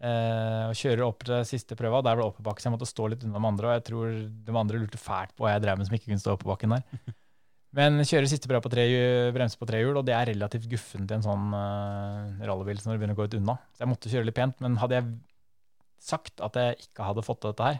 Eh, 0.00 0.62
og 0.70 0.78
kjører 0.80 1.02
opp 1.04 1.24
til 1.28 1.42
siste 1.48 1.76
prøva. 1.76 2.00
Der 2.00 2.16
var 2.16 2.22
det 2.22 2.28
oppebakke, 2.30 2.62
så 2.62 2.70
jeg 2.70 2.76
måtte 2.76 2.88
stå 2.88 3.08
litt 3.12 3.24
unna 3.26 3.36
de 3.36 3.48
andre. 3.50 3.68
Og 3.68 3.74
jeg 3.76 3.86
tror 3.90 4.12
de 4.46 4.60
andre 4.62 4.80
lurte 4.80 5.00
fælt 5.00 5.34
på 5.36 5.44
hva 5.44 5.54
jeg 5.54 5.64
drev 5.66 5.80
med 5.80 5.88
som 5.88 5.96
ikke 5.96 6.08
kunne 6.08 6.22
stå 6.22 6.36
oppe 6.36 6.48
bakken 6.48 6.76
der. 6.76 7.16
Men 7.76 8.00
kjører 8.02 8.26
siste 8.26 8.50
prøva 8.50 8.64
på 8.64 8.72
tre, 8.72 8.84
bremse 9.30 9.58
på 9.60 9.68
tre 9.68 9.78
hjul, 9.78 9.94
og 10.00 10.06
det 10.08 10.14
er 10.16 10.32
relativt 10.32 10.66
guffen 10.72 11.04
til 11.06 11.20
en 11.20 11.22
sånn 11.22 11.52
uh, 11.54 12.40
rallybil 12.42 12.80
når 12.82 12.96
det 12.96 12.98
begynner 12.98 13.14
å 13.14 13.20
gå 13.20 13.28
ut 13.28 13.36
unna. 13.38 13.54
Så 13.76 13.84
jeg 13.84 13.90
måtte 13.92 14.10
kjøre 14.10 14.26
litt 14.26 14.38
pent. 14.40 14.56
Men 14.64 14.80
hadde 14.80 14.98
jeg 14.98 15.12
sagt 16.02 16.42
at 16.42 16.58
jeg 16.58 16.88
ikke 16.88 17.06
hadde 17.06 17.22
fått 17.22 17.44
til 17.44 17.52
dette 17.52 17.68
her, 17.68 17.78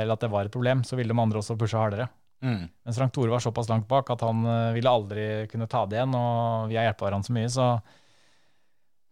eller 0.00 0.16
at 0.16 0.24
det 0.24 0.32
var 0.32 0.48
et 0.48 0.54
problem, 0.56 0.82
så 0.88 0.98
ville 0.98 1.14
de 1.14 1.22
andre 1.22 1.38
også 1.38 1.54
pusha 1.60 1.84
hardere. 1.84 2.08
Mm. 2.42 2.64
Mens 2.66 2.98
Frank 2.98 3.14
Tore 3.14 3.30
var 3.30 3.44
såpass 3.44 3.70
langt 3.70 3.86
bak 3.86 4.10
at 4.10 4.24
han 4.26 4.42
uh, 4.42 4.74
ville 4.74 4.90
aldri 4.90 5.26
kunne 5.52 5.70
ta 5.70 5.84
det 5.86 6.00
igjen, 6.00 6.18
og 6.18 6.72
vi 6.72 6.80
har 6.80 6.88
hjulpet 6.88 7.06
hverandre 7.06 7.28
så 7.28 7.36
mye, 7.36 7.52
så 7.52 7.68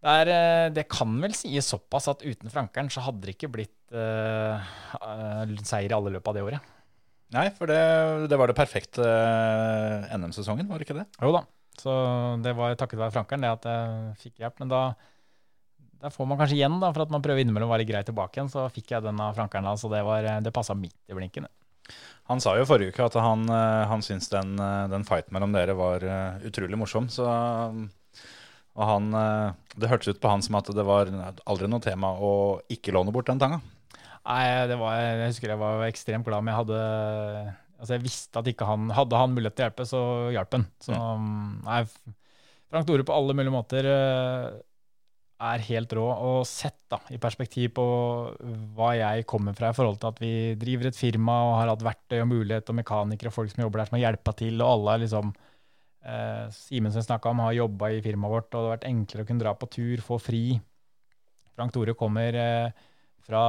det, 0.01 0.17
er, 0.23 0.33
uh, 0.33 0.67
det 0.75 0.87
kan 0.91 1.13
vel 1.23 1.37
sies 1.37 1.69
såpass 1.73 2.09
at 2.13 2.25
uten 2.25 2.53
Frankeren 2.53 2.91
så 2.93 3.05
hadde 3.05 3.27
det 3.27 3.37
ikke 3.37 3.53
blitt 3.53 3.95
uh, 3.95 4.61
seier 5.63 5.91
i 5.91 5.97
alle 5.97 6.15
løpet 6.17 6.33
av 6.33 6.39
det 6.39 6.45
året. 6.47 6.75
Nei, 7.31 7.47
for 7.55 7.71
det, 7.71 7.79
det 8.31 8.39
var 8.41 8.51
det 8.51 8.59
perfekte 8.59 9.07
NM-sesongen, 10.17 10.67
var 10.67 10.81
det 10.81 10.89
ikke 10.89 10.99
det? 10.99 11.07
Jo 11.23 11.31
da, 11.37 11.45
så 11.79 11.95
det 12.43 12.57
var 12.59 12.75
takket 12.79 12.99
være 12.99 13.15
Frankeren 13.15 13.47
det 13.47 13.53
at 13.55 13.69
jeg 13.71 14.17
fikk 14.25 14.43
hjelp, 14.43 14.59
men 14.65 14.73
da 14.73 14.83
der 16.01 16.13
får 16.15 16.29
man 16.29 16.39
kanskje 16.41 16.57
igjen 16.57 16.79
da, 16.81 16.91
for 16.95 17.05
at 17.05 17.13
man 17.13 17.23
prøver 17.25 17.43
innimellom 17.45 17.69
å 17.69 17.75
være 17.75 17.85
grei 17.89 18.01
tilbake 18.09 18.39
igjen. 18.39 18.49
Så 18.49 18.65
fikk 18.73 18.95
jeg 18.95 19.05
den 19.05 19.21
av 19.21 19.35
Frankeren 19.37 19.69
da, 19.69 19.75
så 19.77 19.91
det, 19.93 20.01
var, 20.07 20.25
det 20.41 20.53
passa 20.57 20.73
midt 20.73 20.97
i 21.13 21.17
blinken. 21.17 21.45
Han 22.31 22.41
sa 22.43 22.55
jo 22.57 22.67
forrige 22.69 22.95
uke 22.95 23.05
at 23.09 23.17
han, 23.19 23.43
eh, 23.51 23.85
han 23.91 24.05
syntes 24.07 24.31
den, 24.33 24.55
eh, 24.63 24.87
den 24.93 25.05
fighten 25.05 25.35
mellom 25.35 25.53
dere 25.53 25.75
var 25.77 26.05
eh, 26.07 26.47
utrolig 26.47 26.79
morsom. 26.79 27.09
Så, 27.13 27.27
og 28.79 28.85
han, 28.87 29.11
det 29.75 29.91
hørtes 29.91 30.15
ut 30.15 30.21
på 30.23 30.31
han 30.31 30.45
som 30.47 30.57
at 30.61 30.71
det 30.77 30.85
var 30.87 31.11
aldri 31.11 31.69
noe 31.71 31.83
tema 31.85 32.13
å 32.17 32.33
ikke 32.71 32.95
låne 32.95 33.13
bort 33.15 33.27
den 33.31 33.41
tanga. 33.43 33.59
Nei, 34.29 34.45
det 34.71 34.77
var, 34.79 34.95
jeg 35.01 35.33
husker 35.33 35.53
jeg 35.55 35.61
var 35.61 35.83
ekstremt 35.89 36.27
glad, 36.29 36.45
men 36.45 36.53
jeg 36.53 36.61
hadde 36.63 36.81
Altså, 37.81 37.95
jeg 37.97 38.05
visste 38.05 38.41
at 38.41 38.49
ikke 38.51 38.67
han 38.69 38.91
Hadde 38.93 39.17
han 39.17 39.33
mulighet 39.33 39.57
til 39.57 39.65
å 39.65 39.69
hjelpe, 39.71 39.87
så 39.89 40.01
hjalp 40.35 40.57
han. 40.59 40.67
Så 40.85 40.97
nei, 41.65 41.85
Frank 42.71 42.89
Tore 42.89 43.07
på 43.09 43.15
alle 43.17 43.37
mulige 43.37 43.55
måter 43.55 43.89
er 45.41 45.65
helt 45.65 45.95
rå. 45.97 46.05
Og 46.05 46.43
sett 46.49 46.79
da, 46.93 47.01
i 47.09 47.19
perspektiv 47.23 47.73
på 47.79 47.87
hva 48.77 48.91
jeg 48.99 49.27
kommer 49.31 49.57
fra 49.57 49.71
i 49.73 49.77
forhold 49.77 50.01
til 50.03 50.11
at 50.13 50.21
vi 50.23 50.33
driver 50.61 50.91
et 50.91 50.99
firma 50.99 51.39
og 51.49 51.55
har 51.63 51.73
hatt 51.73 51.87
verktøy 51.87 52.19
og 52.21 52.29
mulighet 52.35 52.71
og 52.71 52.79
mekanikere 52.83 53.33
og 53.33 53.39
folk 53.39 53.55
som 53.55 53.65
jobber 53.65 53.81
der 53.81 53.91
som 53.91 53.99
har 53.99 54.05
hjelpa 54.09 54.37
til, 54.43 54.61
og 54.61 54.75
alle 54.75 54.95
er 54.95 55.05
liksom 55.07 55.33
eh, 56.05 56.47
som 56.51 57.03
snakka 57.07 57.33
om 57.33 57.43
har 57.45 57.57
jobba 57.57 57.91
i 57.95 58.03
firmaet 58.05 58.35
vårt, 58.35 58.55
og 58.55 58.61
det 58.61 58.69
har 58.69 58.77
vært 58.77 58.89
enklere 58.91 59.25
å 59.25 59.29
kunne 59.29 59.45
dra 59.45 59.55
på 59.55 59.71
tur, 59.71 60.05
få 60.05 60.21
fri. 60.21 60.45
Frank 61.57 61.75
Tore 61.75 61.95
kommer 61.99 62.37
eh, 62.37 62.87
fra, 63.27 63.43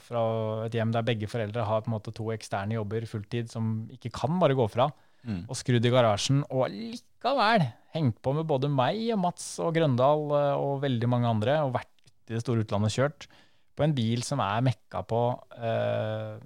fra, 0.00 0.22
et 0.66 0.76
hjem 0.76 0.92
der 0.94 1.06
begge 1.06 1.28
foreldre 1.30 1.66
har 1.66 1.82
på 1.82 1.90
en 1.90 1.96
måte 1.96 2.14
to 2.14 2.30
eksterne 2.34 2.76
jobber 2.78 3.06
fulltid 3.10 3.50
som 3.52 3.88
ikke 3.92 4.12
kan 4.14 4.38
bare 4.42 4.56
gå 4.58 4.68
fra, 4.70 4.90
Mm. 5.24 5.46
og 5.48 5.56
skrudd 5.56 5.86
i 5.88 5.88
garasjen, 5.88 6.42
og 6.52 6.66
likevel 6.68 7.62
hengt 7.94 8.18
på 8.20 8.34
med 8.36 8.44
både 8.44 8.68
meg 8.68 8.98
og 9.14 9.22
Mats 9.22 9.54
og 9.64 9.70
Grøndal 9.72 10.26
eh, 10.36 10.56
og 10.60 10.82
veldig 10.82 11.08
mange 11.08 11.30
andre, 11.30 11.54
og 11.64 11.72
vært 11.78 11.88
i 12.28 12.34
det 12.34 12.42
store 12.42 12.60
utlandet 12.60 12.92
og 12.92 12.96
kjørt 12.98 13.26
på 13.74 13.86
en 13.86 13.94
bil 13.96 14.20
som 14.20 14.42
er 14.44 14.60
mekka 14.66 15.00
på 15.08 15.22
eh, 15.56 16.36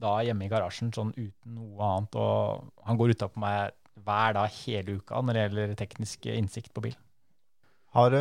da 0.00 0.14
hjemme 0.24 0.46
i 0.46 0.50
garasjen, 0.52 0.94
sånn 0.96 1.12
uten 1.12 1.58
noe 1.58 1.90
annet. 1.90 2.16
Og 2.16 2.86
han 2.88 2.98
går 3.00 3.14
utapå 3.14 3.40
meg 3.44 3.76
hver 4.04 4.34
dag 4.36 4.50
hele 4.64 4.98
uka 4.98 5.20
når 5.22 5.36
det 5.36 5.44
gjelder 5.44 5.74
teknisk 5.78 6.26
innsikt 6.32 6.72
på 6.74 6.88
bil. 6.88 6.96
Har 7.94 8.10
du 8.10 8.20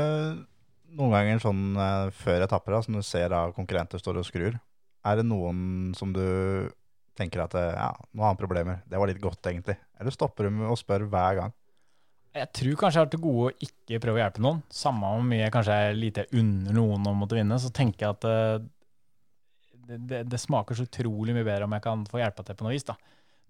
noen 0.94 1.16
ganger 1.16 1.42
sånn 1.42 1.64
eh, 1.80 2.12
før 2.14 2.46
etapper, 2.46 2.76
da, 2.76 2.84
som 2.86 2.98
du 2.98 3.04
ser 3.06 3.32
da 3.34 3.48
konkurrenter 3.56 4.02
står 4.02 4.22
og 4.22 4.28
skrur, 4.28 4.60
er 5.04 5.20
det 5.20 5.26
noen 5.28 5.92
som 5.98 6.14
du 6.16 6.24
tenker 7.18 7.44
at 7.44 7.58
eh, 7.58 7.74
ja, 7.74 7.90
nå 8.14 8.26
har 8.26 8.34
han 8.34 8.40
problemer, 8.40 8.84
det 8.90 9.02
var 9.02 9.10
litt 9.10 9.22
godt 9.24 9.50
egentlig? 9.50 9.78
Eller 10.00 10.14
stopper 10.14 10.48
du 10.48 10.58
med 10.60 10.70
å 10.70 10.78
spørre 10.80 11.10
hver 11.10 11.40
gang? 11.42 11.56
Jeg 12.34 12.50
tror 12.58 12.78
kanskje 12.82 12.98
jeg 12.98 13.06
har 13.06 13.10
til 13.14 13.22
gode 13.22 13.50
å 13.50 13.66
ikke 13.68 14.00
prøve 14.02 14.18
å 14.18 14.24
hjelpe 14.24 14.42
noen. 14.42 14.62
Samme 14.74 15.10
hvor 15.12 15.26
mye 15.28 15.52
kanskje 15.54 15.76
er 15.78 15.98
lite 15.98 16.24
under 16.34 16.74
noen 16.74 17.04
om 17.04 17.12
å 17.12 17.20
måtte 17.20 17.38
vinne, 17.38 17.60
så 17.62 17.70
tenker 17.74 18.08
jeg 18.08 18.18
at 18.18 18.30
eh, 18.30 18.56
det, 19.84 20.00
det, 20.10 20.22
det 20.32 20.40
smaker 20.42 20.78
så 20.78 20.88
utrolig 20.88 21.36
mye 21.36 21.46
bedre 21.46 21.68
om 21.68 21.76
jeg 21.78 21.86
kan 21.86 22.06
få 22.10 22.22
hjelpa 22.22 22.46
til 22.48 22.58
på 22.58 22.66
noe 22.66 22.74
vis. 22.74 22.88
da. 22.88 22.98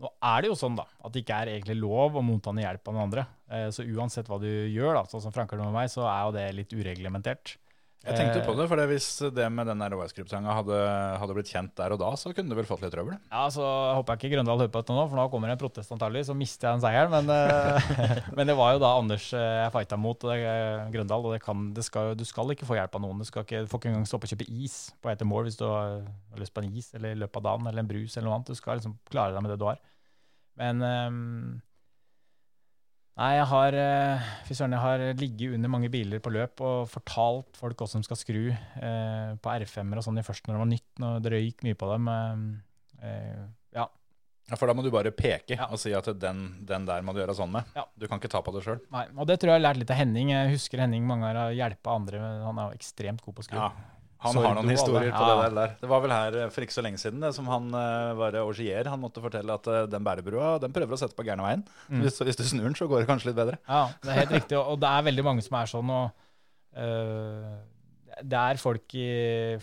Nå 0.02 0.10
er 0.26 0.42
det 0.42 0.50
jo 0.50 0.56
sånn 0.58 0.76
da, 0.76 0.86
at 1.06 1.14
det 1.14 1.22
ikke 1.24 1.36
er 1.44 1.52
egentlig 1.54 1.78
lov 1.80 2.16
å 2.18 2.24
motta 2.26 2.52
hjelp 2.52 2.88
av 2.90 2.94
noen 2.96 3.04
andre. 3.06 3.26
Eh, 3.50 3.68
Så 3.70 3.86
uansett 3.86 4.28
hva 4.28 4.40
du 4.42 4.48
gjør, 4.50 4.96
da, 4.98 5.04
sånn 5.06 5.22
som 5.22 5.32
Frank 5.32 5.52
har 5.52 5.60
med 5.62 5.74
meg, 5.74 5.90
så 5.94 6.08
er 6.10 6.24
jo 6.26 6.32
det 6.36 6.48
litt 6.58 6.74
ureglementert. 6.74 7.58
Jeg 8.04 8.18
tenkte 8.20 8.42
Eh, 8.42 8.44
på 8.44 8.54
det, 8.58 8.66
for 8.68 8.80
det 8.80 8.86
hvis 8.90 9.08
det 9.32 9.46
med 9.54 9.70
den 9.70 9.84
OS-kryptanga 9.96 10.56
hadde, 10.58 10.80
hadde 11.22 11.36
blitt 11.38 11.52
kjent 11.54 11.72
der 11.78 11.94
og 11.96 12.02
da, 12.02 12.10
så 12.20 12.34
kunne 12.36 12.52
du 12.52 12.58
vel 12.58 12.68
fått 12.68 12.82
litt 12.84 12.92
trøbbel? 12.92 13.16
Ja, 13.32 13.46
så 13.54 13.64
håper 13.96 14.18
jeg 14.18 14.20
ikke 14.20 14.32
Grøndal 14.36 14.60
hører 14.60 14.74
på 14.74 14.82
dette 14.84 14.98
nå, 14.98 15.06
for 15.08 15.20
nå 15.20 15.26
kommer 15.32 15.48
det 15.48 15.56
en 15.56 15.62
protest 15.62 15.94
antagelig, 15.96 16.26
så 16.28 16.36
mister 16.36 16.68
jeg 16.68 16.76
den 16.76 16.84
seieren. 16.84 17.14
Men, 17.16 17.32
eh, 17.32 18.28
men 18.36 18.52
det 18.52 18.58
var 18.60 18.76
jo 18.76 18.84
da 18.84 18.92
Anders 19.00 19.30
eh, 19.32 19.48
jeg 19.62 19.72
fighta 19.78 20.00
mot, 20.04 20.28
og 20.28 20.34
det, 20.34 20.52
Grøndal, 20.98 21.30
og 21.30 21.38
det 21.38 21.42
kan, 21.46 21.70
det 21.78 21.88
skal, 21.88 22.12
du 22.20 22.26
skal 22.28 22.52
ikke 22.52 22.68
få 22.68 22.76
hjelp 22.80 23.00
av 23.00 23.06
noen. 23.06 23.24
Du 23.24 23.30
skal 23.30 23.48
ikke, 23.48 23.64
får 23.72 23.82
ikke 23.82 23.94
engang 23.94 24.10
stoppe 24.12 24.28
og 24.28 24.36
kjøpe 24.36 24.50
is 24.52 24.78
på 25.00 25.12
vei 25.12 25.16
til 25.20 25.32
mål 25.32 25.48
hvis 25.48 25.62
du 25.62 25.68
har, 25.70 26.02
lyst 26.42 26.56
på 26.56 26.66
en 26.66 26.76
is 26.76 26.92
eller 26.98 27.16
i 27.16 27.22
løpet 27.24 27.40
av 27.40 27.48
dagen 27.48 27.72
eller 27.72 27.86
en 27.86 27.94
brus 27.94 28.18
eller 28.18 28.28
noe 28.28 28.42
annet. 28.42 28.52
Du 28.52 28.60
skal 28.60 28.82
liksom 28.82 29.00
klare 29.08 29.38
deg 29.38 29.46
med 29.46 29.56
det 29.56 29.62
du 29.64 29.70
har. 29.70 29.80
Men 30.60 30.84
ehm, 30.84 31.62
Nei, 33.14 33.34
jeg 33.38 33.46
har 33.52 33.76
eh, 33.78 34.30
jeg 34.50 34.80
har 34.82 35.02
ligget 35.20 35.54
under 35.54 35.70
mange 35.70 35.90
biler 35.94 36.22
på 36.24 36.32
løp 36.34 36.64
og 36.66 36.88
fortalt 36.90 37.60
folk 37.60 37.78
hvordan 37.78 38.02
de 38.02 38.08
skal 38.10 38.18
skru 38.18 38.46
eh, 38.50 39.34
på 39.38 39.52
R5-er 39.54 40.02
og 40.02 40.06
sånn 40.08 40.18
i 40.18 40.26
først 40.26 40.48
når 40.48 40.56
det 40.56 40.62
var 40.64 40.72
nytt. 40.72 40.88
Når 41.04 41.20
det 41.22 41.34
røyk 41.36 41.62
mye 41.68 41.78
på 41.78 41.92
dem. 41.92 42.10
Eh, 42.10 43.06
eh, 43.06 43.44
ja. 43.78 43.86
Ja, 44.50 44.58
For 44.60 44.68
da 44.68 44.74
må 44.76 44.84
du 44.84 44.90
bare 44.92 45.14
peke 45.16 45.56
Ja. 45.56 45.70
og 45.70 45.80
si 45.80 45.94
at 45.96 46.10
den, 46.20 46.42
den 46.68 46.90
der 46.90 47.06
må 47.06 47.14
du 47.14 47.22
gjøre 47.22 47.38
sånn 47.38 47.54
med. 47.54 47.70
Ja. 47.78 47.86
Du 47.96 48.10
kan 48.10 48.20
ikke 48.20 48.34
ta 48.34 48.42
på 48.44 48.52
det 48.58 48.66
sjøl. 48.66 48.82
Nei, 48.92 49.06
og 49.14 49.30
det 49.30 49.38
tror 49.40 49.54
jeg 49.54 49.60
jeg 49.60 49.62
har 49.62 49.68
lært 49.70 49.84
litt 49.84 49.94
av 49.94 50.02
Henning. 50.02 50.34
Jeg 50.34 50.56
husker 50.58 50.82
Henning 50.84 51.06
mange 51.08 51.30
ganger 51.30 51.42
har 51.46 51.58
hjulpet 51.62 51.94
andre. 51.94 52.24
Han 52.50 52.60
er 52.60 52.72
jo 52.74 52.82
ekstremt 52.82 53.22
god 53.24 53.38
på 53.38 53.46
å 53.46 53.48
skru. 53.48 53.62
Ja. 53.62 53.70
Han 54.24 54.40
har 54.42 54.56
noen 54.58 54.72
historier 54.72 55.12
på 55.14 55.26
Ja. 55.28 55.36
det 55.44 55.56
der. 55.58 55.76
Det 55.82 55.90
var 55.92 56.02
vel 56.06 56.14
her 56.16 56.38
eh, 56.44 56.50
for 56.54 56.66
ikke 56.66 56.76
så 56.78 56.84
lenge 56.86 57.02
siden 57.02 57.20
det 57.24 57.34
som 57.36 57.48
han 57.52 57.68
eh, 57.74 58.14
var 58.20 58.38
årsier, 58.44 58.88
Han 58.90 59.02
måtte 59.04 59.22
fortelle 59.24 59.54
at 59.60 59.68
eh, 59.68 59.86
den 59.92 60.04
bærebrua 60.08 60.56
den 60.64 60.74
prøver 60.76 60.96
å 60.96 61.02
sette 61.02 61.18
på 61.18 61.26
gærne 61.28 61.44
veien. 61.46 61.66
Mm. 61.90 62.02
Hvis, 62.06 62.22
hvis 62.24 62.40
du 62.40 62.44
snur 62.48 62.70
den, 62.70 62.76
så 62.80 62.88
går 62.88 63.04
det 63.04 63.10
kanskje 63.12 63.32
litt 63.32 63.40
bedre. 63.42 63.60
Ja, 63.68 63.86
det 64.04 64.10
er 64.16 64.22
helt 64.24 64.36
riktig. 64.40 64.58
Og 64.62 64.80
det 64.82 64.90
er 64.90 65.06
veldig 65.12 65.28
mange 65.28 65.46
som 65.46 65.60
er 65.60 65.70
sånn. 65.72 65.90
og 65.94 66.12
øh, 66.78 67.54
Det 68.24 68.38
er 68.40 68.60
folk, 68.62 68.94
i, 68.96 69.08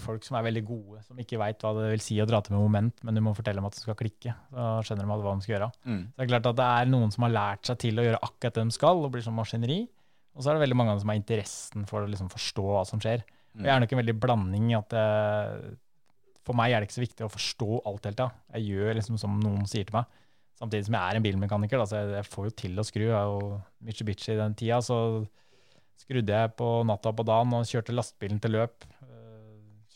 folk 0.01 0.25
som 0.27 0.37
er 0.41 0.43
veldig 0.49 0.63
gode, 0.67 1.01
som 1.07 1.19
ikke 1.23 1.39
veit 1.41 1.63
hva 1.63 1.71
det 1.77 1.91
vil 1.93 2.03
si 2.03 2.19
å 2.21 2.27
dra 2.29 2.41
til 2.43 2.57
med 2.57 2.65
moment, 2.65 3.05
men 3.07 3.15
du 3.15 3.23
må 3.23 3.35
fortelle 3.37 3.61
dem 3.63 3.69
at 3.69 3.77
det 3.79 3.85
skal 3.85 3.97
klikke. 3.99 4.35
Så 4.51 4.67
skjønner 4.89 5.07
de 5.07 5.11
hva 5.23 5.35
de 5.39 5.45
skal 5.47 5.55
gjøre. 5.57 5.71
Mm. 5.87 6.03
Så 6.11 6.17
det 6.19 6.25
er 6.27 6.33
klart 6.35 6.49
at 6.51 6.59
det 6.59 6.69
er 6.81 6.91
noen 6.91 7.15
som 7.15 7.27
har 7.29 7.35
lært 7.37 7.71
seg 7.71 7.79
til 7.87 8.01
å 8.03 8.07
gjøre 8.09 8.23
akkurat 8.27 8.59
det 8.59 8.65
de 8.67 8.77
skal, 8.77 9.05
og 9.07 9.13
blir 9.15 9.23
som 9.25 9.39
maskineri. 9.39 9.81
Og 10.35 10.43
så 10.45 10.51
er 10.51 10.59
det 10.59 10.65
veldig 10.67 10.77
mange 10.79 10.93
av 10.93 10.99
dem 10.99 11.05
som 11.05 11.11
har 11.15 11.19
interessen 11.21 11.87
for 11.91 12.05
å 12.05 12.11
liksom 12.11 12.29
forstå 12.31 12.65
hva 12.67 12.83
som 12.87 13.01
skjer. 13.03 13.23
Og 13.59 13.67
jeg 13.67 13.75
er 13.75 13.81
nok 13.83 13.93
en 13.95 14.01
veldig 14.03 14.17
blanding 14.23 14.69
at 14.79 14.95
jeg, 14.95 15.73
For 16.47 16.57
meg 16.57 16.73
er 16.73 16.81
det 16.81 16.89
ikke 16.89 16.99
så 16.99 17.03
viktig 17.05 17.27
å 17.27 17.33
forstå 17.33 17.81
alt 17.91 18.07
helt. 18.09 18.21
Da. 18.21 18.29
Jeg 18.57 18.71
gjør 18.71 18.97
liksom 18.99 19.19
som 19.21 19.37
noen 19.43 19.67
sier 19.71 19.85
til 19.89 19.97
meg. 19.99 20.07
Samtidig 20.61 20.87
som 20.87 20.97
jeg 20.97 21.03
er 21.03 21.19
en 21.19 21.25
bilmekaniker, 21.25 21.81
da, 21.81 21.87
så 21.89 22.01
jeg, 22.01 22.15
jeg 22.19 22.29
får 22.31 22.49
jo 22.49 22.55
til 22.63 22.81
å 22.81 22.85
skru. 22.87 23.05
Jeg 23.09 23.17
er 23.17 23.29
jo 23.31 23.61
Mitsubishi 23.87 24.33
i 24.35 24.41
den 24.41 24.57
tida, 24.59 24.81
så 24.85 24.97
skrudde 26.01 26.37
jeg 26.37 26.53
på 26.57 26.69
natta 26.89 27.13
på 27.17 27.25
dagen 27.29 27.55
og 27.57 27.69
kjørte 27.69 27.95
lastebilen 27.97 28.41
til 28.45 28.57
løp. 28.57 28.87
Eh, 29.05 29.17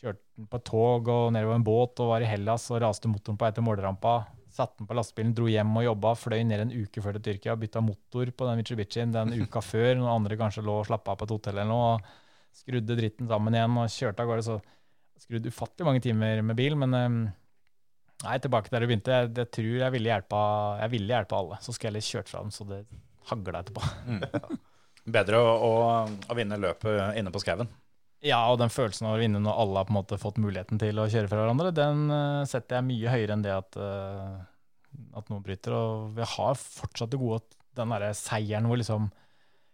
Kjørte 0.01 0.21
den 0.37 0.47
på 0.51 0.59
et 0.59 0.65
tog 0.67 1.07
og 1.09 1.27
nedover 1.33 1.59
en 1.59 1.65
båt 1.65 2.01
og 2.03 2.09
var 2.11 2.25
i 2.25 2.29
Hellas 2.29 2.65
og 2.73 2.81
raste 2.83 3.09
motoren 3.09 3.37
på 3.39 3.47
vei 3.47 3.53
til 3.55 3.65
målrampa. 3.65 4.15
Satte 4.55 4.81
den 4.81 4.89
på 4.89 4.95
lastebilen, 4.97 5.33
dro 5.35 5.47
hjem 5.51 5.71
og 5.79 5.85
jobba, 5.87 6.13
fløy 6.19 6.43
ned 6.47 6.65
en 6.65 6.73
uke 6.75 7.01
før 7.03 7.17
til 7.17 7.25
Tyrkia, 7.29 7.57
bytta 7.59 7.81
motor 7.83 8.29
på 8.31 8.47
den 8.49 8.61
Mitsubishien 8.61 9.15
den 9.15 9.33
uka 9.41 9.63
før, 9.65 9.95
Noen 9.99 10.13
andre 10.13 10.37
kanskje 10.39 10.63
lå 10.63 10.79
og 10.81 10.87
slappa 10.87 11.13
av 11.15 11.19
på 11.19 11.27
et 11.27 11.33
hotell 11.35 11.57
eller 11.59 11.71
noe. 11.71 11.97
Skrudde 12.55 12.97
dritten 12.97 13.29
sammen 13.29 13.55
igjen 13.55 13.79
og 13.81 13.91
kjørte 13.91 14.23
av 14.23 14.29
gårde. 14.31 14.45
Så 14.45 15.25
skrudde 15.25 15.51
ufattelig 15.51 15.87
mange 15.87 16.03
timer 16.03 16.43
med 16.45 16.57
bil, 16.59 16.77
men 16.79 16.95
eh, 16.99 17.17
Nei, 18.23 18.37
tilbake 18.39 18.71
der 18.71 18.81
du 18.81 18.87
begynte. 18.87 19.11
Jeg, 19.11 19.31
jeg 19.35 19.49
tror 19.53 19.73
jeg 19.81 19.93
ville 19.93 20.09
hjelpe, 20.09 20.41
jeg 20.79 20.91
ville 20.93 21.11
hjelpe 21.17 21.35
alle. 21.35 21.57
Så 21.61 21.75
skal 21.75 21.89
jeg 21.89 21.97
litt 21.97 22.07
kjørt 22.07 22.31
fra 22.31 22.43
dem, 22.45 22.53
så 22.55 22.65
det 22.69 22.79
hagla 23.29 23.61
etterpå. 23.61 23.83
Bedre 25.17 25.41
å, 25.43 25.49
å, 25.51 25.73
å 26.31 26.37
vinne 26.37 26.57
løpet 26.61 27.19
inne 27.19 27.33
på 27.33 27.41
skauen. 27.43 27.69
Ja, 28.25 28.39
og 28.49 28.57
den 28.57 28.71
følelsen 28.73 29.05
av 29.05 29.17
å 29.17 29.21
vinne 29.21 29.41
når 29.43 29.59
alle 29.61 29.81
har 29.81 29.87
på 29.89 29.93
en 29.93 29.99
måte 29.99 30.17
fått 30.17 30.39
muligheten 30.41 30.79
til 30.81 30.97
å 30.97 31.05
kjøre 31.11 31.29
fra 31.29 31.43
hverandre, 31.43 31.73
den 31.75 32.07
eh, 32.09 32.47
setter 32.49 32.79
jeg 32.79 32.87
mye 32.87 33.11
høyere 33.13 33.35
enn 33.35 33.43
det 33.45 33.53
at, 33.53 33.77
eh, 33.77 34.39
at 35.19 35.29
noen 35.29 35.43
bryter. 35.45 35.75
Og 35.77 36.15
vi 36.17 36.25
har 36.31 36.57
fortsatt 36.57 37.11
det 37.13 37.21
gode 37.21 37.43
at 37.43 37.57
den 37.77 37.91
derre 37.93 38.13
seieren 38.17 38.69
hvor 38.69 38.79
liksom 38.79 39.09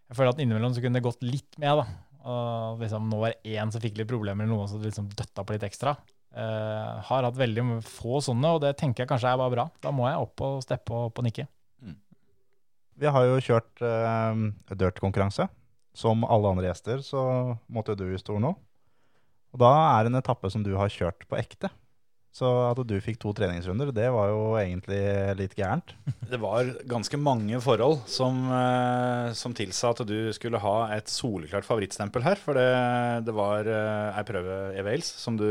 Jeg 0.10 0.18
føler 0.18 0.34
at 0.34 0.42
innimellom 0.44 0.74
så 0.76 0.82
kunne 0.84 1.00
det 1.00 1.06
gått 1.06 1.22
litt 1.24 1.56
med, 1.62 1.80
da. 1.80 1.86
Og 2.22 2.82
liksom 2.84 3.08
nå 3.10 3.22
var 3.22 3.34
det 3.34 3.56
én 3.56 3.72
som 3.74 3.82
fikk 3.84 3.98
litt 3.98 4.10
problemer, 4.10 4.46
eller 4.46 4.54
noen 4.54 4.70
som 4.70 4.82
liksom 4.84 5.10
døtta 5.18 5.46
på 5.46 5.56
litt 5.56 5.66
ekstra. 5.68 5.96
Uh, 6.32 7.02
har 7.08 7.26
hatt 7.28 7.40
veldig 7.40 7.82
få 7.84 8.22
sånne, 8.24 8.54
og 8.56 8.62
det 8.64 8.76
tenker 8.80 9.04
jeg 9.04 9.12
kanskje 9.12 9.34
er 9.34 9.42
bare 9.42 9.56
bra. 9.56 9.66
Da 9.84 9.94
må 9.96 10.08
jeg 10.08 10.22
opp 10.22 10.46
og 10.48 10.62
steppe 10.64 10.94
og 10.96 11.10
opp 11.10 11.24
og 11.24 11.28
nikke. 11.28 11.48
Vi 13.02 13.10
har 13.10 13.26
jo 13.26 13.42
kjørt 13.42 13.82
uh, 13.82 14.48
dirt-konkurranse. 14.70 15.50
Som 15.98 16.24
alle 16.24 16.54
andre 16.54 16.70
gjester 16.70 17.02
så 17.04 17.22
måtte 17.68 17.92
jo 17.96 18.06
du 18.06 18.14
i 18.16 18.20
stolen 18.22 18.46
nå. 18.48 18.52
Og 19.52 19.60
da 19.60 19.72
er 19.98 20.06
det 20.06 20.14
en 20.14 20.20
etappe 20.22 20.48
som 20.54 20.64
du 20.64 20.72
har 20.80 20.92
kjørt 20.94 21.26
på 21.28 21.36
ekte. 21.36 21.68
Så 22.32 22.48
at 22.70 22.80
du 22.88 22.94
fikk 23.04 23.18
to 23.20 23.34
treningsrunder, 23.36 23.90
det 23.92 24.08
var 24.16 24.30
jo 24.32 24.44
egentlig 24.56 25.02
litt 25.36 25.56
gærent. 25.58 25.92
Det 26.32 26.40
var 26.40 26.70
ganske 26.88 27.18
mange 27.20 27.58
forhold 27.60 28.06
som, 28.08 28.38
eh, 28.56 29.34
som 29.36 29.52
tilsa 29.52 29.90
at 29.92 30.00
du 30.08 30.32
skulle 30.32 30.62
ha 30.64 30.76
et 30.96 31.12
soleklart 31.12 31.68
favorittstempel 31.68 32.24
her. 32.24 32.40
For 32.40 32.56
det, 32.56 32.70
det 33.28 33.36
var 33.36 33.68
eh, 33.68 34.16
ei 34.16 34.24
prøve 34.30 34.60
i 34.80 34.86
Wales, 34.88 35.10
som 35.20 35.36
du, 35.36 35.50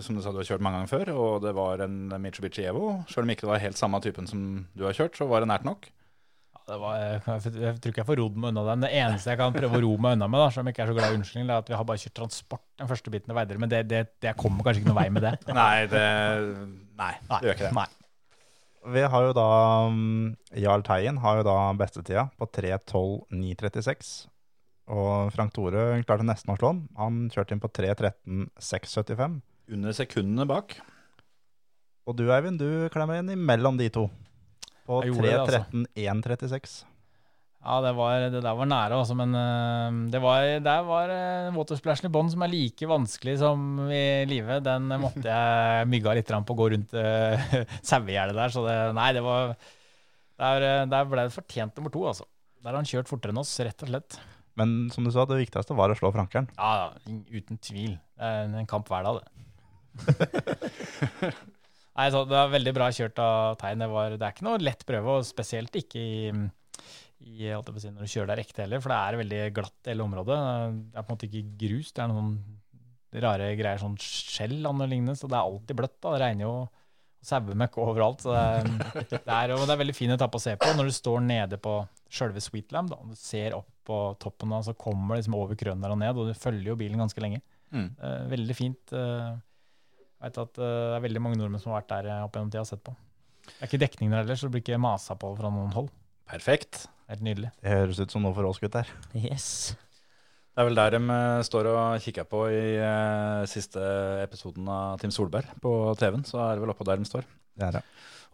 som 0.00 0.16
du 0.16 0.24
sa 0.24 0.32
du 0.32 0.40
har 0.40 0.48
kjørt 0.48 0.64
mange 0.64 0.80
ganger 0.80 0.94
før. 0.94 1.12
Og 1.12 1.44
det 1.44 1.52
var 1.58 1.84
en 1.84 2.08
Mitsubishi 2.24 2.64
Evo. 2.64 3.02
Selv 3.12 3.28
om 3.28 3.34
ikke 3.34 3.44
det 3.44 3.52
var 3.52 3.66
helt 3.66 3.80
samme 3.80 4.00
typen 4.00 4.30
som 4.30 4.64
du 4.72 4.88
har 4.88 4.96
kjørt, 4.96 5.20
så 5.20 5.28
var 5.28 5.44
det 5.44 5.52
nært 5.52 5.68
nok. 5.68 5.90
Var, 6.64 6.94
jeg, 6.96 7.18
jeg 7.60 7.76
tror 7.76 7.92
ikke 7.92 8.00
jeg 8.00 8.08
får 8.08 8.18
rodd 8.22 8.36
meg 8.40 8.54
unna 8.54 8.62
den. 8.70 8.84
Det 8.86 8.90
eneste 8.96 9.32
jeg 9.34 9.40
kan 9.40 9.52
prøve 9.52 9.76
å 9.76 9.82
ro 9.84 9.90
meg 10.00 10.14
unna 10.16 10.28
med, 10.32 10.40
da, 10.40 10.46
som 10.54 10.70
ikke 10.70 10.84
er 10.84 10.88
så 10.88 10.94
glad 10.96 11.12
i 11.12 11.18
unnskyldning, 11.18 11.50
er 11.50 11.60
at 11.60 11.68
vi 11.68 11.76
har 11.76 11.84
bare 11.90 12.00
kjørt 12.00 12.16
transport 12.22 12.64
den 12.80 12.88
første 12.88 13.12
biten 13.12 13.34
av 13.34 13.38
Veidere. 13.40 13.60
Men 13.60 13.72
det, 13.72 13.82
det, 13.90 14.00
det 14.24 14.32
kommer 14.40 14.64
kanskje 14.64 14.80
ikke 14.80 14.92
noe 14.94 15.02
vei 15.02 15.10
med 15.12 15.26
det. 15.26 15.34
Nei, 15.60 15.84
det, 15.92 16.06
nei, 16.96 17.12
det 17.28 17.42
gjør 17.50 17.58
ikke 17.58 17.68
det. 17.68 17.74
Nei. 17.76 17.90
Vi 18.94 19.04
har 19.08 19.26
jo 19.26 19.36
da 19.36 19.48
um, 19.88 20.32
Jarl 20.60 20.84
Teien 20.84 21.20
har 21.22 21.40
jo 21.40 21.44
da 21.46 21.56
bestetida 21.80 22.26
på 22.40 22.48
3.12,936. 22.52 24.14
Og 24.92 25.30
Frank 25.32 25.54
Tore 25.56 25.86
klarte 26.04 26.26
nesten 26.28 26.52
å 26.52 26.58
slå 26.58 26.74
han. 26.74 26.82
Han 27.00 27.22
kjørte 27.32 27.56
inn 27.56 27.62
på 27.62 27.72
3.13,675. 27.72 29.38
Under 29.72 29.96
sekundene 29.96 30.44
bak. 30.48 30.76
Og 32.04 32.16
du 32.18 32.26
Eivind, 32.28 32.60
du 32.60 32.88
klemmer 32.92 33.20
inn 33.20 33.32
imellom 33.32 33.80
de 33.80 33.88
to. 33.92 34.08
På 34.84 35.00
Jeg 35.04 35.14
gjorde 35.14 35.30
det, 35.30 35.38
altså. 35.40 35.62
3.13,136. 35.96 36.82
Ja, 37.64 37.78
det, 37.80 37.94
var, 37.96 38.26
det 38.28 38.42
der 38.44 38.56
var 38.58 38.68
nære, 38.68 38.98
altså. 39.00 39.14
Men 39.16 39.32
øh, 39.32 40.00
det 40.12 40.20
var, 40.20 40.44
der 40.60 40.82
var 40.84 41.12
øh, 41.14 41.54
watersplashen 41.56 42.10
i 42.10 42.12
bånn 42.12 42.28
som 42.32 42.44
er 42.44 42.52
like 42.52 42.88
vanskelig 42.90 43.38
som 43.40 43.86
i 43.88 44.26
live. 44.28 44.58
Den 44.66 44.92
måtte 45.00 45.24
jeg 45.24 45.88
mygga 45.88 46.12
litt 46.18 46.28
på 46.28 46.56
å 46.56 46.58
gå 46.58 46.66
rundt 46.74 46.92
uh, 46.92 47.54
sauegjerdet 47.88 48.36
der. 48.36 48.52
Så 48.52 48.66
det, 48.68 48.76
nei, 48.98 49.08
det 49.16 49.24
var 49.24 49.56
Der, 50.34 50.84
der 50.90 51.04
ble 51.08 51.28
det 51.28 51.32
fortjent 51.32 51.76
nummer 51.78 51.92
to, 51.94 52.02
altså. 52.10 52.26
Der 52.60 52.72
har 52.72 52.80
han 52.80 52.88
kjørt 52.88 53.08
fortere 53.08 53.32
enn 53.32 53.40
oss, 53.40 53.54
rett 53.64 53.84
og 53.86 53.92
slett. 53.92 54.18
Men 54.58 54.90
som 54.92 55.06
du 55.06 55.10
sa, 55.14 55.24
det 55.28 55.40
viktigste 55.40 55.76
var 55.78 55.92
å 55.92 55.98
slå 55.98 56.10
frankeren. 56.14 56.48
Ja, 56.58 56.90
uten 57.32 57.58
tvil. 57.62 57.96
En 58.18 58.66
kamp 58.70 58.90
hver 58.90 59.06
dag, 59.06 59.16
det. 59.24 59.30
Nei, 61.94 62.08
så 62.10 62.24
Det 62.26 62.36
er 62.38 62.52
veldig 62.54 62.74
bra 62.74 62.90
kjørt 62.94 63.20
av 63.22 63.56
Tein. 63.60 63.82
Det, 63.82 63.88
var, 63.92 64.16
det 64.18 64.26
er 64.26 64.34
ikke 64.34 64.46
noe 64.48 64.62
lett 64.62 64.84
prøve, 64.88 65.18
og 65.20 65.26
spesielt 65.28 65.76
ikke 65.78 66.00
i, 66.02 66.32
i 67.24 67.52
si, 67.78 67.90
når 67.92 68.02
du 68.02 68.10
kjører 68.10 68.32
der 68.32 68.42
ekte 68.42 68.64
heller, 68.64 68.82
for 68.82 68.90
det 68.90 68.98
er 68.98 69.20
veldig 69.22 69.42
glatt 69.56 69.90
hele 69.90 70.06
området. 70.06 70.38
Det 70.90 70.98
er 70.98 71.04
på 71.06 71.12
en 71.12 71.16
måte 71.18 71.28
ikke 71.30 71.58
grus, 71.64 71.92
det 71.94 72.04
er 72.04 72.10
noen 72.10 72.32
rare 73.22 73.52
greier, 73.54 73.78
sånn 73.78 73.94
skjell 74.02 74.58
og 74.66 74.80
lignende, 74.82 75.14
så 75.18 75.30
det 75.30 75.38
er 75.38 75.44
alltid 75.46 75.78
bløtt. 75.78 76.00
da, 76.02 76.16
Det 76.16 76.22
regner 76.24 76.48
jo 76.48 76.54
sauemøkk 77.24 77.78
overalt. 77.80 78.24
så 78.26 78.34
det 78.34 78.42
er, 78.42 78.68
det, 79.14 79.22
er, 79.22 79.54
og 79.54 79.64
det 79.64 79.76
er 79.76 79.82
veldig 79.84 79.96
fin 79.96 80.12
etappe 80.14 80.40
å 80.40 80.42
se 80.42 80.56
på 80.60 80.74
når 80.76 80.90
du 80.90 80.96
står 80.98 81.22
nede 81.24 81.60
på 81.62 81.78
sjølve 82.12 82.42
Sweetlam. 82.42 82.90
da, 82.90 82.98
og 83.00 83.14
Du 83.14 83.18
ser 83.18 83.56
opp 83.56 83.70
på 83.86 84.02
toppen, 84.18 84.50
da, 84.50 84.62
så 84.64 84.74
kommer 84.76 85.14
det 85.14 85.22
liksom 85.22 85.38
over 85.38 85.58
krønen 85.60 85.84
der 85.84 85.92
og 85.94 86.00
ned, 86.00 86.18
og 86.18 86.30
du 86.32 86.38
følger 86.38 86.72
jo 86.72 86.78
bilen 86.80 87.00
ganske 87.00 87.22
lenge. 87.22 87.42
Mm. 87.74 87.88
Eh, 88.00 88.22
veldig 88.34 88.56
fint. 88.56 88.94
eh, 88.96 89.34
jeg 90.24 90.32
vet 90.32 90.40
at 90.40 90.58
eh, 90.64 90.74
det 90.88 90.96
er 90.96 91.04
veldig 91.04 91.20
mange 91.20 91.36
nordmenn 91.36 91.60
som 91.60 91.74
har 91.74 91.82
vært 91.82 91.92
der 91.92 92.08
eh, 92.08 92.24
opp 92.24 92.36
gjennom 92.38 92.48
tida 92.48 92.64
og 92.64 92.70
sett 92.70 92.80
på. 92.84 92.94
Det 93.44 93.58
er 93.60 93.68
ikke 93.68 93.82
dekning 93.82 94.12
der 94.12 94.22
heller, 94.22 94.38
så 94.40 94.48
det 94.48 94.54
blir 94.54 94.64
ikke 94.64 94.80
masa 94.80 95.16
på 95.20 95.34
fra 95.36 95.50
noen 95.52 95.72
hold. 95.76 95.90
Perfekt. 96.30 96.86
Helt 97.12 97.24
nydelig. 97.24 97.50
Det 97.60 97.72
høres 97.74 98.00
ut 98.00 98.14
som 98.14 98.24
noe 98.24 98.32
for 98.32 98.48
oss 98.48 98.60
gutter. 98.62 98.88
Yes. 99.12 99.74
Det 100.54 100.62
er 100.62 100.68
vel 100.70 100.78
der 100.78 100.94
de 100.96 101.00
eh, 101.12 101.42
står 101.44 101.68
og 101.68 102.04
kikker 102.06 102.28
på 102.30 102.46
i 102.48 102.62
eh, 102.78 103.42
siste 103.50 103.82
episoden 104.22 104.68
av 104.70 105.02
Team 105.02 105.12
Solberg 105.12 105.50
på 105.60 105.72
TV-en. 106.00 106.24
Så 106.24 106.40
er 106.40 106.54
det 106.54 106.64
vel 106.64 106.72
oppå 106.72 106.86
der 106.88 107.02
de 107.02 107.08
står. 107.10 107.26
Det 107.58 107.66
er 107.68 107.76
det. 107.76 107.82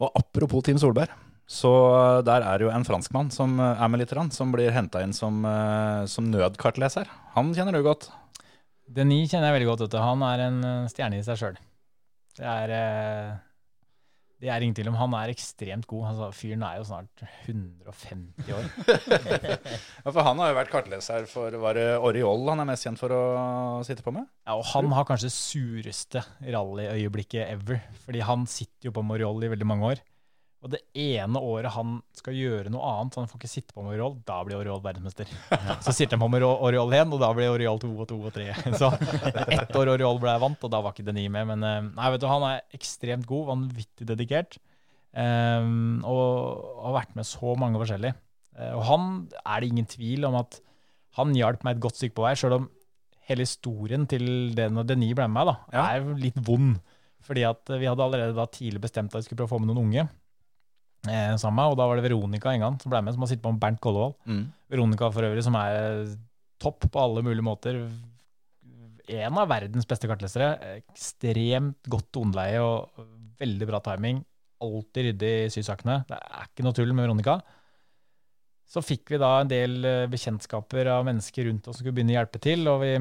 Og 0.04 0.14
apropos 0.20 0.62
Team 0.68 0.78
Solberg, 0.78 1.10
så 1.50 1.72
der 2.22 2.46
er 2.46 2.60
det 2.60 2.68
jo 2.68 2.70
en 2.70 2.86
franskmann 2.86 3.32
som 3.34 3.56
er 3.58 3.88
med 3.90 4.04
litt, 4.04 4.14
som 4.36 4.52
blir 4.54 4.70
henta 4.70 5.02
inn 5.02 5.16
som, 5.16 5.42
eh, 5.42 6.04
som 6.06 6.30
nødkartleser. 6.30 7.10
Han 7.34 7.50
kjenner 7.56 7.74
du 7.74 7.82
godt. 7.82 8.12
Denis 8.86 9.32
kjenner 9.32 9.50
jeg 9.50 9.58
veldig 9.58 9.72
godt. 9.72 9.84
Vet 9.88 9.96
du. 9.96 9.98
Han 10.04 10.22
er 10.28 10.44
en 10.46 10.62
stjerne 10.92 11.18
i 11.18 11.26
seg 11.26 11.40
sjøl. 11.40 11.58
Det 12.38 12.46
er 12.46 12.72
eh, 12.74 13.38
Det 14.40 14.48
er 14.48 14.62
ingen 14.64 14.76
tvil 14.76 14.88
om. 14.92 14.96
Han 14.96 15.14
er 15.18 15.32
ekstremt 15.32 15.86
god. 15.90 16.06
Altså, 16.12 16.28
fyren 16.32 16.62
er 16.64 16.78
jo 16.78 16.86
snart 16.88 17.24
150 17.48 18.54
år. 18.56 18.68
Ja, 20.04 20.08
for 20.08 20.22
han 20.24 20.38
har 20.40 20.52
jo 20.52 20.56
vært 20.56 20.70
kartleser 20.72 21.26
for 21.28 21.52
var 21.60 21.76
det 21.76 21.88
Oriol 22.00 22.46
han 22.48 22.62
er 22.62 22.70
mest 22.70 22.86
kjent 22.86 23.00
for 23.00 23.12
å 23.12 23.24
sitte 23.84 24.04
på 24.06 24.14
med? 24.16 24.24
Ja, 24.48 24.56
og 24.56 24.64
han 24.72 24.88
har 24.96 25.04
kanskje 25.08 25.28
det 25.28 25.36
sureste 25.36 26.22
rallyøyeblikket 26.40 27.50
ever. 27.50 27.82
Fordi 28.06 28.24
han 28.24 28.46
sitter 28.48 28.88
jo 28.88 28.94
på 28.96 29.04
Oriol 29.04 29.44
i 29.44 29.52
veldig 29.52 29.68
mange 29.68 29.92
år. 29.92 30.00
Og 30.60 30.68
det 30.74 30.80
ene 30.92 31.40
året 31.40 31.72
han 31.72 31.94
skal 32.12 32.36
gjøre 32.36 32.72
noe 32.72 32.84
annet, 32.84 33.14
så 33.14 33.22
han 33.22 33.28
får 33.30 33.38
ikke 33.40 33.48
sitte 33.48 33.72
på 33.72 33.80
med 33.80 33.94
Oriol, 33.94 34.18
da 34.28 34.42
blir 34.44 34.58
Oriol 34.58 34.82
verdensmester. 34.84 35.30
Så 35.80 35.94
sitter 35.96 36.18
han 36.18 36.24
på 36.26 36.28
med 36.34 36.44
Oriol 36.44 36.92
1, 36.98 37.14
og 37.16 37.22
da 37.22 37.30
blir 37.36 37.48
Oriol 37.48 37.80
2 37.80 37.92
og 37.94 38.10
2 38.10 38.18
og 38.28 38.34
3. 38.34 38.48
Så 38.80 38.90
ett 39.56 39.78
år 39.80 39.94
Oriol 39.94 40.20
ble 40.20 40.34
vant, 40.42 40.66
og 40.68 40.74
da 40.74 40.82
var 40.84 40.92
ikke 40.92 41.06
Denis 41.08 41.30
med. 41.32 41.48
Men 41.48 41.64
eh, 41.64 41.78
nei, 41.96 42.10
vet 42.12 42.20
du, 42.20 42.28
han 42.28 42.44
er 42.50 42.60
ekstremt 42.76 43.24
god, 43.30 43.46
vanvittig 43.54 44.08
dedikert. 44.12 44.60
um, 45.16 46.04
og 46.06 46.84
har 46.84 46.98
vært 47.00 47.16
med 47.16 47.26
så 47.26 47.56
mange 47.58 47.80
forskjellige. 47.80 48.20
Eh, 48.60 48.76
og 48.76 48.84
han 48.90 49.08
er 49.40 49.64
det 49.64 49.72
ingen 49.72 49.88
tvil 49.88 50.28
om 50.28 50.36
at 50.44 50.60
han 51.16 51.32
hjalp 51.34 51.64
meg 51.64 51.78
et 51.78 51.84
godt 51.88 51.98
stykke 51.98 52.18
på 52.20 52.28
vei, 52.28 52.36
sjøl 52.38 52.60
om 52.60 52.70
hele 53.30 53.46
historien 53.46 54.04
til 54.10 54.52
det 54.58 54.68
når 54.74 54.92
Denis 54.92 55.16
ble 55.16 55.24
med 55.30 55.40
meg, 55.40 55.54
da, 55.54 55.84
er 55.88 56.12
litt 56.20 56.38
vond. 56.46 56.76
Fordi 57.24 57.48
at 57.48 57.68
vi 57.80 57.88
hadde 57.88 58.04
allerede 58.04 58.36
da 58.36 58.46
tidlig 58.50 58.80
bestemt 58.84 59.14
at 59.14 59.22
vi 59.22 59.28
skulle 59.28 59.42
prøve 59.42 59.54
å 59.54 59.56
få 59.56 59.64
med 59.64 59.72
noen 59.72 59.86
unge. 59.88 60.10
Eh, 61.08 61.34
sammen 61.40 61.56
med, 61.56 61.72
og 61.72 61.78
da 61.80 61.86
var 61.88 61.96
det 61.96 62.04
Veronica 62.04 62.52
en 62.52 62.64
gang 62.64 62.74
som 62.80 62.92
ble 62.92 63.00
med, 63.04 63.14
som 63.16 63.24
har 63.24 63.30
sittet 63.30 63.44
på 63.44 63.52
med 63.54 63.62
Bernt 63.62 63.80
Kollevold. 63.80 64.16
Mm. 64.28 64.42
Veronica 64.72 65.08
for 65.14 65.26
øvrig, 65.26 65.44
som 65.46 65.56
er 65.56 66.10
topp 66.60 66.84
på 66.92 67.00
alle 67.00 67.22
mulige 67.24 67.46
måter. 67.46 67.78
En 69.10 69.38
av 69.40 69.48
verdens 69.50 69.88
beste 69.88 70.10
kartlesere. 70.10 70.52
Ekstremt 70.82 71.88
godt 71.90 72.10
toneleie 72.14 72.60
og 72.62 73.06
veldig 73.40 73.70
bra 73.70 73.80
timing. 73.84 74.20
Alltid 74.60 75.08
ryddig 75.08 75.32
i 75.46 75.48
sysakene. 75.54 76.02
Det 76.08 76.20
er 76.20 76.50
ikke 76.50 76.66
noe 76.66 76.76
tull 76.76 76.92
med 76.92 77.06
Veronica. 77.06 77.40
Så 78.70 78.84
fikk 78.84 79.14
vi 79.14 79.18
da 79.18 79.32
en 79.40 79.50
del 79.50 79.80
eh, 79.88 80.06
bekjentskaper 80.10 80.92
av 80.92 81.08
mennesker 81.08 81.48
rundt 81.48 81.66
oss 81.66 81.80
som 81.80 81.82
skulle 81.82 81.96
begynne 81.96 82.14
å 82.14 82.20
hjelpe 82.20 82.42
til, 82.44 82.68
og 82.70 82.84
vi 82.84 82.92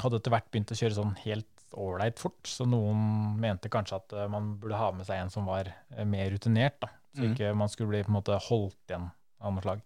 hadde 0.00 0.18
etter 0.18 0.32
hvert 0.32 0.48
begynt 0.50 0.72
å 0.72 0.78
kjøre 0.80 0.96
sånn 0.96 1.12
helt 1.22 1.50
ålreit 1.76 2.18
fort, 2.20 2.40
så 2.48 2.64
noen 2.68 3.36
mente 3.42 3.68
kanskje 3.72 3.98
at 4.00 4.14
eh, 4.16 4.28
man 4.32 4.54
burde 4.60 4.78
ha 4.80 4.90
med 4.96 5.06
seg 5.08 5.20
en 5.22 5.30
som 5.32 5.46
var 5.48 5.68
eh, 5.68 6.04
mer 6.08 6.30
rutinert, 6.34 6.78
da. 6.82 6.88
Så 7.16 7.24
ikke 7.30 7.54
man 7.56 7.68
skulle 7.72 7.88
bli 7.94 8.02
på 8.04 8.10
en 8.12 8.18
måte 8.18 8.36
holdt 8.48 8.90
igjen 8.90 9.06
av 9.40 9.52
noe 9.54 9.62
slag. 9.64 9.80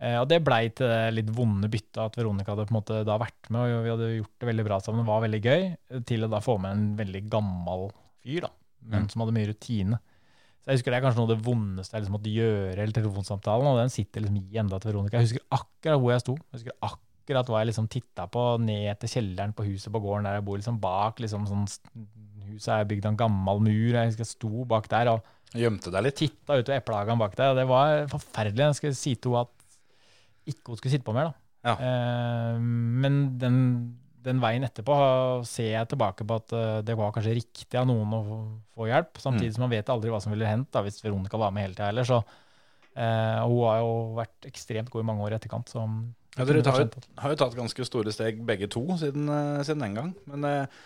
Eh, 0.00 0.16
og 0.20 0.26
det 0.28 0.38
blei 0.44 0.70
til 0.76 0.88
det 0.88 1.12
litt 1.16 1.30
vonde 1.36 1.68
byttet 1.72 2.00
at 2.00 2.16
Veronica 2.16 2.52
hadde 2.52 2.66
på 2.68 2.74
en 2.74 2.78
måte 2.80 2.98
da 3.08 3.16
vært 3.20 3.48
med, 3.52 3.72
og 3.76 3.84
vi 3.84 3.92
hadde 3.94 4.08
gjort 4.18 4.34
det 4.40 4.48
veldig 4.50 4.64
bra 4.68 4.78
sammen, 4.84 5.04
det 5.04 5.08
var 5.10 5.24
veldig 5.24 5.40
gøy, 5.44 5.64
til 6.08 6.24
å 6.26 6.30
da 6.32 6.40
få 6.44 6.58
med 6.60 6.72
en 6.76 6.86
veldig 7.00 7.22
gammel 7.32 7.88
fyr, 8.24 8.46
da, 8.48 8.52
men 8.86 9.02
Mm. 9.06 9.08
som 9.12 9.20
hadde 9.24 9.34
mye 9.36 9.48
rutine. 9.50 9.98
Så 10.62 10.70
jeg 10.72 10.78
husker 10.78 10.90
det 10.92 10.98
er 10.98 11.04
kanskje 11.06 11.20
noe 11.20 11.28
av 11.30 11.32
det 11.36 11.44
vondeste 11.46 11.94
jeg 11.94 12.02
liksom 12.04 12.16
måtte 12.18 12.32
gjøre, 12.34 12.76
eller 12.82 12.92
telefonsamtalen, 12.96 13.66
og 13.70 13.78
den 13.80 13.92
sitter 13.94 14.20
liksom 14.24 14.36
i 14.40 14.58
enda 14.58 14.78
til 14.82 14.92
Veronica. 14.92 15.18
Jeg 15.20 15.28
husker 15.28 15.44
akkurat 15.60 16.00
hvor 16.02 16.12
jeg 16.12 16.20
sto. 16.24 16.34
Jeg 16.36 16.58
husker 16.60 16.76
akkurat 16.80 17.02
hva 17.26 17.62
jeg 17.62 17.70
liksom 17.72 17.88
titta 17.90 18.28
på 18.30 18.44
ned 18.62 19.00
til 19.02 19.12
kjelleren 19.16 19.54
på 19.56 19.66
huset 19.66 19.92
på 19.92 20.02
gården 20.04 20.28
der 20.28 20.38
jeg 20.38 20.46
bor, 20.46 20.60
liksom 20.60 20.78
bak 20.82 21.22
liksom 21.24 21.48
sånn 21.50 21.66
Huset 22.46 22.70
er 22.70 22.84
bygd 22.86 23.08
av 23.08 23.10
en 23.10 23.18
gammel 23.18 23.58
mur. 23.58 23.96
Jeg 23.96 24.06
husker 24.06 24.22
jeg 24.22 24.30
sto 24.30 24.62
bak 24.70 24.86
der 24.88 25.08
og 25.10 25.24
Gjemte 25.56 25.90
deg 25.90 26.04
litt. 26.06 26.16
titta 26.18 26.56
utover 26.58 26.78
eplehagen 26.80 27.20
bak 27.20 27.34
der, 27.38 27.52
og 27.52 27.58
det 27.58 27.66
var 27.68 28.06
forferdelig. 28.10 28.64
Jeg 28.70 28.78
skulle 28.78 28.98
si 28.98 29.12
til 29.14 29.34
henne 29.34 29.46
at 29.46 30.52
ikke 30.52 30.72
hun 30.72 30.80
skulle 30.80 30.94
sitte 30.94 31.06
på 31.06 31.14
mer, 31.16 31.30
da. 31.30 31.46
Ja. 31.66 31.74
Eh, 31.82 32.58
men 33.02 33.20
den, 33.40 33.56
den 34.26 34.42
veien 34.42 34.66
etterpå 34.66 34.96
ser 35.48 35.72
jeg 35.72 35.90
tilbake 35.90 36.26
på 36.26 36.38
at 36.38 36.54
eh, 36.54 36.80
det 36.86 36.96
var 36.98 37.14
kanskje 37.14 37.36
riktig 37.38 37.78
av 37.80 37.88
noen 37.90 38.14
å 38.14 38.20
få, 38.74 38.88
hjelp. 38.90 39.18
Samtidig 39.22 39.54
som 39.56 39.66
man 39.66 39.74
vet 39.74 39.90
aldri 39.92 40.12
hva 40.12 40.20
som 40.22 40.34
ville 40.34 40.50
hendt 40.50 40.70
da, 40.74 40.84
hvis 40.86 41.02
Veronica 41.04 41.40
var 41.40 41.54
med 41.54 41.66
hele 41.66 41.78
tida 41.78 41.90
heller. 41.90 42.06
Så, 42.06 42.20
eh, 42.94 43.40
hun 43.42 43.64
har 43.66 43.82
jo 43.82 43.96
vært 44.20 44.50
ekstremt 44.50 44.92
god 44.92 45.02
i 45.02 45.08
mange 45.10 45.26
år 45.26 45.34
i 45.34 45.40
etterkant. 45.40 45.72
Så 45.72 45.82
Ja, 46.36 46.44
dere 46.44 46.64
tar 46.64 46.82
har 47.22 47.32
jo 47.32 47.38
tatt 47.40 47.56
ganske 47.56 47.86
store 47.88 48.12
steg 48.12 48.42
begge 48.46 48.68
to 48.72 48.84
siden, 49.00 49.28
eh, 49.32 49.62
siden 49.64 49.84
den 49.86 49.96
gang. 49.96 50.10
Men 50.28 50.44
eh, 50.44 50.80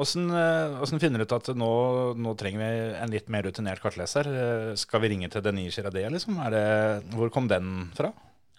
åssen 0.00 0.30
eh, 0.34 0.96
finner 0.98 1.22
du 1.22 1.28
ut 1.28 1.36
at 1.36 1.52
nå, 1.54 1.70
nå 2.18 2.34
trenger 2.38 2.62
vi 2.64 2.70
en 2.98 3.12
litt 3.14 3.30
mer 3.30 3.46
rutinert 3.46 3.82
kartleser? 3.84 4.26
Eh, 4.30 4.72
Skal 4.80 5.04
vi 5.04 5.12
ringe 5.14 5.30
til 5.30 5.44
Denis 5.46 5.78
Girardet, 5.78 6.10
liksom? 6.16 6.40
Er 6.42 6.56
det, 6.56 6.66
hvor 7.14 7.30
kom 7.30 7.46
den 7.50 7.88
fra? 7.94 8.10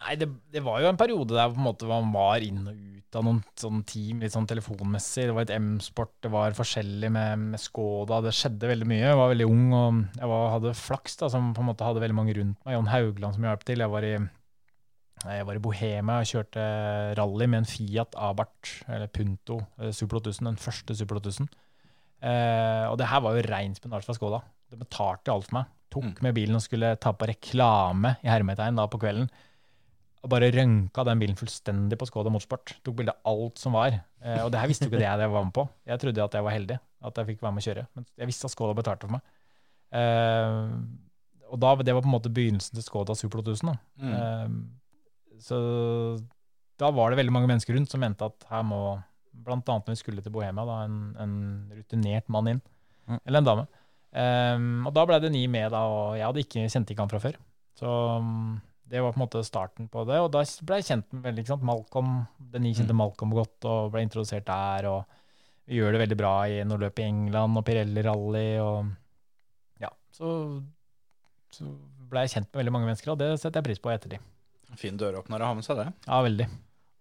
Nei, 0.01 0.15
det, 0.17 0.31
det 0.49 0.63
var 0.65 0.81
jo 0.81 0.89
en 0.89 0.97
periode 0.97 1.35
der 1.35 1.51
på 1.51 1.59
en 1.59 1.67
måte 1.67 1.89
man 1.89 2.09
var 2.15 2.41
inn 2.41 2.63
og 2.65 2.73
ut 2.73 3.17
av 3.19 3.25
noen 3.27 3.41
sånn 3.59 3.83
team, 3.85 4.21
litt 4.23 4.33
sånn 4.33 4.47
telefonmessig. 4.49 5.27
Det 5.27 5.35
var 5.35 5.45
et 5.45 5.53
M-sport, 5.59 6.13
det 6.23 6.31
var 6.33 6.55
forskjellig 6.57 7.11
med, 7.13 7.43
med 7.51 7.61
Skoda. 7.61 8.21
Det 8.25 8.33
skjedde 8.33 8.71
veldig 8.71 8.87
mye. 8.89 9.03
Jeg 9.03 9.19
var 9.19 9.33
veldig 9.33 9.49
ung 9.51 9.65
og 9.77 9.99
jeg 10.17 10.31
var, 10.31 10.45
hadde 10.55 10.73
flaks, 10.79 11.19
da, 11.21 11.29
som 11.33 11.51
på 11.53 11.61
en 11.61 11.69
måte 11.69 11.85
hadde 11.85 12.01
veldig 12.01 12.17
mange 12.17 12.37
rundt 12.39 12.57
meg. 12.63 12.77
Jon 12.77 12.89
Haugland 12.89 13.37
som 13.37 13.45
hjalp 13.45 13.67
til. 13.67 13.83
Jeg 13.83 13.93
var 13.93 14.07
i, 14.07 14.15
jeg 15.25 15.45
var 15.47 15.57
i 15.57 15.61
Bohemia 15.61 16.21
og 16.21 16.29
kjørte 16.29 16.63
rally 17.19 17.47
med 17.49 17.61
en 17.61 17.69
Fiat 17.69 18.15
Abarth, 18.17 18.81
eller 18.89 19.11
Punto 19.13 19.59
eh, 19.79 19.91
Super 19.93 20.21
8000, 20.21 20.49
den 20.49 20.57
første 20.61 20.95
Super 20.97 21.21
8000. 21.21 21.49
Eh, 22.21 22.87
og 22.89 22.97
det 23.01 23.09
her 23.11 23.21
var 23.25 23.37
jo 23.37 23.45
rein 23.49 23.77
spennasje 23.77 24.09
fra 24.09 24.17
Skoda. 24.17 24.41
Det 24.71 24.79
betalte 24.81 25.33
alt 25.33 25.49
for 25.49 25.59
meg. 25.59 25.71
Tok 25.91 26.21
med 26.23 26.35
bilen 26.37 26.55
og 26.55 26.63
skulle 26.63 26.93
ta 27.03 27.11
på 27.11 27.27
reklame 27.27 28.15
i 28.23 28.29
hermetegn 28.31 28.77
da 28.79 28.85
på 28.87 28.99
kvelden 29.01 29.27
og 30.21 30.29
bare 30.29 30.51
rønka 30.53 31.03
den 31.07 31.21
bilen 31.21 31.37
fullstendig 31.37 31.97
på 31.97 32.05
Skoda 32.05 32.29
Motorsport. 32.33 32.75
Tok 32.85 32.97
bilde 32.99 33.13
av 33.25 33.29
alt 33.31 33.61
som 33.61 33.73
var. 33.73 33.95
Eh, 34.21 34.41
og 34.43 34.51
det 34.53 34.59
her 34.61 34.69
visste 34.69 34.85
jo 34.85 34.91
ikke 34.91 35.01
det 35.01 35.07
jeg 35.09 35.31
var 35.33 35.45
med 35.47 35.53
på. 35.55 35.65
Jeg 35.89 36.01
trodde 36.03 36.25
at 36.27 36.35
jeg 36.37 36.45
var 36.45 36.53
heldig, 36.55 36.77
at 37.09 37.17
jeg 37.17 37.29
fikk 37.31 37.41
være 37.41 37.55
med 37.55 37.63
å 37.63 37.65
kjøre. 37.65 37.85
Men 37.97 38.05
jeg 38.21 38.29
visste 38.29 38.49
at 38.49 38.53
Skoda 38.53 38.75
betalte 38.77 39.09
for 39.09 39.17
meg. 39.17 39.23
Eh, 39.97 40.67
og 41.51 41.59
da, 41.59 41.73
det 41.81 41.95
var 41.97 42.05
på 42.05 42.11
en 42.11 42.13
måte 42.13 42.31
begynnelsen 42.31 42.77
til 42.77 42.85
Skoda 42.85 43.17
Super 43.17 43.41
2000. 43.41 43.73
Da. 43.73 44.11
Eh, 44.13 44.53
så 45.41 45.59
da 46.81 46.89
var 46.95 47.11
det 47.11 47.19
veldig 47.19 47.33
mange 47.35 47.49
mennesker 47.51 47.75
rundt 47.77 47.91
som 47.93 48.01
mente 48.01 48.25
at 48.25 48.47
her 48.49 48.63
må, 48.65 48.81
blant 49.45 49.67
annet 49.69 49.87
når 49.87 49.97
vi 49.97 50.01
skulle 50.01 50.23
til 50.25 50.33
Bohemia, 50.33 50.65
da, 50.65 50.79
en, 50.87 50.97
en 51.21 51.37
rutinert 51.77 52.29
mann 52.33 52.49
inn. 52.55 52.65
Mm. 53.09 53.19
Eller 53.19 53.41
en 53.41 53.47
dame. 53.47 53.67
Um, 54.11 54.87
og 54.89 54.93
da 54.95 55.05
ble 55.07 55.21
det 55.23 55.31
ni 55.33 55.45
med, 55.51 55.69
da, 55.73 55.85
og 55.87 56.17
jeg 56.19 56.27
hadde 56.27 56.43
ikke, 56.43 56.67
kjente 56.73 56.93
ikke 56.93 57.05
han 57.05 57.13
fra 57.13 57.21
før. 57.23 57.37
Så 57.79 57.91
um, 58.19 58.59
det 58.91 58.99
var 58.99 59.13
på 59.13 59.21
en 59.21 59.23
måte 59.23 59.43
starten 59.47 59.87
på 59.91 60.03
det. 60.09 60.19
Og 60.19 60.31
da 60.33 60.43
ble 60.67 60.81
jeg 60.81 60.89
kjent 60.89 61.13
med 61.15 61.23
veldig, 61.29 61.45
ikke 61.45 61.53
sant? 61.53 61.67
Malcolm, 61.69 62.17
Denis 62.53 62.81
kjente 62.81 62.97
Malcolm 62.97 63.35
godt 63.37 63.69
og 63.69 63.93
ble 63.93 64.03
introdusert 64.07 64.49
der. 64.49 64.89
og 64.91 65.69
Vi 65.69 65.79
gjør 65.79 65.95
det 65.95 66.03
veldig 66.03 66.19
bra 66.19 66.33
i 66.51 66.59
noe 66.67 66.81
løp 66.81 66.99
i 66.99 67.07
England 67.07 67.61
og 67.61 67.65
Pirelli 67.67 68.03
Rally. 68.09 68.49
og 68.59 68.91
ja, 69.85 69.93
Så, 70.17 70.33
så 71.55 71.71
ble 72.11 72.25
jeg 72.25 72.35
kjent 72.35 72.51
med 72.51 72.63
veldig 72.63 72.75
mange 72.75 72.91
mennesker, 72.91 73.13
og 73.13 73.21
det 73.21 73.31
setter 73.37 73.61
jeg 73.61 73.69
pris 73.69 73.81
på 73.81 73.93
i 73.93 73.95
ettertid. 73.95 74.30
Fin 74.79 74.99
døråpner 74.99 75.43
å 75.43 75.51
ha 75.51 75.57
med 75.57 75.65
seg, 75.67 75.81
det. 75.81 75.89
Ja, 76.07 76.21
veldig. 76.25 76.47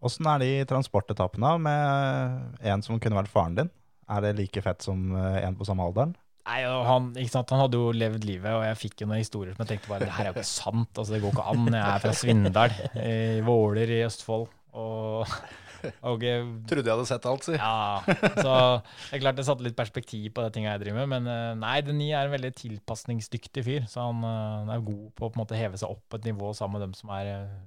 Åssen 0.06 0.26
er 0.32 0.40
de 0.40 0.50
transportetappene 0.70 1.52
med 1.60 2.64
en 2.72 2.82
som 2.84 2.98
kunne 3.02 3.18
vært 3.20 3.32
faren 3.32 3.58
din? 3.58 3.70
Er 4.10 4.24
det 4.24 4.34
like 4.38 4.62
fett 4.64 4.82
som 4.82 5.12
eh, 5.14 5.42
en 5.44 5.58
på 5.58 5.66
samme 5.68 5.84
alderen? 5.86 6.16
Nei, 6.48 6.62
han, 6.64 7.10
ikke 7.20 7.30
sant? 7.34 7.52
han 7.52 7.60
hadde 7.62 7.78
jo 7.78 7.90
levd 7.94 8.24
livet, 8.26 8.48
og 8.56 8.64
jeg 8.64 8.78
fikk 8.80 9.02
jo 9.02 9.10
noen 9.10 9.20
historier 9.20 9.54
som 9.54 9.62
jeg 9.62 9.74
tenkte 9.74 9.90
bare 9.92 10.08
det 10.08 10.14
her 10.16 10.26
er 10.26 10.32
jo 10.32 10.38
ikke 10.40 10.48
sant. 10.48 10.90
altså 10.96 11.14
Det 11.14 11.20
går 11.22 11.34
ikke 11.36 11.44
an. 11.52 11.68
Jeg 11.76 11.84
er 11.84 12.02
fra 12.02 12.14
Svindal, 12.16 12.74
i 13.04 13.18
Våler 13.46 13.92
i 13.92 14.00
Østfold. 14.06 14.48
Og, 14.80 15.36
jeg 15.82 16.44
Trodde 16.68 16.84
jeg 16.86 16.94
hadde 16.96 17.06
sett 17.08 17.26
alt, 17.30 17.46
si. 17.46 17.54
Ja, 17.56 18.02
så 18.38 18.54
det 18.82 19.16
er 19.18 19.22
klart 19.24 19.38
det 19.40 19.46
satte 19.48 19.64
litt 19.66 19.76
perspektiv 19.78 20.30
på 20.36 20.44
det 20.44 20.52
tinga 20.56 20.74
jeg 20.76 20.82
driver 20.84 21.02
med. 21.06 21.10
Men 21.16 21.30
eh, 21.32 21.54
nei, 21.62 21.76
Deni 21.86 22.10
er 22.12 22.28
en 22.28 22.34
veldig 22.36 22.52
tilpasningsdyktig 22.60 23.64
fyr. 23.66 23.88
Så 23.90 24.04
han, 24.08 24.22
eh, 24.24 24.54
han 24.64 24.72
er 24.76 24.84
god 24.86 25.06
på 25.16 25.26
å 25.26 25.30
på 25.32 25.38
en 25.38 25.42
måte 25.44 25.58
heve 25.58 25.80
seg 25.80 25.90
opp 25.92 26.18
et 26.18 26.28
nivå 26.30 26.52
sammen 26.56 26.78
med 26.78 26.88
dem 26.88 26.94
som 26.98 27.12
er 27.16 27.32
eh, 27.34 27.58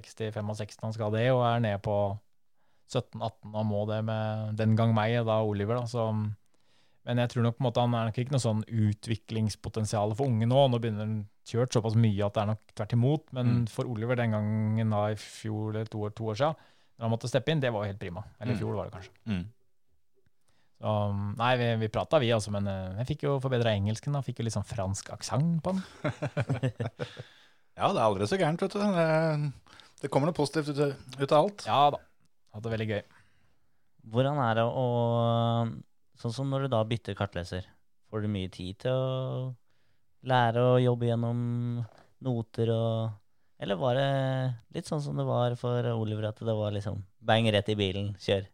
60-65. 0.00 0.82
Han 0.86 0.94
skal 0.96 1.14
det, 1.14 1.26
og 1.34 1.42
er 1.48 1.62
nede 1.64 1.80
på 1.82 1.96
17-18 2.88 3.52
og 3.52 3.64
må 3.68 3.82
det 3.90 4.02
med 4.08 4.54
den 4.56 4.76
gang 4.78 4.94
meg, 4.96 5.18
da 5.28 5.42
Oliver. 5.44 5.82
da, 5.82 5.88
så 5.90 6.08
men 7.08 7.22
jeg 7.22 7.30
tror 7.32 7.44
nok 7.46 7.54
på 7.56 7.62
en 7.62 7.66
måte 7.70 7.80
han 7.80 7.94
er 7.96 8.08
nok 8.10 8.18
ikke 8.20 8.34
noe 8.34 8.42
sånn 8.42 8.58
utviklingspotensial 8.68 10.10
for 10.18 10.28
unge 10.28 10.44
nå. 10.50 10.58
Nå 10.68 10.76
begynner 10.82 11.06
han 11.06 11.14
kjørt 11.48 11.72
såpass 11.72 11.94
mye 11.96 12.26
at 12.26 12.34
det 12.36 12.42
er 12.42 12.50
nok 12.50 12.74
tvert 12.76 12.92
imot. 12.98 13.22
Men 13.32 13.46
Mm. 13.54 13.68
for 13.72 13.88
Oliver 13.88 14.16
den 14.16 14.32
gangen 14.36 14.90
da 14.92 15.06
i 15.08 15.14
fjor 15.16 15.70
eller 15.70 15.86
to 15.88 16.02
år, 16.04 16.12
to 16.14 16.26
år 16.28 16.36
siden, 16.36 16.56
når 16.98 17.06
han 17.06 17.12
måtte 17.14 17.30
steppe 17.30 17.52
inn, 17.54 17.60
det 17.62 17.70
var 17.72 17.84
jo 17.86 17.92
helt 17.92 18.00
prima. 18.02 18.24
Eller 18.40 18.52
i 18.52 18.56
Mm. 18.56 18.60
fjor 18.60 18.74
var 18.76 18.88
det 18.88 18.96
kanskje. 18.98 19.14
Mm. 19.30 19.44
Så, 20.78 20.90
nei, 21.38 21.52
vi, 21.58 21.68
vi 21.80 21.88
prata 21.90 22.18
vi, 22.22 22.28
altså, 22.34 22.52
men 22.54 22.66
eh, 22.70 22.98
jeg 23.00 23.06
fikk 23.12 23.22
jo 23.26 23.36
forbedra 23.42 23.72
engelsken. 23.74 24.12
da, 24.14 24.20
Fikk 24.22 24.38
jo 24.42 24.44
litt 24.46 24.54
sånn 24.54 24.66
fransk 24.66 25.10
aksent 25.16 25.62
på 25.62 25.74
den. 25.74 25.82
Ja, 27.78 27.92
det 27.94 28.00
er 28.00 28.06
aldri 28.08 28.26
så 28.26 28.34
gærent, 28.40 28.58
vet 28.64 28.72
du. 28.74 28.80
Det, 28.82 29.52
det 30.02 30.08
kommer 30.10 30.26
noe 30.26 30.34
positivt 30.34 30.72
ut, 30.74 30.96
ut 31.20 31.30
av 31.30 31.44
alt. 31.44 31.62
Ja 31.68 31.82
da. 31.94 32.00
Hatt 32.54 32.64
det 32.64 32.72
veldig 32.72 32.88
gøy. 32.90 33.02
Hvordan 34.10 34.40
er 34.42 34.58
det 34.58 34.64
å 34.66 34.86
Sånn 36.18 36.32
som 36.34 36.48
når 36.50 36.64
du 36.66 36.68
da 36.72 36.80
bytter 36.82 37.14
kartleser, 37.14 37.62
får 38.10 38.24
du 38.24 38.28
mye 38.34 38.50
tid 38.50 38.80
til 38.82 38.90
å 38.90 39.52
lære 40.26 40.64
å 40.72 40.80
jobbe 40.82 41.06
gjennom 41.06 41.38
noter 42.26 42.72
og 42.74 43.12
Eller 43.58 43.78
var 43.78 43.98
det 43.98 44.10
litt 44.76 44.86
sånn 44.86 45.02
som 45.02 45.18
det 45.18 45.26
var 45.26 45.56
for 45.58 45.86
Oliver, 45.96 46.28
at 46.30 46.38
det 46.38 46.54
var 46.54 46.74
liksom 46.74 47.00
bang 47.18 47.48
rett 47.50 47.68
i 47.72 47.76
bilen, 47.78 48.12
kjør? 48.22 48.46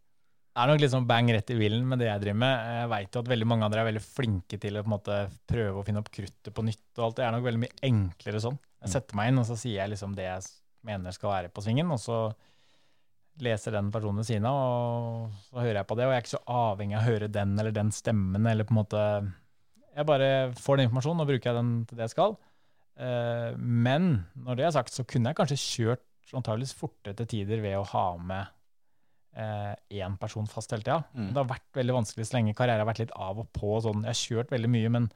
Det 0.55 0.63
er 0.63 0.71
nok 0.71 0.81
litt 0.81 0.93
sånn 0.93 1.07
bang 1.09 1.29
rett 1.35 1.51
i 1.51 1.57
bilen 1.59 1.83
med 1.91 1.99
det 1.99 2.07
jeg 2.07 2.23
driver 2.23 2.39
med. 2.41 2.67
Jeg 2.79 2.91
veit 2.93 3.17
jo 3.17 3.23
at 3.25 3.31
veldig 3.33 3.49
mange 3.51 3.67
av 3.67 3.73
dere 3.73 3.83
er 3.83 3.89
veldig 3.91 4.05
flinke 4.07 4.59
til 4.63 4.79
å 4.79 4.85
på 4.85 4.89
en 4.89 4.95
måte 4.95 5.17
prøve 5.51 5.81
å 5.81 5.85
finne 5.87 6.01
opp 6.01 6.13
kruttet 6.15 6.55
på 6.55 6.65
nytt. 6.65 6.85
og 6.97 7.09
alt. 7.09 7.17
Det 7.19 7.27
er 7.27 7.35
nok 7.35 7.47
veldig 7.49 7.63
mye 7.65 7.79
enklere 7.91 8.43
sånn. 8.45 8.61
Jeg 8.85 8.93
setter 8.95 9.19
meg 9.19 9.33
inn, 9.33 9.41
og 9.43 9.49
så 9.49 9.59
sier 9.59 9.81
jeg 9.81 9.93
liksom 9.93 10.15
det 10.15 10.29
jeg 10.29 10.47
mener 10.87 11.17
skal 11.17 11.33
være 11.33 11.51
på 11.51 11.65
svingen, 11.65 11.91
og 11.91 11.99
så 12.01 12.19
leser 13.43 13.75
den 13.75 13.91
personen 13.91 14.23
ved 14.23 14.29
siden 14.29 14.47
av, 14.47 14.61
og 14.63 15.39
så 15.49 15.59
hører 15.59 15.81
jeg 15.81 15.89
på 15.91 15.99
det. 15.99 16.07
Og 16.07 16.15
jeg 16.15 16.21
er 16.21 16.25
ikke 16.25 16.37
så 16.37 16.45
avhengig 16.55 16.97
av 16.97 17.03
å 17.03 17.09
høre 17.09 17.31
den 17.35 17.59
eller 17.59 17.75
den 17.75 17.91
stemmen, 17.97 18.47
eller 18.47 18.69
på 18.69 18.77
en 18.77 18.83
måte 18.85 19.07
Jeg 19.95 20.07
bare 20.07 20.29
får 20.59 20.79
den 20.79 20.89
informasjonen, 20.89 21.23
og 21.23 21.29
bruker 21.31 21.51
jeg 21.51 21.59
den 21.59 21.75
til 21.87 21.99
det 21.99 22.07
jeg 22.09 22.15
skal. 22.15 22.39
Eh, 22.97 23.53
Men 23.59 24.27
når 24.37 24.59
det 24.61 24.67
er 24.69 24.77
sagt, 24.77 24.95
så 24.95 25.07
kunne 25.09 25.33
jeg 25.33 25.41
kanskje 25.41 25.61
kjørt 25.61 26.35
antageligvis 26.35 26.75
fortere 26.79 27.15
til 27.19 27.31
tider 27.31 27.63
ved 27.63 27.79
å 27.79 27.87
ha 27.93 28.09
med 28.19 28.53
én 29.91 30.15
person 30.15 30.47
fast 30.47 30.71
hele 30.71 30.85
tida. 30.87 31.01
Mm. 31.11 31.33
Det 31.35 31.41
har 31.41 31.49
vært 31.51 31.79
veldig 31.79 31.95
vanskelig 31.97 32.27
så 32.29 32.37
lenge 32.37 32.53
karrieren 32.55 32.85
har 32.85 32.87
vært 32.87 33.01
litt 33.03 33.15
av 33.19 33.41
og 33.43 33.49
på. 33.51 33.73
Sånn. 33.83 34.05
Jeg 34.07 34.13
har 34.13 34.21
kjørt 34.21 34.53
veldig 34.55 34.71
mye, 34.71 34.93
men 34.95 35.09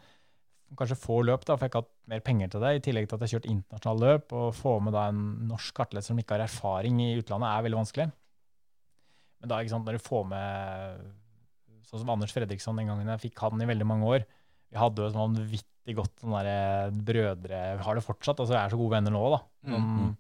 kanskje 0.77 0.99
få 0.99 1.21
løp, 1.23 1.45
da, 1.47 1.55
for 1.55 1.65
jeg 1.65 1.69
har 1.69 1.71
ikke 1.71 1.83
hatt 1.85 1.93
mer 2.11 2.25
penger 2.27 2.51
til 2.53 2.65
det. 2.65 2.73
I 2.75 2.83
tillegg 2.85 3.07
til 3.07 3.15
at 3.15 3.23
jeg 3.23 3.29
har 3.29 3.35
kjørt 3.37 3.51
internasjonale 3.53 4.11
løp. 4.11 4.35
Å 4.35 4.43
få 4.59 4.73
med 4.83 4.97
da 4.99 5.05
en 5.13 5.23
norsk 5.49 5.77
kartleser 5.79 6.11
som 6.13 6.19
ikke 6.19 6.35
har 6.35 6.45
erfaring 6.49 6.99
i 7.05 7.13
utlandet, 7.21 7.49
er 7.49 7.65
veldig 7.69 7.79
vanskelig. 7.79 8.09
Men 9.39 9.53
da, 9.53 9.61
ikke 9.63 9.75
sant, 9.77 9.87
når 9.87 10.01
du 10.01 10.07
får 10.09 10.27
med 10.35 11.07
sånn 11.89 12.03
som 12.03 12.11
Anders 12.13 12.35
Fredriksson 12.35 12.77
den 12.83 12.91
gangen 12.91 13.15
jeg 13.15 13.29
fikk 13.29 13.47
han 13.47 13.63
i 13.63 13.71
veldig 13.71 13.87
mange 13.89 14.11
år 14.19 14.27
Vi 14.69 14.81
hadde 14.81 15.03
jo 15.03 15.11
et 15.11 15.19
vanvittig 15.19 15.97
godt 15.97 16.23
sånn 16.23 16.35
derre 16.37 16.89
brødre 16.93 17.61
Vi 17.79 17.85
har 17.87 17.97
det 17.97 18.05
fortsatt, 18.05 18.41
altså 18.43 18.53
Vi 18.53 18.59
er 18.61 18.73
så 18.73 18.81
gode 18.81 18.99
venner 18.99 19.15
nå, 19.15 19.23
da. 19.33 19.39
Sånn, 19.69 20.17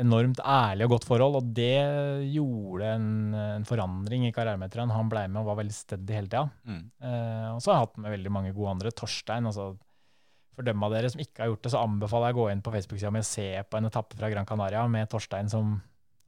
enormt 0.00 0.38
ærlig 0.46 0.86
og 0.86 0.94
godt 0.94 1.06
forhold, 1.08 1.36
og 1.40 1.52
det 1.56 1.82
gjorde 2.30 2.92
en, 2.94 3.10
en 3.36 3.66
forandring 3.68 4.24
i 4.28 4.32
karrieremeteren. 4.32 4.92
Han 4.94 5.10
ble 5.12 5.26
med 5.28 5.42
og 5.42 5.50
var 5.50 5.58
veldig 5.60 5.76
steady 5.76 6.16
hele 6.16 6.30
tida. 6.30 6.46
Mm. 6.64 6.82
Eh, 7.04 7.48
og 7.50 7.60
så 7.60 7.72
har 7.72 7.80
jeg 7.80 7.88
hatt 7.88 8.02
med 8.04 8.14
veldig 8.14 8.32
mange 8.32 8.52
gode 8.56 8.76
andre. 8.76 8.94
Torstein, 8.96 9.48
altså 9.50 9.72
for 10.60 10.66
dem 10.66 10.82
av 10.84 10.94
dere 10.94 11.10
som 11.12 11.22
ikke 11.22 11.44
har 11.44 11.50
gjort 11.52 11.64
det, 11.64 11.72
så 11.74 11.84
anbefaler 11.84 12.30
jeg 12.30 12.36
å 12.36 12.40
gå 12.40 12.48
inn 12.52 12.64
på 12.64 12.72
Facebook-sida 12.74 13.12
mi 13.14 13.22
og 13.22 13.28
se 13.28 13.48
på 13.66 13.78
en 13.78 13.88
etappe 13.90 14.18
fra 14.18 14.30
Gran 14.32 14.48
Canaria 14.48 14.84
med 14.90 15.10
Torstein 15.12 15.52
som 15.52 15.78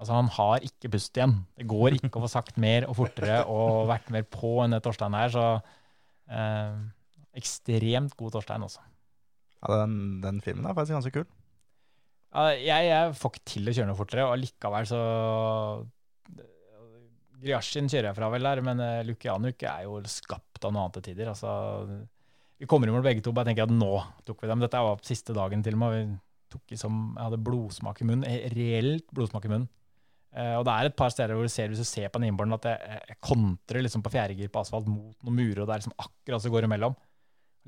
Altså, 0.03 0.17
han 0.17 0.27
har 0.35 0.65
ikke 0.67 0.89
pust 0.91 1.15
igjen. 1.15 1.37
Det 1.55 1.63
går 1.71 1.95
ikke 1.95 2.19
å 2.19 2.25
få 2.25 2.31
sagt 2.33 2.57
mer 2.59 2.89
og 2.89 2.97
fortere 2.99 3.37
og 3.47 3.85
vært 3.87 4.09
mer 4.11 4.25
på 4.27 4.57
enn 4.65 4.75
det 4.75 4.81
Torstein 4.83 5.15
er, 5.15 5.31
så 5.31 5.45
eh, 6.27 6.73
ekstremt 7.39 8.17
god 8.19 8.37
Torstein 8.37 8.67
også. 8.67 8.83
Ja, 9.63 9.83
den, 9.85 10.21
den 10.25 10.41
filmen 10.45 10.67
er 10.67 10.77
faktisk 10.77 10.99
ganske 10.99 11.15
kul. 11.15 11.27
Ja, 12.33 12.49
jeg, 12.57 12.89
jeg 12.89 13.17
får 13.21 13.35
ikke 13.35 13.49
til 13.53 13.69
å 13.69 13.75
kjøre 13.77 13.91
noe 13.91 13.99
fortere, 13.99 14.25
og 14.29 14.41
likevel 14.41 14.89
så 14.89 15.03
Gryasjin 17.43 17.91
kjører 17.91 18.11
jeg 18.11 18.17
fra 18.19 18.31
vel 18.33 18.47
der, 18.47 18.63
men 18.65 18.81
uh, 18.81 19.03
Lukianuk 19.07 19.65
er 19.67 19.87
jo 19.89 19.99
skapt 20.09 20.63
av 20.63 20.75
noe 20.75 20.85
annet 20.85 20.99
til 21.01 21.09
tider. 21.11 21.33
Altså, 21.33 21.51
vi 22.63 22.69
kommer 22.71 22.89
i 22.89 22.95
mål 22.95 23.05
begge 23.05 23.25
to, 23.25 23.35
bare 23.35 23.51
tenker 23.51 23.67
at 23.67 23.75
nå 23.75 23.97
tok 24.27 24.45
vi 24.45 24.51
dem. 24.51 24.63
Dette 24.63 24.83
var 24.87 25.03
siste 25.07 25.35
dagen 25.35 25.65
til 25.67 25.75
og 25.75 25.83
med. 25.83 25.97
Vi 25.97 26.55
tok 26.55 26.75
i 26.75 26.79
som, 26.79 27.01
jeg 27.17 27.27
hadde 27.27 27.41
blodsmak 27.43 28.03
i 28.03 28.07
munnen, 28.07 28.27
eh, 28.29 28.47
reelt 28.55 29.09
blodsmak 29.11 29.49
i 29.49 29.51
munnen. 29.51 29.71
Eh, 30.33 30.55
og 30.57 30.63
det 30.69 30.73
er 30.73 30.89
et 30.89 30.97
par 30.97 31.11
steder 31.13 31.35
hvor 31.37 31.49
du 31.49 31.53
ser, 31.53 31.73
hvis 31.73 31.83
du 31.83 31.89
ser 31.89 32.13
på 32.13 32.21
en 32.21 32.29
innborden, 32.29 32.55
at 32.57 32.69
jeg, 32.71 33.01
jeg 33.11 33.19
kontrer 33.25 33.85
liksom 33.85 34.05
på 34.05 34.13
fjerdegir 34.15 34.53
på 34.53 34.63
asfalt 34.63 34.87
mot 34.89 35.17
noen 35.27 35.41
murer, 35.41 35.65
og 35.65 35.67
det 35.67 35.75
er 35.75 35.83
liksom 35.83 35.99
akkurat 35.99 36.45
så 36.45 36.53
går 36.55 36.69
imellom. 36.69 36.95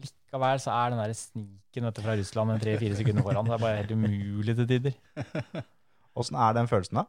Likevel 0.00 0.58
så 0.62 0.72
er 0.74 0.90
den 0.94 0.98
der 1.04 1.12
sniken 1.14 1.90
fra 2.00 2.14
Russland 2.18 2.50
en 2.54 2.62
tre-fire 2.62 2.96
sekunder 2.98 3.22
foran. 3.26 3.46
Det 3.46 3.54
er 3.54 3.62
bare 3.62 3.80
helt 3.82 3.92
umulig 3.94 4.56
til 4.58 4.66
tider. 4.70 4.96
Åssen 6.18 6.38
er 6.38 6.54
den 6.56 6.68
følelsen, 6.70 6.98
da? 7.00 7.04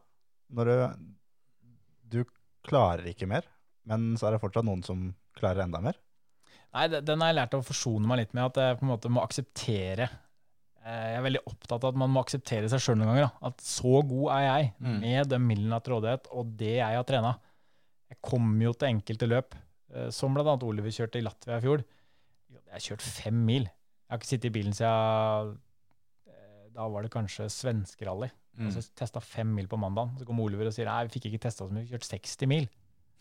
Når 0.56 0.70
du, 0.70 0.76
du 2.14 2.20
klarer 2.66 3.08
ikke 3.10 3.28
mer, 3.30 3.46
men 3.90 4.14
så 4.18 4.28
er 4.30 4.36
det 4.36 4.42
fortsatt 4.44 4.66
noen 4.68 4.84
som 4.86 5.08
klarer 5.38 5.64
enda 5.66 5.82
mer. 5.82 5.98
Nei, 6.76 6.88
den 6.92 7.22
har 7.24 7.32
jeg 7.32 7.38
lært 7.40 7.56
å 7.58 7.64
forsone 7.66 8.10
meg 8.10 8.22
litt 8.24 8.34
med, 8.36 8.50
at 8.52 8.58
jeg 8.62 8.78
på 8.80 8.86
en 8.86 8.92
måte 8.92 9.10
må 9.14 9.22
akseptere 9.24 10.08
eh, 10.10 11.06
Jeg 11.14 11.20
er 11.22 11.24
veldig 11.26 11.42
opptatt 11.48 11.86
av 11.86 11.94
at 11.94 12.00
man 12.02 12.12
må 12.12 12.22
akseptere 12.26 12.70
seg 12.72 12.82
sjøl 12.84 12.98
noen 13.00 13.14
ganger. 13.14 13.30
Da. 13.30 13.50
At 13.52 13.64
så 13.66 14.02
god 14.10 14.32
er 14.36 14.44
jeg, 14.50 14.72
Mm. 14.84 14.98
med 15.02 15.30
den 15.32 15.46
midlene 15.50 15.80
til 15.86 15.96
rådighet 15.96 16.28
og 16.36 16.52
det 16.60 16.74
jeg 16.82 16.98
har 17.00 17.08
trena. 17.08 17.36
Jeg 18.12 18.20
kommer 18.22 18.68
jo 18.68 18.74
til 18.76 18.90
enkelte 18.92 19.30
løp, 19.32 19.56
eh, 19.96 20.10
som 20.14 20.36
bl.a. 20.36 20.58
Oliver 20.68 20.94
kjørte 20.94 21.22
i 21.22 21.26
Latvia 21.26 21.58
i 21.62 21.64
fjor. 21.64 21.86
Jeg 22.76 22.82
har 22.82 22.88
kjørt 22.90 23.06
fem 23.08 23.38
mil. 23.48 23.64
Jeg 23.70 24.12
har 24.12 24.20
ikke 24.20 24.28
sittet 24.34 24.50
i 24.52 24.56
bilen 24.60 24.74
siden 24.76 25.54
eh, 26.28 26.66
Da 26.76 26.88
var 26.92 27.06
det 27.06 27.14
kanskje 27.14 27.48
svenskerally. 27.50 28.28
Mm. 28.56 28.68
Altså 28.70 28.84
testa 28.96 29.20
fem 29.24 29.48
mil 29.56 29.68
på 29.72 29.80
mandag. 29.80 30.12
Så 30.20 30.28
kom 30.28 30.40
Oliver 30.44 30.68
og 30.70 30.76
sier 30.76 30.88
nei, 30.92 31.06
vi 31.08 31.16
fikk 31.18 31.30
ikke 31.32 31.46
testa 31.48 31.66
så 31.68 31.72
mye, 31.74 31.86
vi 31.88 31.92
har 31.96 32.00
kjørt 32.00 32.12
60 32.20 32.52
mil. 32.52 32.68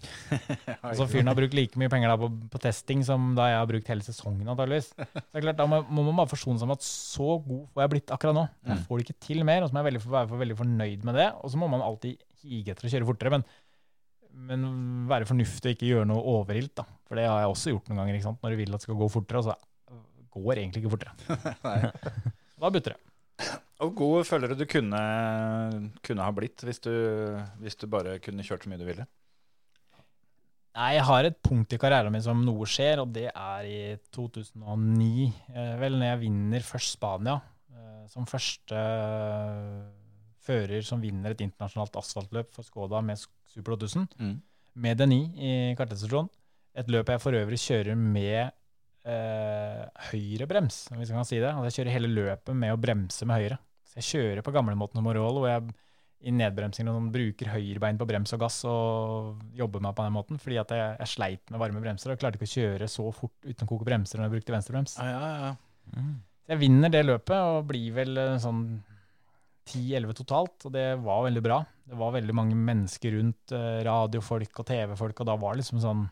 Og 0.84 0.96
så 0.98 1.06
fyren 1.08 1.30
har 1.30 1.36
brukt 1.38 1.54
like 1.56 1.78
mye 1.80 1.88
penger 1.88 2.12
på, 2.20 2.26
på 2.52 2.60
testing 2.60 3.04
som 3.06 3.30
da 3.38 3.46
jeg 3.52 3.58
har 3.60 3.68
brukt 3.70 3.88
hele 3.88 4.04
sesongen, 4.04 4.48
antageligvis. 4.50 4.90
Så 4.98 5.06
det 5.06 5.38
er 5.40 5.44
klart, 5.46 5.60
Da 5.62 5.66
må, 5.70 5.78
må 5.86 6.04
man 6.10 6.18
bare 6.18 6.28
forsone 6.34 6.58
seg 6.60 6.68
med 6.68 6.80
at 6.82 6.86
så 6.86 7.28
god 7.46 7.62
får 7.72 7.84
jeg 7.86 7.92
blitt 7.94 8.12
akkurat 8.16 8.36
nå. 8.36 8.44
Jeg 8.66 8.74
Mm. 8.74 8.82
får 8.88 8.98
det 9.00 9.06
ikke 9.06 9.20
til 9.28 9.44
mer, 9.48 9.62
og 9.64 9.70
så 9.70 9.76
må 9.76 9.80
jeg 9.84 9.88
veldig, 9.92 10.02
være 10.16 10.40
veldig 10.42 10.56
fornøyd 10.60 11.06
med 11.08 11.18
det. 11.22 11.28
Og 11.40 11.54
så 11.54 11.60
må 11.62 11.70
man 11.72 11.84
alltid 11.86 12.18
hige 12.42 12.74
etter 12.74 12.88
å 12.90 12.92
kjøre 12.92 13.08
fortere, 13.08 13.32
men, 13.38 13.46
men 14.34 14.66
være 15.10 15.28
fornuftig 15.28 15.70
og 15.70 15.76
ikke 15.76 15.90
gjøre 15.92 16.10
noe 16.10 16.22
overilt. 16.34 16.74
da. 16.80 16.86
For 17.08 17.18
det 17.18 17.26
har 17.30 17.42
jeg 17.42 17.54
også 17.54 17.74
gjort 17.74 17.90
noen 17.90 18.02
ganger, 18.02 18.18
ikke 18.18 18.28
sant? 18.28 18.42
når 18.42 18.54
du 18.54 18.60
vil 18.60 18.74
at 18.74 18.82
det 18.82 18.88
skal 18.88 19.00
gå 19.00 19.10
fortere, 19.12 19.42
så 19.46 19.56
går 20.34 20.60
egentlig 20.60 20.82
ikke 20.82 20.94
fortere. 20.96 21.14
da 22.60 22.70
butter 22.74 22.96
det. 22.96 23.02
Og 23.82 23.90
hvor 23.90 23.94
god 23.98 24.28
føler 24.28 24.52
du 24.52 24.62
du 24.62 24.68
kunne, 24.70 25.00
kunne 26.06 26.24
ha 26.26 26.32
blitt 26.34 26.62
hvis 26.62 26.80
du, 26.84 26.92
hvis 27.60 27.76
du 27.76 27.88
bare 27.90 28.20
kunne 28.22 28.44
kjørt 28.46 28.64
så 28.64 28.70
mye 28.70 28.80
du 28.80 28.86
ville? 28.86 29.06
Nei, 30.74 30.94
jeg 30.96 31.06
har 31.06 31.26
et 31.26 31.36
punkt 31.44 31.74
i 31.74 31.78
karrieren 31.78 32.10
min 32.10 32.22
som 32.22 32.40
noe 32.42 32.66
skjer, 32.66 33.02
og 33.02 33.12
det 33.14 33.28
er 33.30 33.66
i 33.70 33.80
2009. 34.14 35.26
Eh, 35.54 35.74
vel, 35.78 35.98
når 36.00 36.08
jeg 36.08 36.22
vinner 36.24 36.66
først 36.66 36.96
Spania, 36.96 37.36
eh, 37.70 38.00
som 38.10 38.26
første 38.26 38.80
eh, 38.80 39.84
fører 40.42 40.82
som 40.86 41.02
vinner 41.02 41.34
et 41.34 41.44
internasjonalt 41.46 41.94
asfaltløp 42.00 42.50
for 42.56 42.66
Skoda 42.66 43.02
med 43.06 43.22
Super 43.54 43.76
8000, 43.78 44.08
Mm. 44.18 44.34
med 44.76 44.98
Denis 44.98 45.30
i 45.38 45.52
kartestasjon. 45.78 46.28
Et 46.74 46.88
løp 46.90 47.06
jeg 47.12 47.20
for 47.22 47.32
øvrig 47.38 47.58
kjører 47.62 47.94
med 47.96 48.50
eh, 49.06 49.84
høyre 50.10 50.46
brems, 50.50 50.88
hvis 50.90 51.10
jeg 51.12 51.16
kan 51.16 51.26
si 51.28 51.38
det. 51.38 51.50
Altså 51.52 51.68
jeg 51.70 51.76
kjører 51.84 51.92
hele 51.98 52.08
løpet 52.10 52.56
med 52.56 52.72
å 52.74 52.80
bremse 52.80 53.26
med 53.28 53.36
høyre. 53.42 53.58
Så 53.84 54.00
jeg 54.00 54.08
kjører 54.10 54.42
på 54.46 54.52
gamlemåten 54.56 54.98
som 54.98 55.04
Morol, 55.06 55.38
hvor 55.42 55.50
jeg 55.52 55.74
i 56.24 56.32
nedbremsingen 56.32 56.88
og 56.88 56.96
sånn 56.96 57.10
bruker 57.12 57.50
høyrebein 57.52 57.98
på 58.00 58.06
brems 58.08 58.32
og 58.32 58.40
gass 58.40 58.62
og 58.64 59.42
jobber 59.54 59.82
meg 59.84 59.92
på 59.94 60.06
den 60.06 60.14
måten, 60.16 60.38
fordi 60.40 60.56
at 60.62 60.70
jeg, 60.72 60.94
jeg 61.02 61.10
sleit 61.12 61.50
med 61.52 61.60
varme 61.60 61.82
bremser 61.84 62.14
og 62.14 62.18
klarte 62.22 62.40
ikke 62.40 62.48
å 62.48 62.54
kjøre 62.54 62.88
så 62.88 63.04
fort 63.12 63.44
uten 63.44 63.66
å 63.66 63.68
koke 63.68 63.84
bremser 63.84 64.16
når 64.18 64.30
jeg 64.30 64.34
brukte 64.38 64.54
venstrebrems. 64.56 64.96
Ja, 64.98 65.20
ja, 65.44 65.54
Mm. 65.92 66.14
Så 66.46 66.48
jeg 66.54 66.58
vinner 66.62 66.88
det 66.88 67.02
løpet 67.04 67.36
og 67.36 67.66
blir 67.68 67.92
vel 67.92 68.16
eh, 68.16 68.38
sånn 68.40 68.62
10-11 69.68 70.14
totalt, 70.16 70.64
og 70.64 70.72
det 70.72 70.86
var 71.04 71.26
veldig 71.26 71.42
bra. 71.44 71.58
Det 71.84 71.96
var 72.00 72.14
veldig 72.14 72.34
mange 72.36 72.56
mennesker 72.56 73.18
rundt, 73.18 73.52
eh, 73.52 73.80
radiofolk 73.84 74.60
og 74.62 74.68
TV-folk, 74.70 75.18
og 75.20 75.28
da 75.28 75.34
var 75.40 75.54
det 75.54 75.64
liksom 75.64 75.82
sånn 75.82 76.04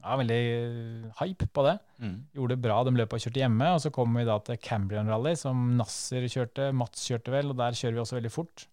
ja, 0.00 0.16
veldig 0.16 0.40
eh, 0.40 1.08
hype 1.20 1.48
på 1.52 1.64
det. 1.66 1.76
Mm. 2.00 2.14
Gjorde 2.38 2.54
det 2.54 2.64
bra, 2.64 2.78
de 2.86 2.94
løp 2.96 3.16
og 3.16 3.24
kjørte 3.24 3.42
hjemme, 3.42 3.72
og 3.74 3.82
så 3.82 3.92
kom 3.94 4.14
vi 4.16 4.26
da 4.28 4.38
til 4.46 4.60
Cambrian 4.62 5.10
Rally, 5.10 5.34
som 5.38 5.74
Nasser 5.78 6.28
kjørte, 6.30 6.70
Mats 6.76 7.02
kjørte 7.10 7.34
vel, 7.34 7.52
og 7.52 7.58
der 7.60 7.76
kjører 7.76 7.98
vi 7.98 8.04
også 8.04 8.20
veldig 8.20 8.32
fort. 8.34 8.66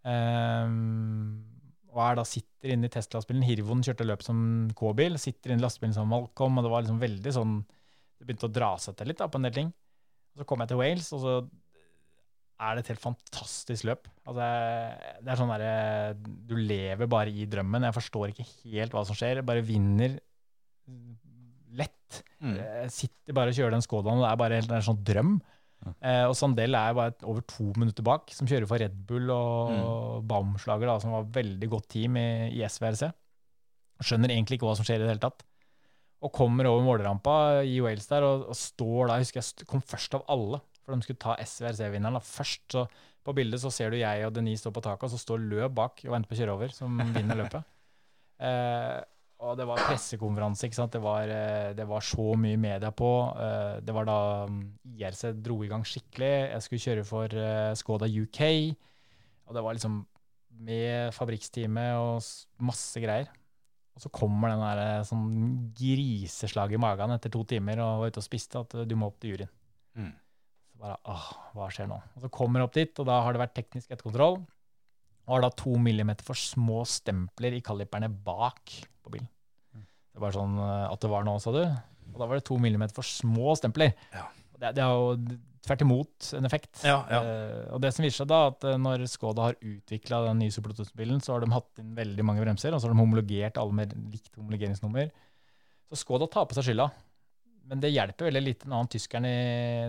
Um, 0.00 1.42
og 1.90 2.00
er 2.04 2.18
da 2.20 2.24
sitter 2.28 2.74
inne 2.74 2.88
i 2.88 2.92
testlastbilen. 2.92 3.44
Hirvoen 3.44 3.82
kjørte 3.84 4.06
løp 4.06 4.22
som 4.24 4.40
K-bil, 4.78 5.18
sitter 5.20 5.52
inne 5.52 5.62
i 5.62 5.66
lastebilen 5.66 5.96
som 5.96 6.10
Malcolm, 6.10 6.58
og 6.58 6.66
det 6.66 6.72
var 6.72 6.84
liksom 6.84 7.02
veldig 7.02 7.34
sånn 7.36 7.54
Det 8.20 8.26
begynte 8.28 8.50
å 8.50 8.52
dra 8.52 8.74
seg 8.80 8.98
til 8.98 9.10
litt 9.10 9.20
da, 9.20 9.30
på 9.32 9.40
en 9.40 9.48
del 9.48 9.56
ting. 9.56 9.72
Og 10.34 10.42
så 10.42 10.46
kom 10.46 10.62
jeg 10.62 10.70
til 10.70 10.80
Wales, 10.80 11.08
og 11.16 11.22
så 11.24 11.34
er 12.60 12.76
det 12.76 12.84
et 12.84 12.90
helt 12.92 13.02
fantastisk 13.02 13.86
løp. 13.88 14.08
Altså, 14.28 14.48
det 15.24 15.32
er 15.32 15.38
sånn 15.40 15.52
derre 15.54 15.70
Du 16.48 16.56
lever 16.58 17.08
bare 17.10 17.32
i 17.32 17.46
drømmen. 17.50 17.86
Jeg 17.88 17.96
forstår 17.96 18.32
ikke 18.32 18.46
helt 18.64 18.96
hva 18.96 19.04
som 19.08 19.16
skjer. 19.16 19.40
Jeg 19.40 19.48
bare 19.48 19.64
vinner 19.64 20.18
lett. 21.80 22.20
Mm. 22.42 22.58
Jeg 22.58 22.92
sitter 22.94 23.36
bare 23.36 23.52
og 23.52 23.56
kjører 23.56 23.76
den 23.76 23.86
Skodaen, 23.86 24.20
og 24.20 24.26
det 24.26 24.30
er 24.32 24.42
bare 24.42 24.60
helt, 24.60 24.74
en 24.74 24.86
sånn 24.90 25.02
drøm. 25.06 25.34
Eh, 25.80 26.24
og 26.28 26.34
Sandel 26.36 26.76
er 26.76 26.96
bare 26.96 27.14
over 27.24 27.44
to 27.48 27.70
minutter 27.80 28.04
bak, 28.04 28.32
som 28.36 28.48
kjører 28.48 28.68
for 28.68 28.82
Red 28.82 28.96
Bull 29.08 29.30
og 29.32 30.26
Baumslager, 30.28 30.90
da, 30.90 30.98
som 31.00 31.14
var 31.16 31.30
veldig 31.36 31.70
godt 31.72 31.88
team 31.96 32.18
i, 32.20 32.28
i 32.58 32.64
SVRC. 32.66 33.08
Skjønner 34.04 34.32
egentlig 34.34 34.58
ikke 34.58 34.68
hva 34.68 34.76
som 34.76 34.86
skjer 34.86 35.00
i 35.00 35.06
det 35.06 35.14
hele 35.14 35.24
tatt. 35.24 35.44
Og 36.20 36.32
kommer 36.36 36.68
over 36.68 36.84
målerampa 36.84 37.34
i 37.64 37.78
Wales 37.80 38.08
der 38.10 38.26
og, 38.26 38.50
og 38.52 38.58
står 38.58 39.08
da, 39.08 39.16
jeg 39.16 39.28
husker 39.28 39.40
jeg 39.40 39.68
kom 39.70 39.80
først 39.80 40.18
av 40.18 40.26
alle, 40.32 40.60
for 40.90 40.98
de 40.98 41.06
skulle 41.06 41.22
ta 41.22 41.36
SVRC-vinneren 41.40 42.20
først. 42.24 42.66
Så 42.74 42.84
på 43.26 43.34
bildet 43.36 43.62
så 43.62 43.70
ser 43.74 43.92
du 43.92 44.00
jeg 44.00 44.26
og 44.26 44.34
Denise 44.36 44.64
stå 44.64 44.72
på 44.74 44.82
taket, 44.84 45.06
og 45.06 45.14
så 45.14 45.20
står 45.20 45.46
Løv 45.46 45.70
bak 45.76 46.02
og 46.06 46.14
venter 46.16 46.30
på 46.30 46.36
å 46.36 46.40
kjøre 46.40 46.58
over, 46.58 46.74
som 46.74 47.00
vinner 47.14 47.44
løpet. 47.44 47.68
Eh, 48.40 49.02
og 49.40 49.56
det 49.56 49.66
var 49.68 49.80
pressekonferanse, 49.84 50.68
ikke 50.68 50.76
sant. 50.76 50.92
Det 50.92 51.00
var, 51.00 51.28
eh, 51.28 51.72
det 51.76 51.86
var 51.88 52.04
så 52.04 52.32
mye 52.36 52.56
media 52.60 52.90
på. 52.92 53.10
Eh, 53.40 53.80
det 53.84 53.92
var 53.96 54.06
da 54.08 54.16
mm, 54.48 54.62
IRC 54.96 55.22
dro 55.40 55.58
i 55.64 55.68
gang 55.68 55.84
skikkelig. 55.84 56.30
Jeg 56.52 56.64
skulle 56.64 56.84
kjøre 56.84 57.04
for 57.08 57.36
eh, 57.36 57.72
Skoda 57.76 58.08
UK. 58.08 58.40
Og 59.48 59.56
det 59.56 59.64
var 59.64 59.76
liksom 59.76 60.02
med 60.60 61.12
fabrikksteamet 61.16 62.00
og 62.00 62.64
masse 62.64 63.00
greier. 63.00 63.28
Og 63.96 64.04
så 64.04 64.12
kommer 64.12 64.52
den 64.52 64.64
der 64.64 65.06
sånn 65.08 65.30
griseslag 65.76 66.76
i 66.76 66.80
magen 66.80 67.16
etter 67.16 67.32
to 67.32 67.40
timer 67.48 67.80
og 67.84 68.04
var 68.04 68.12
ute 68.12 68.20
og 68.20 68.28
spiste 68.28 68.60
at 68.60 68.76
du 68.88 68.94
må 68.96 69.08
opp 69.08 69.18
til 69.20 69.34
juryen. 69.34 69.52
Mm. 69.96 70.12
Så 70.80 70.86
bare, 70.86 70.96
åh, 71.12 71.24
hva 71.52 71.66
skjer 71.68 71.88
nå? 71.90 71.96
Og 72.16 72.22
så 72.24 72.28
kommer 72.32 72.62
jeg 72.62 72.68
opp 72.70 72.76
dit, 72.78 73.00
og 73.02 73.04
da 73.04 73.18
har 73.20 73.36
det 73.36 73.40
vært 73.42 73.58
teknisk 73.58 73.90
etterkontroll. 73.90 74.38
Og 75.28 75.34
har 75.34 75.42
da 75.44 75.50
to 75.52 75.74
millimeter 75.76 76.24
for 76.24 76.40
små 76.40 76.86
stempler 76.88 77.58
i 77.58 77.60
kaliperne 77.60 78.08
bak 78.08 78.72
på 79.04 79.12
bilen. 79.12 79.28
Det 79.76 80.22
var 80.24 80.32
sånn 80.32 80.56
eh, 80.56 80.86
at 80.88 81.04
det 81.04 81.10
var 81.12 81.26
nå, 81.28 81.34
sa 81.44 81.52
du. 81.52 81.60
Og 82.14 82.16
da 82.16 82.30
var 82.30 82.40
det 82.40 82.46
to 82.48 82.56
millimeter 82.56 82.96
for 82.96 83.04
små 83.04 83.52
stempler. 83.60 83.92
Ja. 84.14 84.24
Det, 84.56 84.72
det 84.78 84.86
er 84.86 84.96
jo 84.96 85.12
tvert 85.68 85.84
imot 85.84 86.30
en 86.40 86.48
effekt. 86.48 86.72
Ja, 86.88 86.96
ja. 87.12 87.20
Eh, 87.20 87.68
og 87.76 87.84
det 87.84 87.92
som 87.92 88.08
viser 88.08 88.22
seg 88.22 88.32
da, 88.32 88.40
at 88.54 88.64
eh, 88.72 88.80
når 88.80 89.04
Skoda 89.12 89.50
har 89.50 89.60
utvikla 89.60 90.24
den 90.30 90.40
nye 90.40 90.56
Super 90.56 90.72
bilen 90.96 91.20
så 91.20 91.36
har 91.36 91.44
de 91.44 91.52
hatt 91.52 91.84
inn 91.84 91.92
veldig 92.00 92.24
mange 92.24 92.40
bremser, 92.46 92.72
og 92.72 92.80
så 92.80 92.88
har 92.88 92.96
de 92.96 93.04
homologert 93.04 93.60
alle 93.60 93.76
med 93.82 93.92
likt 94.16 94.32
homologeringsnummer. 94.40 95.12
Så 95.92 96.00
Skoda 96.06 96.32
tar 96.32 96.48
på 96.48 96.56
seg 96.56 96.70
skylda. 96.70 96.88
Men 97.70 97.82
det 97.82 97.92
hjelper 97.92 98.26
veldig 98.26 98.42
lite 98.42 98.66
når 98.66 98.82
han 98.82 98.90
tyskeren 98.90 99.28
i 99.28 99.36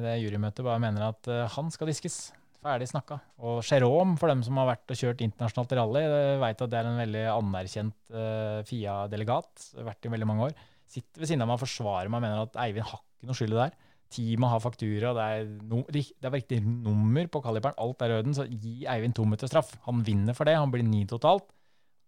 det 0.03 0.19
jurymøtet 0.21 0.65
bare 0.65 0.81
mener 0.83 1.07
at 1.07 1.29
eh, 1.31 1.47
han 1.55 1.71
skal 1.73 1.89
diskes. 1.89 2.19
Ferdig 2.61 2.91
snakka. 2.91 3.17
Og 3.41 3.63
Jérôme, 3.65 4.19
for 4.21 4.29
dem 4.29 4.43
som 4.45 4.59
har 4.61 4.67
vært 4.69 4.93
og 4.93 4.99
kjørt 4.99 5.23
internasjonalt 5.25 5.71
rally, 5.79 6.03
veit 6.43 6.61
at 6.61 6.69
det 6.69 6.77
er 6.77 6.89
en 6.91 6.99
veldig 7.01 7.23
anerkjent 7.33 8.11
uh, 8.13 8.59
FIA-delegat. 8.69 9.63
Vært 9.81 10.05
i 10.05 10.11
veldig 10.13 10.27
mange 10.29 10.51
år. 10.51 10.59
Sitter 10.91 11.23
ved 11.23 11.31
siden 11.31 11.41
av 11.41 11.49
meg 11.49 11.57
og 11.57 11.63
forsvarer 11.63 12.11
meg 12.11 12.21
og 12.21 12.25
mener 12.27 12.43
at 12.43 12.59
Eivind 12.61 12.85
har 12.85 13.01
ikke 13.01 13.31
noe 13.31 13.39
skyld 13.39 13.55
i 13.55 13.57
det 13.57 13.65
her. 13.65 13.89
Teamet 14.13 14.53
har 14.53 14.61
faktura, 14.61 15.15
det 15.17 15.25
er, 15.33 15.51
no, 15.71 15.81
det 15.89 16.03
er 16.21 16.35
riktig 16.35 16.59
nummer 16.61 17.31
på 17.33 17.41
kaliberen, 17.41 17.79
alt 17.81 18.05
er 18.05 18.13
i 18.13 18.17
orden, 18.19 18.37
så 18.37 18.45
gi 18.45 18.83
Eivind 18.93 19.17
to 19.17 19.25
minutter 19.25 19.49
straff. 19.49 19.73
Han 19.87 20.05
vinner 20.05 20.37
for 20.37 20.45
det, 20.45 20.59
han 20.59 20.73
blir 20.73 20.85
ni 20.85 21.01
totalt. 21.09 21.49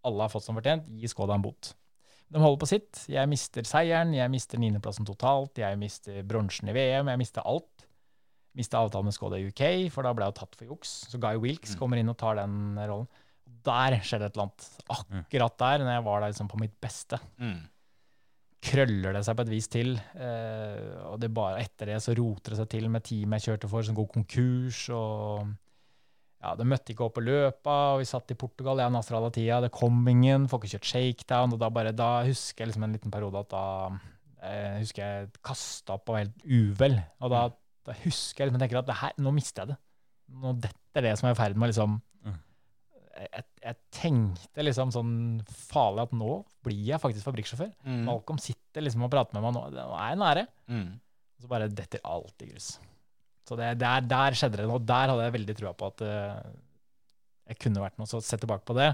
Alle 0.06 0.28
har 0.28 0.34
fått 0.36 0.46
som 0.46 0.60
fortjent, 0.60 0.86
gi 1.00 1.10
Skoda 1.10 1.34
en 1.40 1.48
bot. 1.48 1.74
De 2.34 2.42
holder 2.42 2.60
på 2.64 2.68
sitt. 2.70 3.04
Jeg 3.14 3.30
mister 3.30 3.66
seieren, 3.70 4.14
jeg 4.18 4.32
mister 4.34 4.58
niendeplassen 4.62 5.06
totalt, 5.06 5.60
jeg 5.62 5.78
mister 5.78 6.24
bronsen 6.26 6.72
i 6.72 6.74
VM, 6.74 7.12
jeg 7.14 7.22
mister 7.22 7.46
alt. 7.46 7.86
Mista 8.58 8.80
avtalen 8.82 9.08
med 9.10 9.16
Skoda 9.16 9.38
UK, 9.42 9.62
for 9.94 10.06
da 10.06 10.12
ble 10.14 10.26
jeg 10.30 10.36
tatt 10.40 10.56
for 10.58 10.70
juks. 10.70 10.90
Så 11.10 11.18
Guy 11.22 11.38
Wilkes 11.42 11.76
kommer 11.80 11.98
inn 12.02 12.10
og 12.12 12.18
tar 12.22 12.38
den 12.42 12.74
rollen. 12.78 13.08
Der 13.66 13.96
skjer 14.06 14.20
det 14.22 14.28
et 14.32 14.36
eller 14.38 14.48
annet. 14.50 14.66
Akkurat 14.94 15.56
der, 15.62 15.86
når 15.86 15.94
jeg 15.96 16.04
var 16.06 16.20
der 16.26 16.34
liksom 16.34 16.50
på 16.52 16.60
mitt 16.62 16.76
beste 16.82 17.20
Mm. 17.42 17.62
krøller 18.64 19.14
det 19.18 19.24
seg 19.28 19.36
på 19.36 19.44
et 19.44 19.50
vis 19.52 19.68
til. 19.68 19.90
Eh, 20.16 21.02
og 21.10 21.18
det 21.20 21.32
bare 21.36 21.60
etter 21.66 21.90
det 21.92 21.98
så 22.04 22.14
roter 22.16 22.54
det 22.54 22.60
seg 22.62 22.70
til 22.72 22.90
med 22.90 23.04
teamet 23.04 23.42
jeg 23.44 23.54
kjørte 23.58 23.70
for, 23.70 23.84
som 23.84 23.96
går 23.98 24.08
konkurs. 24.14 24.86
og 24.90 25.50
ja, 26.44 26.54
Det 26.60 26.68
møtte 26.68 26.92
ikke 26.92 27.06
opp 27.06 27.16
på 27.18 27.24
løpa, 27.24 27.76
og 27.94 28.02
vi 28.02 28.08
satt 28.10 28.34
i 28.34 28.40
Portugal, 28.40 28.82
jeg 28.82 28.92
og 28.92 28.96
Nasser 28.98 29.16
Al-Attiyah. 29.16 29.62
Det 29.64 29.72
kom 29.76 30.02
ingen, 30.12 30.50
får 30.52 30.60
ikke 30.60 30.74
kjørt 30.76 30.90
shakedown. 30.92 31.56
og 31.56 31.62
Da 31.62 31.70
bare, 31.72 31.96
da 31.96 32.10
husker 32.28 32.66
jeg 32.66 32.74
liksom 32.74 32.88
en 32.88 32.96
liten 32.98 33.14
periode 33.14 33.46
at 33.46 33.52
da 33.54 33.66
eh, 34.44 34.80
husker 34.82 35.04
jeg 35.04 35.30
kasta 35.46 35.96
opp 35.96 36.12
og 36.12 36.18
var 36.18 36.26
helt 36.26 36.44
uvel. 36.44 37.00
Og 37.24 37.32
da, 37.32 37.46
da 37.88 37.96
husker 38.04 38.44
jeg 38.44 38.52
liksom, 38.52 38.60
jeg 38.60 38.66
tenker 38.68 38.84
at 38.84 38.92
det 38.92 39.00
her, 39.00 39.16
nå 39.24 39.36
mister 39.36 39.64
jeg 39.64 39.74
det. 39.74 39.80
Nå 40.44 40.58
dette 40.64 41.00
er 41.00 41.08
det 41.08 41.16
som 41.20 41.30
er 41.30 41.38
i 41.38 41.40
ferd 41.40 41.56
med 41.56 41.70
å 41.70 41.74
liksom 41.74 42.02
jeg, 43.14 43.46
jeg 43.62 43.78
tenkte 43.94 44.66
liksom 44.66 44.92
sånn 44.94 45.14
farlig 45.48 46.08
at 46.08 46.16
nå 46.18 46.40
blir 46.66 46.82
jeg 46.88 47.02
faktisk 47.02 47.28
fabrikksjåfør. 47.28 47.70
Mm. 47.86 48.02
Malcolm 48.08 48.40
sitter 48.42 48.86
liksom 48.86 49.06
og 49.06 49.12
prater 49.14 49.38
med 49.38 49.46
meg 49.46 49.56
nå. 49.56 49.68
Nå 49.76 50.00
er 50.00 50.14
jeg 50.14 50.22
nære. 50.22 50.46
Mm. 50.72 50.90
Og 51.38 51.46
så 51.46 51.52
bare 51.52 51.70
detter 51.72 52.04
alt 52.10 52.46
i 52.46 52.50
grus. 52.52 52.74
Så 53.44 53.58
det, 53.60 53.74
der, 53.82 54.06
der 54.08 54.38
skjedde 54.40 54.62
det 54.62 54.68
noe. 54.70 54.82
Der 54.88 55.12
hadde 55.12 55.26
jeg 55.26 55.36
veldig 55.36 55.56
trua 55.60 55.74
på 55.76 55.90
at 55.92 56.04
uh, 56.08 56.52
jeg 57.52 57.60
kunne 57.66 57.84
vært 57.84 58.00
noe. 58.00 58.10
Så 58.10 58.22
sett 58.24 58.44
tilbake 58.44 58.66
på 58.68 58.76
det. 58.78 58.94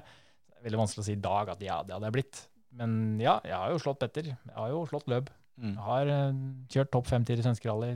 det 0.50 0.58
er 0.58 0.68
veldig 0.70 0.82
vanskelig 0.82 1.04
å 1.04 1.08
si 1.10 1.16
i 1.18 1.24
dag 1.24 1.54
at 1.54 1.62
ja, 1.66 1.82
det 1.86 1.96
hadde 1.96 2.10
jeg 2.10 2.18
blitt. 2.18 2.44
Men 2.80 2.92
ja, 3.22 3.38
jeg 3.46 3.56
har 3.56 3.74
jo 3.74 3.82
slått 3.82 4.02
Petter. 4.02 4.32
Jeg 4.34 4.58
har 4.58 4.74
jo 4.74 4.84
slått 4.90 5.10
løp. 5.12 5.30
Mm. 5.60 5.74
Jeg 5.74 5.86
har 5.86 6.14
uh, 6.14 6.44
kjørt 6.74 6.94
topp 6.96 7.10
50 7.12 7.38
i 7.38 7.46
svenske 7.46 7.70
rally. 7.70 7.96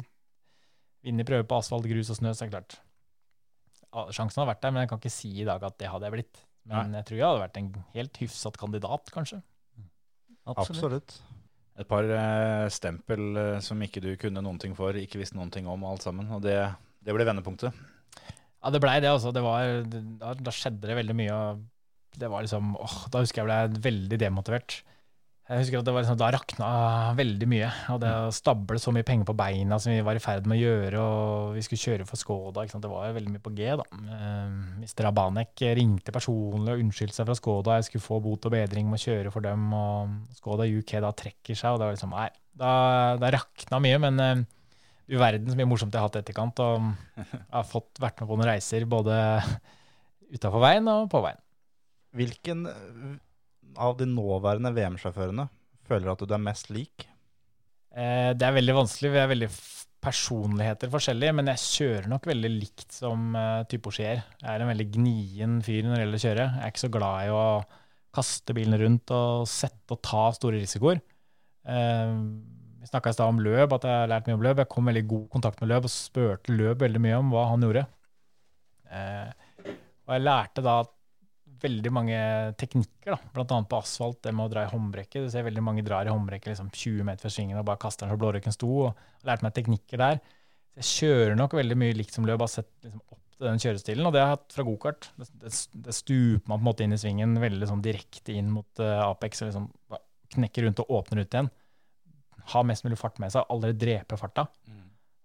Vunnet 1.04 1.28
prøver 1.28 1.48
på 1.50 1.60
asfalt, 1.60 1.88
grus 1.90 2.12
og 2.14 2.22
snø, 2.22 2.32
så 2.32 2.46
er 2.46 2.52
det 2.52 2.56
klart. 2.56 2.78
Ja, 3.90 4.08
sjansen 4.16 4.42
har 4.44 4.54
vært 4.54 4.62
der, 4.64 4.74
men 4.74 4.86
jeg 4.86 4.94
kan 4.94 5.02
ikke 5.02 5.14
si 5.14 5.34
i 5.42 5.48
dag 5.48 5.64
at 5.68 5.76
det 5.82 5.90
hadde 5.92 6.08
jeg 6.08 6.16
blitt. 6.16 6.46
Men 6.70 6.96
jeg 6.96 7.08
tror 7.10 7.18
jeg 7.20 7.28
hadde 7.28 7.44
vært 7.44 7.60
en 7.60 7.74
helt 7.98 8.20
hyfsat 8.22 8.58
kandidat, 8.62 9.12
kanskje. 9.14 9.42
Absolutt. 10.50 11.18
Et 11.80 11.88
par 11.90 12.06
eh, 12.06 12.68
stempel 12.70 13.38
eh, 13.40 13.60
som 13.66 13.80
ikke 13.82 14.02
du 14.04 14.12
kunne 14.22 14.44
noen 14.46 14.60
ting 14.62 14.76
for, 14.78 14.94
ikke 14.94 15.18
visste 15.22 15.38
noen 15.40 15.50
ting 15.54 15.66
om 15.70 15.86
alt 15.90 16.06
sammen. 16.06 16.30
Og 16.36 16.44
det, 16.46 16.58
det 17.02 17.16
ble 17.16 17.26
vendepunktet. 17.26 17.74
Ja, 18.64 18.72
det 18.72 18.82
blei 18.84 19.00
det, 19.04 19.10
altså. 19.10 19.34
Det 19.36 19.42
var, 19.44 19.82
da, 19.90 20.36
da 20.38 20.54
skjedde 20.54 20.86
det 20.88 21.00
veldig 21.00 21.16
mye. 21.18 21.34
og 21.34 22.20
Det 22.20 22.30
var 22.32 22.46
liksom, 22.46 22.76
åh, 22.78 22.98
Da 23.12 23.24
husker 23.24 23.42
jeg 23.42 23.50
ble 23.50 23.84
veldig 23.90 24.20
demotivert. 24.22 24.84
Jeg 25.44 25.60
husker 25.60 25.82
at 25.82 25.88
det 25.88 25.92
var 25.92 26.06
liksom, 26.06 26.18
Da 26.22 26.30
rakna 26.32 26.68
veldig 27.18 27.48
mye. 27.52 27.70
Og 27.92 27.98
det 28.00 28.12
å 28.16 28.30
stable 28.32 28.80
så 28.80 28.94
mye 28.96 29.04
penger 29.08 29.28
på 29.28 29.36
beina 29.36 29.76
som 29.82 29.92
vi 29.92 30.04
var 30.06 30.16
i 30.16 30.22
ferd 30.24 30.48
med 30.48 30.56
å 30.56 30.62
gjøre, 30.62 31.02
og 31.04 31.58
vi 31.58 31.64
skulle 31.66 31.84
kjøre 31.84 32.08
for 32.08 32.20
Skoda, 32.20 32.64
det 32.64 32.92
var 32.92 33.10
jo 33.10 33.18
veldig 33.18 33.34
mye 33.34 33.44
på 33.44 33.52
G. 33.58 33.74
da. 33.82 33.84
Mr. 34.80 35.10
Abanek 35.10 35.66
ringte 35.76 36.16
personlig 36.16 36.78
og 36.78 36.86
unnskyldte 36.86 37.18
seg 37.20 37.28
fra 37.28 37.36
Skoda. 37.36 37.76
Jeg 37.82 37.90
skulle 37.90 38.06
få 38.06 38.22
bot 38.24 38.48
og 38.48 38.56
bedring 38.56 38.88
med 38.88 39.02
å 39.02 39.04
kjøre 39.04 39.34
for 39.36 39.44
dem, 39.44 39.68
og 39.76 40.16
Skoda 40.40 40.70
UK 40.70 40.96
da 41.04 41.12
trekker 41.12 41.60
seg. 41.60 41.76
og 41.76 41.82
det 41.82 41.90
var 41.90 41.98
liksom, 41.98 42.16
nei, 42.16 42.30
Da, 42.54 42.72
da 43.20 43.34
rakna 43.34 43.82
mye, 43.84 44.00
men 44.00 44.24
eh, 44.24 44.46
du 45.12 45.18
verden 45.20 45.52
så 45.52 45.60
mye 45.60 45.68
morsomt 45.68 45.92
jeg 45.92 46.00
har 46.00 46.08
hatt 46.08 46.22
i 46.22 46.24
etterkant. 46.24 46.64
Og 46.64 47.20
jeg 47.20 47.44
har 47.58 47.68
fått 47.68 48.00
vært 48.00 48.24
med 48.24 48.32
på 48.32 48.40
noen 48.40 48.52
reiser 48.54 48.88
både 48.88 49.20
utafor 50.34 50.64
veien 50.64 50.88
og 50.88 51.10
på 51.12 51.20
veien. 51.26 51.44
Hvilken 52.16 52.64
av 53.78 53.98
de 54.00 54.08
nåværende 54.10 54.74
VM-sjåførene 54.76 55.48
føler 55.88 56.14
at 56.14 56.24
du 56.24 56.34
er 56.34 56.44
mest 56.44 56.70
lik? 56.74 57.08
Eh, 57.94 58.32
det 58.38 58.48
er 58.48 58.58
veldig 58.58 58.78
vanskelig. 58.82 59.14
Vi 59.14 59.22
er 59.22 59.32
veldig 59.32 59.50
personligheter 60.04 60.92
forskjellige, 60.92 61.36
men 61.38 61.52
jeg 61.54 61.64
kjører 61.64 62.10
nok 62.12 62.26
veldig 62.28 62.52
likt 62.52 62.92
som 62.92 63.38
uh, 63.38 63.64
typorsier. 63.72 64.24
Jeg 64.42 64.50
er 64.52 64.64
en 64.64 64.72
veldig 64.74 64.88
gnien 64.98 65.62
fyr 65.64 65.86
når 65.86 65.96
det 65.96 66.02
gjelder 66.02 66.20
å 66.20 66.24
kjøre. 66.26 66.48
Jeg 66.50 66.66
er 66.66 66.74
ikke 66.74 66.84
så 66.84 66.92
glad 66.98 67.28
i 67.28 67.32
å 67.32 67.46
kaste 68.14 68.56
bilen 68.56 68.78
rundt 68.82 69.14
og 69.16 69.48
sette 69.50 69.96
og 69.96 70.02
ta 70.06 70.26
store 70.36 70.60
risikoer. 70.62 71.00
Eh, 71.64 72.18
vi 72.84 72.90
snakka 72.90 73.14
i 73.14 73.16
stad 73.16 73.32
om 73.32 73.40
Løb, 73.42 73.74
at 73.74 73.88
jeg 73.88 74.02
har 74.02 74.12
lært 74.12 74.28
mye 74.28 74.38
om 74.38 74.44
Løb. 74.46 74.62
Jeg 74.62 74.72
kom 74.74 74.90
veldig 74.90 75.06
god 75.10 75.30
kontakt 75.34 75.64
med 75.64 75.72
Løb 75.72 75.88
og 75.88 75.94
spurte 75.94 76.54
Løb 76.54 76.84
veldig 76.84 77.02
mye 77.04 77.22
om 77.22 77.32
hva 77.34 77.48
han 77.50 77.64
gjorde. 77.66 77.86
Eh, 78.92 79.72
og 80.04 80.14
jeg 80.14 80.26
lærte 80.26 80.66
da 80.66 80.82
veldig 81.64 81.92
mange 81.96 82.20
teknikker, 82.60 83.16
da. 83.16 83.44
annet 83.44 83.70
på 83.72 83.80
asfalt, 83.80 84.20
det 84.26 84.34
med 84.36 84.48
å 84.48 84.52
dra 84.52 84.66
i 84.66 84.72
håndbrekket. 84.72 85.26
Du 85.26 85.32
ser 85.32 85.46
veldig 85.48 85.64
mange 85.64 85.84
drar 85.86 86.08
i 86.08 86.12
håndbrekket 86.12 86.52
liksom 86.52 86.70
20 86.74 87.08
meter 87.08 87.24
fra 87.24 87.32
svingen 87.34 87.60
og 87.60 87.68
bare 87.68 87.82
kaster 87.82 88.06
den 88.06 88.14
så 88.14 88.22
blårøyken 88.22 88.56
sto. 88.56 88.72
og 88.88 88.90
jeg 88.92 89.30
lærte 89.30 89.48
meg 89.48 89.56
teknikker 89.58 90.02
der. 90.02 90.22
Så 90.74 90.82
jeg 90.82 90.90
kjører 90.92 91.38
nok 91.40 91.56
veldig 91.58 91.78
mye 91.80 91.98
likt 91.98 92.16
som 92.16 92.28
løp, 92.28 92.44
har 92.44 92.52
sett 92.52 92.72
liksom 92.84 93.04
opp 93.06 93.38
til 93.38 93.48
den 93.48 93.62
kjørestilen, 93.64 94.08
og 94.08 94.14
det 94.16 94.22
har 94.22 94.32
jeg 94.32 94.38
hatt 94.38 94.56
fra 94.58 94.68
gokart. 94.68 95.10
Det, 95.20 95.30
det, 95.44 95.54
det 95.88 95.96
stuper 95.98 96.50
man 96.50 96.58
på 96.58 96.62
en 96.62 96.70
måte 96.70 96.86
inn 96.86 96.96
i 96.96 97.02
svingen 97.02 97.36
veldig 97.42 97.70
sånn 97.70 97.84
direkte 97.86 98.36
inn 98.36 98.52
mot 98.54 98.84
uh, 98.84 99.08
Apex, 99.10 99.44
og 99.44 99.52
liksom 99.52 99.70
bare 99.92 100.04
knekker 100.34 100.68
rundt 100.68 100.82
og 100.84 100.96
åpner 101.00 101.24
ut 101.24 101.38
igjen. 101.38 101.52
Ha 102.54 102.64
mest 102.68 102.86
mulig 102.86 103.00
fart 103.00 103.22
med 103.24 103.34
seg, 103.34 103.48
aldri 103.54 103.72
drepe 103.78 104.20
farta. 104.20 104.48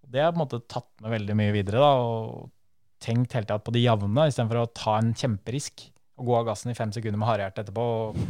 Det 0.08 0.22
har 0.22 0.32
på 0.32 0.38
en 0.38 0.44
måte 0.46 0.62
tatt 0.70 0.88
med 1.04 1.12
veldig 1.12 1.36
mye 1.36 1.52
videre, 1.52 1.82
da, 1.82 1.90
og 2.00 2.48
tenkt 3.02 3.34
hele 3.36 3.46
tida 3.46 3.60
på 3.62 3.74
de 3.74 3.82
jevne, 3.84 4.26
istedenfor 4.28 4.62
å 4.62 4.70
ta 4.74 4.98
en 4.98 5.12
kjemperisk 5.16 5.88
og 6.18 6.28
gå 6.28 6.36
av 6.38 6.48
gassen 6.50 6.72
i 6.72 6.76
fem 6.78 6.92
sekunder 6.94 7.20
med 7.20 7.30
harehjerte 7.30 7.64
etterpå 7.64 7.86
og 8.02 8.20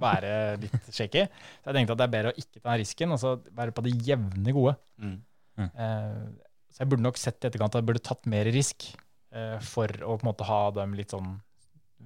være 0.00 0.32
litt 0.62 0.88
shaky. 0.90 1.26
Så 1.28 1.70
jeg 1.70 1.78
tenkte 1.78 1.94
at 1.94 2.00
det 2.00 2.06
er 2.08 2.14
bedre 2.16 2.32
å 2.32 2.40
ikke 2.40 2.62
ta 2.64 2.74
risken, 2.80 3.14
og 3.14 3.20
så 3.22 3.36
være 3.54 3.74
på 3.76 3.84
det 3.86 3.94
jevne 4.08 4.54
gode. 4.56 4.74
Mm. 4.98 5.16
Eh, 5.62 6.52
så 6.74 6.82
jeg 6.82 6.90
burde 6.90 7.06
nok 7.06 7.20
sett 7.20 7.44
i 7.44 7.48
etterkant 7.48 7.76
at 7.76 7.82
jeg 7.82 7.88
burde 7.92 8.02
tatt 8.02 8.26
mer 8.30 8.48
risk 8.50 8.88
uh, 9.36 9.60
for 9.62 9.86
å 10.02 10.16
på 10.18 10.24
en 10.24 10.30
måte 10.32 10.46
ha 10.48 10.62
de 10.74 10.86
litt 10.98 11.14
sånn 11.14 11.36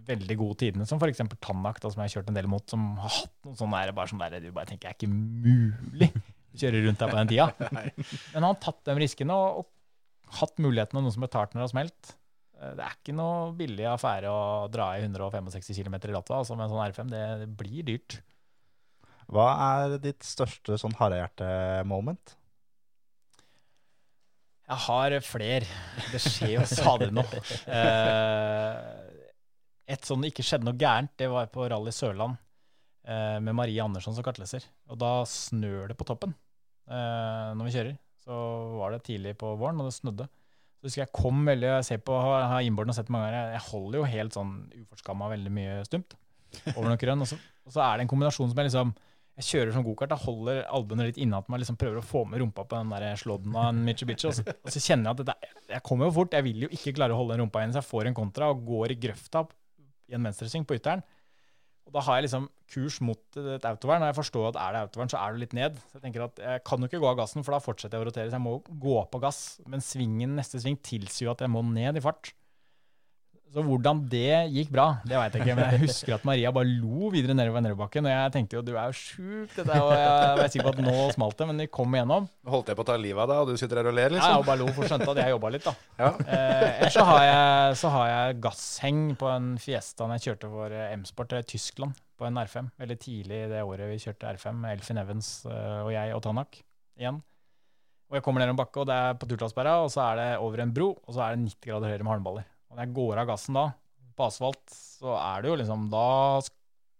veldig 0.08 0.36
gode 0.38 0.58
tidene, 0.62 0.86
som 0.88 1.00
f.eks. 1.00 1.22
Tanak, 1.40 1.80
da, 1.80 1.90
som 1.90 2.02
jeg 2.02 2.10
har 2.10 2.14
kjørt 2.18 2.28
en 2.30 2.36
del 2.36 2.50
mot, 2.52 2.64
som 2.68 2.84
har 3.00 3.14
hatt 3.16 3.32
noen 3.46 3.56
sånne 3.58 3.80
der, 3.80 3.94
bare 3.96 4.12
sånn 4.12 4.20
der, 4.20 4.36
du 4.44 4.52
bare 4.54 4.68
tenker 4.68 4.90
er 4.90 4.98
ikke 4.98 5.08
mulig 5.08 6.10
å 6.12 6.60
kjøre 6.60 6.84
rundt 6.84 7.00
der 7.00 7.12
på 7.12 7.18
den 7.18 7.32
tida. 7.32 7.48
Men 8.34 8.38
han 8.38 8.48
har 8.50 8.60
tatt 8.62 8.84
de 8.88 8.96
riskene 9.00 9.40
og, 9.40 9.64
og 9.64 10.38
hatt 10.42 10.60
muligheten 10.62 11.00
av 11.00 11.06
noen 11.06 11.16
som 11.16 11.24
betalte 11.24 11.56
når 11.56 11.62
det 11.62 11.66
har 11.66 11.74
smelt. 11.74 12.12
Eh, 12.58 12.72
Det 12.78 12.84
er 12.84 12.96
ikke 12.96 13.14
noe 13.16 13.52
billig 13.58 13.86
affære 13.90 14.30
å 14.32 14.40
dra 14.72 14.90
i 14.98 15.04
165 15.04 15.76
km 15.78 15.98
i 16.00 16.14
Latva 16.14 16.40
altså 16.42 16.56
med 16.58 16.66
en 16.66 16.74
sånn 16.74 16.84
R5. 16.88 17.12
Det, 17.12 17.22
det 17.44 17.48
blir 17.60 17.86
dyrt. 17.86 18.18
Hva 19.28 19.48
er 19.76 19.98
ditt 20.00 20.24
største 20.24 20.78
sånn 20.80 20.96
harehjerte-moment? 20.96 22.34
Jeg 24.68 24.84
har 24.84 25.14
fler. 25.24 25.64
Det 26.12 26.20
skjer 26.20 26.54
jo 26.58 26.64
stadig 26.68 27.08
noe. 27.16 27.40
Eh, 27.72 28.74
et 29.88 30.04
sånn 30.04 30.20
det 30.20 30.32
ikke 30.32 30.44
skjedde 30.44 30.68
noe 30.68 30.76
gærent, 30.76 31.14
det 31.16 31.30
var 31.32 31.46
på 31.52 31.64
Rally 31.72 31.92
Sørland 31.96 32.36
eh, 33.08 33.38
med 33.40 33.56
Marie 33.56 33.80
Andersson 33.80 34.16
som 34.16 34.24
kartleser. 34.26 34.66
Og 34.92 34.98
da 35.00 35.22
snør 35.28 35.88
det 35.92 35.96
på 36.00 36.08
toppen 36.08 36.34
når 36.88 37.66
vi 37.66 37.72
kjører. 37.74 37.96
Så 38.24 38.36
var 38.80 38.94
det 38.94 39.02
tidlig 39.04 39.34
på 39.36 39.50
våren, 39.60 39.76
og 39.82 39.90
det 39.90 39.96
snødde. 39.98 40.24
Så 40.78 40.86
husker 40.86 41.02
jeg 41.02 41.14
kom 41.16 41.40
veldig, 41.48 41.68
jeg 41.72 41.86
ser 41.88 42.00
på, 42.06 42.14
har 42.14 42.62
innborden 42.62 42.92
og 42.94 42.96
sett 42.96 43.10
mange 43.10 43.26
ganger, 43.32 43.52
jeg 43.56 43.64
holder 43.66 43.98
jo 43.98 44.08
helt 44.12 44.36
sånn 44.36 44.52
uforskamma 44.84 45.30
veldig 45.32 45.50
mye 45.50 45.78
stumt 45.88 46.14
over 46.76 46.86
noen 46.86 47.00
grønn. 47.02 47.24
Og 47.24 47.30
så, 47.32 47.38
og 47.66 47.74
så 47.74 47.82
er 47.82 47.98
det 47.98 48.06
en 48.06 48.10
kombinasjon 48.12 48.52
som 48.52 48.60
jeg 48.62 48.70
liksom 48.70 48.92
Jeg 49.38 49.46
kjører 49.46 49.74
som 49.74 49.84
gokart, 49.86 50.12
holder 50.24 50.64
albuene 50.74 51.04
litt 51.06 51.18
innat 51.22 51.46
meg, 51.46 51.60
liksom 51.62 51.76
prøver 51.78 52.00
å 52.00 52.02
få 52.02 52.24
med 52.26 52.40
rumpa 52.42 52.64
på 52.66 52.74
den 52.74 52.88
der 52.90 53.18
slådden 53.20 53.52
av 53.54 53.68
en 53.68 53.84
Mitsubishi, 53.86 54.26
og 54.26 54.48
og 54.50 54.72
så 54.74 54.80
kjenner 54.82 55.12
jeg 55.12 55.14
at 55.14 55.20
dette, 55.28 55.50
jeg 55.76 55.82
kommer 55.86 56.08
jo 56.08 56.14
fort, 56.16 56.34
jeg 56.34 56.46
vil 56.46 56.64
jo 56.64 56.70
ikke 56.74 56.94
klare 56.96 57.14
å 57.14 57.20
holde 57.20 57.36
den 57.36 57.44
rumpa 57.44 57.62
igjen, 57.62 57.74
så 57.76 57.78
jeg 57.78 57.86
får 57.90 58.10
en 58.10 58.16
kontra 58.18 58.48
og 58.50 58.64
går 58.66 58.96
i 58.96 58.98
grøfta 58.98 59.44
i 60.10 60.16
en 60.18 60.26
venstresving 60.26 60.66
på 60.66 60.74
ytteren. 60.80 61.04
Og 61.88 61.94
da 61.96 62.04
har 62.04 62.18
jeg 62.18 62.26
liksom 62.26 62.48
kurs 62.68 62.98
mot 63.00 63.38
et 63.40 63.64
autovern, 63.64 64.02
og 64.04 64.10
jeg 64.10 64.18
forstår 64.18 64.50
at 64.50 64.58
er 64.60 64.74
det 64.74 64.80
autovern, 64.84 65.08
så 65.08 65.20
er 65.22 65.32
det 65.32 65.42
litt 65.42 65.54
ned. 65.56 65.78
Så 65.88 65.96
jeg 65.96 66.04
tenker 66.04 66.26
at 66.26 66.42
jeg 66.44 66.64
kan 66.68 66.84
jo 66.84 66.90
ikke 66.90 67.00
gå 67.00 67.08
av 67.08 67.16
gassen, 67.22 67.44
for 67.46 67.56
da 67.56 67.62
fortsetter 67.64 67.96
jeg 67.96 68.04
å 68.04 68.08
rotere, 68.10 68.28
så 68.28 68.36
jeg 68.36 68.44
må 68.44 68.58
gå 68.68 68.98
på 69.08 69.20
gass. 69.22 69.40
Men 69.72 69.84
svingen, 69.84 70.36
neste 70.36 70.60
sving 70.60 70.76
tilsier 70.84 71.30
jo 71.30 71.32
at 71.32 71.44
jeg 71.46 71.52
må 71.54 71.64
ned 71.64 71.96
i 71.96 72.04
fart. 72.04 72.34
Så 73.54 73.62
hvordan 73.64 74.00
det 74.12 74.50
gikk 74.52 74.68
bra, 74.72 74.86
det 75.08 75.16
veit 75.16 75.36
jeg 75.36 75.44
ikke. 75.44 75.54
Men 75.56 75.70
jeg 75.72 75.82
husker 75.86 76.14
at 76.18 76.24
Maria 76.28 76.50
bare 76.52 76.68
lo 76.68 77.08
videre 77.12 77.36
nedover 77.36 77.62
nedoverbakken. 77.64 78.08
Og 78.08 78.12
jeg 78.12 78.32
tenkte 78.34 78.58
jo 78.58 78.62
du 78.66 78.74
er 78.74 78.90
jo 78.90 78.96
sjuk, 78.98 79.54
dette 79.56 79.78
Og 79.80 79.92
Jeg 79.94 80.34
var 80.40 80.50
sikker 80.52 80.66
på 80.68 80.72
at 80.74 80.82
nå 80.84 80.96
smalt 81.14 81.38
det, 81.38 81.46
men 81.48 81.62
vi 81.64 81.68
kom 81.78 81.96
igjennom. 81.96 82.26
Holdt 82.48 82.68
jeg 82.72 82.78
på 82.78 82.84
å 82.84 82.88
ta 82.90 82.98
livet 83.00 83.22
av 83.24 83.30
deg, 83.32 83.40
og 83.40 83.52
du 83.52 83.60
sitter 83.60 83.80
her 83.80 83.88
og 83.88 83.96
ler, 83.96 84.12
liksom? 84.16 84.34
Ja, 84.34 84.36
og 84.36 84.44
jeg 84.44 84.50
bare 84.50 84.60
lo, 84.60 84.68
for 84.76 84.90
skjønte 84.92 85.14
at 85.14 85.22
jeg 85.22 85.34
jobba 85.34 85.52
litt, 85.54 85.64
da. 85.68 85.74
Ja. 86.02 86.10
Eh, 86.26 86.66
ellers 86.66 86.98
så 86.98 87.06
har, 87.08 87.22
jeg, 87.24 87.78
så 87.80 87.94
har 87.94 88.10
jeg 88.12 88.36
gassheng 88.44 89.00
på 89.22 89.32
en 89.32 89.48
Fiesta 89.62 90.10
jeg 90.12 90.26
kjørte 90.26 90.52
for 90.52 90.76
eh, 90.76 90.92
M-Sport 90.98 91.34
i 91.38 91.42
Tyskland, 91.54 91.96
på 92.18 92.28
en 92.28 92.42
R5. 92.44 92.70
Veldig 92.84 92.98
tidlig 93.00 93.40
det 93.52 93.64
året 93.64 93.88
vi 93.94 93.98
kjørte 94.02 94.34
R5, 94.36 94.60
med 94.60 94.76
Elfin 94.76 95.00
Evans 95.00 95.32
eh, 95.48 95.80
og 95.86 95.90
jeg 95.94 96.14
og 96.16 96.22
Tanak 96.28 96.60
igjen. 96.98 97.22
Og 98.08 98.16
jeg 98.16 98.24
kommer 98.24 98.44
ned 98.44 98.52
en 98.52 98.60
bakke, 98.60 98.80
og 98.80 98.88
det 98.88 98.96
er 98.96 99.18
på 99.20 99.28
Turtalsberga, 99.28 99.82
og 99.84 99.90
så 99.92 100.04
er 100.10 100.20
det 100.20 100.30
over 100.44 100.64
en 100.64 100.72
bro, 100.74 100.94
og 100.96 101.16
så 101.16 101.24
er 101.26 101.36
det 101.36 101.50
90 101.50 101.68
grader 101.68 101.92
høyre 101.92 102.06
med 102.06 102.16
halmballer. 102.16 102.48
Og 102.68 102.76
når 102.76 102.84
jeg 102.84 102.96
går 102.98 103.22
av 103.22 103.28
gassen 103.30 103.58
da, 103.58 103.66
på 104.18 104.26
asfalt, 104.26 104.64
så 104.98 105.14
er 105.16 105.44
det 105.44 105.52
jo 105.52 105.58
liksom 105.60 105.86
Da 105.92 106.06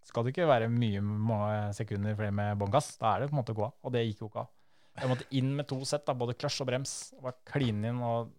skal 0.08 0.24
det 0.24 0.32
ikke 0.32 0.48
være 0.48 0.70
mye 0.72 1.02
mange 1.04 1.74
sekunder 1.76 2.16
flere 2.16 2.32
med 2.32 2.56
bånn 2.60 2.72
gass. 2.72 2.94
Da 3.00 3.12
er 3.12 3.24
det 3.24 3.28
på 3.28 3.36
en 3.36 3.42
måte 3.42 3.52
å 3.52 3.58
gå 3.58 3.66
av, 3.66 3.74
og 3.84 3.92
det 3.92 4.06
gikk 4.06 4.24
jo 4.24 4.30
ikke 4.30 4.44
av. 4.46 4.52
Jeg 4.98 5.10
måtte 5.12 5.28
inn 5.38 5.50
med 5.54 5.68
to 5.70 5.78
sett, 5.86 6.06
da, 6.08 6.14
både 6.16 6.34
clutch 6.38 6.62
og 6.64 6.68
brems. 6.70 6.94
og 7.18 7.28
Var 7.28 7.36
kline 7.52 7.92
inn 7.92 8.00
og 8.02 8.32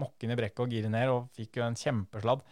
mokke 0.00 0.26
inn 0.26 0.32
i 0.34 0.38
brekket 0.38 0.64
og 0.64 0.72
gire 0.72 0.90
ned, 0.90 1.12
og 1.12 1.28
fikk 1.36 1.60
jo 1.60 1.66
en 1.66 1.78
kjempesladd. 1.78 2.42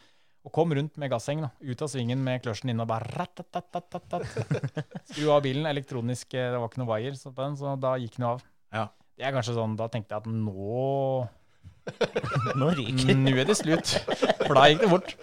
Og 0.41 0.53
kom 0.57 0.73
rundt 0.77 0.97
med 1.01 1.11
gassheng, 1.13 1.43
da, 1.45 1.51
ut 1.61 1.83
av 1.85 1.91
svingen 1.93 2.23
med 2.25 2.45
kløsjen 2.45 2.73
inn 2.73 2.81
og 2.81 2.89
bare 2.89 3.11
ratatatat. 3.13 4.29
Skru 5.11 5.27
av 5.35 5.43
bilen, 5.45 5.69
elektronisk, 5.69 6.33
eh, 6.33 6.53
det 6.53 6.61
var 6.61 6.71
ikke 6.71 6.81
noe 6.81 6.93
wire 6.93 7.19
så 7.19 7.33
på 7.33 7.45
den, 7.45 7.59
så 7.61 7.75
da 7.81 7.97
gikk 8.01 8.17
den 8.17 8.27
jo 8.27 8.33
av. 8.37 8.47
Ja. 8.73 8.87
Det 9.21 9.27
er 9.29 9.35
kanskje 9.37 9.57
sånn, 9.59 9.77
da 9.77 9.89
tenkte 9.93 10.17
jeg 10.17 10.23
at 10.23 10.31
nå 10.33 11.29
Nå 12.61 12.71
ryker 12.77 13.17
Nå 13.19 13.35
er 13.35 13.49
det 13.49 13.57
slutt. 13.59 13.95
For 14.45 14.57
da 14.57 14.69
gikk 14.71 14.85
det 14.85 14.91
fort. 14.93 15.15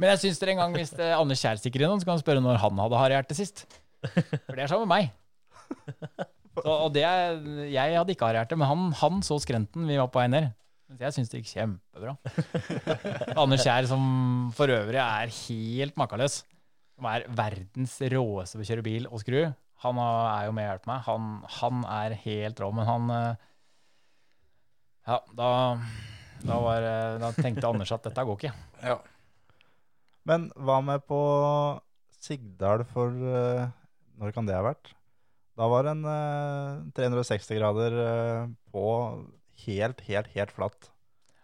Men 0.00 0.12
jeg 0.14 0.22
syns 0.24 0.40
dere 0.40 0.54
en 0.54 0.62
gang 0.62 0.76
hvis 0.78 0.92
det 0.96 1.08
Anders 1.16 1.42
Kjær 1.42 1.60
stikker 1.60 1.84
innom, 1.84 2.00
så 2.00 2.08
kan 2.08 2.16
han 2.16 2.22
spørre 2.22 2.44
når 2.44 2.60
han 2.62 2.82
hadde 2.84 3.00
harehjerte 3.00 3.36
sist. 3.36 3.64
For 4.02 4.56
det 4.56 4.64
er 4.64 4.70
sammen 4.72 4.88
med 4.88 4.94
meg. 4.94 5.10
Så, 6.60 6.66
og 6.66 6.88
det 6.94 7.04
er, 7.06 7.36
jeg 7.70 7.98
hadde 7.98 8.14
ikke 8.14 8.30
harehjerte, 8.30 8.56
men 8.58 8.68
han, 8.68 8.88
han 9.00 9.20
så 9.24 9.38
skrenten 9.42 9.86
vi 9.88 9.98
var 10.00 10.10
på 10.12 10.22
vei 10.22 10.30
ned. 10.32 10.50
Mens 10.90 11.04
jeg 11.04 11.14
syns 11.14 11.30
det 11.30 11.40
gikk 11.42 11.52
kjempebra. 11.52 12.16
Anders 13.38 13.62
Kjær, 13.62 13.86
som 13.92 14.04
for 14.56 14.72
øvrig 14.74 14.98
er 14.98 15.30
helt 15.44 16.00
makeløs, 16.00 16.40
som 16.96 17.06
er 17.12 17.28
verdens 17.38 17.94
råeste 18.10 18.58
på 18.58 18.64
å 18.64 18.70
kjøre 18.72 18.86
bil 18.88 19.06
og 19.06 19.22
skru, 19.22 19.44
han 19.84 20.00
er 20.02 20.48
jo 20.48 20.56
med 20.56 20.66
og 20.66 20.72
hjelper 20.72 20.90
meg. 20.90 21.04
Han, 21.06 21.28
han 21.60 21.84
er 22.00 22.16
helt 22.26 22.58
rå, 22.60 22.72
men 22.76 22.88
han 22.88 23.12
eh, 23.14 23.46
Ja, 25.08 25.18
da, 25.36 25.50
da, 26.44 26.58
var, 26.60 26.86
eh, 26.86 27.18
da 27.22 27.32
tenkte 27.36 27.68
Anders 27.70 27.92
at 27.94 28.04
dette 28.06 28.24
går 28.26 28.38
ikke. 28.38 28.52
Ja. 28.84 28.98
Men 30.28 30.48
hva 30.60 30.80
med 30.84 31.04
på 31.08 31.20
Sigdal 32.20 32.84
for 32.88 33.08
eh, 33.08 33.70
Når 34.20 34.34
kan 34.36 34.48
det 34.48 34.56
ha 34.58 34.64
vært? 34.66 34.92
Da 35.56 35.68
var 35.68 35.86
det 35.86 35.94
en 35.96 36.06
eh, 36.08 36.82
360 36.96 37.58
grader 37.58 37.96
eh, 38.04 38.48
på 38.72 38.86
helt, 39.66 40.00
helt, 40.06 40.32
helt 40.36 40.52
flatt. 40.56 40.90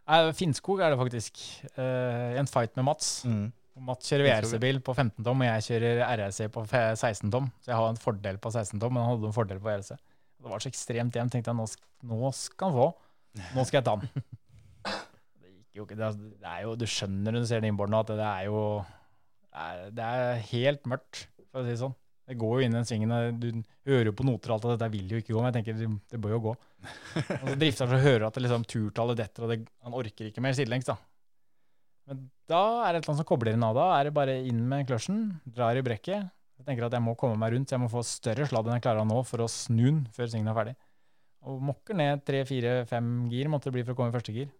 Nei, 0.06 0.20
Finnskog 0.38 0.80
er 0.80 0.92
det 0.92 1.00
faktisk. 1.00 1.40
Eh, 1.74 2.36
en 2.40 2.48
fight 2.48 2.76
med 2.78 2.86
Mats. 2.86 3.24
Mm. 3.28 3.48
Mats 3.86 4.08
kjører 4.08 4.30
VRC-bil 4.30 4.78
på 4.84 4.94
15 4.94 5.24
tom, 5.24 5.42
og 5.42 5.48
jeg 5.50 5.64
kjører 5.66 5.98
RRC 6.06 6.46
på 6.54 6.62
16 6.70 7.32
tom. 7.32 7.50
Så 7.60 7.72
jeg 7.72 7.80
har 7.80 7.90
en 7.90 8.00
fordel 8.00 8.38
på 8.40 8.52
16 8.54 8.80
tom, 8.80 8.94
men 8.96 9.04
han 9.04 9.16
hadde 9.16 9.28
en 9.28 9.36
fordel 9.36 9.60
på 9.60 9.68
VRC. 9.68 9.98
Det 10.36 10.52
var 10.52 10.62
så 10.62 10.70
ekstremt 10.70 11.18
jevnt. 11.18 11.34
tenkte 11.34 11.52
jeg, 11.52 11.58
nå, 11.58 11.66
nå 12.12 12.30
skal 12.36 12.70
han 12.70 12.78
få. 12.78 12.86
Nå 13.54 13.64
skal 13.68 13.80
jeg 13.80 13.86
ta 13.88 13.96
den. 14.00 14.10
Det 15.42 15.52
gikk 15.52 15.80
jo 15.80 15.86
ikke. 15.86 15.98
Det 15.98 16.50
er, 16.50 16.60
jo, 16.64 16.74
du 16.78 16.86
skjønner 16.88 17.34
når 17.34 17.44
du 17.44 17.48
ser 17.50 17.62
den 17.62 17.72
innborden 17.72 17.98
at 17.98 18.12
det 18.12 18.26
er 18.26 18.48
jo 18.50 18.60
det 19.96 20.04
er, 20.04 20.42
helt 20.50 20.84
mørkt, 20.88 21.26
for 21.48 21.62
å 21.62 21.64
si 21.64 21.72
det 21.72 21.80
sånn. 21.80 21.94
Det 22.26 22.34
går 22.40 22.56
jo 22.58 22.66
inn 22.66 22.74
i 22.74 22.76
den 22.76 22.88
svingen. 22.88 23.40
Du 23.40 23.48
hører 23.86 24.10
jo 24.10 24.14
på 24.18 24.26
noter 24.26 24.50
og 24.50 24.56
alt, 24.56 24.66
og 24.66 24.72
dette 24.74 24.92
vil 24.92 25.12
jo 25.14 25.20
ikke 25.22 25.32
gå, 25.32 25.38
men 25.38 25.52
jeg 25.52 25.56
tenker 25.60 25.78
det, 25.78 25.90
det 26.12 26.20
bør 26.22 26.34
jo 26.34 26.40
gå. 26.48 26.54
Og 27.40 27.46
så 27.52 27.54
drifter 27.58 27.86
han 27.86 27.94
så 27.94 28.00
hører 28.02 28.24
at 28.26 28.36
det 28.36 28.42
liksom 28.44 28.66
turtallet 28.68 29.20
detter, 29.22 29.46
og 29.46 29.52
det, 29.52 29.56
han 29.86 29.94
orker 29.96 30.28
ikke 30.28 30.42
mer 30.44 30.56
sidelengs, 30.58 30.88
da. 30.90 30.98
Men 32.06 32.26
da 32.50 32.62
er 32.84 32.94
det 32.94 33.00
et 33.00 33.06
eller 33.06 33.12
annet 33.14 33.22
som 33.22 33.28
kobler 33.30 33.56
inn 33.56 33.64
av 33.66 33.78
da. 33.78 33.86
Er 33.96 34.08
det 34.08 34.14
bare 34.14 34.36
inn 34.46 34.60
med 34.70 34.86
kløtsjen, 34.90 35.22
drar 35.56 35.78
i 35.78 35.82
brekket. 35.86 36.28
Jeg 36.56 36.66
tenker 36.68 36.86
at 36.86 36.94
jeg 36.94 37.04
må 37.04 37.16
komme 37.18 37.38
meg 37.40 37.54
rundt, 37.54 37.70
så 37.70 37.76
jeg 37.76 37.82
må 37.82 37.90
få 37.92 38.04
større 38.06 38.46
sladd 38.48 38.68
enn 38.68 38.78
jeg 38.78 38.84
klarer 38.86 39.08
nå 39.08 39.18
for 39.26 39.42
å 39.42 39.48
snu 39.50 39.84
den 39.88 40.04
før 40.14 40.30
svingen 40.30 40.50
er 40.52 40.58
ferdig. 40.58 40.76
Og 41.47 41.62
mokker 41.62 41.97
ned 41.98 42.23
tre, 42.27 42.43
fire, 42.48 42.81
fem 42.90 43.10
gir 43.31 43.51
måtte 43.51 43.70
det 43.70 43.77
bli 43.77 43.85
for 43.86 43.94
å 43.94 43.98
komme 43.98 44.10
i 44.10 44.16
første 44.16 44.35
gir. 44.35 44.51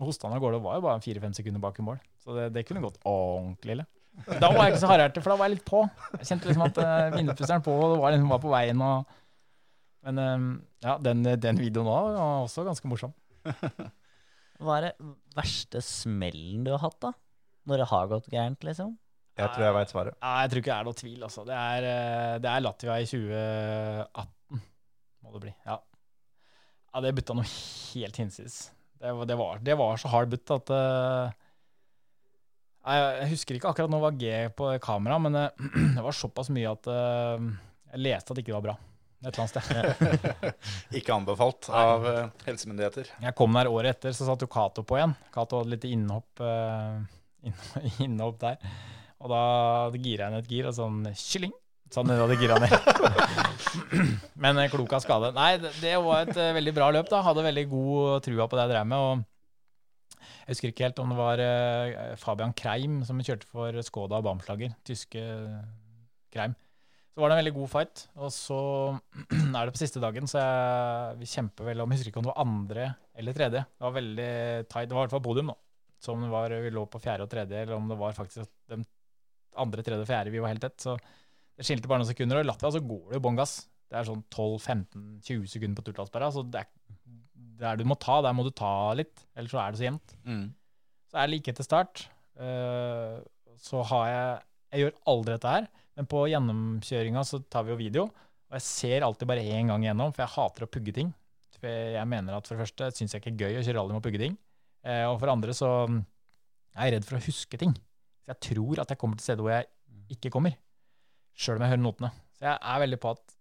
Og 0.00 0.08
hosta 0.08 0.26
han 0.26 0.36
av 0.36 0.42
gårde 0.42 0.62
var 0.64 0.78
jo 0.78 0.84
bare 0.86 1.02
fire-fem 1.04 1.34
sekunder 1.36 1.62
bak 1.62 1.78
i 1.78 1.84
mål. 1.86 1.98
Så 2.22 2.34
det, 2.34 2.48
det 2.56 2.64
kunne 2.66 2.82
gått 2.82 2.98
ordentlig 3.06 3.76
ille. 3.76 3.88
Da 4.26 4.50
var 4.50 4.66
jeg 4.66 4.74
ikke 4.74 4.82
så 4.82 4.90
hardhjertet, 4.90 5.24
for 5.24 5.32
da 5.32 5.38
var 5.40 5.48
jeg 5.48 5.56
litt 5.56 5.68
på. 5.68 5.82
Jeg 6.18 6.28
kjente 6.28 6.48
liksom 6.50 6.64
at 6.66 6.80
uh, 6.82 7.14
vindpusteren 7.14 7.64
på, 7.64 7.74
og 7.78 7.94
det 7.94 8.00
var 8.02 8.14
liksom 8.14 8.32
var 8.34 8.42
på 8.42 8.52
veien. 8.52 8.82
Og, 8.84 9.18
men 10.08 10.20
um, 10.20 10.48
ja, 10.84 10.96
den, 11.06 11.22
den 11.40 11.60
videoen 11.60 11.88
da 11.88 12.00
var 12.08 12.18
også 12.42 12.66
ganske 12.66 12.90
morsom. 12.90 13.14
Hva 14.62 14.78
er 14.78 14.88
det 14.88 15.12
verste 15.36 15.82
smellen 15.84 16.66
du 16.66 16.72
har 16.74 16.82
hatt, 16.82 16.98
da? 17.02 17.12
Når 17.70 17.82
det 17.82 17.88
har 17.92 18.10
gått 18.10 18.28
gærent, 18.32 18.66
liksom? 18.66 18.96
Jeg 19.38 19.48
tror 19.54 19.64
jeg 19.64 19.74
veit 19.78 19.92
svaret. 19.94 20.16
Ja, 20.18 20.32
jeg 20.42 20.50
tror 20.52 20.60
ikke 20.60 20.72
det 20.72 20.76
er 20.76 20.88
noe 20.88 20.98
tvil, 20.98 21.22
altså. 21.24 21.44
Det 21.48 21.56
er, 21.56 21.86
eh, 21.88 22.34
det 22.42 22.50
er 22.50 22.64
Latvia 22.66 22.98
i 23.00 23.06
2018, 23.08 24.60
må 25.24 25.32
det 25.32 25.42
bli. 25.46 25.54
Ja, 25.64 25.78
ja 26.92 27.00
det 27.04 27.14
butta 27.16 27.36
noe 27.36 27.48
helt 27.48 28.18
hinsides. 28.20 28.66
Det, 29.00 29.12
det, 29.26 29.36
var, 29.38 29.58
det 29.64 29.76
var 29.78 29.98
så 29.98 30.10
hard 30.12 30.30
butt 30.30 30.52
at 30.54 30.70
uh, 30.70 31.32
Jeg 32.86 33.30
husker 33.32 33.58
ikke 33.58 33.72
akkurat 33.72 33.90
nå 33.90 33.98
var 34.02 34.14
G 34.20 34.30
på 34.54 34.70
kamera, 34.84 35.18
men 35.22 35.38
uh, 35.38 35.48
det 35.96 36.04
var 36.04 36.16
såpass 36.16 36.52
mye 36.54 36.70
at 36.70 36.88
uh, 36.92 37.50
jeg 37.92 38.04
leste 38.06 38.30
at 38.30 38.38
det 38.38 38.44
ikke 38.44 38.58
var 38.60 38.66
bra. 38.70 38.76
Et 39.22 39.28
eller 39.28 39.44
annet 39.44 39.52
sted. 39.54 40.54
Ikke 40.98 41.14
anbefalt 41.14 41.68
av 41.70 42.06
helsemyndigheter. 42.42 43.12
Jeg 43.22 43.36
kom 43.38 43.54
der 43.54 43.68
året 43.70 43.94
etter, 43.94 44.16
så 44.16 44.26
satt 44.26 44.42
jo 44.42 44.48
Cato 44.50 44.82
på 44.82 44.96
igjen. 44.98 45.12
Cato 45.30 45.60
hadde 45.60 45.70
litt 45.76 45.86
innhopp, 45.86 46.42
innhopp 48.02 48.40
der. 48.42 48.72
Og 49.22 49.30
da 49.30 49.44
gira 49.94 50.26
jeg 50.26 50.34
ned 50.34 50.42
et 50.42 50.50
gir, 50.50 50.66
og 50.66 50.74
sånn 50.74 51.06
kylling. 51.14 51.54
Sånn 51.92 52.08
da 52.08 52.24
det 52.30 52.38
gira 52.40 52.56
ned. 52.62 52.72
Men 54.42 54.58
eh, 54.62 54.70
klok 54.72 54.94
av 54.96 55.02
skade. 55.04 55.32
Nei, 55.36 55.58
det, 55.60 55.92
var 56.00 56.24
et 56.24 56.38
eh, 56.40 56.54
veldig 56.56 56.72
bra 56.76 56.88
løp, 56.94 57.10
da. 57.10 57.20
Hadde 57.26 57.44
veldig 57.44 57.66
god 57.68 58.24
trua 58.24 58.48
på 58.48 58.58
det 58.58 58.64
jeg 58.64 58.72
drev 58.72 58.88
med. 58.88 59.04
og 59.10 59.28
jeg 60.42 60.56
husker 60.56 60.72
ikke 60.72 60.86
helt 60.88 60.98
om 60.98 61.12
det 61.12 61.18
var 61.20 61.40
eh, 61.42 62.16
Fabian 62.18 62.54
Kreim 62.58 63.02
som 63.06 63.20
kjørte 63.22 63.46
for 63.46 63.76
Skoda 63.86 64.18
og 64.18 64.26
Bamslager. 64.26 64.72
Tyske 64.88 65.22
Kreim. 66.32 66.56
Så 67.12 67.20
var 67.20 67.28
det 67.28 67.36
en 67.36 67.42
veldig 67.42 67.54
god 67.58 67.70
fight. 67.70 68.06
Og 68.16 68.32
så 68.32 68.58
er 69.58 69.60
det 69.68 69.76
på 69.76 69.82
siste 69.82 70.00
dagen, 70.02 70.26
så 70.30 70.40
jeg, 70.40 71.20
vi 71.20 71.28
kjemper 71.28 71.68
vel 71.68 71.84
om 71.84 71.92
Jeg 71.92 72.00
husker 72.00 72.14
ikke 72.14 72.22
om 72.22 72.26
det 72.26 72.32
var 72.32 72.46
andre 72.46 72.88
eller 73.20 73.36
tredje. 73.36 73.64
Det 73.68 73.86
var 73.86 73.98
veldig 73.98 74.32
tight. 74.72 74.88
Det 74.88 74.96
var 74.96 75.02
i 75.02 75.04
hvert 75.04 75.16
fall 75.18 75.26
podium, 75.28 75.52
da. 75.52 75.58
Som 76.02 76.24
det 76.24 76.32
var, 76.32 76.56
vi 76.64 76.72
lå 76.72 76.88
på 76.90 77.00
fjerde 77.04 77.28
og 77.28 77.30
tredje, 77.30 77.62
eller 77.62 77.76
om 77.76 77.92
det 77.92 78.00
var 78.00 78.16
faktisk 78.16 78.48
de 78.72 78.80
andre, 79.60 79.84
tredje 79.84 80.02
og 80.02 80.08
fjerde 80.08 80.32
vi 80.32 80.40
var 80.42 80.54
helt 80.54 80.64
tett. 80.64 80.80
Så 80.82 80.96
det 81.58 81.66
skilte 81.66 81.90
bare 81.90 82.02
noen 82.02 82.10
sekunder. 82.10 82.40
Og 82.40 82.46
i 82.46 82.48
Latvia 82.48 82.72
så 82.74 82.82
går 82.82 83.04
det 83.10 83.18
jo 83.18 83.24
bånn 83.26 83.38
gass. 83.38 83.56
Det 83.92 83.98
er 84.00 84.08
sånn 84.08 84.24
12-15-20 84.32 85.50
sekunder 85.52 85.78
på 85.78 85.90
turtallsperra. 85.90 86.30
Så 86.32 86.46
det 86.48 86.62
er 86.62 86.70
der 87.62 87.78
du 87.78 87.84
må 87.86 87.96
ta, 88.00 88.20
der 88.24 88.34
må 88.36 88.44
du 88.46 88.52
ta 88.54 88.92
litt. 88.98 89.24
Ellers 89.36 89.54
så 89.54 89.60
er 89.62 89.72
det 89.72 89.80
så 89.80 89.86
jevnt. 89.86 90.14
Mm. 90.26 90.46
Så 91.10 91.18
er 91.18 91.28
det 91.28 91.34
like 91.34 91.52
etter 91.52 91.66
start. 91.66 92.06
Uh, 92.40 93.20
så 93.60 93.84
har 93.92 94.08
jeg 94.08 94.40
Jeg 94.72 94.80
gjør 94.80 94.94
aldri 95.12 95.32
dette 95.34 95.50
her, 95.52 95.64
men 96.00 96.06
på 96.08 96.20
gjennomkjøringa 96.32 97.22
så 97.28 97.42
tar 97.52 97.66
vi 97.66 97.74
jo 97.74 97.76
video. 97.76 98.04
Og 98.48 98.54
jeg 98.56 98.64
ser 98.64 99.04
alltid 99.04 99.28
bare 99.28 99.42
én 99.44 99.68
gang 99.68 99.82
igjennom, 99.84 100.14
for 100.16 100.24
jeg 100.24 100.32
hater 100.32 100.64
å 100.64 100.68
pugge 100.72 100.94
ting. 100.96 101.10
For 101.58 101.68
jeg 101.68 102.08
mener 102.08 102.38
at 102.38 102.48
for 102.48 102.56
det 102.56 102.64
første 102.64 102.88
syns 102.96 103.12
jeg 103.12 103.20
ikke 103.20 103.34
er 103.34 103.42
gøy 103.42 103.58
å 103.60 103.64
kjøre 103.66 103.76
rally 103.76 103.92
med 103.92 104.00
å 104.00 104.06
pugge 104.06 104.22
ting. 104.22 104.38
Uh, 104.80 105.12
og 105.12 105.18
for 105.18 105.28
det 105.28 105.34
andre 105.36 105.56
så 105.58 105.68
er 105.84 106.88
jeg 106.88 106.94
redd 106.96 107.08
for 107.10 107.18
å 107.18 107.24
huske 107.26 107.60
ting. 107.60 107.76
Så 108.24 108.32
jeg 108.32 108.42
tror 108.48 108.80
at 108.80 108.94
jeg 108.94 109.02
kommer 109.02 109.20
til 109.20 109.28
steder 109.28 109.44
hvor 109.44 109.52
jeg 109.52 109.68
ikke 110.16 110.32
kommer. 110.32 110.56
Sjøl 111.38 111.58
om 111.58 111.64
jeg 111.64 111.74
hører 111.74 111.84
notene. 111.84 112.12
Så 112.36 112.46
jeg 112.46 112.58
er 112.58 112.82
veldig 112.84 113.00
på 113.02 113.12
at 113.16 113.36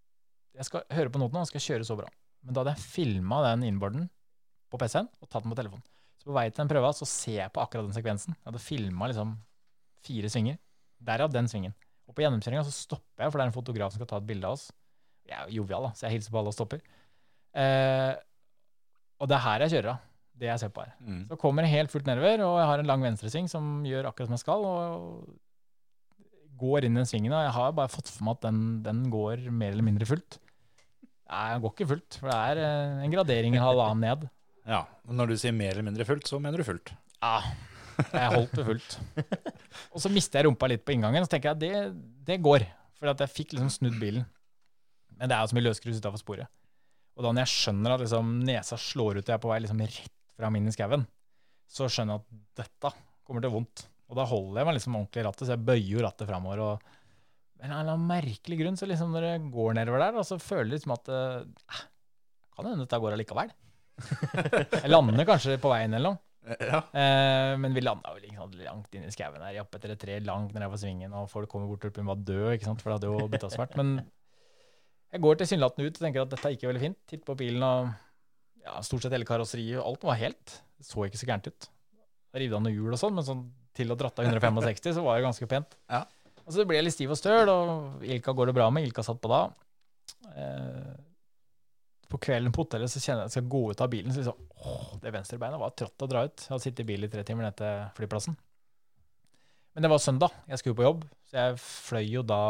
jeg 0.57 0.67
skal 0.67 0.83
høre 0.95 1.13
på 1.13 1.21
notene 1.21 1.43
og 1.43 1.49
skal 1.49 1.63
kjøre 1.63 1.87
så 1.87 1.97
bra. 1.99 2.09
Men 2.41 2.55
da 2.55 2.63
hadde 2.63 2.75
jeg 2.75 2.89
filma 2.95 3.41
den 3.45 3.67
innboarden 3.69 4.09
på 4.71 4.79
PC-en 4.81 5.09
og 5.21 5.29
tatt 5.29 5.45
den 5.45 5.53
på 5.53 5.59
telefonen. 5.59 5.85
Så 6.21 6.29
på 6.29 6.35
vei 6.35 6.47
til 6.49 6.61
den 6.61 6.71
prøva 6.71 6.91
så 6.93 7.07
ser 7.09 7.39
jeg 7.39 7.53
på 7.53 7.63
akkurat 7.63 7.87
den 7.87 7.95
sekvensen. 7.95 8.35
Jeg 8.37 8.49
hadde 8.49 8.61
filma 8.61 9.09
liksom 9.09 9.37
fire 10.05 10.29
svinger. 10.31 10.59
Derav 11.01 11.31
den 11.33 11.49
svingen. 11.49 11.73
Og 12.09 12.15
på 12.17 12.25
gjennomkjøringa 12.25 12.65
så 12.67 12.73
stopper 12.75 13.25
jeg, 13.25 13.31
for 13.31 13.39
det 13.39 13.45
er 13.45 13.49
en 13.49 13.55
fotograf 13.55 13.93
som 13.93 14.01
skal 14.01 14.09
ta 14.11 14.19
et 14.21 14.27
bilde 14.27 14.49
av 14.49 14.57
oss. 14.57 14.67
Jeg 15.27 15.37
er 15.37 15.47
jo 15.47 15.61
jovial, 15.61 15.87
da, 15.87 15.91
så 15.95 16.07
jeg 16.07 16.17
hilser 16.17 16.33
på 16.33 16.41
alle 16.41 16.51
og 16.51 16.57
stopper. 16.57 16.81
Eh, 17.61 18.13
og 19.21 19.29
det 19.29 19.37
er 19.37 19.45
her 19.45 19.65
jeg 19.65 19.73
kjører 19.75 19.93
av. 19.93 20.07
Det 20.41 20.49
jeg 20.49 20.61
ser 20.61 20.71
på 20.73 20.83
her. 20.83 20.93
Mm. 21.05 21.23
Så 21.29 21.37
kommer 21.41 21.65
jeg 21.67 21.75
helt 21.77 21.93
fullt 21.93 22.07
nedover, 22.09 22.41
og 22.47 22.55
jeg 22.57 22.69
har 22.71 22.81
en 22.81 22.89
lang 22.89 23.03
venstresving 23.05 23.49
som 23.51 23.83
gjør 23.85 24.09
akkurat 24.09 24.29
som 24.29 24.37
jeg 24.37 24.43
skal. 24.43 24.65
Og 24.65 25.33
går 26.61 26.85
inn 26.87 26.95
i 26.95 27.01
den 27.01 27.09
svingen, 27.09 27.33
og 27.33 27.43
jeg 27.45 27.55
har 27.57 27.73
bare 27.77 27.91
fått 27.91 28.11
for 28.11 28.27
meg 28.27 28.37
at 28.37 28.47
den, 28.47 28.61
den 28.85 29.01
går 29.13 29.47
mer 29.49 29.73
eller 29.73 29.87
mindre 29.87 30.07
fullt. 30.09 30.37
Nei, 31.31 31.45
den 31.53 31.63
går 31.63 31.73
ikke 31.73 31.89
fullt, 31.93 32.19
for 32.19 32.31
det 32.31 32.37
er 32.51 32.61
eh, 32.61 33.03
en 33.05 33.13
gradering 33.13 33.57
i 33.57 33.63
halvannen 33.63 34.07
ned. 34.07 34.29
Ja, 34.61 34.83
og 35.09 35.15
Når 35.17 35.31
du 35.31 35.39
sier 35.41 35.55
mer 35.57 35.71
eller 35.73 35.87
mindre 35.87 36.05
fullt, 36.05 36.27
så 36.29 36.37
mener 36.37 36.61
du 36.61 36.63
fullt. 36.67 36.91
Ja, 37.17 37.39
jeg 38.13 38.29
holdt 38.29 38.51
det 38.53 38.65
fullt. 38.67 38.93
Og 39.95 40.03
så 40.03 40.11
mister 40.13 40.37
jeg 40.37 40.45
rumpa 40.45 40.69
litt 40.69 40.83
på 40.85 40.93
inngangen, 40.93 41.25
så 41.25 41.31
tenker 41.33 41.49
jeg 41.49 41.57
at 41.57 41.63
det, 41.63 42.03
det 42.27 42.37
går. 42.45 42.67
For 42.99 43.09
jeg 43.09 43.33
fikk 43.33 43.55
liksom 43.55 43.71
snudd 43.73 43.97
bilen. 43.97 44.27
Men 45.17 45.31
det 45.31 45.35
er 45.35 45.41
jo 45.41 45.49
så 45.49 45.57
mye 45.57 45.65
løsgrus 45.65 45.97
utafor 45.97 46.21
sporet. 46.21 46.51
Og 47.17 47.25
da 47.25 47.33
når 47.33 47.43
jeg 47.47 47.53
skjønner 47.55 47.95
at 47.95 48.03
liksom 48.05 48.29
nesa 48.45 48.77
slår 48.79 49.19
ut 49.19 49.23
og 49.25 49.33
jeg 49.33 49.37
er 49.39 49.43
på 49.43 49.51
vei 49.51 49.59
liksom 49.65 49.81
rett 49.81 50.13
fram 50.37 50.57
inn 50.57 50.69
i 50.69 50.75
skauen, 50.77 51.07
så 51.69 51.89
skjønner 51.91 52.19
jeg 52.19 52.21
at 52.21 52.61
dette 52.61 52.93
kommer 53.27 53.43
til 53.43 53.53
vondt. 53.57 53.85
Og 54.11 54.17
da 54.19 54.27
holder 54.27 54.59
jeg 54.59 54.67
meg 54.67 54.75
liksom 54.75 54.97
ordentlig 54.99 55.21
i 55.21 55.27
rattet, 55.29 55.45
så 55.47 55.55
jeg 55.55 55.65
bøyer 55.69 55.91
jo 55.93 56.03
rattet 56.03 56.27
framover. 56.27 56.61
Og 56.65 56.73
av 56.75 57.63
en 57.63 57.71
eller 57.71 57.93
annen 57.93 58.09
merkelig 58.09 58.57
grunn, 58.59 58.79
så 58.79 58.89
liksom 58.89 59.13
når 59.15 59.27
jeg 59.29 59.43
går 59.53 59.77
nedover 59.77 60.03
der, 60.03 60.17
og 60.19 60.27
så 60.27 60.37
føler 60.41 60.67
jeg 60.67 60.79
liksom 60.79 60.95
at 60.97 61.11
eh, 61.13 61.83
Kan 62.51 62.67
hende 62.67 62.83
dette 62.83 62.99
går 62.99 63.15
allikevel. 63.15 63.53
jeg 64.81 64.91
lander 64.91 65.27
kanskje 65.29 65.55
på 65.61 65.71
veien 65.71 65.95
eller 65.95 66.15
noe. 66.15 66.23
Ja. 66.41 66.81
Eh, 66.97 67.53
men 67.61 67.75
vi 67.77 67.83
landa 67.85 68.11
vel 68.15 68.25
ikke 68.25 68.39
sant, 68.41 68.57
langt 68.65 68.97
inn 68.97 69.05
i 69.05 69.13
skauen 69.13 69.43
her, 69.45 69.59
opp 69.61 69.77
etter 69.77 69.93
et 69.93 70.01
tre, 70.01 70.17
langt 70.25 70.55
ned 70.57 70.73
på 70.73 70.79
svingen, 70.81 71.13
og 71.15 71.29
folk 71.31 71.51
kommer 71.51 71.69
bort 71.69 71.85
og 71.87 72.01
var 72.11 72.23
død, 72.25 72.47
ikke 72.55 72.67
sant, 72.67 72.81
for 72.81 72.91
det 72.91 72.97
hadde 72.97 73.13
jo 73.13 73.29
bytta 73.31 73.51
svart. 73.53 73.77
Men 73.79 73.99
jeg 75.11 75.23
går 75.23 75.39
tilsynelatende 75.39 75.87
ut 75.87 75.99
og 75.99 76.05
tenker 76.07 76.25
at 76.25 76.33
dette 76.33 76.53
gikk 76.53 76.65
jo 76.65 76.71
veldig 76.73 76.83
fint. 76.83 76.99
Titt 77.13 77.23
på 77.27 77.37
bilen, 77.39 77.63
og 77.63 78.65
ja, 78.65 78.81
stort 78.83 79.05
sett 79.05 79.15
hele 79.15 79.27
karosseriet, 79.29 79.79
alt 79.85 80.03
var 80.07 80.19
helt. 80.19 80.57
Det 80.75 80.87
så 80.89 81.05
ikke 81.05 81.21
så 81.21 81.29
gærent 81.29 81.51
ut. 81.51 81.71
Rivde 82.41 82.57
av 82.57 82.65
noen 82.65 82.75
hjul 82.75 82.95
og 82.95 82.99
sånn, 82.99 83.15
men 83.15 83.27
sånn 83.27 83.45
til 83.77 83.93
å 83.93 83.97
dratte 83.99 84.23
av 84.23 84.27
165, 84.27 84.95
så 84.97 85.03
var 85.05 85.17
det 85.17 85.27
ganske 85.27 85.47
pent. 85.49 85.77
Ja. 85.91 86.03
Og 86.41 86.55
så 86.55 86.65
ble 86.67 86.79
jeg 86.79 86.87
litt 86.87 86.95
stiv 86.95 87.13
og 87.13 87.19
støl, 87.19 87.49
og 87.51 88.03
Ilka 88.03 88.33
går 88.35 88.51
det 88.51 88.57
bra 88.57 88.67
med. 88.73 88.87
Ilka 88.87 89.05
satt 89.05 89.21
på 89.21 89.31
da. 89.31 89.41
Eh, 90.35 90.91
på 92.11 92.19
kvelden 92.19 92.51
på 92.51 92.65
hotellet 92.65 92.91
så 92.91 92.99
kjenner 92.99 93.23
jeg 93.23 93.29
at 93.29 93.35
jeg 93.35 93.39
skal 93.39 93.51
gå 93.53 93.61
ut 93.71 93.83
av 93.83 93.91
bilen. 93.91 94.11
Så 94.11 94.23
liksom, 94.23 94.47
åh, 94.59 94.93
det 95.03 95.13
venstrebeinet 95.15 95.61
var 95.61 95.75
trått 95.79 96.03
å 96.03 96.09
dra 96.11 96.25
ut. 96.27 96.43
Jeg 96.43 96.51
hadde 96.51 96.65
sittet 96.65 96.83
i 96.83 96.89
bil 96.91 97.07
i 97.07 97.11
tre 97.11 97.23
timer 97.27 97.47
ned 97.47 97.59
til 97.61 97.85
flyplassen. 97.99 98.35
Men 99.71 99.85
det 99.85 99.91
var 99.93 100.03
søndag. 100.03 100.33
Jeg 100.51 100.59
skulle 100.59 100.75
på 100.75 100.87
jobb, 100.87 101.05
så 101.29 101.37
jeg 101.37 101.59
fløy 101.63 102.07
jo 102.09 102.23
da 102.27 102.41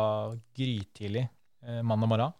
grytidlig 0.57 1.27
eh, 1.27 1.81
mandag 1.85 2.09
morgen. 2.09 2.37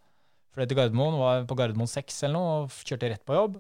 Fløy 0.55 0.65
til 0.65 0.79
Gardermoen, 0.79 1.19
var 1.21 1.45
på 1.47 1.55
Gardermoen 1.59 1.91
6 1.91 2.23
eller 2.25 2.35
noe, 2.39 2.55
og 2.63 2.79
kjørte 2.89 3.11
rett 3.13 3.27
på 3.27 3.37
jobb. 3.37 3.59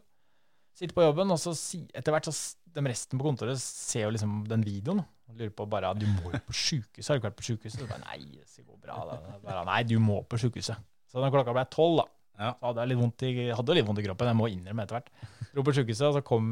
Sitter 0.75 0.95
på 0.97 1.05
jobben, 1.05 1.29
og 1.31 1.37
så 1.39 1.53
etter 1.93 2.15
hvert 2.15 2.27
så 2.27 2.33
de 2.75 2.83
resten 2.87 3.19
på 3.19 3.25
kontoret 3.27 3.59
ser 3.61 4.05
jo 4.07 4.13
liksom 4.15 4.41
den 4.49 4.63
videoen. 4.65 5.01
Og 5.31 5.37
lurer 5.39 5.51
på 5.55 5.65
bare 5.71 5.93
Du 5.99 6.05
må 6.07 6.31
jo 6.33 6.39
på 6.47 6.55
sjukehuset. 6.55 7.07
Har 7.09 7.17
du 7.17 7.21
ikke 7.21 7.29
vært 7.29 7.39
på 7.41 7.47
sjukehuset? 7.49 7.83
Bare, 7.89 8.01
nei, 8.03 8.17
det 8.39 8.65
går 8.67 8.79
bra. 8.83 8.97
Da. 9.09 9.37
Bare, 9.45 9.65
nei, 9.69 9.81
du 9.87 9.95
må 10.03 10.21
på 10.27 10.39
sjukehuset. 10.41 10.79
Så 11.11 11.19
da 11.23 11.29
klokka 11.31 11.53
ble 11.55 11.65
tolv, 11.71 12.01
da, 12.01 12.07
Ja. 12.41 12.53
så 12.59 12.69
hadde 12.71 12.81
jeg 12.83 12.89
litt 12.93 12.99
vondt 13.01 13.23
i, 13.27 13.31
hadde 13.51 13.75
litt 13.75 13.85
vondt 13.87 13.99
i 13.99 14.05
kroppen. 14.07 14.27
Jeg 14.31 14.39
må 14.39 14.47
innrømme 14.51 14.83
etter 14.87 14.97
hvert. 14.97 15.09
Dro 15.53 15.63
på 15.67 15.73
sjukehuset, 15.75 16.07
og 16.07 16.15
så 16.15 16.21
kom, 16.25 16.47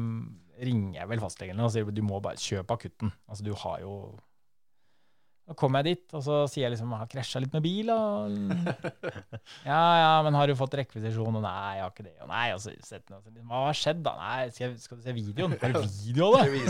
ringer 0.60 1.00
jeg 1.00 1.08
vel 1.08 1.20
fastlegen 1.24 1.60
og 1.64 1.70
sier 1.72 1.88
du 1.90 2.02
må 2.04 2.20
bare 2.22 2.36
kjøpe 2.36 2.76
akutten. 2.76 3.12
Altså, 3.28 3.44
du 3.44 3.54
har 3.54 3.80
jo 3.80 3.94
Så 5.50 5.56
kommer 5.58 5.82
jeg 5.82 5.96
dit, 5.96 6.12
og 6.14 6.22
så 6.22 6.34
sier 6.46 6.68
jeg 6.68 6.76
liksom 6.76 6.92
'Jeg 6.94 7.02
har 7.02 7.08
krasja 7.10 7.40
litt 7.42 7.54
med 7.56 7.64
bil', 7.64 7.88
og 7.90 8.30
Ja, 9.70 9.80
ja, 9.98 10.12
men 10.22 10.36
har 10.38 10.46
du 10.46 10.54
fått 10.54 10.76
rekvisisjon? 10.78 11.40
Og 11.40 11.42
nei, 11.42 11.72
jeg 11.74 11.82
har 11.82 11.90
ikke 11.90 12.06
det. 12.06 12.14
Og 12.22 12.28
nei, 12.30 12.44
og 12.54 12.60
så 12.62 12.70
jeg 12.70 13.02
meg 13.10 13.48
Hva 13.50 13.64
har 13.64 13.74
skjedd, 13.80 14.04
da? 14.04 14.12
Nei, 14.20 14.50
skal, 14.54 15.00
du 15.00 15.02
se 15.02 15.14
videoen? 15.16 15.56
Har 15.58 15.74
du 15.74 15.80
video 15.82 16.28
av 16.30 16.46
det? 16.46 16.62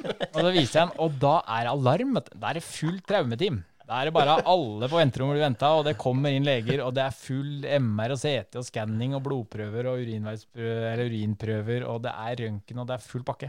Og 0.34 0.42
så 0.44 0.52
viser 0.52 0.76
jeg 0.76 0.82
den, 0.82 0.92
og 1.00 1.16
da 1.22 1.34
er 1.40 1.64
det 1.64 1.72
alarm. 1.72 2.20
Da 2.20 2.50
er 2.50 2.58
det 2.60 2.64
fullt 2.68 3.06
traumeteam. 3.08 3.62
Da 3.88 4.02
er 4.02 4.10
det 4.10 4.12
bare 4.18 4.34
alle 4.44 4.90
på 4.92 4.98
venterommet 5.00 5.38
blir 5.38 5.46
venta, 5.46 5.70
og 5.78 5.86
det 5.86 5.96
kommer 5.96 6.34
inn 6.36 6.44
leger, 6.44 6.82
og 6.84 6.92
det 6.98 7.06
er 7.06 7.16
full 7.16 7.64
MR 7.64 8.12
og 8.12 8.20
CT 8.20 8.58
og 8.60 8.66
skanning 8.68 9.14
og 9.16 9.24
blodprøver 9.24 9.88
og 9.88 10.04
eller 10.04 11.06
urinprøver, 11.08 11.88
og 11.88 12.04
det 12.04 12.12
er 12.12 12.42
røntgen, 12.42 12.82
og 12.82 12.90
det 12.90 12.98
er 12.98 13.06
full 13.06 13.24
pakke. 13.24 13.48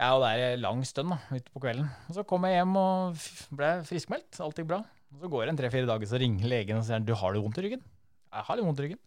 Jeg 0.00 0.16
jo 0.16 0.20
der 0.24 0.60
lang 0.62 0.78
stund 0.88 1.12
da, 1.12 1.18
ute 1.28 1.52
på 1.52 1.60
kvelden. 1.60 1.88
Og 2.08 2.16
så 2.16 2.22
kom 2.24 2.46
jeg 2.48 2.56
hjem 2.56 2.76
og 2.80 3.24
ble 3.52 3.72
friskmeldt. 3.84 4.38
Alt 4.40 4.56
gikk 4.56 4.70
bra. 4.70 4.78
Og 5.12 5.20
så 5.20 5.28
går 5.28 5.42
det 5.44 5.52
en 5.52 5.58
tre-fire 5.58 5.88
dager, 5.90 6.08
så 6.08 6.20
ringer 6.22 6.48
legen 6.48 6.78
og 6.78 6.86
sier 6.86 7.02
du 7.04 7.12
har 7.18 7.34
det 7.34 7.42
vondt 7.44 7.58
i 7.60 7.64
ryggen. 7.66 7.82
Jeg 8.30 8.46
har 8.46 8.56
litt 8.56 8.64
vondt 8.64 8.80
i 8.80 8.86
ryggen. 8.86 9.00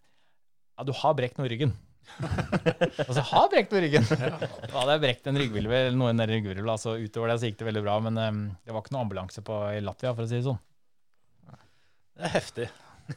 Ja, 0.77 0.85
du 0.85 0.93
har 0.99 1.15
brekt 1.17 1.39
noe 1.39 1.47
i 1.49 1.53
ryggen. 1.55 1.73
altså, 2.19 3.17
jeg 3.17 3.25
har 3.31 3.49
brekt 3.49 3.73
noe 3.73 3.81
i 3.81 3.87
ryggen. 3.87 4.05
Da 4.11 4.75
hadde 4.75 4.97
jeg 4.97 5.03
brekt 5.07 5.31
en 5.31 5.39
ryggvirvel, 5.41 5.87
eller 5.87 5.97
noe 5.97 6.13
nedi 6.13 6.37
ryggvirvelen. 6.37 6.71
Altså, 6.75 6.93
utover 7.01 7.33
det 7.33 7.39
så 7.41 7.49
gikk 7.49 7.59
det 7.63 7.69
veldig 7.71 7.85
bra, 7.87 7.97
men 8.03 8.21
um, 8.21 8.45
det 8.61 8.75
var 8.75 8.85
ikke 8.85 8.93
noe 8.97 9.05
ambulanse 9.07 9.45
på 9.49 9.59
i 9.73 9.81
Latvia, 9.81 10.13
for 10.13 10.27
å 10.27 10.29
si 10.29 10.37
det 10.37 10.45
sånn. 10.45 10.61
Det 12.13 12.27
er 12.27 12.35
heftig. 12.35 12.69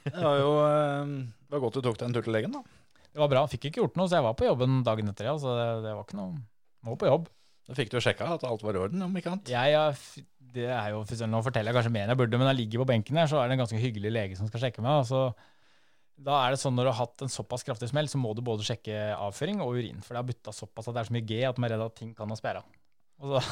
Det 0.07 0.17
var 0.17 0.41
jo 0.41 0.53
um, 0.65 1.17
det 1.29 1.59
var 1.59 1.67
godt 1.67 1.77
du 1.77 1.85
tok 1.85 2.01
deg 2.01 2.09
en 2.09 2.17
tur 2.17 2.25
til 2.25 2.39
legen, 2.39 2.57
da. 2.57 2.63
Det 3.11 3.21
var 3.21 3.33
bra. 3.33 3.45
Fikk 3.51 3.69
ikke 3.69 3.85
gjort 3.85 4.01
noe, 4.01 4.09
så 4.09 4.21
jeg 4.21 4.31
var 4.31 4.39
på 4.39 4.49
jobben 4.49 4.81
dagen 4.87 5.13
etter, 5.13 5.29
ja. 5.29 5.37
Så 5.41 5.53
det, 5.59 5.67
det 5.85 5.97
var 5.97 6.07
ikke 6.07 6.21
noe 6.23 6.39
Må 6.87 6.97
på 7.01 7.11
jobb. 7.11 7.27
Da 7.67 7.75
fikk 7.75 7.91
du 7.91 7.99
sjekka 8.03 8.29
at 8.37 8.47
alt 8.47 8.63
var 8.63 8.79
i 8.79 8.81
orden, 8.85 9.03
om 9.03 9.19
ikke 9.19 9.33
annet. 9.33 9.51
Ja, 9.51 9.65
ja, 9.67 9.85
det 10.55 10.69
er 10.71 10.93
jo, 10.95 11.03
Nå 11.27 11.43
forteller 11.43 11.73
jeg 11.73 11.79
kanskje 11.81 11.93
mer 11.97 12.07
enn 12.07 12.15
jeg 12.15 12.21
burde, 12.23 12.39
men 12.41 12.51
jeg 12.53 12.61
ligger 12.61 12.85
på 12.85 12.91
benken 12.93 13.19
her, 13.19 13.31
så 13.31 13.41
er 13.41 13.51
det 13.51 13.57
en 13.57 13.63
ganske 13.65 13.81
hyggelig 13.83 14.13
lege 14.15 14.39
som 14.39 14.49
skal 14.51 14.63
sjekke 14.63 14.85
meg. 14.85 15.03
Altså, 15.03 15.23
da 16.17 16.39
er 16.45 16.55
det 16.55 16.61
sånn 16.63 16.77
Når 16.79 16.87
du 16.87 16.91
har 16.93 17.01
hatt 17.03 17.27
en 17.27 17.33
såpass 17.33 17.67
kraftig 17.67 17.91
smell, 17.91 18.09
så 18.09 18.21
må 18.23 18.33
du 18.37 18.45
både 18.47 18.65
sjekke 18.67 19.11
avføring 19.19 19.61
og 19.65 19.75
urin. 19.77 19.99
For 20.05 20.15
det 20.15 20.23
har 20.23 20.31
butta 20.31 20.55
såpass 20.55 20.89
at 20.89 20.97
det 20.97 21.03
er 21.03 21.11
så 21.11 21.17
mye 21.17 21.27
G 21.29 21.43
at 21.49 21.59
man 21.59 21.69
er 21.69 21.77
redd 21.77 21.89
at 21.91 21.99
ting 21.99 22.15
kan 22.17 22.31
ha 22.33 22.39
sperra. 22.39 22.63
Og 23.21 23.35
så 23.35 23.43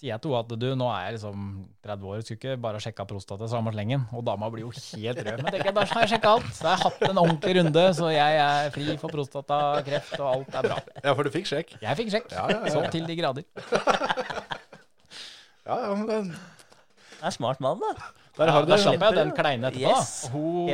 sier 0.00 0.14
jeg 0.14 0.22
til 0.24 0.32
henne 0.32 0.40
at 0.48 0.52
du, 0.62 0.66
nå 0.80 0.86
er 0.88 1.02
jeg 1.06 1.14
liksom 1.18 1.42
30 1.84 2.06
år, 2.10 2.22
skulle 2.24 2.38
ikke 2.40 2.54
bare 2.64 2.80
sjekka 2.80 3.04
prostata 3.10 3.48
samme 3.52 3.72
slengen. 3.74 4.06
Og 4.16 4.24
dama 4.24 4.48
blir 4.52 4.64
jo 4.64 4.70
helt 4.72 5.20
rød. 5.26 5.42
Men 5.44 5.52
tenker 5.52 5.68
jeg, 5.70 5.76
da 5.76 5.84
har 5.92 6.04
jeg 6.06 6.12
sjekka 6.14 6.30
alt. 6.38 6.48
Så 6.56 6.64
jeg 6.64 6.72
har 6.72 6.84
hatt 6.88 7.04
en 7.10 7.20
ordentlig 7.22 7.54
runde, 7.60 7.84
så 8.00 8.08
jeg 8.14 8.40
er 8.46 8.72
fri 8.74 8.86
for 9.02 9.12
prostatakreft, 9.12 10.16
og 10.18 10.30
alt 10.32 10.56
er 10.62 10.68
bra. 10.70 10.78
Ja, 11.04 11.12
for 11.14 11.28
du 11.28 11.30
fikk 11.36 11.50
sjekk. 11.52 11.76
Jeg 11.84 12.00
fikk 12.00 12.14
sjekk. 12.16 12.30
Ja, 12.32 12.46
ja, 12.50 12.62
ja. 12.64 12.72
Så 12.74 12.86
til 12.96 13.04
de 13.10 13.18
grader. 13.20 13.44
Ja, 15.70 15.76
ja, 15.84 15.90
men 15.94 16.06
den... 16.08 16.30
Det 17.20 17.26
er 17.28 17.34
smart 17.36 17.60
mann, 17.62 17.78
da. 17.82 17.90
Der 18.38 18.48
har 18.50 18.64
du 18.64 18.70
Da 18.70 18.76
det. 18.78 18.82
slapp 18.82 19.02
jeg 19.04 19.16
den 19.18 19.32
kleine 19.36 19.68
etterpå. 19.68 19.90
Yes, 19.92 20.12
Hun 20.32 20.70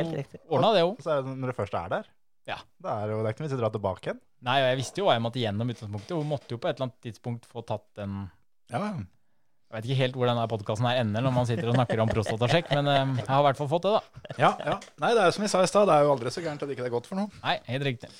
ordna 0.55 0.69
det, 0.77 0.83
hun. 0.87 0.95
Så 1.03 1.17
det 1.19 1.33
når 1.41 1.51
du 1.51 1.57
først 1.57 1.75
er 1.75 1.89
der, 1.91 2.07
Ja. 2.47 2.55
da 2.81 2.93
er 3.01 3.09
det, 3.11 3.17
jo, 3.17 3.19
det 3.19 3.27
er 3.27 3.35
ikke 3.35 3.43
noe 3.43 3.49
vits 3.49 3.57
i 3.57 3.59
å 3.59 3.61
dra 3.65 3.69
tilbake 3.75 4.07
igjen. 4.07 4.21
Nei, 4.47 4.55
og 4.63 4.67
jeg 4.71 4.77
visste 4.79 5.01
jo 5.01 5.07
hva 5.09 5.17
jeg 5.17 5.23
måtte 5.25 5.41
gjennom 5.43 5.73
utgangspunktet. 5.73 6.15
Hun 6.15 6.29
måtte 6.31 6.55
jo 6.55 6.59
på 6.63 6.69
et 6.69 6.77
eller 6.79 6.87
annet 6.87 7.01
tidspunkt 7.03 7.45
få 7.51 7.63
tatt 7.67 7.85
den 7.99 8.15
Ja, 8.71 8.79
ja. 8.79 8.93
Jeg 9.67 9.75
vet 9.75 9.87
ikke 9.89 9.99
helt 9.99 10.13
hvor 10.15 10.29
denne 10.29 10.43
podkasten 10.47 10.85
ender 10.87 11.23
når 11.25 11.33
man 11.35 11.47
sitter 11.49 11.67
og 11.67 11.75
snakker 11.75 11.99
om 11.99 12.07
prostatasjekk, 12.07 12.69
men 12.77 12.87
eh, 12.87 13.09
jeg 13.19 13.27
har 13.27 13.41
i 13.41 13.47
hvert 13.49 13.57
fall 13.59 13.67
fått 13.67 13.83
det, 13.83 13.97
da. 13.97 14.21
ja, 14.39 14.51
ja. 14.63 14.75
Nei, 15.03 15.09
det 15.17 15.25
er 15.25 15.35
som 15.35 15.43
vi 15.43 15.49
sa 15.51 15.59
i 15.59 15.67
stad, 15.67 15.89
det 15.89 15.97
er 15.97 16.05
jo 16.07 16.13
aldri 16.13 16.31
så 16.31 16.43
gærent 16.45 16.63
at 16.63 16.71
ikke 16.71 16.85
det 16.85 16.87
er 16.87 16.93
godt 16.93 17.09
for 17.09 17.19
noe. 17.19 17.41
Nei, 17.43 17.57
helt 17.67 17.87
riktig. 17.89 18.11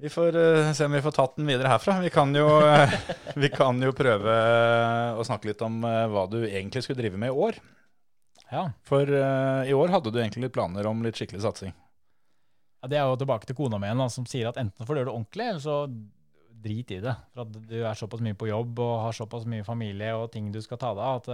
Vi 0.00 0.10
får 0.10 0.34
uh, 0.34 0.72
se 0.72 0.88
om 0.88 0.96
vi 0.96 1.02
får 1.04 1.12
tatt 1.12 1.34
den 1.36 1.46
videre 1.46 1.70
herfra. 1.70 1.98
Vi 2.00 2.10
kan 2.10 2.30
jo, 2.32 2.46
uh, 2.64 2.94
vi 3.42 3.50
kan 3.52 3.78
jo 3.84 3.92
prøve 3.92 4.36
å 5.20 5.26
snakke 5.28 5.50
litt 5.50 5.60
om 5.62 5.82
uh, 5.84 6.06
hva 6.08 6.22
du 6.32 6.38
egentlig 6.40 6.82
skulle 6.86 7.02
drive 7.02 7.20
med 7.20 7.30
i 7.30 7.42
år. 7.46 7.58
Ja. 8.50 8.64
For 8.88 9.06
i 9.06 9.74
år 9.76 9.92
hadde 9.92 10.10
du 10.10 10.16
egentlig 10.18 10.48
litt 10.48 10.54
planer 10.56 10.88
om 10.90 11.04
litt 11.04 11.20
skikkelig 11.20 11.44
satsing. 11.44 11.70
ja. 11.70 12.88
Det 12.90 12.98
er 12.98 13.12
jo 13.12 13.20
tilbake 13.20 13.46
til 13.46 13.54
kona 13.60 13.78
mi 13.78 13.86
igjen, 13.86 14.00
som 14.10 14.26
sier 14.26 14.48
at 14.50 14.58
enten 14.58 14.88
får 14.88 14.96
du 14.96 15.02
gjøre 15.02 15.10
det 15.12 15.14
ordentlig, 15.14 15.46
eller 15.52 15.62
så 15.62 15.76
drit 16.62 16.92
i 16.96 17.00
det. 17.02 17.14
For 17.34 17.44
at 17.44 17.58
du 17.70 17.78
er 17.80 17.98
såpass 17.98 18.22
mye 18.24 18.38
på 18.38 18.50
jobb 18.50 18.80
og 18.84 18.94
har 19.06 19.16
såpass 19.16 19.46
mye 19.48 19.66
familie 19.66 20.12
og 20.16 20.30
ting 20.34 20.50
du 20.54 20.60
skal 20.64 20.80
ta 20.80 20.92
deg 20.96 21.04
av, 21.04 21.20
at 21.20 21.28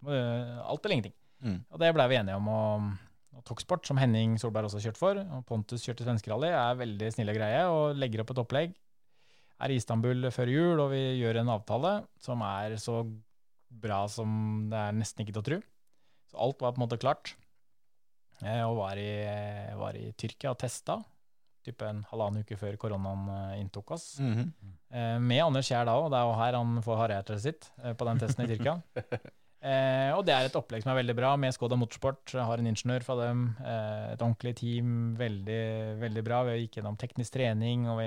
du 0.00 0.10
alt 0.10 0.84
eller 0.84 0.96
ingenting. 0.96 1.16
Mm. 1.40 1.62
Og 1.70 1.80
det 1.80 1.94
blei 1.96 2.06
vi 2.10 2.18
enige 2.20 2.36
om. 2.36 2.50
Og, 2.52 2.90
og 3.38 3.46
Toksport, 3.48 3.88
som 3.88 4.00
Henning 4.00 4.36
Solberg 4.40 4.68
også 4.68 4.80
har 4.80 4.90
kjørt 4.90 5.00
for, 5.00 5.20
og 5.20 5.44
Pontus 5.48 5.84
kjørte 5.86 6.06
svenskerally, 6.06 6.52
er 6.52 6.78
veldig 6.80 7.10
snille 7.14 7.34
greie 7.36 7.64
og 7.70 7.98
legger 7.98 8.24
opp 8.24 8.34
et 8.34 8.42
opplegg. 8.44 8.78
Er 9.60 9.72
i 9.72 9.76
Istanbul 9.80 10.30
før 10.32 10.52
jul, 10.52 10.80
og 10.80 10.92
vi 10.94 11.02
gjør 11.20 11.42
en 11.42 11.52
avtale 11.56 11.94
som 12.22 12.44
er 12.46 12.78
så 12.80 13.02
bra 13.70 14.02
som 14.10 14.66
det 14.70 14.80
er 14.80 14.96
nesten 14.96 15.24
ikke 15.24 15.36
til 15.36 15.42
å 15.42 15.48
tro. 15.50 15.60
Så 16.30 16.40
alt 16.46 16.62
var 16.62 16.74
på 16.74 16.80
en 16.80 16.86
måte 16.86 17.00
klart. 17.00 17.34
Eh, 18.40 18.62
og 18.64 18.78
var 18.80 19.00
i, 19.00 19.10
var 19.76 19.98
i 19.98 20.10
Tyrkia 20.16 20.54
og 20.54 20.60
testa, 20.62 20.96
type 21.66 21.86
en 21.86 22.02
halvannen 22.10 22.44
uke 22.44 22.56
før 22.60 22.78
koronaen 22.80 23.26
eh, 23.34 23.60
inntok 23.60 23.92
oss. 23.96 24.06
Mhm. 24.22 24.48
Eh, 24.90 25.18
med 25.22 25.44
Anders 25.44 25.68
Kjær 25.70 25.86
da 25.86 25.98
òg, 26.00 26.08
det 26.10 26.18
er 26.18 26.26
jo 26.26 26.38
her 26.40 26.56
han 26.58 26.80
får 26.82 26.98
hardhjertet 27.04 27.42
sitt, 27.44 27.70
eh, 27.84 27.92
på 27.94 28.08
den 28.08 28.18
testen 28.22 28.46
i 28.46 28.50
Tyrkia. 28.54 28.80
Eh, 29.60 30.08
og 30.16 30.22
det 30.24 30.32
er 30.32 30.46
et 30.48 30.54
opplegg 30.56 30.80
som 30.80 30.88
er 30.94 31.02
veldig 31.02 31.14
bra, 31.18 31.34
med 31.36 31.52
Skoda 31.52 31.76
Motorsport. 31.76 32.32
Har 32.32 32.62
en 32.62 32.68
ingeniør 32.70 33.02
fra 33.04 33.16
dem. 33.18 33.42
Et 33.60 34.22
ordentlig 34.24 34.54
team, 34.56 34.94
veldig, 35.18 35.58
veldig 36.00 36.22
bra. 36.24 36.38
Vi 36.48 36.54
gikk 36.62 36.78
gjennom 36.78 36.96
teknisk 36.96 37.34
trening, 37.34 37.82
og 37.92 37.98
vi 38.00 38.06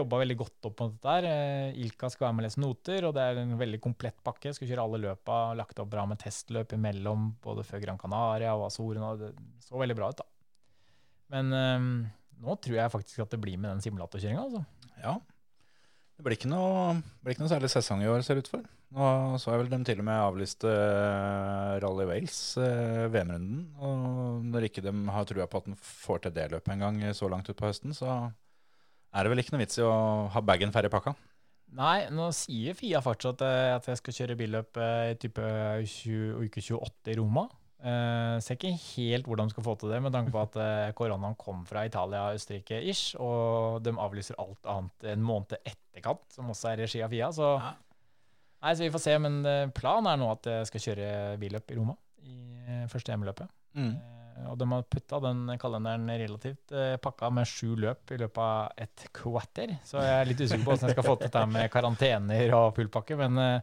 jobba 0.00 0.18
veldig 0.18 0.36
godt 0.40 0.66
opp 0.66 0.82
mot 0.82 0.96
dette 0.96 1.14
der. 1.22 1.76
Ilka 1.78 2.10
skal 2.10 2.26
være 2.26 2.34
med 2.40 2.42
og 2.42 2.48
lese 2.48 2.62
noter, 2.64 3.06
og 3.06 3.14
det 3.14 3.22
er 3.28 3.38
en 3.44 3.54
veldig 3.60 3.80
komplett 3.86 4.18
pakke. 4.26 4.50
Skal 4.56 4.72
kjøre 4.72 4.88
alle 4.88 5.02
løpa, 5.06 5.38
lagt 5.62 5.78
opp 5.78 5.92
bra 5.94 6.08
med 6.10 6.18
testløp 6.24 6.74
imellom, 6.74 7.30
både 7.44 7.62
før 7.62 7.86
Gran 7.86 8.02
Canaria 8.02 8.58
og 8.58 8.66
Azorene. 8.66 9.12
og 9.14 9.22
Det 9.22 9.30
så 9.62 9.78
veldig 9.78 9.98
bra 10.02 10.10
ut, 10.10 10.24
da. 10.24 10.26
Men 11.38 11.54
eh, 11.54 11.86
nå 12.44 12.54
tror 12.62 12.78
jeg 12.78 12.94
faktisk 12.94 13.24
at 13.24 13.34
det 13.34 13.40
blir 13.42 13.58
med 13.58 13.72
den 13.72 13.84
simulatorkjøringa, 13.84 14.46
altså. 14.46 14.64
Ja. 15.02 15.18
Det 16.18 16.26
blir 16.26 16.34
ikke, 16.34 16.50
noe, 16.50 16.96
blir 17.22 17.36
ikke 17.36 17.44
noe 17.44 17.52
særlig 17.52 17.70
sesong 17.70 18.00
i 18.02 18.08
år, 18.10 18.24
ser 18.26 18.38
det 18.38 18.46
ut 18.46 18.52
for. 18.56 18.64
Nå 18.96 19.36
så 19.38 19.52
jeg 19.52 19.60
vel 19.60 19.70
dem 19.70 19.84
til 19.86 20.00
og 20.00 20.06
med 20.08 20.18
avlyste 20.18 20.70
eh, 20.72 21.74
Rally 21.84 22.06
Wales, 22.08 22.40
eh, 22.58 23.04
VM-runden. 23.12 23.60
Og 23.84 24.48
når 24.48 24.66
ikke 24.66 24.82
de 24.82 24.94
har 25.14 25.28
trua 25.28 25.46
på 25.46 25.60
at 25.60 25.68
de 25.68 25.76
får 25.78 26.24
til 26.24 26.34
det 26.34 26.48
løpet 26.54 26.74
en 26.74 26.82
gang 26.86 26.98
så 27.14 27.30
langt 27.30 27.50
utpå 27.52 27.68
høsten, 27.68 27.94
så 27.94 28.16
er 29.14 29.24
det 29.24 29.32
vel 29.32 29.44
ikke 29.44 29.54
noe 29.54 29.62
vits 29.62 29.78
i 29.78 29.86
å 29.86 29.94
ha 30.32 30.42
bagen 30.42 30.74
ferdig 30.74 30.90
pakka. 30.94 31.14
Nei, 31.78 32.08
nå 32.10 32.30
sier 32.32 32.74
Fia 32.74 33.02
fortsatt 33.04 33.44
eh, 33.44 33.76
at 33.76 33.86
jeg 33.92 34.00
skal 34.00 34.18
kjøre 34.22 34.38
billøp 34.40 34.82
i 34.82 35.16
type 35.20 35.46
20, 35.84 36.48
uke 36.48 36.64
28 36.64 37.12
i 37.12 37.18
Roma. 37.20 37.46
Eh, 37.78 38.36
ser 38.42 38.56
ikke 38.56 38.72
helt 38.74 39.28
hvordan 39.30 39.46
de 39.46 39.54
skal 39.54 39.62
få 39.62 39.76
til 39.78 39.92
det, 39.92 40.00
med 40.02 40.10
tanke 40.10 40.32
på 40.34 40.40
at 40.42 40.56
uh, 40.58 40.88
koronaen 40.98 41.36
kom 41.38 41.60
fra 41.68 41.84
Italia 41.86 42.24
og 42.26 42.38
Østerrike-ish, 42.40 43.14
og 43.22 43.78
de 43.86 43.92
avlyser 43.94 44.38
alt 44.42 44.66
annet 44.66 45.06
en 45.12 45.22
måned 45.22 45.54
etterkant, 45.60 46.24
som 46.34 46.50
også 46.50 46.72
er 46.72 46.82
regi 46.82 47.04
av 47.06 47.14
Fia. 47.14 47.30
Så, 47.30 47.52
Ja. 47.62 47.70
nei, 48.66 48.74
så 48.74 48.82
vi 48.82 48.90
får 48.96 49.04
se, 49.04 49.14
men 49.22 49.38
eh, 49.46 49.70
planen 49.70 50.10
er 50.10 50.18
nå 50.18 50.32
at 50.32 50.50
jeg 50.50 50.66
skal 50.72 50.86
kjøre 50.88 51.38
billøp 51.38 51.70
i 51.70 51.78
Roma 51.78 51.94
i 52.26 52.82
første 52.90 53.14
hjemmeløpet. 53.14 53.54
Mm. 53.78 53.94
Uh, 53.94 54.50
Og 54.50 54.58
de 54.58 54.66
har 54.70 54.82
putta 54.90 55.22
den 55.22 55.46
kalenderen 55.58 56.10
relativt 56.18 56.74
pakka 57.02 57.30
med 57.30 57.46
sju 57.46 57.76
løp 57.78 58.10
i 58.14 58.18
løpet 58.18 58.38
av 58.42 58.68
et 58.76 59.08
kvarter. 59.14 59.78
Så 59.86 60.02
jeg 60.02 60.14
er 60.18 60.28
litt 60.30 60.42
usikker 60.42 60.62
på 60.66 60.74
hvordan 60.74 60.90
jeg 60.90 60.98
skal 60.98 61.06
få 61.06 61.16
til 61.18 61.26
dette 61.26 61.46
med 61.50 61.70
karantener 61.70 62.54
og 62.54 62.74
fullpakke. 62.76 63.16
Men 63.18 63.62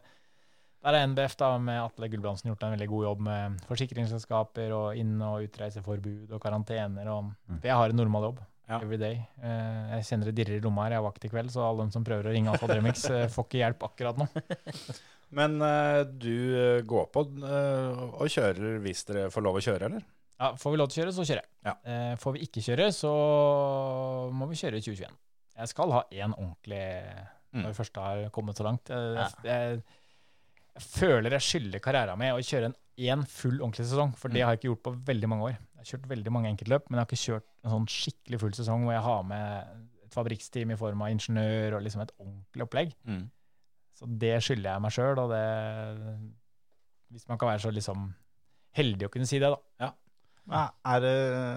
der 0.84 0.94
har 0.94 1.06
NBF 1.08 1.36
da 1.40 1.48
med 1.58 1.80
Atle 1.82 2.08
Gulbrandsen 2.12 2.50
gjort 2.52 2.62
en 2.66 2.74
veldig 2.76 2.86
god 2.90 3.04
jobb 3.08 3.22
med 3.26 3.56
forsikringsselskaper 3.66 4.74
og 4.76 4.98
inn- 5.00 5.22
og 5.24 5.46
utreiseforbud 5.48 6.30
og 6.36 6.42
karantener. 6.42 7.08
Og, 7.10 7.32
for 7.48 7.66
jeg 7.70 7.78
har 7.80 7.90
en 7.94 7.98
normal 8.02 8.28
jobb. 8.28 8.42
Ja. 8.68 8.80
Every 8.82 8.98
day. 8.98 9.20
Eh, 9.42 9.96
jeg 9.96 10.06
kjenner 10.08 10.26
det 10.30 10.36
dirrer 10.40 10.56
i 10.58 10.62
lomma 10.62 10.84
her. 10.86 10.96
Jeg 10.96 11.00
har 11.02 11.06
vakt 11.06 11.24
i 11.26 11.30
kveld, 11.30 11.50
så 11.54 11.62
alle 11.68 11.84
de 11.86 11.94
som 11.94 12.04
prøver 12.06 12.26
å 12.26 12.32
ringe 12.34 12.50
Alfa 12.50 12.66
Dremix, 12.70 13.04
eh, 13.14 13.28
får 13.34 13.46
ikke 13.46 13.60
hjelp 13.62 13.84
akkurat 13.86 14.18
nå. 14.18 14.26
Men 15.38 15.54
eh, 15.62 16.00
du 16.06 16.82
går 16.86 17.06
på 17.14 17.22
og 17.26 18.26
kjører 18.30 18.80
hvis 18.82 19.04
dere 19.06 19.28
får 19.34 19.46
lov 19.46 19.58
å 19.58 19.62
kjøre, 19.62 19.90
eller? 19.90 20.02
Ja, 20.36 20.50
Får 20.60 20.74
vi 20.74 20.78
lov 20.82 20.90
til 20.90 21.00
å 21.00 21.04
kjøre, 21.06 21.14
så 21.16 21.24
kjører 21.24 21.40
jeg. 21.42 21.50
Ja. 21.64 21.76
Får 22.20 22.34
vi 22.36 22.42
ikke 22.44 22.62
kjøre, 22.66 22.90
så 22.92 23.12
må 24.36 24.48
vi 24.50 24.58
kjøre 24.60 24.76
i 24.82 24.84
2021. 24.84 25.14
Jeg 25.56 25.70
skal 25.72 25.94
ha 25.96 26.02
én 26.12 26.34
ordentlig 26.36 26.82
Mm. 27.56 27.62
når 27.62 27.70
vi 27.72 27.76
først 27.78 27.96
har 28.02 28.18
kommet 28.34 28.58
så 28.58 28.64
langt. 28.66 28.90
Ja. 28.90 29.28
jeg, 29.46 29.78
jeg 30.76 30.84
føler 30.84 31.36
jeg 31.36 31.44
skylder 31.46 31.82
karrieren 31.84 32.18
min 32.20 32.34
å 32.36 32.42
kjøre 32.44 32.70
en 32.70 32.76
én 32.96 33.22
full 33.28 33.58
ordentlig 33.60 33.86
sesong, 33.88 34.14
for 34.16 34.28
det 34.32 34.40
Mm. 34.40 34.46
har 34.46 34.54
jeg 34.54 34.60
ikke 34.60 34.70
gjort 34.70 34.82
på 34.86 34.92
veldig 35.10 35.28
mange 35.28 35.44
år. 35.50 35.56
Jeg 35.56 35.80
har 35.82 35.88
kjørt 35.90 36.08
veldig 36.08 36.32
mange 36.32 36.48
enkeltløp, 36.52 36.90
men 36.90 36.98
jeg 36.98 37.04
har 37.04 37.10
ikke 37.10 37.24
kjørt 37.26 37.46
en 37.64 37.70
sånn 37.74 37.88
skikkelig 37.92 38.40
full 38.40 38.54
sesong 38.56 38.84
hvor 38.84 38.92
jeg 38.96 39.02
har 39.04 39.22
med 39.22 39.86
et 40.06 40.14
fabrikksteam 40.16 40.70
i 40.72 40.76
form 40.80 41.02
av 41.02 41.08
ingeniør 41.12 41.76
og 41.76 41.82
liksom 41.84 42.02
et 42.02 42.12
ordentlig 42.18 42.64
opplegg. 42.66 42.94
Mm. 43.06 43.24
Så 43.96 44.08
det 44.18 44.34
skylder 44.44 44.72
jeg 44.74 44.82
meg 44.84 44.92
sjøl, 44.92 45.18
og 45.18 45.30
det 45.30 46.30
Hvis 47.12 47.28
man 47.28 47.38
kan 47.38 47.48
være 47.48 47.60
så 47.62 47.70
liksom 47.72 48.14
heldig 48.76 49.06
å 49.06 49.10
kunne 49.14 49.26
si 49.28 49.38
det, 49.38 49.48
da. 49.78 49.92
Men 50.46 50.68
Er 50.84 51.00
det, 51.00 51.12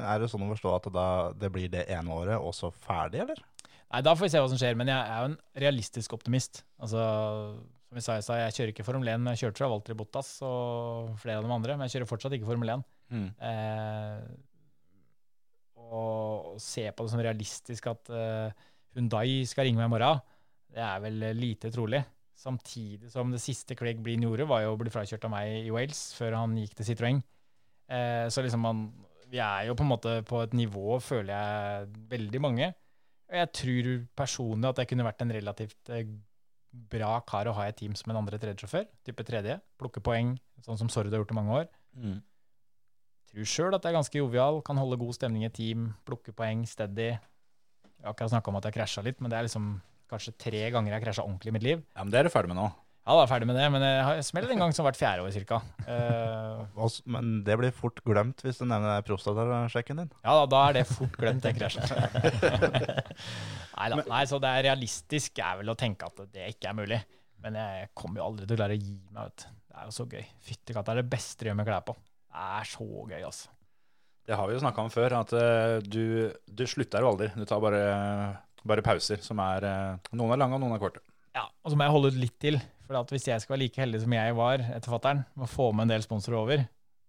er 0.05 0.19
det 0.19 0.29
sånn 0.31 0.41
å 0.45 0.49
forstå 0.55 0.75
at 0.75 0.93
da, 0.93 1.07
det 1.33 1.51
blir 1.53 1.69
det 1.69 1.87
ene 1.89 2.09
året 2.09 2.39
også 2.41 2.71
ferdig, 2.73 3.19
eller? 3.21 3.37
Nei, 3.91 4.01
da 4.05 4.13
får 4.15 4.25
vi 4.25 4.29
se 4.29 4.39
hva 4.41 4.49
som 4.49 4.57
skjer, 4.57 4.75
men 4.77 4.87
jeg 4.87 4.97
er 4.97 5.19
jo 5.19 5.25
en 5.31 5.37
realistisk 5.55 6.13
optimist. 6.13 6.63
Altså, 6.79 7.01
som 7.89 7.97
vi 7.97 8.03
sa 8.05 8.19
i 8.19 8.21
stad, 8.21 8.37
jeg 8.43 8.53
kjører 8.53 8.71
ikke 8.73 8.85
Formel 8.85 9.09
1, 9.09 9.21
men 9.23 9.33
jeg 9.33 9.47
kjørte 9.47 9.63
fra 9.63 9.69
Walter 9.71 9.95
Bottas 9.97 10.27
og 10.45 11.15
flere 11.17 11.39
av 11.41 11.47
de 11.47 11.53
andre, 11.55 11.73
men 11.73 11.87
jeg 11.87 11.95
kjører 11.95 12.11
fortsatt 12.11 12.35
ikke 12.37 12.45
Formel 12.45 12.69
1. 12.75 12.83
Mm. 13.09 13.23
Eh, 13.49 14.19
og, 15.89 16.59
se 16.61 16.85
på 16.93 17.05
det 17.07 17.13
som 17.15 17.23
realistisk 17.25 17.89
at 17.89 18.11
eh, 18.13 18.61
Hyundai 18.93 19.41
skal 19.49 19.65
ringe 19.65 19.81
meg 19.81 19.89
i 19.89 19.93
morgen, 19.95 20.21
det 20.69 20.85
er 20.85 21.01
vel 21.01 21.27
lite 21.39 21.73
trolig. 21.73 22.03
Samtidig 22.37 23.09
som 23.11 23.33
det 23.33 23.41
siste 23.41 23.73
Craig 23.75 23.97
Breen 24.05 24.21
gjorde, 24.27 24.45
var 24.47 24.63
jo 24.67 24.75
å 24.75 24.79
bli 24.79 24.93
frakjørt 24.93 25.25
av 25.25 25.33
meg 25.33 25.65
i 25.65 25.73
Wales 25.73 26.13
før 26.15 26.37
han 26.43 26.53
gikk 26.61 26.77
til 26.77 26.91
Citroën. 26.91 27.25
Eh, 27.89 28.29
så 28.29 28.45
liksom 28.45 28.61
man, 28.69 28.85
vi 29.33 29.41
er 29.41 29.65
jo 29.71 29.73
på 29.73 29.87
en 29.87 29.93
måte 29.95 30.19
på 30.29 30.45
et 30.45 30.53
nivå, 30.53 31.01
føler 31.01 31.33
jeg, 31.33 31.89
veldig 32.13 32.45
mange. 32.45 32.69
Og 33.29 33.41
jeg 33.41 33.55
tror 33.57 33.89
personlig 34.17 34.69
at 34.69 34.83
jeg 34.83 34.93
kunne 34.93 35.09
vært 35.09 35.25
en 35.25 35.33
relativt 35.39 35.89
eh, 35.93 36.05
bra 36.71 37.17
kar 37.27 37.49
å 37.49 37.53
ha 37.57 37.65
i 37.65 37.73
et 37.73 37.79
team 37.79 37.95
som 37.97 38.11
en 38.11 38.21
andre 38.21 38.39
tredjesjåfør. 38.41 38.87
Type 39.07 39.25
tredje. 39.27 39.59
Plukke 39.81 40.03
poeng, 40.05 40.35
sånn 40.65 40.79
som 40.79 40.91
Sorud 40.91 41.13
har 41.13 41.23
gjort 41.23 41.33
i 41.33 41.37
mange 41.37 41.55
år. 41.61 41.69
Mm. 41.97 42.19
Tror 43.29 43.49
sjøl 43.49 43.77
at 43.77 43.85
jeg 43.85 43.93
er 43.93 43.99
ganske 43.99 44.21
jovial, 44.21 44.61
kan 44.65 44.79
holde 44.81 44.97
god 45.01 45.17
stemning 45.17 45.45
i 45.45 45.49
et 45.49 45.55
team, 45.57 45.91
plukke 46.07 46.33
poeng, 46.35 46.63
steady. 46.69 47.11
Jeg 47.13 48.07
har 48.07 48.15
ikke 48.15 48.29
snakka 48.31 48.51
om 48.51 48.57
at 48.57 48.69
jeg 48.69 48.77
krasja 48.79 49.03
litt, 49.05 49.19
men 49.21 49.31
det 49.31 49.37
er 49.37 49.45
liksom 49.45 49.71
kanskje 50.09 50.33
tre 50.41 50.63
ganger 50.73 50.93
jeg 50.93 50.97
har 50.97 51.05
krasja 51.05 51.25
ordentlig 51.25 51.51
i 51.51 51.55
mitt 51.57 51.65
liv. 51.65 51.83
Ja, 51.93 52.05
men 52.05 52.13
det 52.13 52.21
er 52.21 52.29
du 52.29 52.33
ferdig 52.33 52.53
med 52.53 52.57
nå. 52.61 52.69
Ja, 53.10 53.15
da 53.15 53.23
er 53.23 53.26
jeg 53.26 53.30
ferdig 53.31 53.48
med 53.49 53.56
det, 53.57 53.68
men 53.73 53.81
jeg 53.81 54.02
har 54.06 54.19
smelt 54.22 54.52
en 54.53 54.60
gang 54.61 54.73
som 54.77 54.86
hvert 54.86 54.98
fjerde 54.99 55.23
år 55.26 55.31
cirka. 55.34 55.57
Uh, 55.81 56.99
Men 57.10 57.40
det 57.41 57.56
blir 57.57 57.72
fort 57.73 57.98
glemt 58.06 58.44
hvis 58.45 58.60
du 58.61 58.68
nevner 58.69 59.02
prostatasjekken 59.07 60.03
din. 60.03 60.11
ja 60.22 60.36
da, 60.38 60.44
da 60.52 60.60
er 60.68 60.77
det 60.77 60.84
fort 60.91 61.18
glemt, 61.18 61.41
tenker 61.41 61.65
jeg. 61.65 61.90
nei 63.80 63.90
da. 63.90 63.98
Nei, 64.14 64.22
så 64.30 64.38
det 64.44 64.53
er 64.53 64.68
realistisk 64.69 65.41
er 65.41 65.57
vel 65.64 65.73
å 65.73 65.77
tenke 65.80 66.06
at 66.06 66.22
det 66.38 66.52
ikke 66.53 66.69
er 66.69 66.77
mulig. 66.77 67.02
Men 67.41 67.57
jeg 67.57 67.90
kommer 67.98 68.22
jo 68.22 68.30
aldri 68.30 68.45
til 68.45 68.60
å 68.60 68.61
klare 68.61 68.77
å 68.77 68.84
gi 68.86 68.95
meg, 69.10 69.19
vet 69.23 69.41
du. 69.41 69.60
Det 69.65 69.81
er 69.81 69.90
jo 69.90 69.98
så 69.98 70.10
gøy. 70.14 70.23
Fytti 70.45 70.77
katta, 70.77 70.94
det 70.94 70.99
er 70.99 71.02
det 71.02 71.14
beste 71.18 71.41
du 71.41 71.49
gjør 71.49 71.60
med 71.64 71.72
klær 71.73 71.86
på. 71.90 71.99
Det 72.30 72.48
er 72.61 72.73
så 72.77 72.90
gøy, 73.10 73.22
altså. 73.26 73.53
Det 74.30 74.38
har 74.38 74.45
vi 74.45 74.53
jo 74.53 74.61
snakka 74.61 74.86
om 74.86 74.94
før, 74.94 75.19
at 75.23 75.31
eh, 75.34 75.77
du, 75.81 76.03
du 76.45 76.68
slutter 76.69 77.02
jo 77.02 77.15
aldri. 77.15 77.34
Du 77.34 77.49
tar 77.49 77.65
bare, 77.65 77.86
bare 78.69 78.86
pauser, 78.86 79.26
som 79.26 79.41
er 79.41 79.65
eh, 79.65 80.11
Noen 80.14 80.36
er 80.38 80.45
lange, 80.45 80.60
og 80.60 80.61
noen 80.61 80.77
er 80.77 80.84
korte. 80.84 81.02
Ja, 81.34 81.49
og 81.49 81.73
så 81.73 81.80
må 81.80 81.90
jeg 81.90 81.98
holde 81.98 82.11
ut 82.14 82.22
litt 82.27 82.38
til. 82.44 82.60
For 82.89 82.97
at 82.97 83.11
hvis 83.13 83.27
jeg 83.29 83.41
skal 83.43 83.53
være 83.53 83.61
like 83.67 83.81
heldig 83.83 83.99
som 84.01 84.13
jeg 84.17 84.35
var 84.37 84.63
etter 84.65 84.89
fatter'n, 84.95 85.19
med 85.37 85.45
å 85.45 85.49
få 85.51 85.67
med 85.77 85.85
en 85.85 85.91
del 85.93 86.01
sponsorer 86.05 86.39
over, 86.41 86.63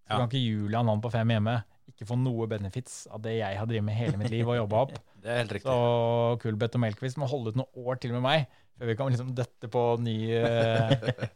så 0.05 0.11
Ja. 0.13 0.19
kan 0.21 0.29
ikke 0.29 0.43
Julian, 0.45 0.89
han 0.93 1.01
på 1.01 1.11
fem 1.15 1.29
hjemme, 1.33 1.55
ikke 1.89 2.07
få 2.07 2.17
noe 2.21 2.47
benefits 2.51 3.07
av 3.11 3.23
det 3.25 3.39
jeg 3.39 3.57
har 3.59 3.67
drevet 3.67 3.85
med 3.87 3.97
hele 3.97 4.19
mitt 4.21 4.31
liv 4.31 4.47
og 4.49 4.59
jobba 4.59 4.83
opp. 4.85 4.93
Det 5.23 5.29
er 5.33 5.39
helt 5.43 5.53
riktig. 5.57 5.69
Så 5.73 6.39
Kulbeth 6.43 6.77
og 6.77 6.83
Melkvist 6.85 7.19
må 7.21 7.27
holde 7.29 7.53
ut 7.53 7.57
noen 7.61 7.87
år 7.87 7.99
til 8.01 8.13
med 8.13 8.23
meg, 8.25 8.45
før 8.79 8.87
vi 8.91 8.95
kan 8.97 9.11
liksom 9.13 9.33
døtte 9.37 9.69
på 9.73 9.83
ny, 10.05 10.15
eh, 10.33 10.93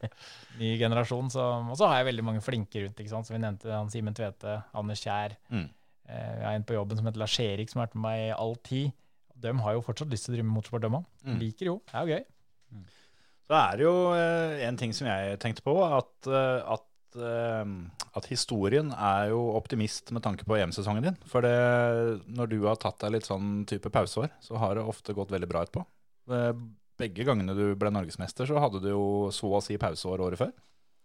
ny 0.60 0.74
generasjon. 0.80 1.30
Så, 1.32 1.40
og 1.70 1.76
så 1.80 1.88
har 1.90 1.98
jeg 2.02 2.08
veldig 2.12 2.24
mange 2.24 2.44
flinke 2.44 2.84
rundt, 2.84 3.00
ikke 3.00 3.12
sant? 3.12 3.26
som 3.28 3.36
vi 3.36 3.42
nevnte. 3.42 3.72
han 3.72 3.90
Simen 3.92 4.16
Tvete, 4.16 4.58
Anders 4.76 5.02
Kjær. 5.04 5.36
Mm. 5.52 5.66
Eh, 6.08 6.32
jeg 6.38 6.44
har 6.46 6.56
en 6.60 6.64
på 6.68 6.76
jobben 6.76 7.00
som 7.00 7.08
heter 7.08 7.20
Lars 7.24 7.38
Erik, 7.40 7.72
som 7.72 7.80
har 7.80 7.88
vært 7.88 7.96
med 7.98 8.06
meg 8.08 8.22
i 8.28 8.34
all 8.36 8.56
tid. 8.64 8.92
De 9.44 9.52
har 9.64 9.76
jo 9.76 9.84
fortsatt 9.84 10.12
lyst 10.12 10.28
til 10.28 10.32
å 10.32 10.36
drive 10.38 10.48
med 10.48 10.56
motorsport, 10.56 10.84
de 10.86 10.92
òg. 11.00 11.04
Mm. 11.24 11.38
Liker 11.42 11.72
jo. 11.72 11.76
Det 11.90 11.96
er 12.00 12.04
jo 12.04 12.14
gøy. 12.18 12.24
Så 13.44 13.56
er 13.58 13.78
det 13.78 13.84
jo 13.84 13.94
eh, 14.16 14.64
en 14.64 14.78
ting 14.80 14.94
som 14.96 15.08
jeg 15.08 15.38
tenkte 15.42 15.64
på, 15.66 15.74
at, 15.84 16.28
eh, 16.30 16.74
at, 16.74 17.18
eh, 17.20 17.72
at 18.16 18.28
historien 18.30 18.92
er 18.94 19.32
jo 19.34 19.42
optimist 19.58 20.14
med 20.16 20.24
tanke 20.24 20.46
på 20.48 20.56
EM-sesongen 20.56 21.10
din. 21.10 21.18
For 21.28 21.44
det, 21.44 21.52
når 22.24 22.52
du 22.54 22.58
har 22.64 22.80
tatt 22.80 23.02
deg 23.04 23.18
litt 23.18 23.28
sånn 23.28 23.66
type 23.68 23.92
pauseår, 23.92 24.32
så 24.44 24.60
har 24.62 24.78
det 24.78 24.86
ofte 24.88 25.16
gått 25.16 25.34
veldig 25.34 25.50
bra 25.50 25.66
etterpå. 25.66 25.84
Begge 26.94 27.26
gangene 27.26 27.56
du 27.58 27.66
ble 27.76 27.90
norgesmester, 27.92 28.48
så 28.48 28.60
hadde 28.62 28.80
du 28.80 28.92
jo 28.94 29.04
så 29.34 29.50
å 29.58 29.64
si 29.64 29.76
pauseår 29.82 30.24
året 30.24 30.40
før. 30.40 30.54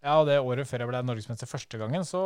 Ja, 0.00 0.14
og 0.16 0.30
det 0.30 0.38
året 0.40 0.64
før 0.64 0.80
jeg 0.80 0.88
ble 0.88 1.00
norgesmester 1.04 1.48
første 1.50 1.76
gangen, 1.76 2.06
så, 2.08 2.20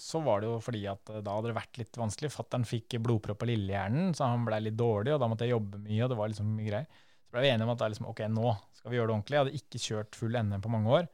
så 0.00 0.22
var 0.24 0.40
det 0.40 0.48
jo 0.48 0.54
fordi 0.64 0.86
at 0.88 1.10
da 1.18 1.34
hadde 1.34 1.50
det 1.50 1.56
vært 1.58 1.80
litt 1.82 1.98
vanskelig. 2.00 2.30
Fattern 2.32 2.64
fikk 2.64 2.96
blodpropp 3.04 3.42
på 3.42 3.48
lillehjernen, 3.50 4.14
så 4.16 4.30
han 4.30 4.46
blei 4.46 4.62
litt 4.64 4.78
dårlig, 4.78 5.12
og 5.12 5.20
da 5.20 5.28
måtte 5.28 5.44
jeg 5.44 5.52
jobbe 5.52 5.82
mye, 5.82 6.00
og 6.06 6.14
det 6.14 6.16
var 6.22 6.32
liksom 6.32 6.54
mye 6.54 6.70
greier. 6.70 7.02
Så 7.26 7.36
ble 7.36 7.44
vi 7.44 7.50
enige 7.50 7.68
om 7.68 7.74
at 7.74 7.82
da 7.82 7.90
liksom, 7.92 8.08
ok, 8.08 8.24
nå 8.32 8.54
skal 8.84 8.92
vi 8.92 8.98
gjøre 8.98 9.08
det 9.08 9.14
ordentlig. 9.14 9.36
Jeg 9.36 9.40
hadde 9.40 9.60
ikke 9.62 9.78
kjørt 9.80 10.16
full 10.20 10.34
NM 10.36 10.60
på 10.60 10.70
mange 10.74 10.90
år, 10.92 11.06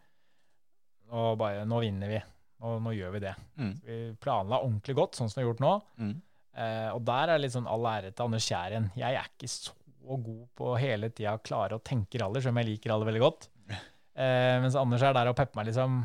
og 1.14 1.36
bare 1.38 1.62
nå 1.70 1.76
vinner 1.84 2.10
vi. 2.10 2.18
Og 2.66 2.80
nå 2.82 2.90
gjør 2.96 3.12
vi 3.14 3.20
det. 3.22 3.34
Mm. 3.62 3.70
Vi 3.84 3.98
planla 4.20 4.58
ordentlig 4.58 4.96
godt, 4.98 5.14
sånn 5.14 5.30
som 5.30 5.38
vi 5.38 5.44
har 5.44 5.52
gjort 5.52 5.62
nå. 5.62 5.70
Mm. 6.02 6.16
Eh, 6.64 6.88
og 6.90 7.04
der 7.06 7.30
er 7.30 7.40
litt 7.40 7.54
sånn 7.54 7.68
all 7.70 7.86
ære 7.86 8.10
til 8.10 8.26
Anders 8.26 8.48
Kjær 8.50 8.74
igjen. 8.74 8.88
Jeg 8.98 9.20
er 9.20 9.30
ikke 9.30 9.52
så 9.54 10.18
god 10.26 10.42
på 10.58 10.72
hele 10.82 11.12
tida 11.14 11.36
å 11.38 11.44
klare 11.46 11.78
å 11.78 11.84
tenke 11.86 12.18
rally, 12.18 12.42
selv 12.42 12.56
om 12.56 12.60
jeg 12.60 12.72
liker 12.72 12.92
rally 12.92 13.06
veldig 13.06 13.22
godt. 13.22 13.46
Eh, 13.70 14.56
mens 14.60 14.74
Anders 14.76 15.06
er 15.06 15.14
der 15.14 15.30
og 15.30 15.38
pepper 15.38 15.60
meg 15.60 15.70
liksom 15.70 16.02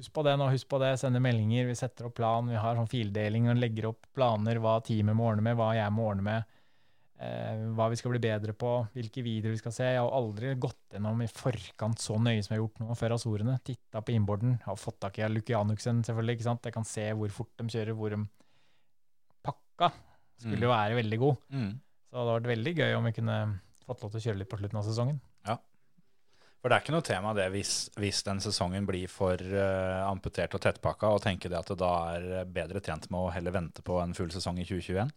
Husk 0.00 0.08
på 0.16 0.22
det 0.24 0.32
nå, 0.40 0.46
husk 0.48 0.70
på 0.72 0.78
det. 0.80 0.94
Sender 0.96 1.20
meldinger, 1.20 1.66
vi 1.68 1.74
setter 1.76 2.06
opp 2.08 2.14
plan. 2.16 2.46
Vi 2.48 2.56
har 2.56 2.78
sånn 2.78 2.88
fildeling 2.88 3.50
og 3.52 3.58
legger 3.60 3.90
opp 3.90 4.06
planer, 4.16 4.56
hva 4.64 4.78
teamet 4.80 5.12
må 5.18 5.26
ordne 5.28 5.44
med, 5.44 5.58
hva 5.58 5.66
jeg 5.76 5.92
må 5.92 6.06
ordne 6.08 6.24
med. 6.24 6.54
Eh, 7.22 7.58
hva 7.76 7.86
vi 7.92 7.98
skal 8.00 8.14
bli 8.14 8.20
bedre 8.22 8.54
på, 8.58 8.70
hvilke 8.96 9.22
videoer 9.22 9.54
vi 9.54 9.60
skal 9.60 9.74
se. 9.74 9.86
Jeg 9.94 10.00
har 10.00 10.14
aldri 10.16 10.54
gått 10.58 10.96
gjennom 10.96 11.20
i 11.22 11.28
forkant 11.30 12.00
så 12.02 12.16
nøye 12.18 12.40
som 12.42 12.54
jeg 12.54 12.58
har 12.58 12.62
gjort 12.64 12.80
nå 12.82 12.96
før 12.98 13.14
Azorene. 13.16 13.58
Titta 13.62 14.02
på 14.02 14.14
innborden. 14.16 14.56
Har 14.64 14.80
fått 14.80 14.98
tak 15.04 15.20
i 15.20 15.28
Lukianuksen, 15.30 16.02
selvfølgelig. 16.08 16.38
ikke 16.38 16.48
sant? 16.48 16.66
Jeg 16.66 16.74
kan 16.74 16.88
se 16.88 17.04
hvor 17.18 17.34
fort 17.36 17.52
de 17.60 17.68
kjører, 17.76 17.94
hvor 17.98 18.16
de 18.16 18.22
pakka. 19.46 19.92
Skulle 20.42 20.66
jo 20.66 20.72
være 20.72 20.98
veldig 20.98 21.18
god. 21.22 21.44
Mm. 21.54 21.74
Så 21.78 22.16
det 22.16 22.22
hadde 22.22 22.38
vært 22.40 22.52
veldig 22.56 22.72
gøy 22.80 22.96
om 22.96 23.06
vi 23.06 23.14
kunne 23.20 23.36
fått 23.86 24.02
lov 24.02 24.10
til 24.10 24.22
å 24.22 24.24
kjøre 24.26 24.40
litt 24.40 24.50
på 24.50 24.58
slutten 24.58 24.80
av 24.80 24.88
sesongen. 24.88 25.20
Ja. 25.46 25.58
For 26.58 26.70
det 26.70 26.76
er 26.76 26.84
ikke 26.84 26.94
noe 26.96 27.06
tema 27.06 27.34
det 27.38 27.48
hvis, 27.54 27.74
hvis 28.02 28.24
den 28.26 28.42
sesongen 28.42 28.88
blir 28.88 29.10
for 29.10 29.38
uh, 29.38 30.08
amputert 30.08 30.54
og 30.58 30.64
tettpakka, 30.64 31.12
og 31.14 31.22
tenke 31.22 31.50
det 31.52 31.60
at 31.60 31.70
det 31.70 31.78
da 31.82 31.92
er 32.16 32.50
bedre 32.50 32.82
tjent 32.82 33.06
med 33.14 33.28
å 33.28 33.30
heller 33.34 33.54
vente 33.54 33.84
på 33.86 34.00
en 34.02 34.16
full 34.18 34.34
sesong 34.34 34.58
i 34.58 34.66
2021. 34.66 35.14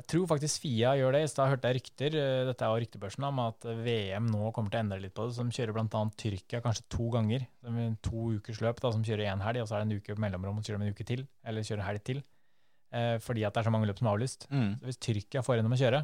Jeg 0.00 0.06
tror 0.08 0.26
faktisk 0.30 0.62
Fia 0.64 0.94
gjør 0.96 1.12
det. 1.12 1.20
I 1.26 1.28
stad 1.28 1.50
hørte 1.52 1.68
jeg 1.68 1.76
rykter, 1.80 2.14
eh, 2.16 2.44
dette 2.48 2.64
er 2.64 2.70
jo 2.72 2.80
ryktebørsen, 2.86 3.24
om 3.28 3.40
at 3.44 3.66
VM 3.84 4.30
nå 4.32 4.50
kommer 4.56 4.72
til 4.72 4.80
å 4.80 4.84
endre 4.86 5.00
litt 5.02 5.12
på 5.14 5.26
det. 5.28 5.34
Så 5.36 5.44
de 5.44 5.52
kjører 5.52 5.76
bl.a. 5.76 6.02
Tyrkia 6.16 6.60
kanskje 6.64 6.86
to 6.88 7.08
ganger. 7.12 7.44
To 8.08 8.30
ukers 8.38 8.60
løp 8.64 8.80
da, 8.80 8.92
som 8.94 9.04
kjører 9.04 9.28
én 9.28 9.42
helg, 9.44 9.60
og 9.60 9.68
så 9.68 9.76
er 9.76 9.84
det 9.84 9.90
en 9.90 10.00
uke 10.00 10.16
på 10.16 10.22
mellomrom, 10.24 10.56
og 10.56 10.64
så 10.64 10.72
kjører 10.72 10.80
de 10.80 10.88
en 10.88 10.96
uke 10.96 11.06
til. 11.10 11.26
Eller 11.44 11.66
kjører 11.68 11.84
helg 11.84 12.04
til. 12.08 12.22
Eh, 12.92 13.18
fordi 13.22 13.44
at 13.46 13.52
det 13.54 13.60
er 13.60 13.68
så 13.68 13.74
mange 13.76 13.86
løp 13.86 13.98
som 14.00 14.08
er 14.08 14.16
avlyst. 14.16 14.48
Mm. 14.50 14.70
Så 14.80 14.88
hvis 14.88 14.98
Tyrkia 15.04 15.42
får 15.46 15.60
gjennom 15.60 15.76
å 15.76 15.80
kjøre, 15.84 16.00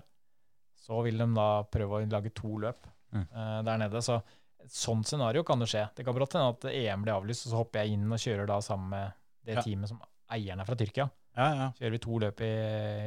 så 0.87 1.03
vil 1.03 1.19
de 1.19 1.27
da 1.35 1.49
prøve 1.73 1.99
å 2.03 2.11
lage 2.13 2.35
to 2.37 2.59
løp 2.63 2.93
Mm. 3.15 3.23
eh, 3.33 3.63
der 3.63 3.79
nede. 3.79 4.03
Så 4.03 4.17
et 4.61 4.71
sånt 4.71 5.07
scenario 5.07 5.43
kan 5.47 5.59
det 5.63 5.69
skje. 5.71 5.89
Det 5.95 6.05
kan 6.05 6.13
brått 6.15 6.33
hende 6.35 6.49
at 6.53 6.65
EM 6.75 7.03
blir 7.05 7.15
avlyst, 7.15 7.47
og 7.47 7.53
så 7.53 7.57
hopper 7.63 7.81
jeg 7.85 7.93
inn 7.95 8.11
og 8.13 8.19
kjører 8.19 8.47
da 8.51 8.59
sammen 8.61 8.91
med 8.91 9.13
det 9.47 9.55
Ja. 9.55 9.63
teamet 9.63 9.89
som 9.89 10.01
eieren 10.29 10.61
er 10.61 10.65
fra 10.67 10.75
Tyrkia. 10.75 11.09
Ja, 11.37 11.49
ja. 11.53 11.67
Kjører 11.77 11.95
vi 11.95 12.01
to 12.03 12.23
løp 12.23 12.41
i, 12.45 12.55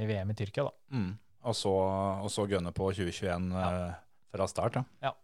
i 0.03 0.05
VM 0.09 0.31
i 0.31 0.37
Tyrkia, 0.37 0.67
da. 0.67 0.95
Mm. 0.95 1.09
Og, 1.49 1.55
så, 1.57 1.71
og 1.71 2.29
så 2.33 2.45
gønne 2.49 2.71
på 2.75 2.91
2021 2.93 3.49
eh, 3.57 3.97
fra 4.35 4.47
start, 4.51 4.77
ja. 4.79 5.09
Ja. 5.09 5.15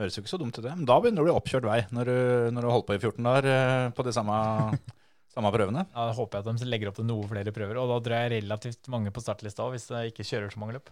Høres 0.00 0.16
jo 0.16 0.22
ikke 0.24 0.32
så 0.32 0.40
dumt 0.40 0.56
ut, 0.56 0.64
det. 0.64 0.72
Men 0.72 0.88
da 0.88 0.96
begynner 0.98 1.20
det 1.20 1.26
å 1.26 1.28
bli 1.28 1.36
oppkjørt 1.36 1.68
vei, 1.68 1.78
når 1.92 2.08
du, 2.08 2.16
når 2.56 2.64
du 2.64 2.70
holdt 2.72 2.88
på 2.88 2.96
i 2.96 3.02
14 3.02 3.28
dager 3.28 3.48
eh, 3.52 3.86
på 3.94 4.06
de 4.06 4.14
samme, 4.16 4.38
samme 5.34 5.52
prøvene. 5.54 5.84
Da 5.92 6.08
håper 6.16 6.40
jeg 6.40 6.46
at 6.48 6.64
de 6.64 6.70
legger 6.72 6.90
opp 6.90 6.98
til 6.98 7.08
noe 7.10 7.28
flere 7.30 7.54
prøver, 7.54 7.78
og 7.82 7.92
da 7.92 8.00
drar 8.08 8.26
jeg 8.26 8.40
relativt 8.40 8.90
mange 8.92 9.14
på 9.14 9.22
startlista 9.22 9.68
hvis 9.70 9.90
jeg 9.92 10.14
ikke 10.14 10.26
kjører 10.26 10.54
så 10.54 10.62
mange 10.64 10.78
løp. 10.80 10.90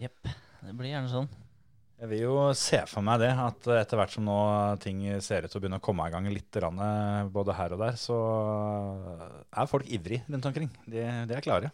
Jepp. 0.00 0.32
Det 0.60 0.76
blir 0.78 0.94
gjerne 0.94 1.12
sånn. 1.12 1.28
Jeg 2.00 2.08
vil 2.08 2.22
jo 2.22 2.36
se 2.56 2.78
for 2.88 3.04
meg 3.04 3.20
det, 3.20 3.28
at 3.36 3.66
etter 3.76 3.98
hvert 4.00 4.14
som 4.14 4.24
nå 4.24 4.38
ting 4.80 5.02
ser 5.20 5.44
ut 5.44 5.52
til 5.52 5.58
å 5.58 5.60
begynne 5.60 5.80
å 5.82 5.84
komme 5.84 6.06
i 6.08 6.14
gang 6.14 6.24
litt, 6.32 6.56
både 7.34 7.56
her 7.58 7.74
og 7.76 7.82
der, 7.82 7.98
så 8.00 8.16
er 9.52 9.68
folk 9.68 9.84
ivrig 9.84 10.22
rundt 10.24 10.48
omkring. 10.48 10.70
De, 10.88 11.04
de 11.28 11.36
er 11.36 11.44
klare. 11.44 11.68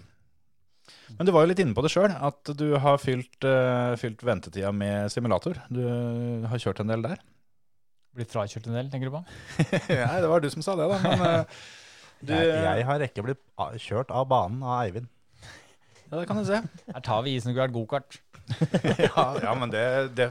Men 1.14 1.28
du 1.28 1.32
var 1.34 1.44
jo 1.44 1.52
litt 1.52 1.62
inne 1.62 1.76
på 1.78 1.84
det 1.86 1.92
sjøl, 1.94 2.10
at 2.10 2.52
du 2.58 2.66
har 2.82 2.98
fylt, 2.98 3.38
uh, 3.46 3.94
fylt 4.00 4.22
ventetida 4.26 4.72
med 4.74 5.12
simulator. 5.14 5.58
Du 5.70 5.82
har 6.50 6.62
kjørt 6.62 6.82
en 6.82 6.90
del 6.90 7.06
der. 7.06 7.22
Blitt 8.16 8.32
frakjørt 8.32 8.66
en 8.66 8.78
del, 8.78 8.90
tenker 8.90 9.10
du 9.10 9.18
på? 9.18 9.22
Nei, 9.92 10.20
det 10.24 10.30
var 10.30 10.42
du 10.42 10.48
som 10.50 10.64
sa 10.64 10.74
det, 10.78 10.88
da. 10.90 10.98
Men 11.04 11.22
uh, 11.22 11.66
du, 12.18 12.32
Jeg, 12.34 12.62
jeg 12.64 12.88
har 12.88 13.06
ikke 13.06 13.26
blitt 13.28 13.44
kjørt 13.82 14.10
av 14.14 14.26
banen 14.30 14.66
av 14.66 14.80
Eivind. 14.86 15.10
Ja, 16.06 16.20
det 16.20 16.26
kan 16.30 16.38
du 16.38 16.46
se. 16.46 16.62
Her 16.86 17.02
tar 17.04 17.24
vi 17.26 17.34
isen 17.34 17.50
og 17.50 17.58
hvert 17.58 17.74
gokart. 17.74 18.18
Ja, 19.06 19.24
ja 19.42 19.52
men 19.58 19.70
det, 19.72 19.82
det, 20.16 20.26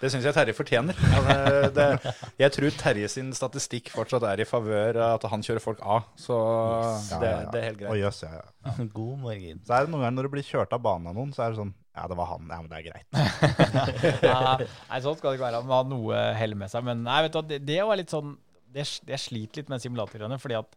det 0.00 0.10
syns 0.12 0.26
jeg 0.26 0.34
Terje 0.36 0.54
fortjener. 0.56 0.96
Ja, 1.12 1.20
det, 1.26 1.70
det, 1.76 2.14
jeg 2.40 2.54
tror 2.56 2.76
Terje 2.80 3.10
sin 3.12 3.30
statistikk 3.36 3.90
fortsatt 3.94 4.26
er 4.28 4.42
i 4.42 4.48
favør 4.48 5.00
at 5.06 5.26
han 5.32 5.44
kjører 5.46 5.62
folk 5.64 5.82
av. 5.84 6.08
Så 6.18 6.36
yes. 6.36 7.10
det, 7.12 7.30
ja, 7.30 7.42
ja. 7.44 7.50
det 7.52 7.60
er 7.60 7.68
helt 7.68 7.80
greit. 7.82 8.00
jøss, 8.02 8.22
ja, 8.26 8.40
ja. 8.40 8.74
God 8.98 9.22
morgen. 9.24 9.62
Så 9.66 9.76
er 9.76 9.86
det 9.86 9.94
noen 9.94 10.04
ganger 10.06 10.18
når 10.18 10.28
du 10.28 10.34
blir 10.36 10.48
kjørt 10.50 10.76
av 10.76 10.84
banen 10.84 11.10
av 11.12 11.18
noen, 11.18 11.32
så 11.36 11.46
er 11.46 11.54
det 11.54 11.62
sånn 11.62 11.74
Ja, 11.96 12.06
det 12.10 12.20
var 12.20 12.30
han. 12.32 12.50
Ja, 12.50 12.60
men 12.60 12.70
det 12.70 12.80
er 12.80 12.86
greit. 12.90 14.20
Ja, 14.30 14.56
nei, 14.60 15.02
sånn 15.02 15.18
skal 15.18 15.32
det 15.32 15.38
ikke 15.38 15.48
være. 15.48 15.62
Han 15.62 15.70
må 15.70 15.78
ha 15.78 15.86
noe 15.88 16.22
hell 16.38 16.56
med 16.58 16.72
seg. 16.72 16.86
Men 16.86 17.04
nei, 17.06 17.20
vet 17.26 17.36
du, 17.36 17.42
det, 17.54 17.60
det 17.68 17.80
var 17.86 18.00
litt 18.00 18.12
sånn 18.12 18.36
Det, 18.70 18.86
det 19.06 19.18
sliter 19.18 19.62
litt 19.62 19.72
med 19.72 19.82
simulatorene, 19.82 20.38
fordi 20.42 20.58
at 20.58 20.76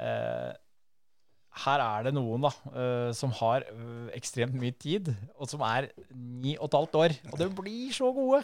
eh, 0.00 0.52
her 1.62 1.82
er 1.84 2.06
det 2.06 2.14
noen 2.16 2.46
da, 2.46 2.50
eh, 2.72 3.10
som 3.16 3.32
har 3.36 3.66
eh, 3.68 4.12
ekstremt 4.16 4.54
mye 4.56 4.74
tid, 4.80 5.10
og 5.36 5.50
som 5.50 5.64
er 5.66 5.90
ni 6.16 6.56
og 6.56 6.70
et 6.70 6.78
halvt 6.78 7.00
år. 7.02 7.16
Og 7.30 7.36
de 7.40 7.48
blir 7.58 7.92
så 7.96 8.08
gode! 8.16 8.40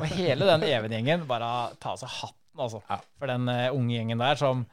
Og 0.00 0.12
hele 0.16 0.48
den 0.48 0.66
Even-gjengen, 0.68 1.24
bare 1.28 1.48
ta 1.80 1.94
av 1.94 2.00
seg 2.00 2.12
hatten, 2.20 2.60
altså. 2.60 2.82
For 3.20 3.30
den 3.30 3.48
eh, 3.52 3.72
unge 3.72 3.96
gjengen 3.96 4.22
der 4.22 4.40
som 4.40 4.66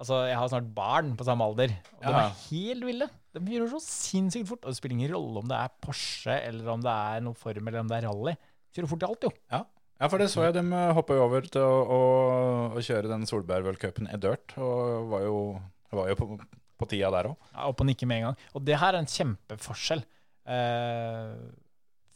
Altså, 0.00 0.22
jeg 0.24 0.36
har 0.40 0.48
snart 0.48 0.68
barn 0.72 1.10
på 1.12 1.26
samme 1.28 1.44
alder, 1.44 1.74
og 1.98 2.06
de 2.06 2.12
er 2.16 2.36
helt 2.46 2.84
ville. 2.88 3.08
De 3.36 3.52
gjør 3.52 3.66
så 3.74 3.80
sinnssykt 3.84 4.48
fort. 4.48 4.62
Og 4.64 4.72
det 4.72 4.78
spiller 4.78 4.96
ingen 4.96 5.12
rolle 5.12 5.42
om 5.42 5.50
det 5.50 5.58
er 5.58 5.74
Porsche, 5.84 6.38
eller 6.48 6.70
om 6.72 6.80
det 6.80 6.94
er 6.94 7.20
noe 7.26 7.36
form, 7.36 7.68
eller 7.68 7.82
om 7.82 7.90
det 7.90 7.98
er 7.98 8.06
rally. 8.08 8.32
Kjører 8.72 8.88
fort 8.94 9.04
i 9.04 9.10
alt, 9.10 9.26
jo. 9.28 9.30
Ja. 9.52 9.60
ja, 10.00 10.08
for 10.08 10.24
det 10.24 10.30
så 10.32 10.46
jeg. 10.46 10.54
De 10.56 10.80
hoppa 10.96 11.18
jo 11.18 11.26
over 11.26 11.50
til 11.52 11.66
å, 11.66 11.76
å, 11.84 12.00
å 12.72 12.86
kjøre 12.86 13.12
den 13.12 13.28
Solberg-worldcupen 13.28 14.08
i 14.08 14.22
dirt, 14.24 14.56
og 14.56 15.12
var 15.12 15.26
jo, 15.26 15.36
var 15.92 16.08
jo 16.14 16.16
på, 16.22 16.30
på 16.80 16.88
tida 16.90 17.12
der 17.14 17.30
òg. 17.30 17.48
Ja, 17.52 17.68
opp 17.68 17.82
og 17.84 17.88
nikke 17.88 18.08
med 18.08 18.20
en 18.20 18.28
gang. 18.30 18.44
Og 18.56 18.64
det 18.66 18.78
her 18.80 18.94
er 18.94 19.02
en 19.02 19.10
kjempeforskjell 19.10 20.02
eh, 20.02 21.32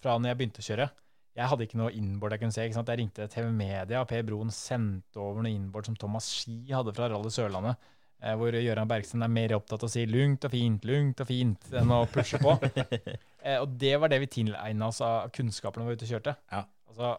fra 0.01 0.19
når 0.19 0.33
jeg 0.33 0.41
begynte 0.41 0.65
å 0.65 0.69
kjøre. 0.69 0.91
Jeg 1.35 1.51
hadde 1.51 1.67
ikke 1.67 1.81
noe 1.81 1.95
inboard 1.99 2.37
jeg 2.37 2.45
kunne 2.45 2.55
se. 2.55 2.65
Jeg 2.69 2.99
ringte 3.01 3.27
TV 3.31 3.49
Media, 3.51 4.01
og 4.01 4.09
Per 4.11 4.23
Broen 4.27 4.53
sendte 4.55 5.19
over 5.19 5.43
noe 5.43 5.51
inboard 5.51 5.89
som 5.91 5.99
Thomas 5.99 6.29
Ski 6.31 6.61
hadde 6.71 6.95
fra 6.95 7.09
Rally 7.11 7.33
Sørlandet. 7.35 7.91
Eh, 8.25 8.37
hvor 8.39 8.55
Gøran 8.55 8.89
Bergsten 8.89 9.25
er 9.27 9.33
mer 9.33 9.53
opptatt 9.57 9.83
av 9.83 9.91
å 9.91 9.93
si 9.93 10.07
'lungt 10.07 10.47
og 10.47 10.55
fint, 10.55 10.87
lungt 10.89 11.21
og 11.21 11.29
fint' 11.29 11.75
enn 11.77 11.91
å 11.93 12.05
pushe 12.09 12.39
på. 12.41 12.55
eh, 13.45 13.59
og 13.59 13.75
det 13.81 13.97
var 14.01 14.13
det 14.13 14.23
vi 14.23 14.31
tilegna 14.39 14.89
oss 14.89 15.03
av 15.05 15.29
kunnskapen 15.35 15.83
når 15.83 15.89
vi 15.89 15.93
var 15.93 15.99
ute 15.99 16.07
og 16.07 16.15
kjørte. 16.15 16.37
Ja. 16.55 16.63
Altså, 16.89 17.11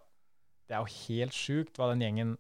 det 0.65 0.77
er 0.77 0.81
jo 0.81 0.97
helt 1.03 1.35
sjukt 1.35 1.77
hva 1.77 1.91
den 1.91 2.01
gjengen, 2.01 2.33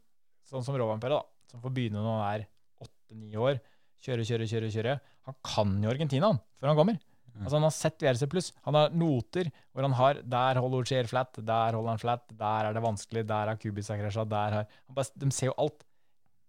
sånn 0.49 0.65
som 0.65 0.77
Rovampere, 0.79 1.19
da, 1.19 1.51
som 1.51 1.61
får 1.61 1.75
begynne 1.75 2.01
når 2.01 2.15
han 2.15 2.25
er 2.31 2.47
åtte-ni 2.87 3.35
år, 3.37 3.61
kjøre, 4.05 4.25
kjøre, 4.27 4.47
kjøre, 4.51 4.71
kjøre. 4.73 4.95
Han 5.29 5.37
kan 5.45 5.75
jo 5.83 5.91
Argentina, 5.91 6.31
han, 6.31 6.41
før 6.61 6.71
han 6.71 6.79
kommer. 6.79 7.01
Altså 7.35 7.57
Han 7.57 7.67
har 7.67 7.73
sett 7.75 8.03
VRC. 8.03 8.51
Han 8.67 8.77
har 8.77 8.93
noter 8.95 9.49
hvor 9.73 9.83
han 9.85 9.95
har 9.97 10.21
Der 10.23 10.61
holder 10.61 10.85
Ogier 10.85 11.09
flat, 11.09 11.35
der 11.35 11.75
holder 11.75 11.95
han 11.95 12.01
flat, 12.01 12.23
der 12.31 12.69
er 12.69 12.77
det 12.77 12.83
vanskelig, 12.85 13.25
der 13.27 13.51
har 13.51 13.59
Kubica 13.59 13.97
krasja, 13.99 14.23
der 14.29 14.59
har 14.59 14.77
bare, 14.87 15.11
De 15.19 15.31
ser 15.35 15.51
jo 15.51 15.57
alt. 15.65 15.83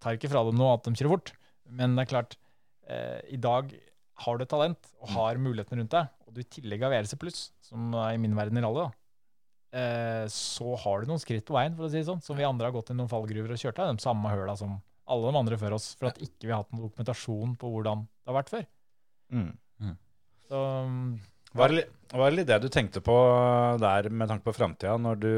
Tar 0.03 0.19
ikke 0.19 0.31
fra 0.31 0.45
dem 0.47 0.59
nå 0.61 0.69
at 0.74 0.87
de 0.87 0.95
kjører 0.95 1.15
fort, 1.16 1.33
men 1.66 1.97
det 1.97 2.05
er 2.05 2.12
klart 2.12 2.37
eh, 2.87 3.19
I 3.35 3.41
dag 3.41 3.73
har 4.27 4.39
du 4.39 4.45
talent 4.49 4.93
og 5.01 5.11
har 5.16 5.41
mulighetene 5.41 5.83
rundt 5.83 5.97
deg, 5.97 6.12
og 6.27 6.37
du 6.37 6.43
i 6.43 6.51
tillegg 6.57 6.85
har 6.85 6.93
VRC 6.93 7.16
som 7.65 7.97
er 7.97 8.15
i 8.15 8.20
min 8.20 8.37
verden 8.37 8.61
i 8.61 8.65
rally, 8.65 8.85
da, 8.85 8.93
eh, 9.81 10.24
så 10.33 10.77
har 10.85 11.03
du 11.03 11.11
noen 11.11 11.20
skritt 11.20 11.45
på 11.49 11.57
veien, 11.57 11.74
for 11.77 11.89
å 11.89 11.91
si 11.91 11.99
det 11.99 12.09
sånn, 12.09 12.23
som 12.24 12.39
vi 12.39 12.47
andre 12.47 12.69
har 12.69 12.77
gått 12.77 12.93
i 12.93 12.97
noen 12.97 13.11
fallgruver 13.11 13.57
og 13.57 13.61
kjørt 13.61 13.81
av, 13.83 13.93
de 13.93 14.05
samme 14.05 14.33
høla 14.33 14.57
som 14.61 14.77
alle 15.12 15.31
de 15.31 15.41
andre 15.41 15.59
før 15.61 15.77
oss, 15.78 15.93
for 15.99 16.11
at 16.11 16.20
ikke 16.23 16.49
vi 16.49 16.53
har 16.53 16.65
hatt 16.65 16.74
noen 16.74 16.89
dokumentasjon 16.89 17.55
på 17.61 17.70
hvordan 17.73 18.05
det 18.07 18.31
har 18.31 18.39
vært 18.41 18.53
før. 18.53 18.66
Mm. 19.35 19.53
Så 20.47 20.61
mm, 20.87 21.09
Var 21.57 21.73
det, 21.73 21.85
var 22.12 22.31
det 22.31 22.39
litt 22.39 22.51
det 22.51 22.59
du 22.62 22.69
tenkte 22.73 23.03
på 23.05 23.16
der 23.83 24.11
med 24.11 24.31
tanke 24.31 24.47
på 24.47 24.55
framtida, 24.55 24.97
når 25.01 25.19
du, 25.23 25.33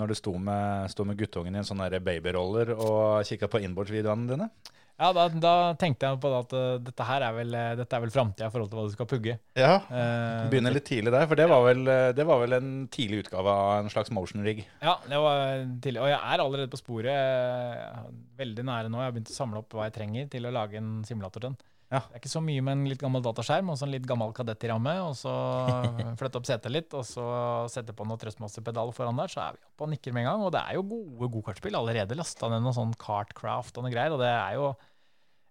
når 0.00 0.12
du 0.12 0.18
sto, 0.18 0.34
med, 0.36 0.90
sto 0.92 1.06
med 1.08 1.20
guttungen 1.20 1.56
i 1.56 1.62
en 1.62 1.68
sånn 1.68 1.84
babyroller 2.04 2.74
og 2.76 3.24
kikka 3.28 3.48
på 3.52 3.62
inboard-videoene 3.64 4.28
dine? 4.34 4.50
Ja, 5.00 5.10
da, 5.16 5.22
da 5.32 5.52
tenkte 5.80 6.10
jeg 6.10 6.20
på 6.20 6.30
at 6.36 6.52
eh, 6.56 6.74
dette 6.84 7.06
her 7.08 7.24
er 7.24 7.36
vel, 7.38 7.54
dette 7.80 7.96
er 7.96 8.04
vel 8.04 8.12
framtida 8.12 8.50
i 8.50 8.52
forhold 8.52 8.68
til 8.68 8.80
hva 8.80 8.84
du 8.90 8.92
skal 8.92 9.08
pugge. 9.08 9.38
Ja. 9.56 9.72
Eh, 9.88 10.50
Begynner 10.52 10.76
litt 10.76 10.84
tidlig 10.90 11.14
der, 11.14 11.24
for 11.30 11.40
det 11.40 11.48
var, 11.48 11.64
vel, 11.64 11.82
det 12.18 12.26
var 12.28 12.42
vel 12.44 12.58
en 12.58 12.70
tidlig 12.92 13.22
utgave 13.24 13.54
av 13.54 13.72
en 13.80 13.90
slags 13.92 14.12
motion 14.12 14.44
rig. 14.44 14.60
Ja, 14.84 14.98
det 15.08 15.22
var 15.24 15.64
tidlig. 15.80 16.04
Og 16.04 16.12
jeg 16.12 16.20
er 16.20 16.44
allerede 16.44 16.68
på 16.74 16.82
sporet. 16.82 18.14
Veldig 18.40 18.68
nære 18.68 18.92
nå. 18.92 19.00
Jeg 19.00 19.08
har 19.10 19.16
begynt 19.16 19.32
å 19.32 19.40
samle 19.40 19.64
opp 19.64 19.74
hva 19.76 19.88
jeg 19.88 19.96
trenger 19.98 20.30
til 20.36 20.48
å 20.48 20.54
lage 20.54 20.80
en 20.80 20.98
simulator 21.08 21.40
til 21.40 21.50
den. 21.52 21.60
Ja. 21.90 21.98
Det 22.06 22.14
er 22.14 22.20
ikke 22.20 22.30
så 22.30 22.40
mye 22.44 22.62
med 22.62 22.76
en 22.76 22.82
litt 22.86 23.00
gammel 23.02 23.22
dataskjerm 23.24 23.72
og 23.72 23.78
så 23.80 23.82
en 23.88 23.90
litt 23.90 24.04
gammel 24.06 24.30
kadett 24.36 24.62
i 24.62 24.68
ramme. 24.70 24.92
Og 25.08 25.16
så 25.18 25.32
flytte 26.20 26.38
opp 26.38 26.46
setet 26.46 26.70
litt, 26.70 26.94
og 26.94 27.02
så 27.08 27.24
sette 27.72 27.94
på 27.96 28.06
noe 28.06 28.20
trøstmasterpedal 28.22 28.92
foran 28.94 29.18
der, 29.18 29.32
så 29.32 29.42
er 29.48 29.56
vi 29.56 29.64
oppe 29.66 29.88
og 29.88 29.90
nikker 29.94 30.14
med 30.14 30.22
en 30.22 30.28
gang. 30.30 30.44
Og 30.46 30.52
det 30.54 30.62
er 30.62 30.78
jo 30.78 30.84
gode 30.92 31.30
gokartspill. 31.34 31.78
Allerede 31.80 32.18
lasta 32.18 32.52
ned 32.52 32.62
noe 32.62 32.76
sånn 32.76 32.94
Cartcraft 33.00 33.80
og 33.80 33.88
noe 33.88 33.94
greier. 33.94 34.14
Og 34.14 34.22
det 34.22 34.30
er 34.30 34.54
jo 34.60 34.70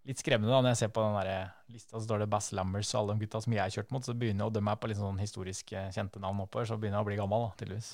litt 0.07 0.21
skremmende 0.21 0.51
da 0.53 0.61
når 0.63 0.71
jeg 0.73 0.79
ser 0.83 0.91
på 0.95 1.03
den 1.03 1.17
der 1.19 1.49
lista, 1.73 1.97
så 1.97 2.03
står 2.05 2.23
det 2.23 2.29
Bass 2.31 2.51
Lammers 2.55 2.93
og 2.95 3.01
alle 3.01 3.15
de 3.17 3.25
gutta 3.25 3.41
som 3.43 3.53
jeg 3.53 3.61
har 3.61 3.73
kjørt 3.75 3.91
mot. 3.93 4.05
Så 4.05 4.15
begynner 4.17 4.45
jeg 4.45 4.51
å 4.51 4.55
dømme 4.55 4.71
meg 4.71 4.79
på 4.81 4.89
litt 4.91 4.99
sånn 5.01 5.19
historisk 5.21 5.73
eh, 5.75 5.89
kjente 5.95 6.21
navn 6.23 6.39
oppover, 6.45 6.65
så 6.69 6.77
begynner 6.79 6.99
jeg 7.01 7.05
å 7.05 7.09
bli 7.11 7.19
gammel, 7.19 7.45
da, 7.45 7.51
tydeligvis. 7.59 7.91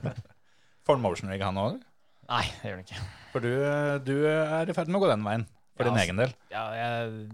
Får 0.86 0.96
han 0.98 1.02
motion 1.04 1.30
rig, 1.32 1.42
han 1.42 1.58
òg? 1.60 1.80
Nei, 2.30 2.44
det 2.62 2.70
gjør 2.70 2.78
han 2.78 2.86
ikke. 2.86 3.02
For 3.34 3.44
du, 3.44 3.52
du 4.06 4.14
er 4.30 4.70
i 4.70 4.74
ferd 4.76 4.88
med 4.90 4.98
å 5.00 5.04
gå 5.04 5.10
den 5.12 5.26
veien, 5.26 5.44
for 5.76 5.84
Ja, 5.84 5.90
din 5.90 5.98
altså. 5.98 6.06
egen 6.06 6.22
del. 6.22 6.32
Ja, 6.54 6.64
jeg, 6.78 7.28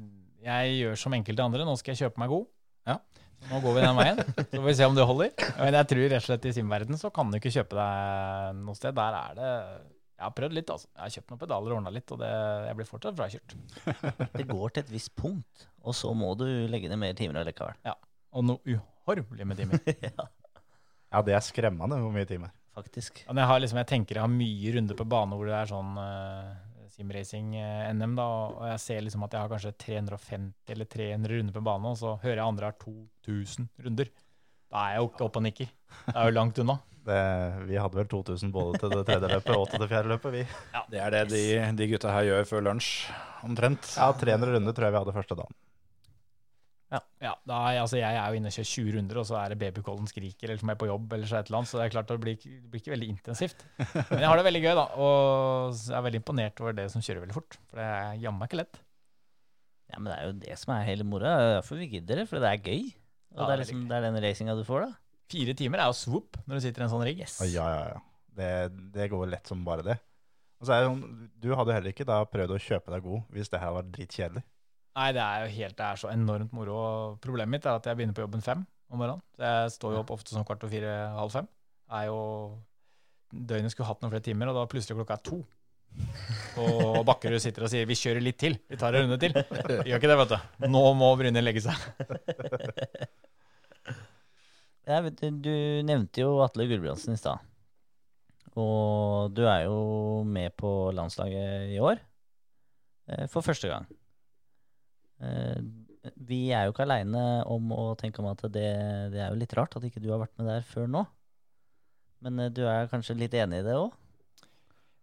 jeg 0.48 0.74
gjør 0.80 0.98
som 1.04 1.16
enkelte 1.16 1.46
andre. 1.46 1.68
Nå 1.68 1.76
skal 1.80 1.94
jeg 1.94 2.02
kjøpe 2.06 2.20
meg 2.24 2.32
god. 2.32 2.48
Ja. 2.90 2.98
Nå 3.50 3.58
går 3.64 3.76
vi 3.76 3.84
den 3.84 3.96
veien. 3.98 4.20
Så 4.38 4.58
får 4.58 4.66
vi 4.68 4.74
se 4.78 4.86
om 4.90 4.96
det 4.98 5.06
holder. 5.08 5.32
Men 5.58 5.76
jeg 5.78 5.88
tror 5.92 6.02
rett 6.12 6.20
og 6.22 6.26
slett 6.28 6.48
i 6.50 6.54
simverden 6.58 6.98
så 7.00 7.10
kan 7.14 7.30
du 7.32 7.38
ikke 7.40 7.52
kjøpe 7.54 7.78
deg 7.78 8.60
noe 8.60 8.78
sted. 8.78 8.94
Der 8.98 9.16
er 9.20 9.38
det 9.38 9.52
Jeg 10.22 10.28
har 10.28 10.34
prøvd 10.38 10.54
litt, 10.54 10.68
altså. 10.70 10.86
Jeg 10.94 11.02
har 11.02 11.12
kjøpt 11.16 11.32
noen 11.32 11.40
pedaler 11.40 11.72
og 11.72 11.76
ordna 11.80 11.90
litt, 11.90 12.12
og 12.14 12.20
det, 12.22 12.28
jeg 12.68 12.78
blir 12.78 12.86
fortsatt 12.86 13.16
frakjørt. 13.18 13.54
Det 14.38 14.44
går 14.46 14.74
til 14.76 14.84
et 14.84 14.92
visst 14.94 15.10
punkt, 15.18 15.64
og 15.82 15.96
så 15.98 16.12
må 16.14 16.28
du 16.38 16.44
legge 16.70 16.86
ned 16.92 17.00
mer 17.02 17.16
timer 17.18 17.40
allikevel. 17.42 17.74
Og 18.38 18.46
noe 18.46 18.62
uhorvelig 18.76 19.46
med 19.50 19.58
timer. 19.58 19.82
ja, 20.06 20.28
Ja, 21.12 21.20
det 21.26 21.34
er 21.34 21.42
skremmende 21.44 21.98
hvor 22.00 22.14
mye 22.14 22.28
timer. 22.30 22.54
faktisk. 22.72 23.24
Ja, 23.26 23.32
men 23.34 23.42
jeg, 23.42 23.50
har 23.50 23.58
liksom, 23.64 23.80
jeg 23.82 23.90
tenker 23.90 24.16
jeg 24.16 24.22
har 24.24 24.30
mye 24.32 24.76
runder 24.78 24.96
på 25.02 25.08
bane 25.12 25.36
hvor 25.36 25.50
det 25.50 25.58
er 25.58 25.72
sånn 25.74 25.98
uh, 25.98 26.86
simracing-NM, 26.94 28.14
da, 28.16 28.28
og 28.54 28.62
jeg 28.70 28.80
ser 28.86 29.02
liksom 29.04 29.26
at 29.26 29.34
jeg 29.34 29.42
har 29.42 29.50
kanskje 29.52 29.74
350 29.84 30.72
eller 30.76 30.88
300 30.94 31.34
runder 31.34 31.58
på 31.58 31.64
bane, 31.66 31.90
og 31.92 31.98
så 31.98 32.14
hører 32.22 32.38
jeg 32.38 32.46
andre 32.46 32.70
har 32.70 32.78
2000 32.80 33.68
runder. 33.88 34.14
Da 34.72 34.86
er 34.86 34.94
jeg 34.94 35.02
jo 35.02 35.10
ikke 35.10 35.26
oppe 35.26 35.42
og 35.42 35.46
nikker. 35.50 35.74
Det 36.06 36.16
er 36.16 36.30
jo 36.30 36.36
langt 36.38 36.62
unna. 36.62 36.78
Det, 37.02 37.18
vi 37.66 37.78
hadde 37.80 37.98
vel 37.98 38.06
2000 38.12 38.52
både 38.54 38.78
til 38.78 38.92
det 38.94 39.02
tredje 39.08 39.28
løpet 39.32 39.56
og 39.56 39.64
til 39.72 39.82
det 39.82 39.88
fjerde 39.90 40.12
løpet, 40.12 40.36
vi. 40.36 40.42
Det 40.92 41.00
er 41.02 41.14
det 41.16 41.22
de, 41.32 41.42
de 41.80 41.88
gutta 41.90 42.12
her 42.14 42.28
gjør 42.28 42.48
før 42.52 42.64
lunsj, 42.68 42.92
omtrent. 43.42 43.88
Ja, 43.98 44.12
300 44.20 44.54
runder 44.54 44.76
tror 44.76 44.86
jeg 44.86 44.94
vi 44.94 45.00
hadde 45.02 45.14
første 45.16 45.38
dagen. 45.40 45.58
Ja, 47.22 47.32
da 47.48 47.58
er, 47.70 47.78
altså 47.80 47.96
jeg 47.96 48.18
er 48.18 48.26
jo 48.28 48.36
inne 48.36 48.50
og 48.50 48.54
kjører 48.54 48.68
20 48.68 48.94
runder, 48.98 49.18
og 49.22 49.26
så 49.28 49.36
er 49.38 49.52
det 49.52 49.58
babycallen 49.62 50.08
skriker, 50.10 50.50
eller 50.50 50.60
som 50.60 50.72
er 50.74 50.78
på 50.78 50.88
jobb, 50.90 51.12
eller 51.16 51.30
så 51.30 51.38
et 51.38 51.48
eller 51.48 51.62
annet, 51.62 51.70
så 51.70 51.78
det 51.78 51.84
er 51.86 51.92
klart 51.94 52.10
det 52.10 52.16
blir, 52.20 52.48
blir 52.68 52.82
ikke 52.82 52.92
veldig 52.92 53.08
intensivt. 53.14 53.62
Men 53.78 54.18
jeg 54.20 54.28
har 54.28 54.40
det 54.40 54.46
veldig 54.48 54.62
gøy, 54.64 54.72
da, 54.76 54.84
og 55.00 55.78
jeg 55.78 55.96
er 55.96 56.04
veldig 56.08 56.20
imponert 56.20 56.62
over 56.64 56.76
det 56.76 56.88
som 56.92 57.04
kjører 57.04 57.22
veldig 57.24 57.36
fort, 57.38 57.56
for 57.70 57.80
det 57.80 57.86
er 57.86 58.18
jammen 58.26 58.44
ikke 58.48 58.60
lett. 58.60 58.82
Ja, 59.92 60.00
men 60.00 60.10
det 60.10 60.18
er 60.18 60.28
jo 60.28 60.34
det 60.42 60.58
som 60.60 60.74
er 60.74 60.84
hele 60.88 61.06
moroa. 61.08 61.32
Det 61.38 61.46
er 61.46 61.56
Derfor 61.60 61.80
vi 61.80 61.88
gidder 61.94 62.20
det, 62.22 62.26
for 62.28 62.44
det 62.44 62.50
er 62.50 62.60
gøy. 62.66 62.84
Og 63.32 63.40
Ja, 63.40 63.40
det, 63.40 63.42
er 63.42 63.48
det 63.48 63.54
er 63.54 63.62
liksom, 63.62 63.82
det 63.88 63.96
er 63.96 64.06
den 64.08 64.20
racinga 64.26 64.58
du 64.58 64.64
får, 64.68 64.84
da. 64.84 65.01
Fire 65.32 65.56
timer 65.56 65.82
er 65.82 65.90
jo 65.90 65.96
swoop 65.96 66.38
når 66.44 66.58
du 66.58 66.64
sitter 66.66 66.84
i 66.84 66.86
en 66.86 66.92
sånn 66.92 67.04
rigg. 67.06 67.22
Yes. 67.24 67.38
Å, 67.40 67.48
Ja, 67.48 67.68
ja, 67.72 67.84
ja. 67.94 68.00
Det, 68.32 68.48
det 68.94 69.10
går 69.12 69.28
lett 69.28 69.48
som 69.48 69.60
bare 69.64 69.84
det. 69.84 69.98
Og 70.62 70.68
så 70.68 70.72
er 70.72 70.82
det 70.82 70.88
sånn, 70.88 71.30
Du 71.42 71.50
hadde 71.58 71.74
heller 71.74 71.92
ikke 71.92 72.06
da 72.08 72.20
prøvd 72.28 72.54
å 72.54 72.60
kjøpe 72.62 72.92
deg 72.94 73.04
god 73.04 73.34
hvis 73.34 73.50
det 73.52 73.60
her 73.60 73.74
var 73.76 73.88
dritkjedelig. 73.92 74.44
Nei, 74.92 75.08
det 75.16 75.22
er 75.24 75.46
jo 75.46 75.54
helt, 75.56 75.76
det 75.78 75.86
er 75.88 76.00
så 76.00 76.10
enormt 76.12 76.52
moro. 76.52 76.76
Problemet 77.24 77.56
mitt 77.56 77.66
er 77.66 77.78
at 77.78 77.88
jeg 77.88 77.98
begynner 77.98 78.16
på 78.16 78.24
jobben 78.26 78.44
fem 78.44 78.62
om 78.92 79.00
morgenen. 79.00 79.24
Så 79.36 79.48
jeg 79.48 79.72
står 79.78 79.96
jo 79.96 80.02
opp 80.02 80.12
ofte 80.14 80.34
sånn 80.34 80.44
kvart 80.48 80.64
over 80.66 80.74
fire, 80.74 80.92
halv 81.16 81.32
fem. 81.32 81.48
Er 81.96 82.06
jo 82.10 82.20
Døgnet 83.32 83.72
skulle 83.72 83.88
hatt 83.88 84.02
noen 84.04 84.12
flere 84.12 84.26
timer, 84.26 84.50
og 84.50 84.58
da 84.58 84.66
plutselig 84.68 84.98
klokka 84.98 85.16
er 85.16 85.22
to. 85.24 85.38
Og 86.60 86.98
Bakkerud 87.08 87.40
sitter 87.40 87.64
og 87.64 87.70
sier 87.72 87.86
'vi 87.88 87.96
kjører 87.96 88.20
litt 88.24 88.38
til', 88.40 88.58
vi 88.68 88.76
tar 88.76 88.92
en 88.92 89.06
runde 89.08 89.18
til. 89.20 89.32
Gjør 89.32 89.96
ikke 89.96 90.10
det, 90.12 90.18
vet 90.20 90.34
du. 90.34 90.68
Nå 90.68 90.82
må 91.00 91.08
Brynhild 91.16 91.48
legge 91.48 91.64
seg. 91.64 91.76
Vet 94.86 95.20
du, 95.20 95.28
du 95.44 95.54
nevnte 95.86 96.24
jo 96.24 96.40
Atle 96.42 96.66
Gulbrandsen 96.70 97.14
i 97.14 97.20
stad. 97.20 97.38
Og 98.58 99.30
du 99.32 99.44
er 99.48 99.64
jo 99.68 99.76
med 100.28 100.52
på 100.58 100.90
landslaget 100.92 101.70
i 101.72 101.78
år. 101.80 102.00
eh, 103.08 103.26
For 103.30 103.40
første 103.46 103.68
gang. 103.70 103.86
Eh, 105.22 105.60
Vi 106.18 106.50
er 106.50 106.64
jo 106.66 106.72
ikke 106.72 106.82
aleine 106.82 107.44
om 107.46 107.70
å 107.70 107.94
tenke 107.94 108.18
om 108.18 108.26
at 108.26 108.42
det, 108.50 108.66
det 109.14 109.20
er 109.22 109.30
jo 109.30 109.38
litt 109.38 109.54
rart 109.54 109.76
at 109.78 109.84
ikke 109.86 110.02
du 110.02 110.10
har 110.10 110.18
vært 110.18 110.34
med 110.36 110.48
der 110.50 110.64
før 110.66 110.88
nå. 110.90 111.04
Men 112.20 112.40
eh, 112.42 112.50
du 112.50 112.64
er 112.66 112.90
kanskje 112.90 113.14
litt 113.16 113.34
enig 113.38 113.62
i 113.62 113.66
det 113.68 113.76
òg? 113.78 113.94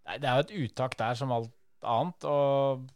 Nei, 0.09 0.17
det 0.19 0.27
er 0.27 0.35
jo 0.35 0.43
et 0.43 0.55
uttak 0.65 0.97
der 0.99 1.15
som 1.15 1.31
alt 1.31 1.53
annet, 1.87 2.25
og 2.27 2.89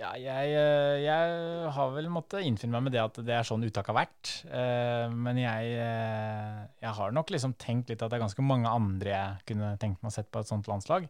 ja, 0.00 0.10
jeg, 0.16 0.52
eh, 0.56 0.98
jeg 1.04 1.72
har 1.76 1.90
vel 1.92 2.08
måttet 2.12 2.46
innfinne 2.48 2.72
meg 2.72 2.86
med 2.86 2.94
det 2.94 3.02
at 3.02 3.18
det 3.26 3.34
er 3.36 3.46
sånn 3.46 3.64
uttak 3.66 3.90
har 3.90 3.98
vært. 3.98 4.30
Eh, 4.48 5.06
Men 5.12 5.40
jeg, 5.40 5.74
eh, 5.76 6.60
jeg 6.80 6.94
har 6.96 7.12
nok 7.12 7.32
liksom 7.34 7.56
tenkt 7.60 7.92
litt 7.92 8.00
at 8.02 8.12
det 8.12 8.18
er 8.18 8.24
ganske 8.24 8.44
mange 8.44 8.70
andre 8.70 9.12
jeg 9.12 9.50
kunne 9.50 9.74
tenkt 9.82 10.00
meg 10.00 10.12
å 10.12 10.14
sette 10.14 10.32
på 10.32 10.40
et 10.40 10.50
sånt 10.50 10.70
landslag. 10.70 11.08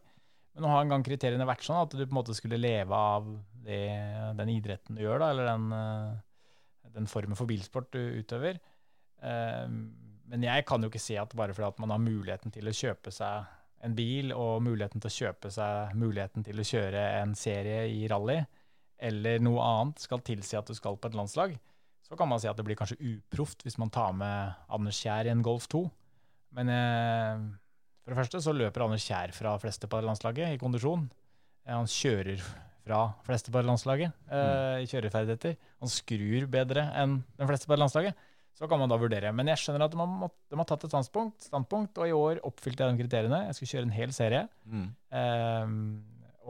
Men 0.51 0.65
nå 0.65 0.73
har 0.73 0.83
en 0.83 0.91
gang 0.91 1.05
kriteriene 1.07 1.47
vært 1.47 1.63
sånn 1.63 1.79
at 1.85 1.95
du 1.95 2.03
på 2.03 2.11
en 2.11 2.19
måte 2.19 2.35
skulle 2.35 2.59
leve 2.59 2.91
av 2.91 3.29
det, 3.63 3.79
den 4.35 4.51
idretten 4.51 4.97
du 4.97 5.05
gjør, 5.05 5.21
da, 5.21 5.29
eller 5.31 5.47
den, 5.47 6.19
den 6.97 7.07
formen 7.07 7.39
for 7.39 7.47
bilsport 7.47 7.87
du 7.95 8.01
utøver. 8.19 8.59
Men 9.21 10.43
jeg 10.43 10.65
kan 10.67 10.83
jo 10.83 10.89
ikke 10.91 10.99
se 10.99 11.15
at 11.21 11.31
bare 11.39 11.55
fordi 11.55 11.69
at 11.69 11.79
man 11.79 11.93
har 11.95 12.03
muligheten 12.03 12.51
til 12.51 12.67
å 12.67 12.75
kjøpe 12.75 13.13
seg 13.15 13.47
en 13.85 13.95
bil 13.95 14.33
og 14.35 14.59
muligheten 14.65 14.99
til 14.99 15.07
å 15.07 15.17
kjøpe 15.21 15.53
seg 15.53 15.95
muligheten 15.95 16.43
til 16.45 16.59
å 16.59 16.67
kjøre 16.67 17.05
en 17.21 17.31
serie 17.37 17.85
i 17.87 18.03
rally, 18.11 18.41
eller 19.01 19.41
noe 19.43 19.61
annet 19.65 20.03
skal 20.03 20.21
tilsi 20.25 20.57
at 20.59 20.69
du 20.69 20.77
skal 20.77 20.97
på 21.01 21.09
et 21.09 21.17
landslag, 21.17 21.55
så 22.05 22.17
kan 22.19 22.29
man 22.29 22.41
si 22.43 22.49
at 22.49 22.57
det 22.59 22.65
blir 22.67 22.77
kanskje 22.79 22.99
uproft 22.99 23.63
hvis 23.65 23.79
man 23.81 23.91
tar 23.93 24.11
med 24.17 24.51
Anders 24.73 24.99
Kjær 25.01 25.29
i 25.29 25.31
en 25.33 25.43
Golf 25.45 25.67
2. 25.71 25.85
Men 26.57 26.71
eh, 26.73 27.45
For 28.03 28.11
det 28.13 28.19
første 28.19 28.41
så 28.43 28.53
løper 28.55 28.83
Anders 28.83 29.05
Kjær 29.07 29.31
fra 29.35 29.55
fleste 29.61 29.87
på 29.89 30.01
landslaget 30.03 30.51
i 30.53 30.59
kondisjon. 30.61 31.05
Eh, 31.65 31.71
Han 31.73 31.87
kjører 31.89 32.43
fra 32.81 32.99
fleste 33.23 33.53
på 33.53 33.61
landslaget 33.63 34.11
eh, 34.33 34.81
i 34.83 34.89
kjøreferdigheter. 34.91 35.55
Han 35.79 35.93
skrur 35.93 36.49
bedre 36.51 36.89
enn 36.99 37.21
de 37.39 37.47
fleste 37.47 37.69
på 37.71 37.79
landslaget. 37.79 38.27
Så 38.57 38.67
kan 38.67 38.81
man 38.81 38.91
da 38.91 38.97
vurdere. 38.99 39.31
Men 39.33 39.47
jeg 39.47 39.61
skjønner 39.61 39.85
at 39.87 39.93
de 39.93 40.01
har, 40.01 40.33
de 40.51 40.59
har 40.59 40.67
tatt 40.67 40.83
et 40.85 40.91
standpunkt, 40.91 41.47
standpunkt, 41.47 41.95
og 41.97 42.09
i 42.09 42.13
år 42.13 42.41
oppfylte 42.45 42.83
jeg 42.83 42.97
de 42.97 43.05
kriteriene. 43.05 43.45
Jeg 43.47 43.55
skulle 43.57 43.71
kjøre 43.71 43.87
en 43.87 43.95
hel 43.95 44.11
serie. 44.13 44.41
Mm. 44.67 44.89
Eh, 45.21 45.71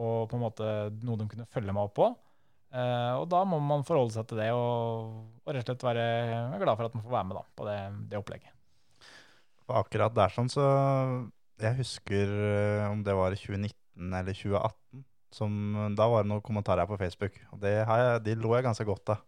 og 0.02 0.26
på 0.26 0.36
en 0.38 0.42
måte 0.42 0.66
noe 1.06 1.20
de 1.20 1.28
kunne 1.30 1.46
følge 1.52 1.72
meg 1.76 1.86
opp 1.86 1.94
på. 2.00 2.10
Eh, 2.72 3.14
og 3.20 3.26
da 3.28 3.42
må 3.44 3.58
man 3.60 3.84
forholde 3.84 4.14
seg 4.14 4.24
til 4.30 4.40
det 4.40 4.48
og, 4.56 5.12
og 5.44 5.52
rett 5.52 5.68
og 5.68 5.74
slett 5.74 5.84
være 5.84 6.58
glad 6.62 6.78
for 6.78 6.88
at 6.88 6.94
man 6.96 7.04
får 7.04 7.14
være 7.18 7.28
med 7.28 7.36
da, 7.36 7.44
på 7.58 7.68
det, 7.68 7.78
det 8.08 8.20
opplegget. 8.20 8.54
For 9.66 9.78
akkurat 9.82 10.14
der 10.16 10.32
sånn, 10.32 10.50
så 10.50 10.64
Jeg 11.62 11.78
husker 11.78 12.32
eh, 12.32 12.86
om 12.88 13.04
det 13.04 13.14
var 13.14 13.34
i 13.34 13.40
2019 13.40 14.16
eller 14.20 14.38
2018. 14.38 15.04
Som, 15.32 15.52
da 15.96 16.06
var 16.12 16.24
det 16.24 16.28
noen 16.28 16.44
kommentarer 16.44 16.88
på 16.88 16.98
Facebook, 17.00 17.38
og 17.54 17.60
det 17.62 17.78
har 17.88 18.00
jeg, 18.02 18.24
de 18.26 18.34
lo 18.36 18.50
jeg 18.52 18.66
ganske 18.66 18.84
godt 18.84 19.14
av. 19.14 19.22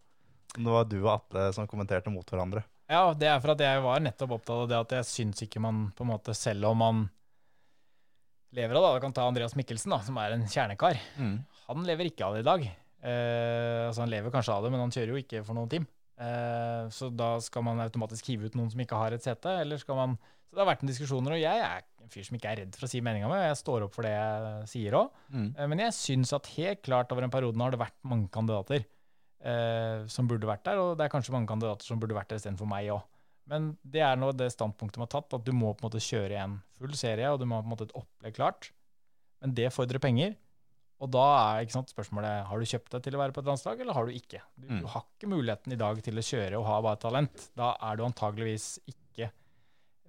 Det 0.53 0.69
var 0.69 0.85
du 0.85 0.99
og 0.99 1.11
Atle 1.15 1.47
som 1.55 1.65
kommenterte 1.69 2.13
mot 2.13 2.29
hverandre. 2.29 2.61
Ja, 2.85 3.09
det 3.17 3.25
er 3.25 3.39
for 3.41 3.55
at 3.55 3.63
jeg 3.65 3.81
var 3.81 4.03
nettopp 4.05 4.35
opptatt 4.37 4.61
av 4.61 4.69
det 4.69 4.77
at 4.83 4.93
jeg 4.99 5.07
syns 5.09 5.41
ikke 5.41 5.61
man 5.65 5.87
på 5.97 6.05
en 6.05 6.11
måte, 6.11 6.35
selv 6.37 6.69
om 6.69 6.77
man 6.77 7.01
lever 8.55 8.77
av 8.77 8.85
det, 8.85 8.91
da 8.93 9.01
kan 9.03 9.15
ta 9.17 9.25
Andreas 9.25 9.57
Mikkelsen, 9.57 9.95
da, 9.95 9.99
som 10.05 10.17
er 10.21 10.35
en 10.35 10.45
kjernekar. 10.45 11.01
Mm. 11.17 11.39
Han 11.65 11.87
lever 11.89 12.11
ikke 12.11 12.27
av 12.27 12.37
det 12.37 12.45
i 12.45 12.47
dag. 12.51 12.67
Eh, 13.05 13.85
altså 13.87 14.01
Han 14.05 14.11
lever 14.13 14.33
kanskje 14.33 14.55
av 14.55 14.65
det, 14.65 14.71
men 14.73 14.81
han 14.81 14.93
kjører 14.93 15.13
jo 15.13 15.21
ikke 15.21 15.43
for 15.45 15.57
noen 15.57 15.69
team. 15.71 15.85
Eh, 16.15 16.85
så 16.95 17.09
da 17.11 17.35
skal 17.43 17.65
man 17.67 17.81
automatisk 17.83 18.31
hive 18.31 18.47
ut 18.49 18.55
noen 18.57 18.71
som 18.71 18.81
ikke 18.81 18.97
har 18.97 19.15
et 19.15 19.25
sete, 19.25 19.51
eller 19.65 19.81
skal 19.81 19.99
man 19.99 20.17
Så 20.45 20.55
det 20.55 20.61
har 20.61 20.69
vært 20.69 20.83
en 20.85 20.89
diskusjoner, 20.91 21.33
og 21.35 21.41
jeg 21.41 21.61
er 21.65 21.81
en 22.05 22.11
fyr 22.13 22.23
som 22.23 22.35
ikke 22.37 22.51
er 22.51 22.59
redd 22.61 22.75
for 22.77 22.85
å 22.85 22.89
si 22.89 23.01
meninga 23.03 23.27
mi, 23.27 23.39
jeg 23.41 23.57
står 23.59 23.83
opp 23.87 23.95
for 23.97 24.05
det 24.07 24.13
jeg 24.13 24.67
sier 24.71 24.95
òg. 24.95 25.09
Mm. 25.33 25.47
Eh, 25.57 25.67
Men 25.67 25.81
jeg 25.83 25.95
syns 25.97 26.31
at 26.37 26.47
helt 26.55 26.81
klart 26.85 27.11
over 27.11 27.25
en 27.25 27.33
periode 27.33 27.59
har 27.59 27.73
det 27.73 27.81
vært 27.81 27.97
mange 28.07 28.29
kandidater 28.31 28.85
eh, 29.43 30.05
som 30.07 30.29
burde 30.29 30.47
vært 30.47 30.63
der, 30.69 30.79
og 30.79 30.93
det 30.97 31.05
er 31.05 31.11
kanskje 31.11 31.33
mange 31.35 31.49
kandidater 31.49 31.83
som 31.83 31.99
burde 31.99 32.15
vært 32.15 32.29
der 32.31 32.39
istedenfor 32.39 32.69
meg 32.69 32.87
òg. 32.93 33.03
Men 33.51 33.73
det 33.83 34.01
er 34.01 34.15
nå 34.17 34.31
det 34.33 34.47
standpunktet 34.53 34.97
de 34.97 35.03
har 35.03 35.11
tatt, 35.11 35.35
at 35.37 35.43
du 35.45 35.51
må 35.53 35.73
på 35.73 35.83
en 35.83 35.89
måte 35.89 36.01
kjøre 36.01 36.39
en 36.41 36.55
full 36.79 36.95
serie, 36.97 37.27
og 37.29 37.41
du 37.41 37.45
må 37.45 37.59
ha 37.59 37.65
på 37.65 37.69
en 37.69 37.75
måte 37.75 37.89
et 37.89 37.97
opplegg 37.99 38.37
klart. 38.39 38.71
Men 39.43 39.53
det 39.57 39.73
fordrer 39.75 40.01
penger. 40.01 40.37
Og 41.03 41.09
da 41.11 41.23
er 41.59 41.67
sant, 41.73 41.89
spørsmålet 41.91 42.45
har 42.47 42.59
du 42.61 42.65
kjøpt 42.69 42.93
deg 42.95 43.03
til 43.03 43.15
å 43.17 43.19
være 43.19 43.33
på 43.35 43.41
et 43.43 43.49
landslag, 43.49 43.81
eller 43.83 43.93
har 43.97 44.05
du 44.07 44.13
ikke. 44.15 44.39
Du, 44.55 44.67
Mm. 44.69 44.79
du 44.81 44.85
har 44.87 45.03
ikke 45.03 45.27
muligheten 45.27 45.73
i 45.73 45.79
dag 45.81 45.99
til 46.01 46.15
å 46.15 46.23
kjøre 46.23 46.59
og 46.59 46.65
ha 46.69 46.77
bare 46.81 46.99
talent. 47.01 47.49
Da 47.55 47.73
er 47.81 47.97
du 47.97 48.03
antageligvis 48.05 48.79
ikke 48.87 49.29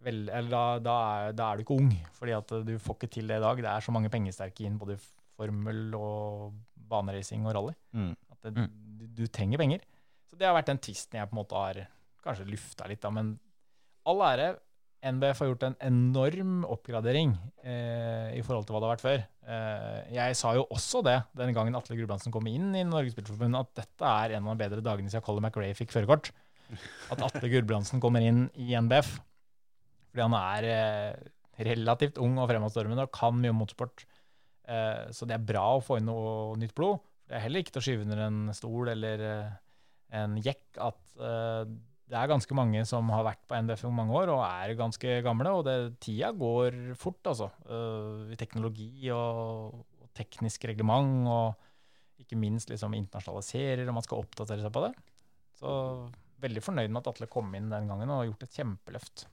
vel, 0.06 0.28
eller 0.30 0.48
da, 0.50 0.62
da, 0.78 0.94
er, 1.26 1.32
da 1.32 1.48
er 1.52 1.56
du 1.58 1.64
ikke 1.64 1.78
ung, 1.80 1.90
fordi 2.14 2.32
at 2.36 2.54
du 2.68 2.78
får 2.78 2.94
ikke 3.00 3.10
til 3.16 3.26
det 3.26 3.40
i 3.40 3.42
dag. 3.42 3.56
Det 3.56 3.72
er 3.72 3.80
så 3.82 3.90
mange 3.96 4.10
pengesterke 4.12 4.64
inn 4.68 4.78
både 4.78 4.94
i 4.94 5.02
formel 5.36 5.94
og 5.98 6.54
baneracing 6.88 7.44
og 7.50 7.54
rally. 7.58 7.74
Mm. 7.92 8.12
At 8.30 8.46
det, 8.46 8.54
du, 8.54 9.06
du 9.18 9.26
trenger 9.26 9.58
penger. 9.58 9.80
Så 10.30 10.38
det 10.38 10.46
har 10.46 10.54
vært 10.54 10.70
den 10.70 10.78
tvisten 10.78 11.18
jeg 11.18 11.28
på 11.28 11.34
en 11.34 11.40
måte 11.42 11.58
har 11.58 11.82
kanskje 12.22 12.46
lufta 12.48 12.86
litt, 12.86 13.00
da. 13.02 13.10
Men 13.10 13.34
all 14.06 14.22
ære. 14.22 14.52
NBF 15.06 15.40
har 15.42 15.50
gjort 15.50 15.64
en 15.68 15.76
enorm 15.86 16.64
oppgradering 16.66 17.34
eh, 17.62 18.32
i 18.36 18.42
forhold 18.44 18.66
til 18.66 18.74
hva 18.74 18.80
det 18.82 18.88
har 18.88 18.94
vært 18.96 19.04
før. 19.04 19.22
Eh, 19.46 20.00
jeg 20.16 20.38
sa 20.38 20.52
jo 20.56 20.64
også 20.74 21.02
det 21.06 21.16
den 21.38 21.54
gangen 21.56 21.78
Atle 21.78 21.98
Gulbrandsen 21.98 22.34
kom 22.34 22.48
inn 22.50 22.74
i 22.74 22.84
Norges 22.86 23.16
Bilforbund, 23.16 23.58
at 23.58 23.70
dette 23.78 24.10
er 24.24 24.36
en 24.36 24.48
av 24.48 24.56
de 24.56 24.64
bedre 24.64 24.84
dagene 24.84 25.12
siden 25.12 25.24
Colin 25.26 25.46
McRae 25.46 25.76
fikk 25.78 25.94
førerkort. 25.94 26.32
At 27.14 27.22
Atle 27.22 27.50
Gulbrandsen 27.52 28.02
kommer 28.02 28.24
inn 28.24 28.46
i 28.58 28.72
NBF. 28.74 29.16
Fordi 30.10 30.24
han 30.24 30.38
er 30.38 30.68
eh, 30.72 31.26
relativt 31.70 32.20
ung 32.22 32.38
og 32.40 32.50
fremadstormende 32.50 33.06
og 33.06 33.14
kan 33.14 33.36
mye 33.38 33.52
om 33.54 33.60
motorsport. 33.62 34.06
Eh, 34.66 35.12
så 35.14 35.28
det 35.28 35.36
er 35.36 35.50
bra 35.52 35.68
å 35.76 35.84
få 35.84 36.00
inn 36.00 36.10
noe 36.10 36.56
nytt 36.58 36.74
blod. 36.76 36.98
Det 37.26 37.38
er 37.38 37.46
heller 37.46 37.62
ikke 37.62 37.76
til 37.76 37.82
å 37.82 37.86
skyve 37.86 38.06
under 38.06 38.24
en 38.26 38.40
stol 38.56 38.90
eller 38.94 39.26
eh, 39.28 39.54
en 40.16 40.36
jekk 40.38 40.78
at 40.78 41.16
det 42.06 42.18
er 42.18 42.30
ganske 42.30 42.54
mange 42.54 42.84
som 42.86 43.08
har 43.10 43.24
vært 43.26 43.42
på 43.50 43.58
NDF 43.58 43.82
i 43.86 43.92
mange 43.94 44.14
år 44.14 44.30
og 44.30 44.42
er 44.46 44.76
ganske 44.78 45.20
gamle, 45.26 45.52
og 45.58 45.64
det, 45.66 45.76
tida 46.02 46.30
går 46.38 46.94
fort, 46.98 47.18
altså. 47.26 47.50
Uh, 47.66 48.30
teknologi 48.38 49.08
og, 49.14 49.80
og 50.02 50.10
teknisk 50.14 50.68
reglement, 50.70 51.26
og 51.26 52.22
ikke 52.22 52.38
minst 52.38 52.70
liksom 52.70 52.94
internasjonaliserer, 52.96 53.84
og 53.88 53.98
man 53.98 54.06
skal 54.06 54.22
oppdatere 54.22 54.62
seg 54.62 54.72
på 54.74 54.84
det. 54.86 54.92
Så 55.58 55.72
veldig 56.42 56.62
fornøyd 56.62 56.92
med 56.92 57.00
at 57.02 57.10
Atle 57.10 57.28
kom 57.32 57.50
inn 57.56 57.72
den 57.72 57.90
gangen 57.90 58.12
og 58.12 58.22
har 58.22 58.30
gjort 58.30 58.46
et 58.46 58.60
kjempeløft. 58.60 59.26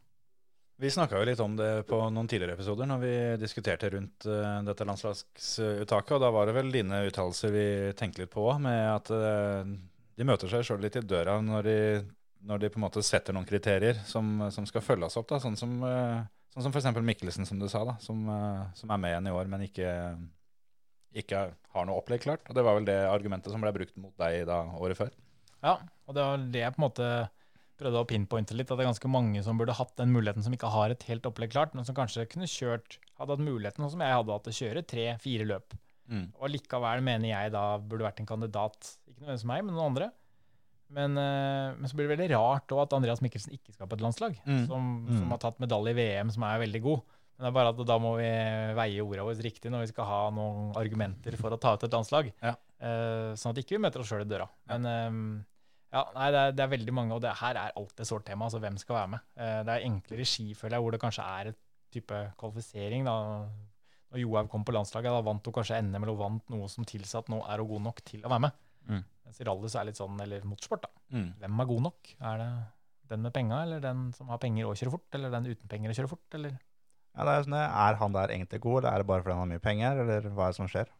Vi 0.82 0.90
snakka 0.91 1.20
jo 1.20 1.28
litt 1.30 1.41
om 1.44 1.54
det 1.56 1.70
på 1.88 2.00
noen 2.10 2.28
tidligere 2.28 2.58
episoder 2.58 2.88
når 2.90 3.02
vi 3.04 3.14
diskuterte 3.44 3.91
rundt 3.94 4.26
uh, 4.26 4.64
dette 4.66 4.88
landslagsuttaket, 4.90 6.16
og 6.18 6.26
da 6.26 6.34
var 6.34 6.50
det 6.50 6.58
vel 6.58 6.74
dine 6.74 7.06
uttalelser 7.06 7.54
vi 7.54 7.68
tenkte 8.00 8.24
litt 8.24 8.34
på 8.34 8.50
òg, 8.50 8.58
med 8.66 8.82
at 8.90 9.14
uh, 9.14 9.62
de 10.18 10.28
møter 10.28 10.50
seg 10.50 10.66
sjøl 10.66 10.82
litt 10.82 10.98
i 10.98 11.06
døra 11.06 11.38
når 11.45 11.70
de, 11.70 11.78
når 12.48 12.64
de 12.64 12.70
på 12.74 12.80
en 12.80 12.86
måte 12.86 13.03
setter 13.06 13.36
noen 13.36 13.48
kriterier 13.48 13.99
som, 14.07 14.48
som 14.53 14.68
skal 14.70 14.84
følges 14.84 15.18
opp, 15.20 15.30
da, 15.32 15.40
sånn 15.44 15.57
som, 15.60 15.76
eh, 15.88 16.24
sånn 16.53 16.68
som 16.68 16.76
f.eks. 16.76 16.90
Mikkelsen, 16.99 17.48
som 17.49 17.60
du 17.61 17.68
sa, 17.72 17.84
da, 17.88 17.98
som, 18.03 18.24
eh, 18.30 18.64
som 18.80 18.91
er 18.94 19.03
med 19.03 19.14
igjen 19.14 19.30
i 19.32 19.36
år, 19.36 19.52
men 19.52 19.68
ikke, 19.68 19.91
ikke 21.24 21.45
har 21.76 21.88
noe 21.88 22.02
opplegg 22.02 22.26
klart. 22.26 22.44
Og 22.49 22.57
Det 22.57 22.65
var 22.65 22.80
vel 22.80 22.90
det 22.90 22.99
argumentet 23.07 23.53
som 23.53 23.64
ble 23.64 23.74
brukt 23.76 23.95
mot 23.99 24.15
deg 24.20 24.44
da 24.49 24.64
året 24.80 24.99
før. 24.99 25.14
Ja, 25.64 25.78
og 25.80 26.18
det 26.18 26.28
var 26.28 26.44
det 26.52 26.65
jeg 26.65 26.76
på 26.76 26.82
en 26.82 26.88
måte 26.90 27.07
prøvde 27.80 28.03
å 28.03 28.07
pinpointe 28.07 28.56
litt, 28.56 28.70
at 28.70 28.78
det 28.78 28.86
er 28.86 28.91
ganske 28.91 29.11
mange 29.11 29.41
som 29.45 29.57
burde 29.57 29.76
hatt 29.78 29.95
den 29.98 30.11
muligheten, 30.14 30.44
som 30.45 30.53
ikke 30.56 30.72
har 30.72 30.94
et 30.94 31.06
helt 31.10 31.26
opplegg 31.30 31.53
klart, 31.56 31.74
men 31.78 31.88
som 31.88 31.95
kanskje 31.98 32.28
kunne 32.30 32.49
kjørt, 32.49 32.99
hadde 33.18 33.34
hatt 33.34 33.44
muligheten, 33.44 33.82
sånn 33.82 33.95
som 33.95 34.03
jeg 34.03 34.18
hadde 34.20 34.36
hatt, 34.36 34.45
til 34.45 34.53
å 34.53 34.60
kjøre 34.60 34.86
tre-fire 34.91 35.48
løp. 35.49 35.78
Mm. 36.11 36.28
Og 36.36 36.52
likevel 36.52 37.03
mener 37.06 37.32
jeg 37.32 37.53
da 37.56 37.64
burde 37.80 38.06
vært 38.06 38.20
en 38.22 38.30
kandidat, 38.30 38.91
ikke 39.07 39.24
nødvendigvis 39.24 39.49
meg, 39.49 39.64
men 39.64 39.78
noen 39.78 39.90
andre. 39.94 40.10
Men, 40.94 41.18
eh, 41.18 41.74
men 41.80 41.90
så 41.90 41.98
blir 41.98 42.06
det 42.07 42.14
veldig 42.18 42.30
rart 42.36 42.72
at 42.84 42.94
Andreas 42.94 43.22
Mikkelsen 43.24 43.56
ikke 43.56 43.74
skal 43.74 43.88
på 43.90 43.98
et 43.98 44.03
landslag, 44.06 44.36
Mm. 44.45 44.68
som, 44.68 44.90
Mm. 45.07 45.18
som 45.20 45.30
har 45.34 45.40
tatt 45.41 45.60
medalje 45.64 45.90
i 45.95 45.98
VM, 45.98 46.30
som 46.32 46.44
er 46.44 46.60
veldig 46.61 46.82
god. 46.84 47.02
Men 47.34 47.45
det 47.45 47.49
er 47.49 47.56
bare 47.57 47.70
at 47.74 47.86
da 47.88 47.98
må 47.98 48.11
vi 48.20 48.30
veie 48.78 49.02
ordene 49.02 49.26
våre 49.26 49.41
riktig 49.41 49.72
når 49.74 49.82
vi 49.88 49.88
skal 49.91 50.06
ha 50.06 50.20
noen 50.30 50.76
argumenter 50.78 51.36
for 51.36 51.49
å 51.49 51.60
ta 51.60 51.74
ut 51.74 51.84
et 51.84 51.91
landslag. 51.91 52.32
Ja. 52.44 52.53
Uh, 52.84 53.34
sånn 53.34 53.52
at 53.56 53.61
ikke 53.64 53.78
vi 53.78 53.82
møter 53.82 53.99
oss 54.03 54.10
sjøl 54.11 54.22
i 54.22 54.30
døra. 54.30 54.48
Men 54.68 54.86
eh, 54.86 55.44
ja, 55.98 56.03
nei, 56.14 56.30
det 56.32 56.40
er, 56.44 56.52
det 56.52 56.64
er 56.65 56.78
veldig 56.78 56.94
mange, 56.94 57.14
og 57.15 57.22
det 57.22 57.34
her 57.40 57.56
er 57.56 57.72
alltid 57.76 57.99
et 58.02 58.07
sårt 58.07 58.26
tema. 58.26 58.45
altså 58.45 58.60
Hvem 58.61 58.78
skal 58.78 58.95
være 58.95 59.10
med? 59.15 59.20
Uh, 59.40 59.64
det 59.64 59.74
er 59.74 59.88
enklere 59.90 60.26
ski, 60.26 60.53
føler 60.53 60.78
jeg, 60.78 60.82
hvor 60.86 60.91
det 60.91 61.02
kanskje 61.02 61.26
er 61.40 61.48
et 61.53 61.57
type 61.91 62.22
kvalifisering. 62.38 63.06
da. 63.06 63.48
Når 64.14 64.20
Johaug 64.22 64.49
kom 64.49 64.64
på 64.64 64.74
landslaget, 64.76 65.10
da 65.10 65.22
vant 65.26 65.44
hun 65.45 65.53
kanskje 65.53 65.82
NM 65.82 66.03
eller 66.03 66.15
vant 66.20 66.49
noe 66.53 66.68
som 66.70 66.86
tilsa 66.86 67.18
at 67.24 67.30
nå 67.34 67.40
er 67.49 67.57
hun 67.57 67.68
god 67.68 67.82
nok 67.82 68.03
til 68.06 68.22
å 68.22 68.30
være 68.30 68.41
med. 68.45 68.52
Mm. 68.90 69.03
Mens 69.34 69.41
i 69.41 69.45
rally 69.47 69.69
så 69.72 69.80
er 69.80 69.88
det 69.88 69.93
litt 69.93 69.97
sånn, 69.97 70.19
eller 70.22 70.43
motorsport, 70.45 70.84
da. 70.85 70.91
Mm. 71.10 71.30
Hvem 71.41 71.61
er 71.64 71.69
god 71.72 71.80
nok? 71.88 72.10
Er 72.22 72.38
det 72.38 72.49
den 73.10 73.23
med 73.26 73.34
penga, 73.34 73.64
eller 73.65 73.80
den 73.81 74.03
som 74.14 74.30
har 74.30 74.41
penger 74.41 74.68
og 74.69 74.77
kjører 74.77 74.93
fort, 74.93 75.07
eller 75.18 75.34
den 75.34 75.47
uten 75.49 75.72
penger 75.72 75.89
og 75.89 75.97
kjører 75.97 76.11
fort, 76.11 76.27
eller 76.38 76.51
Ja, 76.53 77.26
det 77.26 77.34
er, 77.34 77.45
sånn, 77.47 77.55
er 77.57 77.97
han 77.97 78.14
der 78.14 78.34
egentlig 78.34 78.60
god, 78.61 78.77
eller 78.84 78.91
er 78.91 79.01
det 79.01 79.07
bare 79.10 79.23
fordi 79.23 79.34
han 79.34 79.41
har 79.41 79.49
mye 79.49 79.64
penger, 79.64 80.01
eller 80.03 80.27
hva 80.30 80.45
er 80.45 80.53
det 80.53 80.57
som 80.60 80.69
skjer? 80.69 80.91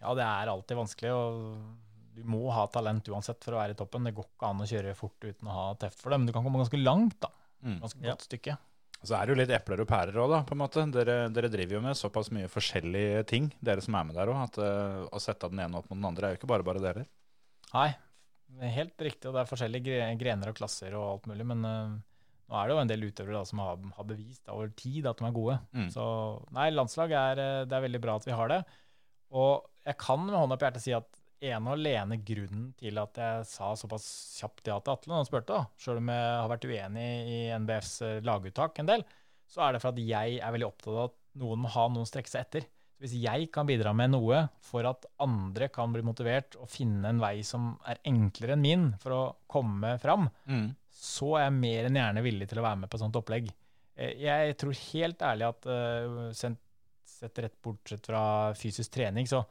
Ja, 0.00 0.14
det 0.16 0.24
er 0.24 0.52
alltid 0.52 0.80
vanskelig, 0.80 1.12
og 1.16 2.16
du 2.16 2.24
må 2.32 2.42
ha 2.52 2.64
talent 2.72 3.08
uansett 3.12 3.44
for 3.44 3.56
å 3.56 3.60
være 3.60 3.76
i 3.76 3.78
toppen. 3.78 4.08
Det 4.08 4.14
går 4.16 4.28
ikke 4.30 4.48
an 4.48 4.64
å 4.64 4.68
kjøre 4.68 4.96
fort 4.96 5.28
uten 5.28 5.52
å 5.52 5.58
ha 5.58 5.66
teft 5.80 6.00
for 6.00 6.12
det, 6.12 6.20
men 6.20 6.30
du 6.30 6.32
kan 6.32 6.44
komme 6.44 6.62
ganske 6.62 6.80
langt, 6.80 7.18
da. 7.24 7.32
Mm. 7.60 7.78
Ganske 7.84 8.04
godt 8.04 8.24
stykke. 8.24 8.56
Og 8.96 9.08
Så 9.10 9.16
er 9.16 9.26
det 9.26 9.34
jo 9.34 9.40
litt 9.42 9.52
epler 9.52 9.82
og 9.84 9.88
pærer 9.90 10.16
òg, 10.22 10.32
da. 10.32 10.40
på 10.48 10.56
en 10.56 10.62
måte. 10.62 10.84
Dere, 10.92 11.16
dere 11.32 11.52
driver 11.52 11.76
jo 11.76 11.82
med 11.84 11.98
såpass 11.98 12.32
mye 12.32 12.48
forskjellige 12.52 13.26
ting, 13.28 13.50
dere 13.60 13.84
som 13.84 13.96
er 13.98 14.08
med 14.08 14.16
der 14.16 14.32
òg. 14.32 14.40
At 14.46 14.56
uh, 14.60 15.04
å 15.12 15.20
sette 15.20 15.50
den 15.52 15.60
ene 15.66 15.80
opp 15.80 15.90
mot 15.90 15.98
den 15.98 16.08
andre 16.08 16.30
er 16.30 16.34
jo 16.34 16.40
ikke 16.40 16.52
bare 16.52 16.66
bare 16.66 16.84
dere. 16.84 17.04
Nei, 17.74 17.88
helt 18.76 19.02
riktig, 19.02 19.28
og 19.28 19.36
det 19.36 19.42
er 19.42 19.50
forskjellige 19.50 20.04
grener 20.20 20.52
og 20.52 20.58
klasser 20.58 20.94
og 20.96 21.06
alt 21.08 21.30
mulig, 21.30 21.46
men 21.50 21.66
eh, 21.66 21.96
nå 22.46 22.58
er 22.58 22.68
det 22.68 22.76
jo 22.76 22.80
en 22.82 22.90
del 22.92 23.06
utøvere 23.08 23.40
da, 23.40 23.44
som 23.48 23.62
har, 23.64 23.78
har 23.98 24.08
bevist 24.08 24.44
da, 24.44 24.54
over 24.54 24.70
tid 24.78 25.08
at 25.10 25.18
de 25.18 25.26
er 25.26 25.36
gode. 25.36 25.58
Mm. 25.74 25.88
Så 25.92 26.06
nei, 26.54 26.70
landslag 26.74 27.14
er, 27.14 27.42
eh, 27.42 27.62
det 27.66 27.78
er 27.78 27.86
veldig 27.88 28.02
bra 28.04 28.16
at 28.20 28.28
vi 28.28 28.36
har 28.38 28.52
det. 28.52 28.60
Og 29.36 29.66
jeg 29.86 29.98
kan 30.02 30.22
med 30.22 30.38
hånda 30.38 30.58
på 30.58 30.68
hjertet 30.68 30.84
si 30.84 30.94
at 30.94 31.22
ene 31.46 31.68
og 31.68 31.76
alene 31.76 32.16
grunnen 32.24 32.70
til 32.78 32.96
at 33.00 33.18
jeg 33.20 33.48
sa 33.50 33.74
såpass 33.76 34.06
kjapt 34.38 34.70
ja 34.70 34.78
til 34.80 34.94
Atle 34.94 35.12
når 35.12 35.20
han 35.20 35.28
spurte, 35.28 35.58
da, 35.58 35.66
sjøl 35.82 36.00
om 36.00 36.12
jeg 36.14 36.30
har 36.32 36.50
vært 36.54 36.68
uenig 36.70 37.08
i 37.34 37.40
NBFs 37.64 37.92
eh, 38.06 38.22
laguttak 38.24 38.80
en 38.80 38.94
del, 38.94 39.04
så 39.50 39.66
er 39.66 39.76
det 39.76 39.82
for 39.82 39.92
at 39.92 40.00
jeg 40.02 40.38
er 40.40 40.54
veldig 40.54 40.70
opptatt 40.70 40.94
av 40.94 41.04
at 41.10 41.18
noen 41.42 41.62
må 41.62 41.70
ha 41.74 41.86
noen 41.90 42.06
å 42.06 42.08
strekke 42.08 42.32
seg 42.32 42.46
etter. 42.46 42.70
Så 42.96 43.04
hvis 43.04 43.14
jeg 43.20 43.50
kan 43.52 43.66
bidra 43.68 43.92
med 43.92 44.10
noe 44.14 44.38
for 44.64 44.86
at 44.88 45.04
andre 45.20 45.68
kan 45.68 45.92
bli 45.92 46.00
motivert 46.06 46.56
og 46.56 46.68
finne 46.72 47.10
en 47.12 47.20
vei 47.20 47.42
som 47.44 47.74
er 47.86 47.98
enklere 48.08 48.54
enn 48.56 48.62
min 48.64 48.86
for 49.02 49.12
å 49.12 49.22
komme 49.52 49.98
fram, 50.00 50.30
Mm. 50.48 50.70
så 50.90 51.36
er 51.36 51.44
jeg 51.50 51.52
mer 51.60 51.84
enn 51.90 51.98
gjerne 52.00 52.22
villig 52.24 52.48
til 52.48 52.58
å 52.58 52.62
være 52.64 52.78
med 52.80 52.88
på 52.90 52.96
et 52.96 53.04
sånt 53.04 53.16
opplegg. 53.20 53.50
Eh, 53.96 54.14
Jeg 54.24 54.56
tror 54.56 54.72
helt 54.92 55.18
ærlig 55.20 55.48
at 55.48 55.66
eh, 55.66 56.32
sett 57.06 57.38
rett 57.38 57.60
bortsett 57.62 58.06
fra 58.06 58.52
fysisk 58.54 58.90
trening, 58.92 59.26
så 59.28 59.44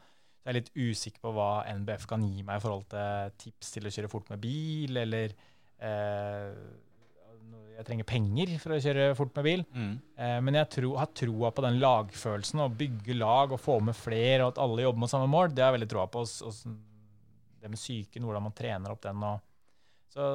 jeg 0.46 0.50
er 0.52 0.60
litt 0.60 0.72
usikker 0.76 1.22
på 1.22 1.32
hva 1.34 1.66
NBF 1.74 2.06
kan 2.08 2.22
gi 2.22 2.42
meg 2.44 2.58
i 2.58 2.62
forhold 2.66 2.90
til 2.90 3.32
tips 3.38 3.72
til 3.72 3.86
å 3.86 3.94
kjøre 3.94 4.10
fort 4.10 4.30
med 4.30 4.42
bil, 4.42 4.98
eller 4.98 5.34
eh, 5.80 6.54
jeg 7.76 7.88
trenger 7.88 8.08
penger 8.08 8.52
for 8.62 8.76
å 8.76 8.82
kjøre 8.82 9.08
fort 9.18 9.34
med 9.38 9.48
bil. 9.48 9.64
Mm. 9.76 9.94
Eh, 10.18 10.38
men 10.48 10.60
jeg 10.62 10.72
tro, 10.78 10.92
har 11.00 11.12
troa 11.18 11.52
på 11.56 11.66
den 11.66 11.80
lagfølelsen, 11.82 12.64
å 12.64 12.72
bygge 12.82 13.18
lag 13.18 13.56
og 13.56 13.62
få 13.62 13.80
med 13.84 13.98
flere, 13.98 14.46
og 14.46 14.54
at 14.54 14.62
alle 14.64 14.86
jobber 14.86 15.04
mot 15.04 15.12
samme 15.12 15.32
mål. 15.32 15.52
Det 15.52 15.64
har 15.64 15.74
jeg 15.74 15.80
veldig 15.80 15.92
troa 15.92 16.06
på. 16.12 16.24
Og, 16.24 16.48
og 16.48 17.60
det 17.62 17.74
med 17.74 17.82
psyken, 17.82 18.28
hvordan 18.28 18.46
man 18.48 18.56
trener 18.56 18.94
opp 18.94 19.04
den. 19.04 19.26
Og, 19.28 19.44
så 20.16 20.30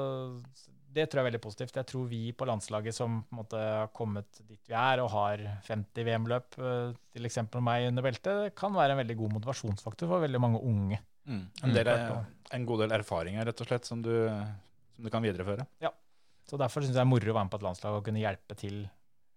det 0.90 1.06
tror 1.06 1.20
jeg 1.20 1.24
er 1.24 1.28
veldig 1.30 1.42
positivt. 1.44 1.78
Jeg 1.78 1.88
tror 1.88 2.08
vi 2.10 2.20
på 2.34 2.48
landslaget 2.50 2.96
som 2.96 3.20
på 3.22 3.34
en 3.34 3.40
måte 3.40 3.60
har 3.62 3.92
kommet 3.96 4.42
dit 4.42 4.60
vi 4.66 4.74
er, 4.76 5.02
og 5.04 5.12
har 5.14 5.44
50 5.68 6.08
VM-løp, 6.10 6.58
eh, 6.58 6.98
til 7.14 7.30
eksempel 7.30 7.64
meg 7.64 7.88
under 7.88 8.04
beltet, 8.04 8.56
kan 8.58 8.74
være 8.76 8.96
en 8.96 9.02
veldig 9.04 9.16
god 9.22 9.38
motivasjonsfaktor 9.38 10.10
for 10.10 10.26
veldig 10.26 10.42
mange 10.42 10.60
unge. 10.66 11.00
Mm. 11.30 11.44
En, 11.62 11.72
del, 11.76 11.88
en 12.56 12.66
god 12.66 12.84
del 12.84 12.96
erfaringer, 12.96 13.46
rett 13.46 13.62
og 13.62 13.68
slett, 13.68 13.86
som 13.86 14.02
du, 14.02 14.12
som 14.96 15.06
du 15.06 15.12
kan 15.12 15.22
videreføre. 15.24 15.68
Så 16.50 16.58
derfor 16.58 16.82
syns 16.82 16.90
jeg 16.90 16.98
det 16.98 17.04
er 17.04 17.10
moro 17.12 17.30
å 17.30 17.36
være 17.36 17.46
med 17.46 17.52
på 17.54 17.60
et 17.60 17.66
landslag 17.68 17.94
og 18.00 18.04
kunne 18.08 18.22
hjelpe 18.24 18.56
til 18.58 18.80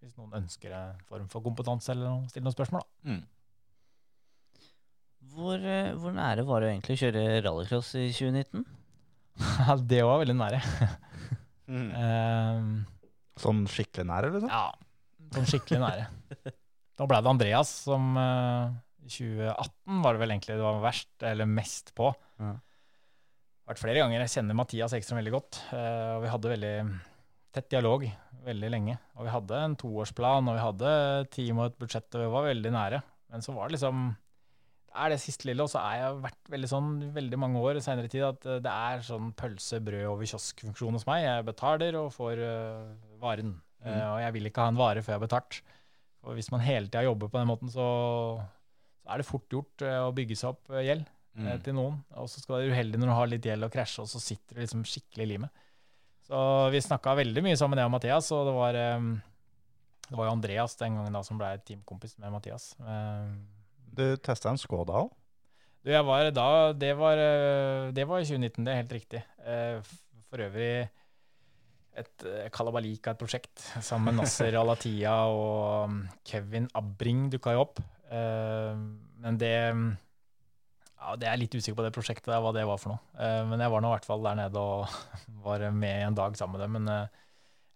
hvis 0.02 0.16
noen 0.18 0.34
ønsker 0.42 0.72
en 0.76 0.98
form 1.08 1.28
for 1.32 1.44
kompetanse 1.46 1.92
eller 1.94 2.10
noe- 2.10 2.28
stille 2.28 2.44
noen 2.44 2.56
spørsmål. 2.56 2.82
Da. 2.82 3.12
Mm. 3.14 3.22
Hvor, 5.34 5.56
eh, 5.64 5.92
hvor 5.98 6.12
nære 6.14 6.44
var 6.46 6.60
det 6.64 6.72
egentlig 6.74 6.96
å 6.98 7.00
kjøre 7.04 7.22
rallycross 7.46 7.94
i 8.00 8.08
2019? 8.12 8.64
Ja, 9.64 9.74
det 9.80 10.02
var 10.06 10.20
veldig 10.24 10.36
nære. 10.42 10.60
Mm. 11.64 11.86
Eh, 11.96 12.64
Sånn 13.40 13.62
skikkelig 13.72 14.04
nære, 14.04 14.28
eller? 14.28 14.50
ja, 14.52 14.66
sånn 15.32 15.46
skikkelig 15.48 15.78
nære. 15.80 16.50
Da 17.00 17.06
ble 17.08 17.20
det 17.24 17.30
Andreas 17.30 17.70
som 17.86 18.10
i 18.20 18.20
uh, 18.20 18.74
2018 19.08 20.02
var 20.04 20.12
det 20.12 20.20
vel 20.20 20.34
egentlig 20.34 20.58
det 20.58 20.66
var 20.66 20.82
verst, 20.84 21.08
eller 21.24 21.48
mest 21.48 21.94
på. 21.96 22.10
Ja. 22.36 22.50
Vært 23.64 23.80
flere 23.80 24.02
ganger. 24.02 24.20
Jeg 24.24 24.34
kjenner 24.36 24.56
Mathias 24.58 24.92
Ekstrøm 24.96 25.22
veldig 25.22 25.32
godt. 25.32 25.60
eh, 25.72 26.10
og 26.18 26.24
vi 26.24 26.32
hadde 26.32 26.52
veldig 26.52 26.74
tett 27.54 27.70
dialog 27.72 28.04
veldig 28.44 28.70
lenge. 28.72 28.98
Og 29.16 29.24
vi 29.24 29.32
hadde 29.32 29.60
en 29.64 29.76
toårsplan, 29.80 30.50
og 30.50 30.58
vi 30.58 30.64
hadde 30.64 30.92
team 31.32 31.62
og 31.62 31.70
et 31.70 31.78
budsjett, 31.80 32.10
og 32.12 32.24
vi 32.24 32.32
var 32.34 32.48
veldig 32.50 32.72
nære. 32.74 33.00
Men 33.32 33.44
så 33.44 33.54
var 33.56 33.68
det 33.68 33.78
liksom 33.78 34.16
Det 34.94 35.00
er 35.02 35.10
det 35.10 35.18
siste 35.18 35.48
lille, 35.48 35.64
og 35.64 35.70
så 35.72 35.80
har 35.82 35.94
jeg 35.98 36.18
vært 36.22 36.50
veldig 36.52 36.68
sånn 36.70 36.90
veldig 37.16 37.38
mange 37.42 37.58
år 37.58 37.80
senere 37.82 38.06
i 38.06 38.12
tid 38.12 38.22
at 38.28 38.44
eh, 38.46 38.60
det 38.62 38.70
er 38.70 39.00
sånn 39.02 39.32
pølse, 39.34 39.80
brød 39.82 40.04
over 40.06 40.28
kiosk-funksjon 40.30 40.94
hos 40.94 41.06
meg. 41.08 41.24
Jeg 41.24 41.46
betaler 41.48 41.96
og 41.98 42.12
får 42.14 42.38
uh, 42.38 42.92
varen. 43.18 43.56
Eh, 43.84 44.04
og 44.12 44.20
jeg 44.22 44.36
vil 44.36 44.46
ikke 44.48 44.62
ha 44.62 44.70
en 44.70 44.78
vare 44.78 45.02
før 45.02 45.16
jeg 45.16 45.18
har 45.18 45.26
betalt. 45.26 45.58
Og 46.24 46.38
hvis 46.38 46.52
man 46.54 46.62
hele 46.64 46.86
tida 46.86 47.02
jobber 47.08 47.32
på 47.32 47.40
den 47.40 47.50
måten, 47.50 47.72
så, 47.72 47.88
så 49.02 49.10
er 49.12 49.20
det 49.20 49.28
fort 49.28 49.50
gjort 49.50 49.84
uh, 49.84 50.06
å 50.06 50.14
bygge 50.14 50.38
seg 50.38 50.54
opp 50.54 50.70
eh, 50.72 50.86
eh, 51.36 51.42
Mm. 51.56 51.62
til 51.62 51.74
noen. 51.74 51.96
Og 52.14 52.28
så 52.28 52.40
skal 52.40 52.54
du 52.56 52.60
være 52.68 52.72
uheldig 52.76 52.98
når 53.00 53.06
du 53.10 53.14
har 53.18 53.26
litt 53.26 53.42
gjeld 53.48 53.64
og 53.66 53.72
krasje, 53.72 54.00
og 54.02 54.08
så 54.08 54.20
sitter 54.22 54.54
du 54.54 54.60
liksom 54.62 54.84
skikkelig 54.84 55.22
i 55.26 55.30
limet. 55.34 55.50
Så 56.24 56.70
vi 56.72 56.80
snakka 56.80 57.16
veldig 57.18 57.42
mye 57.44 57.56
sammen, 57.60 57.76
jeg 57.78 57.84
og 57.86 57.92
Mathias, 57.92 58.30
og 58.32 58.46
det 58.48 58.54
var, 58.54 58.74
eh, 58.74 59.00
det 60.08 60.16
var 60.16 60.26
jo 60.30 60.32
Andreas 60.36 60.76
den 60.80 60.96
gangen 60.96 61.12
da 61.12 61.22
som 61.22 61.38
ble 61.38 61.50
teamkompis 61.66 62.18
med 62.18 62.32
Mathias. 62.32 62.74
Eh, 62.80 63.34
Du 63.94 64.16
testa 64.16 64.48
en 64.50 64.56
Skoda 64.58 64.92
òg? 65.04 65.10
du, 65.84 65.90
jeg 65.92 66.04
var 66.04 66.30
da, 66.32 66.72
det 66.72 66.96
var, 66.96 67.16
det 67.92 68.06
var 68.08 68.18
i 68.20 68.24
2019, 68.24 68.64
det 68.64 68.72
er 68.72 68.80
helt 68.82 68.92
riktig. 68.96 69.20
For 70.30 70.38
øvrig 70.40 70.88
et 71.96 72.24
kalabalik 72.50 73.06
av 73.06 73.14
et 73.14 73.20
prosjekt 73.20 73.60
sammen 73.84 74.14
med 74.16 74.24
Nasser 74.24 74.56
Alatia 74.62 75.12
og 75.30 75.84
um, 75.90 76.08
Kevin 76.26 76.66
Abring 76.74 77.28
dukka 77.30 77.52
jo 77.54 77.60
opp. 77.66 77.78
Men 78.10 79.38
det 79.38 79.52
ja, 81.04 81.16
det 81.20 81.28
er 81.28 81.40
litt 81.40 81.54
usikker 81.54 81.76
på 81.78 81.84
det 81.84 81.92
prosjektet 81.94 82.30
der, 82.30 82.40
hva 82.42 82.52
det 82.56 82.64
var 82.68 82.80
for 82.80 82.94
noe. 82.94 83.02
Uh, 83.18 83.42
Men 83.50 83.60
jeg 83.60 83.72
var 83.74 83.84
nå 83.84 83.90
i 83.90 83.96
hvert 83.98 84.08
fall 84.08 84.24
der 84.24 84.38
nede 84.40 84.62
og 84.62 84.96
var 85.46 85.66
med 85.76 86.08
en 86.08 86.18
dag 86.18 86.38
sammen 86.38 86.56
med 86.56 86.64
dem. 86.64 86.78
Men 86.78 86.90
uh, 86.90 87.22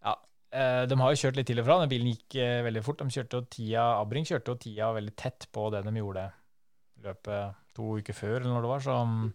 ja, 0.07 0.15
uh, 0.17 0.83
de 0.89 1.01
har 1.03 1.13
jo 1.13 1.21
kjørt 1.23 1.41
litt 1.41 1.51
til 1.51 1.63
og 1.63 1.69
fra. 1.69 1.81
Den 1.83 1.93
bilen 1.93 2.13
gikk 2.15 2.39
veldig 2.69 2.85
fort. 2.87 3.05
De 3.05 3.19
kjørte 3.19 3.41
jo 3.41 3.49
tida, 3.59 3.87
Abring 3.99 4.29
kjørte 4.29 4.55
jo 4.55 4.63
tida 4.65 4.93
veldig 4.97 5.17
tett 5.21 5.49
på 5.53 5.69
det 5.75 5.85
de 5.87 5.95
gjorde 5.99 6.29
løpet 7.05 7.61
to 7.79 7.93
uker 8.01 8.17
før, 8.17 8.41
eller 8.41 8.55
når 8.55 8.65
det 8.65 8.73
var. 8.73 8.87
Så 8.87 8.97
mm, 9.07 9.29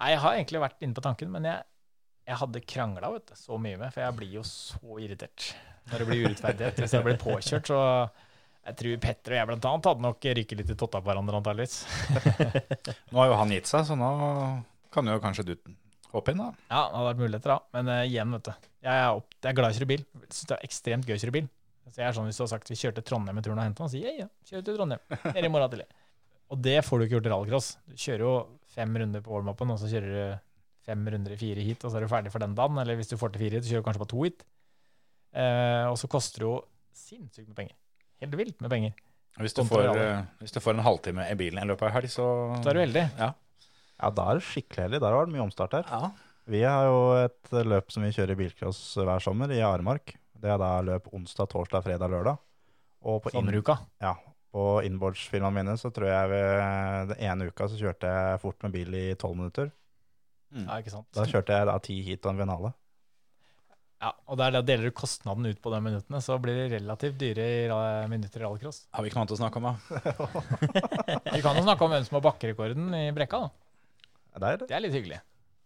nei, 0.00 0.14
jeg 0.14 0.22
har 0.24 0.38
egentlig 0.38 0.64
vært 0.64 0.86
inne 0.86 0.96
på 0.96 1.04
tanken, 1.04 1.34
men 1.34 1.50
jeg, 1.50 1.66
jeg 2.30 2.40
hadde 2.40 2.64
krangla 2.72 3.12
så 3.36 3.58
mye 3.60 3.80
med, 3.80 3.92
for 3.92 4.06
jeg 4.06 4.18
blir 4.20 4.38
jo 4.38 4.46
så 4.46 5.00
irritert 5.02 5.52
når 5.90 6.02
det 6.02 6.08
blir 6.08 6.26
urettferdighet. 6.28 6.82
Hvis 6.84 6.94
jeg 6.94 7.06
blir 7.06 7.20
påkjørt, 7.20 7.70
så 7.72 7.80
jeg 8.60 8.76
tror 8.76 8.96
Petter 9.02 9.34
og 9.34 9.38
jeg 9.38 9.48
blant 9.48 9.68
annet 9.70 9.86
hadde 9.88 10.04
nok 10.04 10.26
ryket 10.38 10.58
litt 10.60 10.72
i 10.72 10.76
totta 10.78 11.00
på 11.00 11.08
hverandre, 11.08 11.38
antakeligvis. 11.40 11.78
Nå 13.12 13.22
har 13.22 13.30
jo 13.30 13.38
han 13.40 13.54
gitt 13.54 13.70
seg, 13.70 13.86
så 13.88 13.96
nå 13.98 14.10
kan 14.92 15.08
jo 15.08 15.16
kanskje 15.22 15.46
du 15.48 15.54
hoppe 16.10 16.34
inn, 16.34 16.42
da. 16.42 16.50
Ja, 16.68 16.82
det 16.90 16.98
hadde 16.98 17.06
vært 17.06 17.22
muligheter 17.22 17.54
da. 17.54 17.56
Men 17.76 17.90
uh, 17.90 18.02
igjen, 18.04 18.34
vet 18.36 18.50
du. 18.50 18.68
Jeg 18.84 18.92
er, 18.92 19.08
opp, 19.14 19.32
jeg 19.38 19.50
er 19.50 19.56
glad 19.56 19.70
i 19.70 19.74
å 19.74 19.78
kjøre 19.78 19.90
bil. 19.92 20.04
Syns 20.26 20.50
det 20.50 20.56
er 20.56 20.68
ekstremt 20.68 21.08
gøy 21.08 21.16
å 21.16 21.22
kjøre 21.22 21.36
bil. 21.38 21.48
Så 21.90 22.02
jeg 22.02 22.06
er 22.06 22.14
sånn 22.14 22.28
Hvis 22.28 22.38
du 22.38 22.44
har 22.44 22.50
sagt 22.52 22.70
vi 22.70 22.78
kjørte 22.78 23.02
Trondheim 23.06 23.40
i 23.40 23.42
turen 23.42 23.58
og 23.58 23.66
henta 23.66 23.84
han, 23.86 23.90
sier 23.92 24.10
jeg 24.10 24.20
ja, 24.22 24.28
kjør 24.50 24.66
til 24.66 24.78
Trondheim. 24.78 25.18
Nede 25.30 25.48
i 25.48 25.52
morgen 25.52 25.72
tidlig. 25.72 25.88
Og 26.50 26.62
det 26.66 26.76
får 26.86 26.98
du 26.98 27.06
ikke 27.06 27.16
gjort 27.16 27.28
i 27.28 27.32
rallycross. 27.32 27.72
Du 27.86 27.96
kjører 27.98 28.26
jo 28.26 28.34
fem 28.74 28.96
runder 29.02 29.22
på 29.24 29.34
warm-upen, 29.34 29.74
og 29.74 29.78
så 29.78 29.90
kjører 29.90 30.14
du 30.14 30.46
fem 30.86 31.10
runder 31.14 31.34
i 31.34 31.38
fire 31.38 31.66
hit, 31.66 31.84
og 31.84 31.92
så 31.92 32.00
er 32.00 32.06
du 32.06 32.10
ferdig 32.10 32.32
for 32.34 32.42
den 32.42 32.56
dagen. 32.58 32.78
Eller 32.82 32.98
hvis 32.98 33.10
du 33.10 33.16
får 33.20 33.34
til 33.34 33.44
fire 33.44 33.58
hit, 33.58 33.66
så 33.66 33.74
kjører 33.74 33.84
du 33.84 33.88
kanskje 33.88 34.02
bare 34.02 34.12
to 34.14 34.24
hit. 34.26 34.46
Uh, 35.30 35.86
og 35.92 35.98
så 36.00 36.10
koster 36.10 36.42
det 36.42 36.48
jo 36.48 36.56
sinnssykt 36.98 37.52
med 37.52 37.58
penger. 37.60 37.76
Helt 38.20 38.36
vilt 38.36 38.60
med 38.60 38.70
penger. 38.72 38.94
Hvis 39.40 39.54
du, 39.56 39.62
får, 39.64 39.86
eh, 39.96 40.24
hvis 40.42 40.52
du 40.52 40.58
får 40.60 40.74
en 40.76 40.84
halvtime 40.84 41.24
i 41.30 41.36
bilen 41.38 41.62
i 41.62 41.66
løpet 41.68 41.86
av 41.86 41.88
en 41.92 41.94
helg, 42.00 42.10
så 42.12 42.26
Så 42.62 42.70
er 42.72 42.76
du 42.76 42.80
heldig. 42.82 43.04
Ja. 43.18 43.30
Ja, 44.00 44.10
da 44.16 44.26
er 44.30 44.40
det 44.40 44.44
skikkelig 44.48 44.86
heldig. 44.88 45.00
Der 45.00 45.14
har 45.16 45.26
det 45.28 45.34
mye 45.34 45.44
omstart 45.44 45.76
her. 45.76 45.84
Ja. 45.88 46.10
Vi 46.50 46.62
har 46.64 46.88
jo 46.88 47.00
et 47.20 47.52
løp 47.68 47.92
som 47.92 48.02
vi 48.02 48.10
kjører 48.16 48.32
i 48.34 48.40
bilcross 48.40 48.80
hver 48.98 49.20
sommer, 49.22 49.52
i 49.54 49.60
Aremark. 49.64 50.16
Det 50.40 50.50
er 50.50 50.58
da 50.60 50.70
løp 50.82 51.08
onsdag, 51.14 51.48
torsdag, 51.52 51.84
fredag, 51.84 52.10
lørdag. 52.10 52.38
Og 53.04 53.22
på, 53.22 53.30
Sommeruka. 53.32 53.78
ja, 54.02 54.14
på 54.52 54.64
innboardsfirmaene 54.84 55.54
mine 55.62 55.76
så 55.80 55.92
tror 55.94 56.08
jeg 56.10 56.30
ved 56.32 57.12
den 57.14 57.20
ene 57.30 57.46
uka 57.48 57.68
så 57.70 57.78
kjørte 57.80 58.08
jeg 58.12 58.40
fort 58.42 58.60
med 58.66 58.72
bil 58.74 58.96
i 58.98 59.14
tolv 59.20 59.36
minutter. 59.38 59.70
Ja, 60.52 60.80
ikke 60.80 60.90
sant. 60.90 61.06
Da 61.14 61.24
kjørte 61.28 61.54
jeg 61.54 61.68
da 61.70 61.78
ti 61.78 62.00
hit 62.02 62.26
og 62.26 62.34
en 62.34 62.42
finale. 62.42 62.72
Ja, 64.00 64.14
og 64.32 64.38
der 64.40 64.54
deler 64.64 64.88
du 64.88 64.94
kostnaden 64.96 65.44
ut 65.44 65.58
på 65.60 65.70
de 65.74 65.78
minuttene, 65.84 66.22
så 66.24 66.38
blir 66.40 66.56
det 66.56 66.78
relativt 66.78 67.18
dyre 67.20 67.44
i 67.44 67.64
minutter 68.08 68.40
i 68.40 68.44
rallycross. 68.46 68.86
Har 68.96 69.04
vi 69.04 69.10
ikke 69.10 69.18
noe 69.18 69.26
annet 69.26 69.34
å 69.36 69.40
snakke 69.42 69.60
om, 69.60 69.66
da? 69.68 69.74
Vi 71.36 71.42
kan 71.44 71.58
jo 71.58 71.64
snakke 71.66 71.84
om 71.84 71.92
hvem 71.92 72.06
som 72.06 72.16
har 72.16 72.24
bakkerekorden 72.24 72.94
i 72.96 73.02
brekka, 73.16 73.42
da. 73.44 73.50
Der, 74.40 74.62
Det 74.64 74.76
er 74.78 74.84
litt 74.86 74.96
hyggelig. 74.96 75.20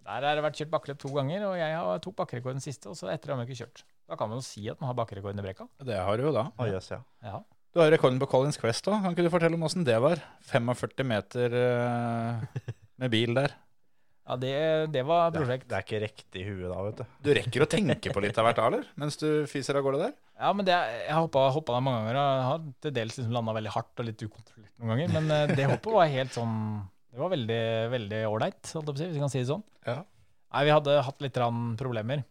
Der 0.04 0.26
har 0.26 0.36
det 0.36 0.42
vært 0.44 0.58
kjørt 0.58 0.72
bakkeløp 0.72 0.98
to 1.00 1.12
ganger, 1.14 1.46
og 1.46 1.54
jeg 1.60 1.76
har 1.78 2.02
tok 2.02 2.16
bakkerekorden 2.18 2.64
siste, 2.64 2.90
og 2.90 2.98
så 2.98 3.08
etter 3.12 3.32
har 3.32 3.38
vi 3.40 3.46
ikke 3.46 3.62
kjørt. 3.62 3.84
Da 4.10 4.18
kan 4.18 4.28
man 4.28 4.42
jo 4.42 4.44
si 4.44 4.66
at 4.68 4.82
man 4.82 4.90
har 4.90 4.98
bakkerekorden 4.98 5.38
i 5.40 5.44
brekka. 5.46 5.68
Det 5.86 5.96
har 5.96 6.18
du 6.18 6.26
jo 6.26 6.34
da. 6.34 6.48
Oh, 6.58 6.66
yes, 6.68 6.90
ja. 6.90 6.98
Ja. 7.24 7.38
Du 7.74 7.80
har 7.80 7.90
rekorden 7.94 8.18
på 8.22 8.28
Collins 8.30 8.58
Quest 8.60 8.86
òg. 8.90 8.98
Kan 9.02 9.14
ikke 9.14 9.24
du 9.26 9.32
fortelle 9.32 9.56
om 9.56 9.64
åssen 9.66 9.86
det 9.86 9.96
var? 10.02 10.20
45 10.50 11.06
meter 11.10 11.54
eh, 11.58 12.66
med 13.02 13.14
bil 13.14 13.32
der. 13.38 13.54
Ja, 14.24 14.36
det, 14.40 14.52
det 14.94 15.02
var 15.04 15.30
Det, 15.30 15.36
er- 15.36 15.44
prosjekt. 15.44 15.66
det 15.68 15.76
er 15.76 15.82
ikke 15.84 15.98
riktig 16.00 16.40
i 16.40 16.44
huet 16.48 16.70
da, 16.72 16.78
vet 16.86 16.96
du. 17.02 17.04
Du 17.26 17.28
rekker 17.36 17.64
å 17.64 17.68
tenke 17.68 18.12
på 18.14 18.22
litt 18.24 18.38
av 18.40 18.46
hvert, 18.46 18.56
da, 18.56 18.66
eller? 18.70 18.86
Mens 18.96 19.18
du 19.20 19.26
fiser 19.50 19.76
av 19.76 19.84
gårde 19.84 20.00
der? 20.00 20.14
Ja, 20.40 20.52
men 20.56 20.64
det, 20.64 20.72
jeg 21.04 21.12
har 21.12 21.20
hoppa, 21.26 21.42
hoppa 21.52 21.74
der 21.76 21.84
mange 21.84 22.00
ganger, 22.06 22.16
jeg 22.22 22.46
har 22.48 22.62
til 22.86 22.94
dels 22.96 23.18
liksom 23.18 23.34
landa 23.36 23.52
veldig 23.58 23.74
hardt 23.76 24.00
og 24.00 24.08
litt 24.08 24.24
ukontrollert 24.24 24.72
noen 24.80 24.94
ganger. 24.94 25.12
Men 25.18 25.30
eh, 25.36 25.52
det 25.60 25.66
hoppet 25.68 25.92
var 25.92 26.08
helt 26.08 26.32
sånn 26.34 26.56
Det 27.12 27.20
var 27.20 27.30
veldig 27.34 27.60
veldig 27.92 28.22
ålreit, 28.32 28.72
hvis 28.72 29.04
vi 29.12 29.20
kan 29.22 29.30
si 29.30 29.42
det 29.44 29.50
sånn. 29.52 29.62
Ja. 29.86 30.00
Nei, 30.54 30.64
vi 30.70 30.72
hadde 30.74 30.96
hatt 31.04 31.20
litt 31.22 31.36
problemer 31.78 32.24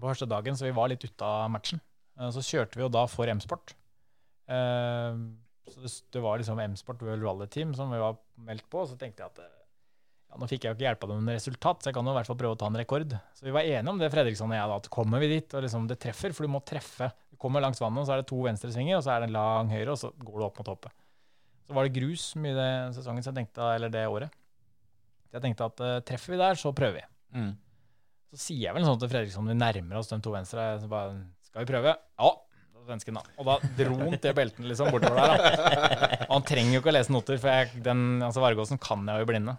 på 0.00 0.10
første 0.10 0.26
dagen, 0.28 0.58
så 0.58 0.66
vi 0.66 0.74
var 0.76 0.90
litt 0.90 1.04
ute 1.06 1.24
av 1.24 1.46
matchen. 1.54 1.78
Eh, 2.18 2.30
Så 2.34 2.42
kjørte 2.42 2.74
vi 2.76 2.82
jo 2.82 2.90
da 2.92 3.06
for 3.06 3.30
M-sport. 3.30 3.72
Eh, 4.50 5.14
Så 5.70 5.80
det, 6.12 6.20
var 6.20 6.36
liksom 6.42 6.58
M-sport 6.60 7.00
World 7.06 7.22
Rally 7.24 7.46
Team 7.48 7.70
som 7.78 7.88
vi 7.94 8.02
var 8.02 8.18
meldt 8.36 8.66
på, 8.68 8.82
og 8.82 8.90
så 8.90 8.98
tenkte 9.00 9.22
jeg 9.24 9.30
at 9.30 9.38
ja, 10.34 10.40
nå 10.42 10.48
fikk 10.50 10.64
jeg 10.64 10.72
jo 10.72 10.74
ikke 10.74 10.86
hjelpa 10.88 11.06
dem 11.06 11.26
med 11.28 11.36
resultat, 11.38 11.78
så 11.78 11.90
jeg 11.90 11.94
kan 11.94 12.08
jo 12.08 12.10
i 12.10 12.16
hvert 12.16 12.26
fall 12.26 12.38
prøve 12.40 12.56
å 12.56 12.58
ta 12.58 12.66
en 12.66 12.78
rekord. 12.80 13.12
Så 13.38 13.46
vi 13.46 13.52
var 13.54 13.68
enige 13.68 13.92
om 13.92 14.00
det, 14.00 14.10
Fredriksson 14.10 14.50
og 14.50 14.56
jeg, 14.56 14.70
da, 14.70 14.78
at 14.82 14.88
kommer 14.90 15.22
vi 15.22 15.28
dit, 15.30 15.54
og 15.54 15.62
liksom 15.62 15.84
det 15.86 15.96
treffer, 16.02 16.34
for 16.34 16.46
du 16.46 16.50
må 16.50 16.60
treffe. 16.66 17.06
Du 17.30 17.38
kommer 17.38 17.62
langs 17.62 17.78
vannet, 17.78 18.02
og 18.02 18.08
så 18.08 18.16
er 18.16 18.22
det 18.22 18.26
to 18.32 18.40
venstresvinger, 18.42 18.98
og 18.98 19.04
så 19.06 19.12
er 19.14 19.22
det 19.22 19.28
en 19.30 19.36
lang 19.36 19.70
høyre, 19.70 19.94
og 19.94 20.00
så 20.00 20.10
går 20.18 20.40
du 20.40 20.46
opp 20.48 20.58
mot 20.58 20.70
hoppet. 20.72 20.96
Så 21.68 21.76
var 21.76 21.86
det 21.86 21.94
grus 21.94 22.24
mye 22.42 22.56
den 22.58 22.96
sesongen, 22.96 23.22
så 23.22 23.30
jeg 23.30 23.38
tenkte, 23.38 23.68
eller 23.76 23.92
det 23.94 24.02
året. 24.10 24.34
Så 25.28 25.38
jeg 25.38 25.46
tenkte 25.46 25.68
at 25.70 25.84
uh, 25.84 26.00
treffer 26.10 26.34
vi 26.34 26.40
der, 26.42 26.58
så 26.58 26.74
prøver 26.74 26.98
vi. 26.98 27.06
Mm. 27.38 27.52
Så 28.34 28.42
sier 28.48 28.66
jeg 28.66 28.74
vel 28.74 28.88
sånn 28.88 28.98
til 29.04 29.12
Fredriksson, 29.14 29.52
vi 29.52 29.54
nærmer 29.60 30.00
oss 30.02 30.10
de 30.10 30.18
to 30.18 30.34
venstre, 30.34 30.66
så 30.82 30.90
bare, 30.90 31.14
skal 31.46 31.62
vi 31.62 31.70
prøve? 31.70 31.94
Ja, 31.94 32.32
svensken 32.88 33.18
da. 33.18 33.22
Og 33.38 33.46
da 33.48 33.56
dro 33.78 33.96
han 34.02 34.18
til 34.20 34.34
belten 34.36 34.66
liksom 34.68 34.90
bortover 34.92 35.20
der 35.20 35.30
da. 35.30 36.18
Og 36.26 36.34
han 36.36 36.46
trenger 36.48 36.76
jo 36.76 36.82
ikke 36.82 36.92
å 36.92 36.96
lese 36.96 37.14
noter, 37.14 37.38
for 37.40 37.52
jeg, 37.52 37.84
den, 37.84 38.04
altså 38.24 38.42
Vargåsen 38.44 38.80
kan 38.82 39.06
jeg 39.08 39.20
jo 39.22 39.26
i 39.26 39.30
blinde. 39.30 39.56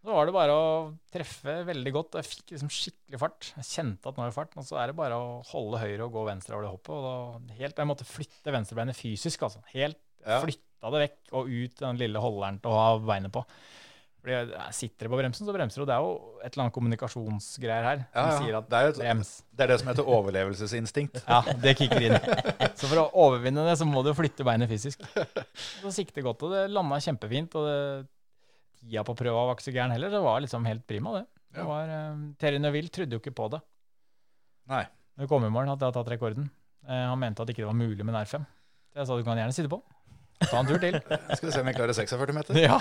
Så 0.00 0.14
var 0.16 0.24
det 0.24 0.32
bare 0.32 0.52
å 0.56 0.68
treffe 1.12 1.58
veldig 1.68 1.90
godt, 1.92 2.14
jeg 2.16 2.24
fikk 2.30 2.54
liksom 2.54 2.70
skikkelig 2.72 3.18
fart. 3.20 3.50
Jeg 3.58 3.66
kjente 3.68 4.08
at 4.08 4.16
nå 4.16 4.24
er 4.24 4.30
det 4.30 4.36
fart, 4.38 4.54
og 4.56 4.64
så 4.64 4.78
er 4.80 4.86
det 4.88 4.96
bare 4.96 5.18
å 5.20 5.42
holde 5.50 5.80
høyre 5.82 6.06
og 6.06 6.14
gå 6.14 6.22
venstre 6.30 6.56
over 6.56 6.64
det 6.64 6.70
hoppet. 6.72 6.94
Og 6.96 7.04
da, 7.04 7.54
helt, 7.58 7.76
jeg 7.82 7.90
måtte 7.90 8.06
flytte 8.08 8.54
venstrebeinet 8.54 8.96
fysisk, 8.96 9.44
altså. 9.44 9.60
Helt 9.74 10.00
Ja. 10.24 10.40
flytta 10.40 10.90
det 10.92 11.02
vekk 11.04 11.36
og 11.36 11.48
ut 11.52 11.76
den 11.84 11.96
lille 12.00 12.20
holderen 12.20 12.58
til 12.60 12.72
å 12.72 12.80
ha 12.80 12.88
beinet 12.98 13.32
på. 13.32 13.44
Fordi 14.20 14.34
jeg 14.36 14.72
Sitter 14.76 15.06
det 15.06 15.10
på 15.12 15.16
bremsen, 15.20 15.46
så 15.48 15.52
bremser 15.56 15.80
du. 15.80 15.86
Det 15.88 15.94
er 15.96 16.02
jo 16.04 16.10
et 16.44 16.52
eller 16.52 16.64
annet 16.66 16.74
kommunikasjonsgreier 16.76 17.84
her 17.88 18.02
Ja, 18.14 18.24
ja. 18.28 18.38
sier 18.40 18.56
at 18.58 18.68
Det 18.68 18.76
er 18.80 18.88
et- 18.90 18.98
brems. 19.00 19.30
Det 19.56 19.64
er 19.64 19.66
det 19.68 19.78
som 19.80 19.88
heter 19.88 20.04
overlevelsesinstinkt. 20.16 21.22
Ja, 21.28 21.40
det 21.60 21.76
kicker 21.78 22.00
inn. 22.04 22.16
Så 22.76 22.88
for 22.88 23.00
å 23.04 23.10
overvinne 23.12 23.64
det, 23.68 23.76
så 23.80 23.84
må 23.88 24.02
du 24.04 24.12
flytte 24.16 24.44
beinet 24.44 24.68
fysisk. 24.68 25.00
Så 25.84 25.92
sikte 25.92 26.20
godt, 26.24 26.42
og 26.42 26.52
det 26.52 26.66
landa 26.70 26.96
kjempefint. 27.00 27.54
Og 27.56 27.64
det, 27.68 28.08
tida 28.80 29.04
på 29.06 29.16
prøva 29.18 29.44
var 29.48 29.58
ikke 29.58 29.68
så 29.68 29.74
gæren 29.74 29.94
heller. 29.94 30.12
Det 30.12 30.22
var 30.24 30.40
liksom 30.44 30.66
helt 30.68 30.86
prima, 30.88 31.18
det. 31.18 31.26
det 31.56 31.66
var, 31.68 31.92
uh, 31.92 32.24
Terje 32.40 32.62
Neville 32.62 32.92
trodde 32.92 33.16
jo 33.16 33.22
ikke 33.22 33.34
på 33.36 33.50
det. 33.54 33.60
Nei. 34.70 34.84
Når 35.16 35.26
vi 35.26 35.30
kom 35.30 35.46
i 35.46 35.52
morgen, 35.52 35.72
at 35.72 35.80
jeg 35.80 35.90
hadde 35.90 35.98
tatt 36.00 36.12
rekorden. 36.14 36.50
Uh, 36.86 37.06
han 37.12 37.20
mente 37.20 37.44
at 37.44 37.52
ikke 37.52 37.64
det 37.64 37.70
var 37.70 37.78
mulig 37.78 38.04
med 38.04 38.14
en 38.14 38.20
R5. 38.22 38.46
Så 38.90 39.02
jeg 39.02 39.08
sa 39.08 39.18
du 39.18 39.26
kan 39.26 39.40
gjerne 39.40 39.56
sitte 39.56 39.72
på. 39.72 39.80
Ta 40.40 40.60
en 40.62 40.68
tur 40.68 40.80
til. 40.82 40.96
Skal 41.36 41.48
vi 41.48 41.54
se 41.54 41.62
om 41.62 41.70
jeg 41.70 41.78
klarer 41.78 41.96
46 41.96 42.36
meter. 42.36 42.60
ja. 42.60 42.78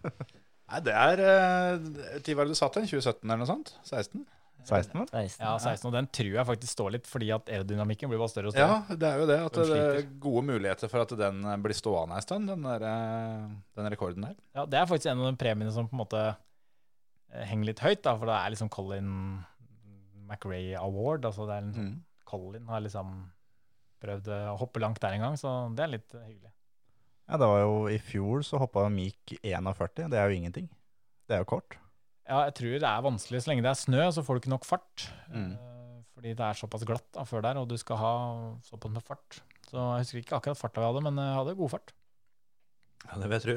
Nei, 0.74 0.80
det 0.80 0.94
er 0.96 1.20
uh, 1.20 2.34
var 2.36 2.46
det 2.48 2.54
du 2.54 2.58
satt 2.58 2.78
den? 2.78 2.88
2017 2.88 3.24
eller 3.24 3.42
noe 3.42 3.50
sånt? 3.50 3.74
16? 3.84 4.24
16, 4.68 4.94
vel? 5.00 5.08
16. 5.12 5.42
ja, 5.44 5.52
16, 5.60 5.86
og 5.88 5.92
den 5.96 6.06
tror 6.18 6.30
jeg 6.38 6.46
faktisk 6.48 6.72
står 6.72 6.94
litt 6.96 7.08
fordi 7.10 7.30
at 7.36 7.50
aerodynamikken 7.52 8.10
blir 8.12 8.20
bare 8.22 8.32
større 8.32 8.50
og 8.50 8.56
større. 8.56 8.78
Ja, 8.88 8.96
det 9.02 9.08
er 9.10 9.20
jo 9.22 9.26
det. 9.30 9.38
At 9.44 9.58
det 9.60 9.78
er 9.84 10.08
gode 10.24 10.42
muligheter 10.48 10.90
for 10.92 11.04
at 11.04 11.14
den 11.20 11.42
eh, 11.44 11.58
blir 11.64 11.76
stående 11.76 12.16
en 12.20 12.24
stund, 12.24 12.48
den, 12.52 12.64
der, 12.68 12.86
eh, 12.88 13.44
den 13.80 13.90
rekorden 13.92 14.28
der. 14.28 14.34
Ja, 14.56 14.64
det 14.66 14.80
er 14.80 14.88
faktisk 14.90 15.10
en 15.12 15.20
av 15.24 15.30
de 15.32 15.40
premiene 15.44 15.74
som 15.74 15.88
på 15.90 15.96
en 15.98 16.02
måte 16.04 16.22
eh, 16.30 17.44
henger 17.50 17.70
litt 17.72 17.84
høyt, 17.84 18.02
da, 18.06 18.16
for 18.16 18.30
det 18.32 18.38
er 18.40 18.54
liksom 18.56 18.72
Colin 18.72 19.12
McRae 20.24 20.74
Award. 20.80 21.24
Altså 21.28 21.46
det 21.48 21.60
er 21.60 21.66
en, 21.68 21.72
Mm. 21.74 21.94
Colin 22.24 22.66
har 22.72 22.80
liksom 22.82 23.14
prøvd 24.02 24.28
å 24.32 24.56
hoppe 24.58 24.80
langt 24.82 25.00
der 25.00 25.14
en 25.14 25.20
gang, 25.28 25.36
så 25.38 25.50
det 25.76 25.84
er 25.84 25.92
litt 25.92 26.12
hyggelig. 26.16 26.50
Ja, 27.28 27.38
det 27.40 27.46
var 27.48 27.60
jo 27.62 27.76
I 27.88 27.98
fjor 28.04 28.42
så 28.44 28.58
hoppa 28.60 28.88
Meek 28.92 29.36
41. 29.40 30.08
Det 30.12 30.18
er 30.18 30.28
jo 30.28 30.36
ingenting. 30.40 30.66
Det 31.28 31.36
er 31.36 31.44
jo 31.44 31.48
kort. 31.54 31.76
Ja, 32.24 32.44
jeg 32.48 32.54
tror 32.56 32.74
det 32.80 32.88
er 32.88 33.04
vanskelig. 33.04 33.42
Så 33.44 33.50
lenge 33.50 33.64
det 33.66 33.70
er 33.72 33.80
snø, 33.80 34.04
så 34.16 34.24
får 34.24 34.36
du 34.38 34.42
ikke 34.44 34.52
nok 34.54 34.64
fart. 34.68 35.08
Mm. 35.28 35.50
Eh, 35.58 35.98
Fordi 36.14 36.32
det 36.38 36.46
er 36.46 36.56
såpass 36.58 36.86
glatt 36.88 37.06
da, 37.12 37.24
før 37.28 37.44
der, 37.44 37.58
og 37.60 37.68
du 37.68 37.76
skal 37.80 37.98
ha 38.00 38.12
såpass 38.64 38.92
med 38.94 39.04
fart. 39.04 39.40
Så 39.68 39.76
jeg 39.76 40.04
husker 40.06 40.22
ikke 40.22 40.38
akkurat 40.38 40.60
farta 40.60 40.80
vi 40.80 40.88
hadde, 40.88 41.02
men 41.04 41.20
jeg 41.20 41.36
hadde 41.40 41.56
god 41.58 41.72
fart. 41.74 41.92
Ja, 43.04 43.18
det 43.20 43.28
vet 43.34 43.48
du. 43.50 43.56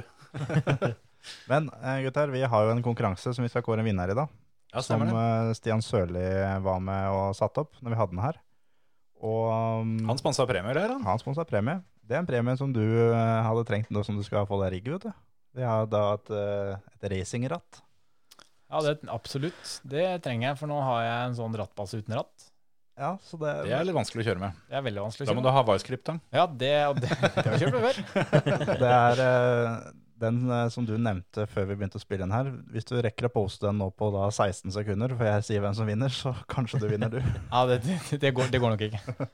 Men 1.52 1.69
eh, 1.81 2.02
gutter, 2.06 2.30
vi 2.31 2.41
har 2.44 2.65
jo 2.68 2.72
en 2.72 2.84
konkurranse 2.85 3.31
som 3.35 3.44
vi 3.44 3.49
skal 3.52 3.64
kåre 3.65 3.81
en 3.84 3.88
vinner 3.88 4.11
i, 4.11 4.15
da. 4.15 4.27
Ja, 4.73 4.84
som 4.84 5.02
det. 5.02 5.10
eh, 5.15 5.53
Stian 5.57 5.81
Sørli 5.84 6.23
var 6.64 6.84
med 6.84 7.07
og 7.11 7.35
satte 7.35 7.64
opp 7.64 7.80
når 7.81 7.94
vi 7.94 7.99
hadde 7.99 8.15
den 8.15 8.23
her. 8.23 8.38
Og 9.23 9.48
um, 9.81 9.95
Han 10.11 10.19
sponsa 10.19 10.45
premie, 10.45 10.72
eller? 10.76 10.94
han. 10.94 11.07
han 11.07 11.19
sponsa 11.23 11.44
premie. 11.48 11.80
Det 12.07 12.15
er 12.15 12.22
en 12.22 12.30
premie 12.30 12.53
som 12.60 12.72
du 12.76 12.84
eh, 12.84 13.39
hadde 13.48 13.65
trengt 13.68 13.89
nå 13.91 14.03
som 14.06 14.15
du 14.19 14.23
skal 14.27 14.45
få 14.48 14.60
deg 14.61 14.76
rigg, 14.77 14.91
vet 14.94 15.07
du. 15.10 15.11
Vi 15.57 15.65
har 15.65 15.88
da 15.89 16.03
et, 16.19 16.30
eh, 16.38 16.76
et 16.99 17.07
racingratt. 17.15 17.81
Ja, 18.68 18.81
det, 18.84 18.98
absolutt. 19.11 19.73
Det 19.88 20.06
trenger 20.26 20.49
jeg, 20.49 20.60
for 20.60 20.72
nå 20.72 20.80
har 20.84 21.03
jeg 21.06 21.27
en 21.30 21.38
sånn 21.38 21.56
rattbase 21.60 22.02
uten 22.02 22.18
ratt. 22.19 22.48
Ja, 22.98 23.14
så 23.22 23.38
det, 23.38 23.52
Det 23.68 23.76
er 23.77 23.85
litt 23.85 23.95
vanskelig 23.95 24.23
å 24.23 24.27
kjøre 24.31 24.41
med. 24.41 24.57
Det 24.68 24.80
er 24.80 24.84
veldig 24.88 25.06
vanskelig 25.06 25.23
å 25.23 25.27
kjøre 25.27 25.38
med. 25.38 25.45
Da 25.45 25.52
må 25.52 25.53
du 25.53 25.53
ha 25.53 25.64
Vice-kryptang. 25.69 26.19
Ja, 26.34 26.48
det, 26.49 26.73
det, 26.98 27.14
det 27.35 27.45
har 27.45 27.53
jeg 27.53 27.61
kjørt 27.61 27.77
med 27.77 27.85
før. 27.85 28.76
det 28.81 28.91
er 28.95 29.22
eh, 29.27 29.76
den 30.22 30.39
eh, 30.49 30.64
som 30.73 30.85
du 30.88 30.95
nevnte 30.98 31.45
før 31.52 31.68
vi 31.69 31.77
begynte 31.77 31.99
å 31.99 32.02
spille 32.02 32.26
den 32.26 32.34
her. 32.34 32.49
Hvis 32.73 32.88
du 32.89 32.95
rekker 32.98 33.30
å 33.30 33.34
poste 33.34 33.68
den 33.68 33.77
nå 33.81 33.91
på 33.94 34.10
da 34.15 34.26
16 34.31 34.73
sekunder, 34.73 35.14
for 35.14 35.30
jeg 35.30 35.45
sier 35.45 35.64
hvem 35.64 35.76
som 35.77 35.89
vinner, 35.89 36.14
så 36.14 36.34
kanskje 36.56 36.81
du 36.84 36.88
vinner, 36.89 37.14
du. 37.14 37.19
Ja, 37.22 37.64
det, 37.69 37.84
det, 37.85 38.19
det, 38.23 38.34
går, 38.34 38.49
det 38.53 38.61
går 38.64 38.73
nok 38.73 38.85
ikke. 38.88 39.30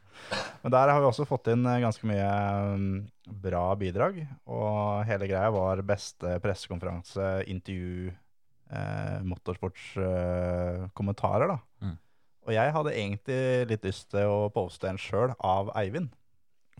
Men 0.65 0.75
der 0.75 0.91
har 0.91 0.99
vi 0.99 1.09
også 1.09 1.27
fått 1.29 1.47
inn 1.53 1.63
eh, 1.63 1.79
ganske 1.83 2.09
mye 2.09 2.27
mm, 2.75 2.99
bra 3.47 3.63
bidrag. 3.79 4.19
Og 4.51 5.07
hele 5.07 5.31
greia 5.31 5.53
var 5.55 5.85
beste 5.87 6.35
pressekonferanse, 6.43 7.31
intervju, 7.47 8.11
eh, 8.71 9.19
motorsportskommentarer, 9.27 11.49
eh. 11.49 11.57
Mm. 11.83 11.97
Og 12.43 12.51
jeg 12.51 12.73
hadde 12.75 12.91
egentlig 12.91 13.67
litt 13.69 13.85
lyst 13.87 14.09
til 14.11 14.27
å 14.27 14.49
poste 14.53 14.87
en 14.89 14.97
sjøl 14.99 15.31
av 15.39 15.71
Eivind. 15.79 16.09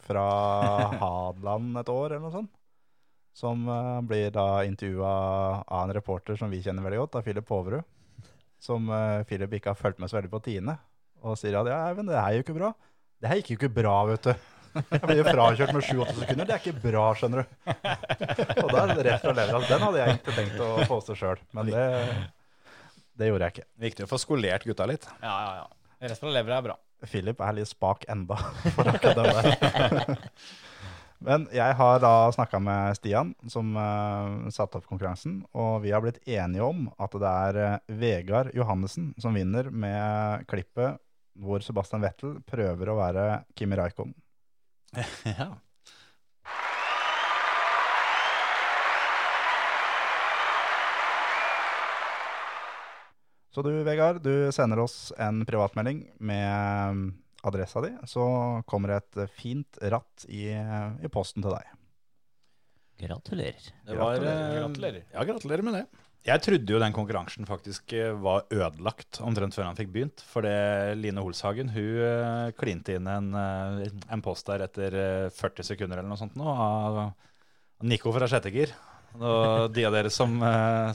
Fra 0.04 0.26
Hadeland 1.02 1.78
et 1.80 1.90
år, 1.92 2.12
eller 2.12 2.26
noe 2.26 2.32
sånt. 2.34 2.52
Som 3.34 3.70
eh, 3.72 4.02
blir 4.08 4.32
da 4.36 4.64
intervjua 4.68 5.14
av 5.64 5.86
en 5.86 5.94
reporter 5.96 6.36
som 6.40 6.50
vi 6.52 6.62
kjenner 6.64 6.84
veldig 6.86 7.00
godt, 7.06 7.16
av 7.20 7.24
Philip 7.28 7.48
Poverud. 7.48 7.84
Som 8.64 8.82
eh, 8.92 9.24
Philip 9.30 9.52
ikke 9.58 9.72
har 9.72 9.80
fulgt 9.80 10.00
med 10.04 10.10
så 10.12 10.18
veldig 10.20 10.34
på 10.34 10.44
Tine. 10.50 10.76
Og 11.24 11.32
sier 11.40 11.56
at 11.60 11.68
ja, 11.72 11.80
Eivind, 11.88 12.10
det 12.12 12.20
er 12.20 12.32
jo 12.36 12.42
ikke 12.44 12.60
bra. 12.60 12.70
Det 13.24 13.30
her 13.32 13.38
gikk 13.40 13.50
jo 13.54 13.60
ikke 13.62 13.78
bra, 13.80 13.96
vet 14.10 14.24
du. 14.28 14.34
Jeg 14.94 15.02
blir 15.06 15.20
jo 15.20 15.26
frakjørt 15.28 15.74
med 15.76 15.86
7-8 15.86 16.16
sekunder. 16.20 16.48
Det 16.50 16.56
er 16.56 16.62
ikke 16.62 16.84
bra, 16.84 17.04
skjønner 17.18 17.44
du. 17.44 17.58
Og 18.64 18.72
da 18.72 18.84
er 18.84 18.94
det 18.94 19.06
rett 19.10 19.26
fra 19.26 19.36
levra. 19.38 19.62
Den 19.70 19.86
hadde 19.88 20.02
jeg 20.02 20.18
ikke 20.20 20.36
tenkt 20.38 20.64
å 20.66 20.70
poste 20.90 21.18
sjøl, 21.20 21.44
men 21.58 21.70
det, 21.70 21.86
det 23.20 23.30
gjorde 23.30 23.50
jeg 23.50 23.58
ikke. 23.58 23.70
Viktig 23.88 24.08
å 24.08 24.12
få 24.12 24.22
skolert 24.22 24.68
gutta 24.68 24.90
litt. 24.90 25.08
Ja, 25.22 25.34
ja, 25.34 25.54
ja. 25.62 26.10
Rett 26.10 26.20
fra 26.20 26.34
levra 26.34 26.60
er 26.60 26.68
bra. 26.72 26.78
Philip 27.04 27.42
er 27.44 27.58
litt 27.58 27.70
spak 27.70 28.06
enda 28.12 28.38
for 28.76 28.88
akkurat 28.88 29.20
det 29.20 29.32
der. 29.32 30.18
Men 31.24 31.46
jeg 31.56 31.76
har 31.80 32.02
da 32.04 32.28
snakka 32.36 32.60
med 32.60 32.98
Stian, 32.98 33.30
som 33.48 33.70
uh, 33.80 34.50
satte 34.52 34.80
opp 34.80 34.90
konkurransen, 34.90 35.38
og 35.56 35.86
vi 35.86 35.94
har 35.96 36.04
blitt 36.04 36.20
enige 36.28 36.66
om 36.68 36.90
at 37.00 37.16
det 37.16 37.30
er 37.48 37.60
uh, 37.62 37.94
Vegard 38.02 38.52
Johannessen 38.58 39.14
som 39.24 39.38
vinner 39.38 39.70
med 39.72 40.44
klippet 40.52 41.00
hvor 41.40 41.64
Sebastian 41.66 42.04
Vettel 42.04 42.36
prøver 42.46 42.92
å 42.92 42.98
være 43.00 43.26
Kimi 43.58 43.80
Raikkonen. 43.80 44.14
Ja. 45.26 45.50
Så 53.54 53.62
du, 53.62 53.70
Vegard, 53.86 54.22
du 54.26 54.52
sender 54.52 54.80
oss 54.82 55.12
en 55.22 55.44
privatmelding 55.46 56.00
med 56.18 57.12
adressa 57.46 57.82
di, 57.86 57.92
så 58.10 58.24
kommer 58.66 58.90
det 58.96 59.02
et 59.04 59.34
fint 59.38 59.78
ratt 59.94 60.26
i, 60.26 60.48
i 60.50 61.12
posten 61.14 61.44
til 61.46 61.54
deg. 61.54 61.68
Gratulerer. 63.04 63.68
Det 63.86 63.98
var, 64.00 64.16
Gratulerer. 64.16 64.48
eh, 64.48 64.58
Gratulerer. 64.64 65.04
Ja, 65.14 65.26
gratulerer 65.28 65.66
med 65.68 65.78
det. 65.78 65.86
Jeg 66.24 66.40
trodde 66.40 66.72
jo 66.72 66.80
den 66.80 66.94
konkurransen 66.96 67.48
faktisk 67.48 67.94
eh, 67.98 68.14
var 68.24 68.46
ødelagt 68.48 69.20
omtrent 69.28 69.56
før 69.58 69.68
han 69.68 69.76
fikk 69.76 69.90
begynt. 69.92 70.24
For 70.32 70.46
det 70.46 70.96
Line 71.02 71.20
Holshagen 71.20 71.74
hun 71.74 71.90
eh, 72.00 72.54
klinte 72.56 72.96
inn 72.96 73.10
en, 73.12 73.28
eh, 73.36 73.90
en 74.08 74.24
post 74.24 74.48
der 74.48 74.64
etter 74.64 74.96
eh, 74.96 75.34
40 75.36 75.68
sekunder 75.74 76.00
eller 76.00 76.08
noe 76.08 76.22
sånt 76.22 76.38
nå, 76.40 76.48
av 76.48 77.02
Nico 77.84 78.14
fra 78.16 78.30
Sjettegir. 78.32 78.72
Og 79.20 79.68
de 79.76 79.84
av 79.86 79.94
dere 79.94 80.10
som, 80.10 80.40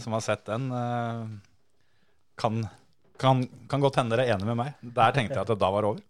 som 0.02 0.14
har 0.16 0.22
sett 0.24 0.48
den, 0.48 0.64
kan, 2.40 2.56
kan, 3.20 3.44
kan 3.70 3.84
godt 3.84 4.00
hende 4.00 4.16
dere 4.16 4.24
er 4.26 4.34
enige 4.34 4.48
med 4.48 4.58
meg. 4.58 4.80
Der 4.82 5.14
tenkte 5.14 5.36
jeg 5.36 5.44
at 5.44 5.52
det 5.52 5.58
da 5.60 5.70
var 5.70 5.86
over. 5.86 6.00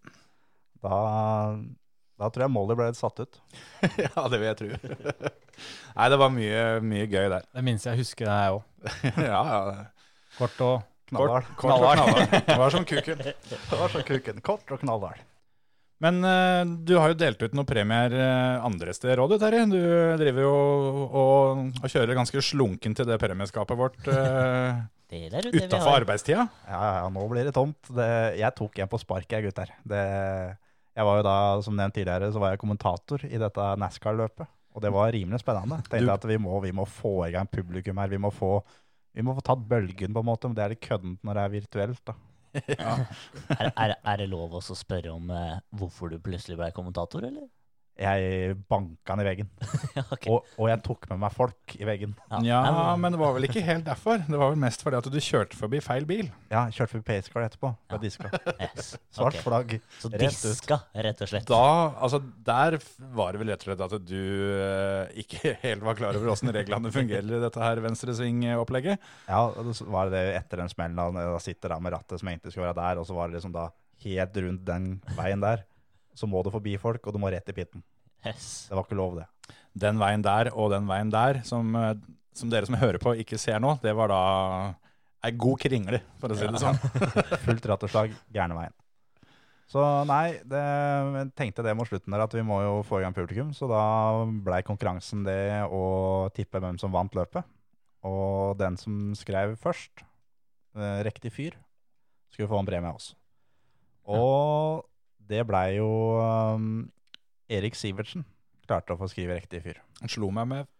Da, 0.80 1.02
da 2.22 2.30
tror 2.32 2.46
jeg 2.46 2.54
Molly 2.54 2.78
ble 2.78 2.88
litt 2.88 3.02
satt 3.02 3.20
ut. 3.20 3.42
ja, 4.06 4.24
det 4.24 4.38
vil 4.38 4.48
jeg 4.48 4.58
tro. 4.62 4.80
Nei, 5.98 6.08
det 6.14 6.22
var 6.22 6.32
mye, 6.32 6.64
mye 6.94 7.10
gøy 7.10 7.28
der. 7.34 7.44
Det 7.50 7.66
minste 7.66 7.92
jeg 7.92 8.06
husker, 8.06 8.30
det 8.30 8.38
er 8.38 8.46
jeg 8.46 8.56
òg. 8.60 8.67
Ja, 9.16 9.42
ja. 9.48 9.86
Kort 10.38 10.62
og 10.64 10.76
Knallhard. 11.08 11.48
Kort 11.56 11.72
og 11.72 11.86
knallhard. 11.96 12.34
Det 12.44 12.58
var 12.60 12.74
som 12.74 12.84
kuken. 12.84 13.22
Det 13.24 13.80
var 13.80 13.92
som 13.92 14.04
kuken. 14.04 14.40
Kort 14.44 14.74
og 14.74 14.82
knallhard. 14.82 15.22
Men 16.04 16.20
uh, 16.22 16.62
du 16.86 16.94
har 16.94 17.10
jo 17.10 17.18
delt 17.18 17.40
ut 17.42 17.56
noen 17.58 17.66
premier 17.66 18.12
uh, 18.14 18.66
andre 18.66 18.92
steder 18.94 19.18
òg, 19.18 19.32
du 19.32 19.42
Terje. 19.42 19.64
Du 19.72 19.80
driver 20.20 20.44
jo 20.44 20.52
og, 21.08 21.64
og 21.80 21.88
kjører 21.90 22.14
ganske 22.18 22.42
slunken 22.44 22.94
til 22.94 23.08
det 23.08 23.18
premieskapet 23.18 23.80
vårt 23.80 23.98
uh, 24.06 24.78
er 25.08 25.40
det 25.42 25.50
vi 25.54 25.64
utafor 25.64 25.96
arbeidstida. 25.96 26.46
Ja, 26.68 26.82
ja, 27.00 27.08
nå 27.10 27.24
blir 27.32 27.48
det 27.48 27.56
tomt. 27.56 27.80
Det, 27.88 28.08
jeg 28.38 28.54
tok 28.60 28.78
en 28.78 28.92
på 28.92 29.00
sparket, 29.02 29.38
jeg, 29.38 29.48
gutter. 29.48 29.72
Det, 29.88 30.04
jeg 30.98 31.08
var 31.08 31.18
jo 31.18 31.26
da, 31.26 31.36
som 31.64 31.76
nevnt 31.78 31.96
tidligere, 31.96 32.30
så 32.34 32.42
var 32.42 32.54
jeg 32.54 32.62
kommentator 32.62 33.24
i 33.26 33.40
dette 33.40 33.68
NASCAR-løpet. 33.82 34.52
Og 34.78 34.84
det 34.84 34.92
var 34.94 35.10
rimelig 35.14 35.40
spennende. 35.42 35.80
Tenkte 35.88 36.04
Du- 36.06 36.14
at 36.14 36.24
vi 36.30 36.38
må, 36.38 36.54
vi 36.62 36.70
må 36.72 36.84
få 36.86 37.16
i 37.26 37.32
gang 37.34 37.50
publikum 37.50 37.98
her. 37.98 38.08
Vi 38.14 38.20
må 38.22 38.30
få, 38.30 38.52
vi 39.18 39.24
må 39.26 39.34
få 39.34 39.42
tatt 39.42 39.64
bølgen, 39.68 40.14
på 40.14 40.22
en 40.22 40.28
måte. 40.30 40.46
Men 40.46 40.54
det 40.54 40.64
er 40.64 40.74
litt 40.76 40.84
køddent 40.86 41.24
når 41.26 41.34
det 41.40 41.44
er 41.44 41.54
virtuelt, 41.58 42.02
da. 42.06 42.14
Er, 43.58 43.68
er, 43.76 43.92
er 44.08 44.16
det 44.22 44.26
lov 44.30 44.54
også 44.56 44.72
å 44.72 44.78
spørre 44.78 45.10
om 45.12 45.28
eh, 45.34 45.58
hvorfor 45.76 46.08
du 46.10 46.16
plutselig 46.22 46.56
ble 46.58 46.70
kommentator, 46.74 47.26
eller? 47.28 47.44
Jeg 47.98 48.54
banka 48.70 49.16
den 49.16 49.24
i 49.24 49.26
veggen. 49.26 49.48
okay. 50.14 50.30
Og, 50.30 50.46
og 50.54 50.68
jeg 50.70 50.78
tok 50.86 51.08
med 51.10 51.18
meg 51.24 51.32
folk 51.34 51.74
i 51.74 51.86
veggen. 51.88 52.12
Ja, 52.30 52.38
ja. 52.46 52.92
men 53.00 53.14
det 53.14 53.18
var 53.18 53.32
vel 53.34 53.48
ikke 53.48 53.62
helt 53.66 53.82
derfor. 53.88 54.20
Det 54.22 54.38
var 54.38 54.52
vel 54.52 54.60
mest 54.62 54.84
fordi 54.86 55.00
at 55.00 55.08
du 55.10 55.18
kjørte 55.18 55.58
forbi 55.58 55.80
feil 55.82 56.06
bil. 56.06 56.28
Ja, 56.52 56.68
kjørte 56.70 56.92
forbi 56.94 57.06
Pacecar 57.08 57.48
etterpå. 57.48 57.72
Ja. 57.90 57.98
diska. 58.02 58.30
yes. 58.68 58.92
Svart 59.10 59.34
okay. 59.34 59.42
flagg. 59.42 59.74
Så 59.98 60.12
rett 60.12 60.30
ut. 60.30 60.38
diska, 60.46 60.78
rett 61.08 61.24
og 61.26 61.32
slett. 61.32 61.50
Da, 61.50 61.64
altså 61.98 62.22
Der 62.46 62.78
var 63.18 63.34
det 63.34 63.42
vel 63.42 63.50
rett 63.50 63.66
og 63.66 63.72
slett 63.72 63.84
at 63.88 64.06
du 64.06 64.22
eh, 64.60 65.18
ikke 65.24 65.56
helt 65.66 65.86
var 65.90 65.98
klar 65.98 66.20
over 66.20 66.34
åssen 66.36 66.54
reglene 66.54 66.94
fungerer 66.94 67.26
i 67.26 67.42
dette 67.42 67.64
her 67.64 67.82
venstresving-opplegget. 67.82 69.10
Ja, 69.26 69.42
og 69.50 69.74
så 69.74 69.88
var 69.90 70.14
det 70.14 70.22
etter 70.36 70.62
den 70.62 70.70
smellen 70.70 70.98
da, 70.98 71.28
da 71.34 71.42
sitter 71.42 71.74
da 71.74 71.82
med 71.82 71.98
rattet 71.98 72.22
som 72.22 72.30
egentlig 72.30 72.54
skulle 72.54 72.70
være 72.70 72.78
der, 72.78 73.02
og 73.02 73.10
så 73.10 73.18
var 73.18 73.26
det 73.26 73.40
liksom 73.40 73.58
da 73.58 73.68
helt 74.04 74.36
rundt 74.44 74.64
den 74.66 74.88
veien 75.18 75.42
der. 75.42 75.66
Så 76.18 76.26
må 76.26 76.42
du 76.42 76.50
forbi 76.50 76.74
folk, 76.82 77.04
og 77.06 77.14
du 77.14 77.22
må 77.22 77.30
rett 77.30 77.50
i 77.50 77.54
pitten. 77.54 77.84
Yes. 78.26 78.66
Det 78.66 78.74
var 78.74 78.86
ikke 78.86 78.98
lov, 78.98 79.20
det. 79.20 79.54
Den 79.78 80.00
veien 80.00 80.24
der 80.26 80.50
og 80.50 80.72
den 80.74 80.88
veien 80.90 81.12
der, 81.14 81.44
som 81.46 81.70
eh, 81.78 81.92
som 82.38 82.50
dere 82.52 82.68
som 82.68 82.78
hører 82.78 83.00
på 83.02 83.16
ikke 83.18 83.38
ser 83.40 83.58
nå, 83.62 83.74
det 83.82 83.94
var 83.98 84.12
da 84.12 84.22
ei 85.26 85.32
god 85.34 85.58
kringle, 85.60 86.00
for 86.22 86.30
å 86.30 86.36
si 86.38 86.46
det 86.46 86.60
sånn. 86.62 86.78
Fullt 87.46 87.66
ratterslag 87.66 88.14
gærne 88.34 88.58
veien. 88.58 88.76
Så 89.68 89.82
nei, 90.08 90.38
det, 90.48 90.60
jeg 91.18 91.30
tenkte 91.36 91.64
det 91.66 91.74
mot 91.76 91.88
slutten 91.88 92.14
der 92.14 92.24
at 92.24 92.32
vi 92.32 92.44
må 92.46 92.62
jo 92.64 92.76
få 92.88 93.00
i 93.00 93.04
gang 93.04 93.16
publikum. 93.16 93.50
Så 93.52 93.68
da 93.68 93.82
blei 94.24 94.62
konkurransen 94.64 95.26
det 95.26 95.66
å 95.66 95.82
tippe 96.36 96.62
hvem 96.62 96.78
som 96.80 96.94
vant 96.94 97.18
løpet. 97.18 97.44
Og 98.08 98.56
den 98.56 98.78
som 98.80 99.10
skrev 99.18 99.58
først, 99.60 100.06
eh, 100.78 101.02
riktig 101.04 101.34
fyr, 101.34 101.58
skulle 102.32 102.48
få 102.48 102.62
en 102.62 102.70
premie 102.70 102.94
oss. 102.94 103.10
Og 104.08 104.86
det 105.28 105.44
blei 105.48 105.78
jo 105.78 105.88
um, 106.56 106.88
Erik 107.52 107.76
Sivertsen 107.78 108.24
klarte 108.68 108.94
å 108.94 109.00
få 109.00 109.08
skrive 109.10 109.38
riktig 109.38 109.62
fyr. 109.64 109.78
Han 110.02 110.12
slo 110.12 110.28
meg 110.34 110.48
med 110.50 110.74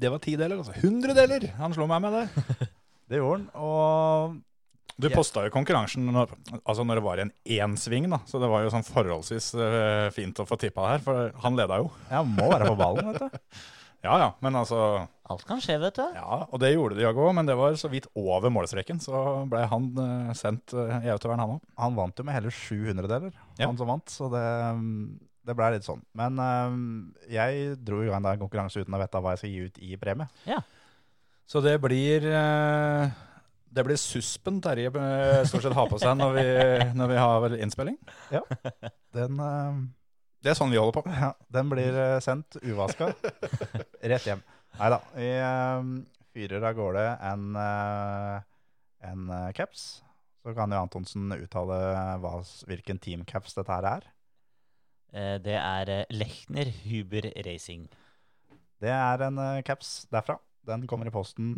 Det 0.00 0.08
var 0.12 0.22
ti 0.22 0.36
deler, 0.40 0.60
altså. 0.62 0.74
100 0.78 1.16
deler! 1.16 1.50
Han 1.58 1.74
slo 1.76 1.88
meg 1.90 2.00
med 2.04 2.16
det. 2.20 2.68
Det 3.12 3.18
gjorde 3.20 3.42
han, 3.42 3.48
og 3.60 4.38
Du 5.02 5.08
posta 5.12 5.42
jo 5.44 5.52
konkurransen 5.52 6.06
når, 6.08 6.30
altså 6.62 6.84
når 6.86 7.00
det 7.00 7.04
var 7.04 7.20
i 7.20 7.24
en 7.26 7.32
én-sving, 7.58 8.06
da. 8.08 8.22
Så 8.28 8.40
det 8.40 8.48
var 8.48 8.64
jo 8.64 8.70
sånn 8.72 8.86
forholdsvis 8.86 9.50
uh, 9.58 10.08
fint 10.16 10.40
å 10.40 10.46
få 10.48 10.56
tippa 10.60 10.86
her, 10.94 11.04
for 11.04 11.34
han 11.44 11.58
leda 11.58 11.82
jo. 11.82 11.90
ja, 12.08 12.22
må 12.24 12.48
være 12.48 12.70
på 12.70 12.78
ballen, 12.80 13.12
vet 13.12 13.24
du. 13.26 13.40
Ja 14.02 14.16
ja, 14.18 14.30
men 14.42 14.56
altså 14.58 14.76
Alt 15.32 15.44
kan 15.48 15.60
skje, 15.64 15.78
vet 15.82 15.96
du. 15.98 16.04
Ja, 16.16 16.42
og 16.46 16.60
det 16.62 16.70
gjorde 16.74 16.98
Diago 17.00 17.26
òg, 17.28 17.34
men 17.40 17.48
det 17.48 17.56
var 17.58 17.74
så 17.80 17.88
vidt 17.92 18.06
over 18.18 18.52
målstreken. 18.52 19.00
Så 19.02 19.16
ble 19.50 19.64
han 19.70 19.90
eh, 20.04 20.30
sendt 20.38 20.74
uh, 20.76 20.98
i 21.02 21.10
autovern, 21.12 21.40
han 21.42 21.54
òg. 21.56 21.66
Han 21.80 21.96
vant 21.98 22.20
jo 22.20 22.26
med 22.28 22.36
hele 22.38 22.52
700 22.52 23.08
deler, 23.10 23.34
Ja. 23.58 23.66
han 23.70 23.78
som 23.80 23.88
vant, 23.90 24.12
så 24.12 24.28
det, 24.32 24.44
det 25.48 25.56
ble 25.58 25.72
litt 25.74 25.86
sånn. 25.88 26.02
Men 26.18 26.38
øhm, 26.38 26.84
jeg 27.32 27.76
dro 27.82 28.02
i 28.04 28.10
gang 28.12 28.22
da 28.24 28.36
en 28.36 28.44
konkurranse 28.44 28.84
uten 28.84 28.94
å 28.94 29.00
vite 29.02 29.22
hva 29.24 29.32
jeg 29.34 29.42
skal 29.42 29.52
gi 29.56 29.66
ut 29.66 29.82
i 29.82 29.96
premie. 30.00 30.28
Så 31.52 31.60
det 31.64 31.74
blir 31.82 32.22
eh, 32.30 33.10
Det 33.72 33.82
blir 33.84 33.98
suspen 33.98 34.60
Terje 34.62 34.88
eh, 34.94 35.42
stort 35.48 35.64
sett 35.66 35.74
har 35.76 35.88
på 35.90 35.98
seg 36.00 36.14
når 36.20 36.36
vi, 36.38 36.44
når 37.00 37.10
vi 37.10 37.18
har 37.18 37.40
vel 37.44 37.56
innspilling. 37.64 37.98
Den, 39.12 39.40
øhm, 39.42 39.82
Det 40.42 40.52
er 40.52 40.56
sånn 40.58 40.72
vi 40.72 40.78
holder 40.80 40.96
på. 41.00 41.02
ja, 41.12 41.32
den 41.52 41.68
blir 41.70 41.92
øh, 42.06 42.16
sendt 42.24 42.56
uvaska 42.62 43.10
rett 44.02 44.26
hjem. 44.30 44.40
Nei 44.78 44.88
da, 44.92 44.98
vi 45.14 45.28
fyrer 46.32 46.64
av 46.64 46.76
gårde 46.78 47.04
en, 47.28 47.44
øh, 47.60 48.38
en 49.10 49.28
øh, 49.28 49.50
caps. 49.56 50.02
Så 50.42 50.54
kan 50.56 50.72
jo 50.72 50.80
Antonsen 50.82 51.30
uttale 51.36 51.76
hva, 52.22 52.32
hvilken 52.66 52.98
teamcaps 53.02 53.54
dette 53.58 53.76
her 53.76 53.88
er. 53.92 54.08
Eh, 55.12 55.36
Det 55.44 55.58
er 55.58 55.92
eh, 55.92 56.04
Lechner 56.10 56.72
Huber 56.86 57.28
Racing. 57.46 57.86
Det 58.82 58.90
er 58.90 59.22
en 59.28 59.38
caps 59.62 60.08
derfra. 60.10 60.38
Den 60.66 60.86
kommer 60.86 61.06
i 61.06 61.14
posten 61.14 61.56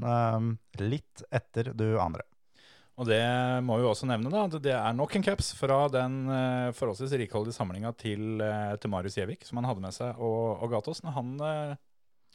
litt 0.81 1.23
etter 1.33 1.71
du 1.77 1.99
andre. 2.01 2.25
Og 2.97 3.09
det 3.09 3.21
må 3.67 3.77
vi 3.81 3.87
også 3.89 4.07
nevne, 4.07 4.31
da, 4.31 4.45
det 4.63 4.71
er 4.73 4.93
nok 4.95 5.17
en 5.19 5.25
caps 5.27 5.49
fra 5.59 5.81
den 5.91 6.21
eh, 6.31 6.69
forholdsvis 6.77 7.17
rikholdige 7.19 7.57
samlinga 7.57 7.91
til, 7.99 8.39
eh, 8.45 8.77
til 8.79 8.93
Marius 8.93 9.17
Gjevik, 9.19 9.43
som 9.45 9.59
han 9.59 9.67
hadde 9.67 9.83
med 9.83 9.97
seg 9.97 10.21
og, 10.23 10.61
og 10.63 10.71
ga 10.71 10.81
til 10.85 10.95
oss 10.95 11.03
når 11.03 11.17
han 11.17 11.33
eh, 11.49 11.75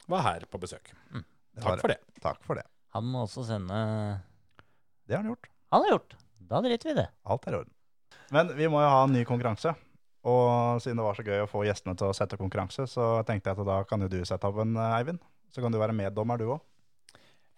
var 0.06 0.24
her 0.26 0.46
på 0.50 0.60
besøk. 0.62 0.92
Mm. 1.12 1.26
Takk 1.60 1.82
for 1.82 1.92
det. 1.92 1.98
Takk 2.22 2.40
for 2.46 2.60
det. 2.60 2.66
Han 2.94 3.06
må 3.06 3.24
også 3.26 3.44
sende 3.46 3.76
Det 5.06 5.14
har 5.14 5.22
han 5.22 5.30
gjort. 5.32 5.50
Han 5.70 5.84
har 5.84 5.96
gjort. 5.96 6.16
Da 6.50 6.60
driter 6.64 6.90
vi 6.90 6.96
i 6.96 6.98
det. 7.02 7.06
Alt 7.30 7.46
er 7.46 7.54
i 7.54 7.60
orden. 7.60 7.76
Men 8.34 8.50
vi 8.56 8.66
må 8.70 8.82
jo 8.82 8.90
ha 8.90 9.04
en 9.04 9.14
ny 9.14 9.22
konkurranse. 9.26 9.74
Og 10.26 10.80
siden 10.82 10.98
det 11.00 11.06
var 11.06 11.16
så 11.16 11.24
gøy 11.24 11.44
å 11.44 11.48
få 11.48 11.62
gjestene 11.64 11.96
til 11.96 12.10
å 12.10 12.16
sette 12.16 12.38
konkurranse, 12.40 12.84
så 12.90 13.12
tenkte 13.26 13.50
jeg 13.50 13.56
at 13.56 13.68
da 13.70 13.78
kan 13.88 14.02
jo 14.04 14.10
du 14.12 14.18
sette 14.28 14.48
opp 14.48 14.58
en, 14.60 14.74
eh, 14.76 14.96
Eivind. 14.98 15.22
Så 15.50 15.62
kan 15.62 15.72
du 15.72 15.78
være 15.80 15.96
meddommer, 15.96 16.38
du 16.38 16.50
òg. 16.54 16.60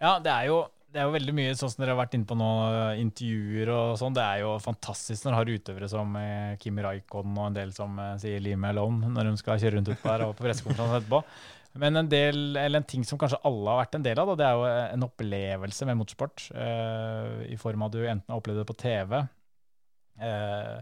Ja, 0.01 0.19
det 0.23 0.31
er, 0.33 0.47
jo, 0.49 0.61
det 0.91 1.01
er 1.01 1.09
jo 1.09 1.15
veldig 1.15 1.35
mye 1.37 1.57
sånn 1.59 1.71
som 1.73 1.83
dere 1.83 1.95
har 1.95 2.01
vært 2.01 2.15
inne 2.17 2.27
på 2.27 2.37
nå, 2.39 2.51
intervjuer 3.03 3.73
og 3.75 3.99
sånn. 4.01 4.15
Det 4.17 4.23
er 4.25 4.43
jo 4.43 4.55
fantastisk 4.63 5.25
når 5.25 5.33
du 5.33 5.39
har 5.39 5.51
utøvere 5.59 5.91
som 5.91 6.17
eh, 6.19 6.55
Kimi 6.63 6.85
Raikon 6.87 7.37
og 7.37 7.49
en 7.49 7.59
del 7.59 7.75
som 7.77 7.99
eh, 7.99 8.17
sier 8.23 8.41
'leave 8.41 8.59
me 8.59 8.73
alone' 8.73 9.13
når 9.13 9.31
de 9.31 9.35
skal 9.43 9.61
kjøre 9.61 9.77
rundt 9.77 9.93
utpå 9.95 10.11
her 10.11 10.27
og 10.27 10.37
på 10.39 10.47
pressekonferanse 10.47 11.03
etterpå. 11.03 11.23
Men 11.81 11.97
en 11.97 12.09
del, 12.11 12.57
eller 12.57 12.83
en 12.83 12.89
ting 12.89 13.05
som 13.09 13.21
kanskje 13.21 13.41
alle 13.49 13.71
har 13.71 13.81
vært 13.85 13.97
en 13.97 14.05
del 14.05 14.19
av, 14.21 14.33
da, 14.33 14.35
det 14.41 14.49
er 14.49 14.59
jo 14.59 14.67
en 14.97 15.07
opplevelse 15.07 15.89
med 15.89 15.99
motorsport. 16.01 16.49
Uh, 16.53 17.47
I 17.49 17.57
form 17.61 17.85
av 17.85 17.93
at 17.93 17.97
du 17.97 18.03
enten 18.05 18.35
har 18.35 18.43
opplevd 18.43 18.61
det 18.61 18.69
på 18.69 18.77
TV, 18.83 19.17
uh, 20.21 20.77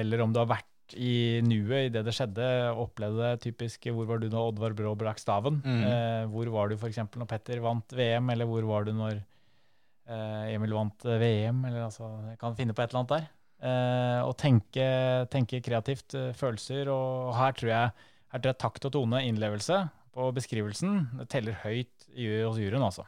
eller 0.00 0.24
om 0.24 0.32
du 0.32 0.40
har 0.40 0.48
vært 0.54 0.72
i 0.94 1.42
nuet 1.42 1.88
i 1.88 1.92
det 1.92 2.02
det 2.06 2.14
skjedde, 2.14 2.48
opplevde 2.78 3.32
det 3.32 3.42
typisk 3.42 3.88
Hvor 3.90 4.06
var 4.06 4.20
du 4.22 4.28
når 4.30 4.52
Oddvar 4.52 4.76
Brå 4.78 4.92
brakk 4.98 5.18
staven? 5.18 5.58
Mm. 5.64 5.80
Eh, 5.82 6.22
hvor 6.30 6.50
var 6.54 6.70
du 6.70 6.76
f.eks. 6.76 7.00
når 7.16 7.30
Petter 7.30 7.62
vant 7.64 7.96
VM, 7.96 8.30
eller 8.30 8.46
hvor 8.46 8.68
var 8.68 8.86
du 8.86 8.92
når 8.94 9.16
eh, 9.18 10.54
Emil 10.54 10.76
vant 10.76 11.08
eh, 11.08 11.18
VM? 11.22 11.64
Eller 11.66 11.88
altså, 11.88 12.10
jeg 12.30 12.38
kan 12.42 12.54
finne 12.58 12.76
på 12.76 12.84
et 12.84 12.92
eller 12.92 13.02
annet 13.02 13.14
der. 13.16 13.28
Eh, 13.66 14.20
og 14.28 14.36
tenke, 14.38 14.86
tenke 15.32 15.62
kreativt, 15.64 16.14
eh, 16.14 16.30
følelser. 16.36 16.92
Og 16.92 17.34
her 17.34 17.56
tror, 17.58 17.72
jeg, 17.72 18.10
her 18.34 18.44
tror 18.44 18.52
jeg 18.52 18.62
takt 18.62 18.88
og 18.90 18.94
tone, 19.00 19.24
innlevelse 19.26 19.82
på 20.16 20.30
beskrivelsen, 20.36 20.98
det 21.20 21.28
teller 21.32 21.58
høyt 21.62 22.08
i, 22.14 22.26
hos 22.40 22.58
juryen, 22.60 22.84
altså. 22.84 23.04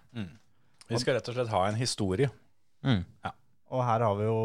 Vi 0.88 1.00
skal 1.00 1.18
rett 1.18 1.28
og 1.30 1.36
slett 1.36 1.52
ha 1.52 1.64
en 1.68 1.78
historie. 1.80 2.28
Mm. 2.84 3.02
Og 3.68 3.84
her 3.84 4.04
har, 4.04 4.16
vi 4.16 4.28
jo, 4.28 4.38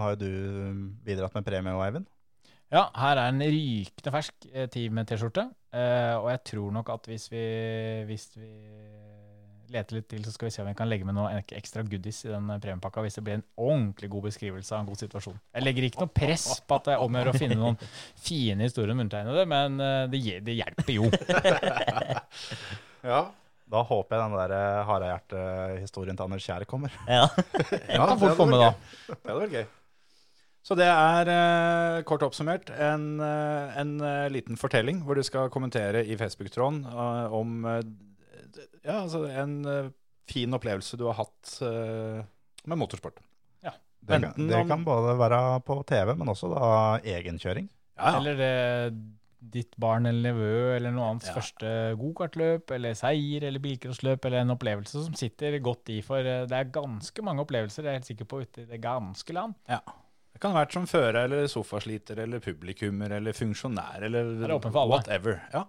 har 0.00 0.16
jo 0.16 0.20
du 0.20 0.86
bidratt 1.04 1.36
med 1.36 1.46
premie 1.46 1.76
Eivind. 1.86 2.08
Ja, 2.72 2.88
her 2.98 3.20
er 3.20 3.30
en 3.30 3.44
rykende 3.44 4.12
fersk 4.12 4.34
team 4.42 4.68
Team-T-skjorte. 4.74 5.46
Eh, 5.76 6.14
og 6.18 6.30
jeg 6.32 6.42
tror 6.50 6.72
nok 6.74 6.90
at 6.96 7.06
hvis 7.10 7.28
vi, 7.30 7.44
hvis 8.08 8.26
vi 8.36 8.50
leter 9.72 9.98
litt 9.98 10.08
til, 10.10 10.24
så 10.26 10.34
skal 10.34 10.48
vi 10.48 10.54
se 10.54 10.62
om 10.62 10.68
vi 10.70 10.74
kan 10.78 10.90
legge 10.90 11.06
med 11.08 11.16
noe 11.16 11.30
ekstra 11.56 11.84
goodies 11.86 12.22
i 12.26 12.32
den 12.32 12.50
eh, 12.54 12.60
premiepakka. 12.62 13.04
Hvis 13.04 13.18
det 13.18 13.24
blir 13.26 13.38
en 13.38 13.46
ordentlig 13.56 14.10
god 14.12 14.28
beskrivelse 14.28 14.74
av 14.74 14.82
en 14.82 14.90
god 14.90 15.02
situasjon. 15.04 15.38
Jeg 15.56 15.66
legger 15.66 15.88
ikke 15.88 16.04
noe 16.04 16.14
press 16.20 16.46
på 16.60 16.78
at 16.78 16.90
det 16.90 16.96
er 16.96 17.04
om 17.04 17.16
å 17.16 17.22
gjøre 17.22 17.34
å 17.34 17.40
finne 17.40 17.58
noen 17.60 17.80
fine 18.28 18.68
historier 18.68 18.94
om 18.94 19.02
undertegnede, 19.04 19.46
men 19.50 19.80
eh, 19.82 20.04
det, 20.12 20.22
det 20.46 20.60
hjelper 20.60 20.94
jo. 20.98 21.10
Ja. 23.06 23.26
Da 23.66 23.82
håper 23.82 24.14
jeg 24.14 24.22
den 24.22 24.36
der 24.38 24.52
eh, 24.54 24.84
harehjerte-historien 24.86 26.18
til 26.18 26.28
Anders 26.28 26.46
Kjær 26.46 26.66
kommer. 26.70 26.94
Ja. 27.10 27.26
Den 27.88 27.98
kan 27.98 28.20
fort 28.20 28.38
komme, 28.38 28.60
da. 28.62 28.70
Det 29.08 29.18
hadde 29.26 29.40
vært 29.42 29.56
gøy. 29.58 29.66
Så 30.66 30.74
det 30.74 30.86
er 30.90 31.28
eh, 31.30 32.00
kort 32.06 32.24
oppsummert 32.26 32.72
en, 32.74 33.20
en 33.22 33.92
liten 34.34 34.58
fortelling 34.58 35.04
hvor 35.06 35.14
du 35.14 35.22
skal 35.22 35.50
kommentere 35.54 36.02
i 36.02 36.16
Facebook-tråden 36.18 36.80
eh, 36.90 37.34
om 37.38 37.60
eh, 37.70 37.84
ja, 38.84 39.00
altså 39.02 39.24
en 39.30 39.54
eh, 39.66 39.88
fin 40.30 40.52
opplevelse 40.56 40.96
du 40.98 41.04
har 41.10 41.14
hatt 41.20 41.56
uh, 41.62 42.22
med 42.66 42.78
motorsport. 42.78 43.22
Det 44.06 44.20
kan, 44.22 44.34
det 44.46 44.54
om- 44.54 44.68
kan 44.70 44.84
både 44.86 45.16
være 45.18 45.38
på 45.66 45.80
TV, 45.88 46.12
men 46.14 46.28
også 46.30 46.46
da 46.52 46.66
egenkjøring. 47.02 47.64
Ja, 47.98 48.12
ja. 48.12 48.18
Eller 48.20 48.36
det, 48.38 48.50
ditt 49.56 49.72
barn 49.82 50.06
eller 50.06 50.30
nevø 50.30 50.76
eller 50.76 50.92
noe 50.94 51.08
annets 51.10 51.26
Ja. 51.26 51.34
første 51.34 51.72
gokartløp 51.98 52.70
eller 52.76 52.94
seier 52.94 53.42
eller 53.48 53.58
bilcrossløp 53.64 54.24
eller 54.28 54.44
en 54.44 54.54
opplevelse 54.54 55.02
som 55.08 55.14
sitter 55.18 55.58
godt 55.58 55.90
i. 55.90 55.96
For 56.06 56.18
eh, 56.22 56.44
det 56.46 56.54
er 56.60 56.70
ganske 56.70 57.24
mange 57.26 57.42
opplevelser 57.42 57.82
jeg 57.82 57.90
er 57.96 57.98
helt 57.98 58.06
sikker 58.12 58.28
på 58.30 58.42
ute 58.44 58.62
i 58.62 58.68
det 58.70 58.78
ganske 58.84 59.34
land. 59.34 59.56
Det 59.66 60.40
kan 60.44 60.52
ha 60.54 60.62
vært 60.62 60.76
som 60.78 60.86
fører 60.86 61.24
eller 61.24 61.46
sofasliter 61.50 62.18
eller 62.22 62.38
publikummer 62.44 63.10
eller 63.18 63.32
funksjonær 63.34 64.04
eller 64.06 64.34
Det 64.38 64.50
er 64.50 64.54
åpent 64.54 64.72
for 64.76 64.84
alle. 64.84 65.00
whatever. 65.00 65.40
Ja. 65.52 65.64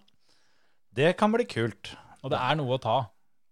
Det 0.93 1.15
kan 1.17 1.31
bli 1.33 1.45
kult. 1.49 1.95
Og 2.27 2.33
det 2.33 2.39
er 2.43 2.57
noe 2.59 2.75
å 2.75 2.81
ta. 2.83 2.99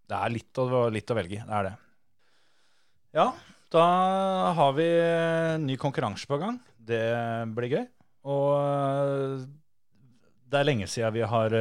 Det 0.05 0.19
er 0.19 0.33
litt 0.35 0.59
å, 0.61 0.85
litt 0.91 1.11
å 1.11 1.15
velge 1.17 1.37
i. 1.39 1.43
Det 1.47 1.59
er 1.59 1.69
det. 1.69 1.75
Ja, 3.15 3.29
da 3.71 3.85
har 4.57 4.73
vi 4.75 4.87
ny 5.63 5.77
konkurranse 5.79 6.27
på 6.27 6.39
gang. 6.41 6.59
Det 6.75 7.05
blir 7.55 7.71
gøy. 7.71 7.85
Og 8.27 8.49
øh, 8.59 9.45
det 10.51 10.59
er 10.59 10.67
lenge 10.67 10.87
siden 10.91 11.15
vi 11.15 11.23
har 11.25 11.55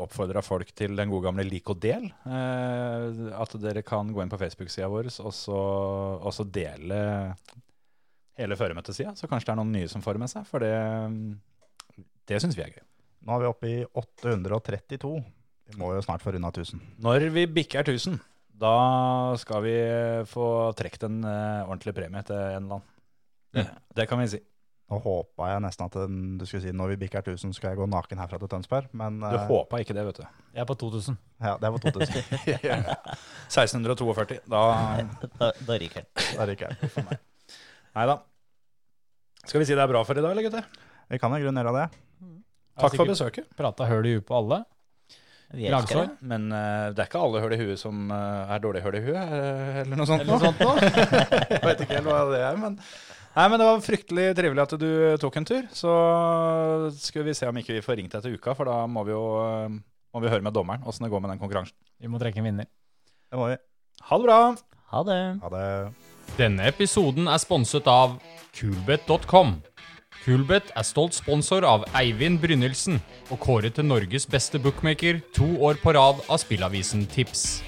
oppfordra 0.00 0.40
folk 0.46 0.70
til 0.78 0.94
den 0.96 1.10
gode 1.10 1.26
gamle 1.28 1.44
lik 1.44 1.68
og 1.74 1.80
del. 1.82 2.06
Eh, 2.24 3.18
At 3.36 3.56
dere 3.60 3.82
kan 3.86 4.14
gå 4.14 4.22
inn 4.22 4.30
på 4.32 4.38
Facebook-sida 4.40 4.88
vår 4.90 5.10
og 5.10 5.34
så, 5.36 5.58
og 6.22 6.30
så 6.34 6.46
dele 6.46 7.00
hele 8.40 8.56
føremøtesida. 8.56 9.12
Så 9.18 9.28
kanskje 9.28 9.50
det 9.50 9.56
er 9.56 9.60
noen 9.60 9.74
nye 9.74 9.90
som 9.90 10.04
får 10.04 10.16
det 10.16 10.22
med 10.24 10.32
seg. 10.32 10.46
For 10.48 10.64
det, 10.64 10.72
det 12.30 12.40
syns 12.40 12.56
vi 12.56 12.64
er 12.64 12.72
gøy. 12.78 12.86
Nå 13.28 13.36
er 13.36 13.42
vi 13.42 13.50
oppe 13.50 13.68
i 13.68 13.78
832. 14.00 15.12
Vi 15.70 15.78
må 15.80 15.92
jo 15.94 16.02
snart 16.04 16.22
få 16.24 16.34
runda 16.34 16.50
1000. 16.52 16.80
Når 17.04 17.28
vi 17.34 17.46
bikker 17.46 17.80
1000, 17.86 18.18
da 18.60 18.74
skal 19.40 19.62
vi 19.64 19.74
få 20.28 20.46
trukket 20.76 21.06
en 21.08 21.22
eh, 21.24 21.62
ordentlig 21.64 21.94
premie 21.96 22.22
til 22.26 22.36
en 22.36 22.64
eller 22.66 22.80
annen. 22.80 22.88
Det, 23.54 23.64
det 23.96 24.06
kan 24.10 24.20
vi 24.20 24.26
si. 24.34 24.40
Nå 24.90 24.98
håpa 25.04 25.52
jeg 25.52 25.62
nesten 25.62 25.86
at 25.86 25.96
den, 26.02 26.16
du 26.38 26.42
skulle 26.48 26.64
si 26.64 26.72
når 26.74 26.92
vi 26.92 26.96
bikker 27.04 27.22
1000, 27.22 27.52
skal 27.54 27.70
jeg 27.72 27.78
gå 27.78 27.86
naken 27.86 28.18
herfra 28.18 28.40
til 28.42 28.50
Tønsberg, 28.50 28.88
men 28.98 29.20
Du 29.22 29.28
eh, 29.30 29.46
håpa 29.46 29.78
ikke 29.84 29.94
det, 29.94 30.02
vet 30.08 30.18
du. 30.18 30.24
Jeg 30.56 30.64
er 30.64 30.66
på 30.66 30.74
2000. 30.82 31.14
ja, 31.46 31.52
det 31.62 31.70
var 31.70 31.78
2000. 31.78 32.10
1642. 33.54 34.40
Da 34.50 34.62
Da, 35.38 35.52
da 35.54 35.78
ryker 35.78 36.02
den. 36.02 36.10
Da 36.36 36.48
gikk 36.50 36.66
jeg. 36.66 37.18
Nei 37.94 38.06
da. 38.10 38.18
Skal 39.46 39.62
vi 39.62 39.66
si 39.70 39.74
det 39.78 39.82
er 39.82 39.90
bra 39.90 40.02
for 40.04 40.18
i 40.18 40.22
dag, 40.22 40.34
eller 40.34 40.46
gutter? 40.46 40.66
Vi 41.10 41.18
kan 41.22 41.32
i 41.34 41.40
grunnen 41.42 41.62
gjøre 41.62 41.76
det. 41.78 41.88
Takk 42.80 42.94
for 42.98 43.08
besøket. 43.08 43.48
Prata 43.58 43.86
høl 43.88 44.06
i 44.06 44.12
huet 44.18 44.26
på 44.26 44.36
alle. 44.36 44.60
Vi 45.50 45.66
elsker 45.66 46.04
det. 46.04 46.08
Men 46.30 46.48
uh, 46.54 46.90
det 46.94 47.02
er 47.02 47.08
ikke 47.08 47.22
alle 47.26 47.42
høl 47.42 47.54
i 47.56 47.60
huet 47.60 47.80
som 47.80 48.10
uh, 48.12 48.50
er 48.54 48.62
dårlig 48.62 48.82
høl 48.84 48.98
i 49.00 49.02
huet, 49.02 49.18
eh, 49.18 49.80
eller 49.82 49.98
noe 49.98 50.08
sånt. 50.08 50.22
Eller 50.22 50.36
noe 50.36 50.44
sånt 50.44 50.60
nå. 50.62 50.74
Jeg 51.56 51.62
vet 51.64 51.84
ikke 51.84 51.96
helt 51.96 52.10
hva 52.10 52.20
det 52.30 52.42
er, 52.44 52.60
men 52.60 52.76
Nei, 53.30 53.44
men 53.46 53.60
Det 53.62 53.66
var 53.68 53.82
fryktelig 53.84 54.24
trivelig 54.34 54.62
at 54.64 54.72
du 54.82 54.90
tok 55.22 55.36
en 55.38 55.44
tur. 55.46 55.66
Så 55.70 55.92
skal 56.98 57.22
vi 57.28 57.34
se 57.38 57.46
om 57.46 57.60
ikke 57.60 57.76
vi 57.76 57.84
får 57.84 58.00
ringt 58.00 58.16
deg 58.16 58.24
til 58.24 58.34
uka, 58.34 58.56
for 58.58 58.66
da 58.66 58.80
må 58.90 59.04
vi 59.06 59.14
jo 59.14 59.22
må 60.10 60.22
vi 60.24 60.32
høre 60.32 60.42
med 60.42 60.54
dommeren 60.56 60.82
åssen 60.90 61.06
det 61.06 61.12
går 61.12 61.22
med 61.22 61.30
den 61.30 61.42
konkurransen. 61.42 61.76
Vi 62.02 62.10
må 62.10 62.18
trekke 62.18 62.42
en 62.42 62.48
vinner. 62.48 62.66
Det 63.30 63.38
må 63.38 63.46
vi. 63.52 63.58
Ha 64.08 64.18
det 64.18 64.26
bra! 64.26 64.40
Ha 64.90 65.02
det. 65.06 65.20
Ha 65.44 65.52
det. 65.54 65.66
Denne 66.34 66.66
episoden 66.66 67.30
er 67.30 67.38
sponset 67.38 67.86
av 67.90 68.18
Kulbeth.com. 68.58 69.60
Kulbeth 70.20 70.68
er 70.76 70.84
stolt 70.84 71.16
sponsor 71.16 71.64
av 71.64 71.86
Eivind 71.96 72.42
Brynildsen 72.42 72.98
og 73.32 73.38
kåret 73.40 73.78
til 73.78 73.86
Norges 73.88 74.26
beste 74.28 74.60
bookmaker 74.60 75.22
to 75.32 75.48
år 75.64 75.80
på 75.80 75.94
rad 75.96 76.20
av 76.28 76.42
spillavisen 76.42 77.06
Tips. 77.08 77.62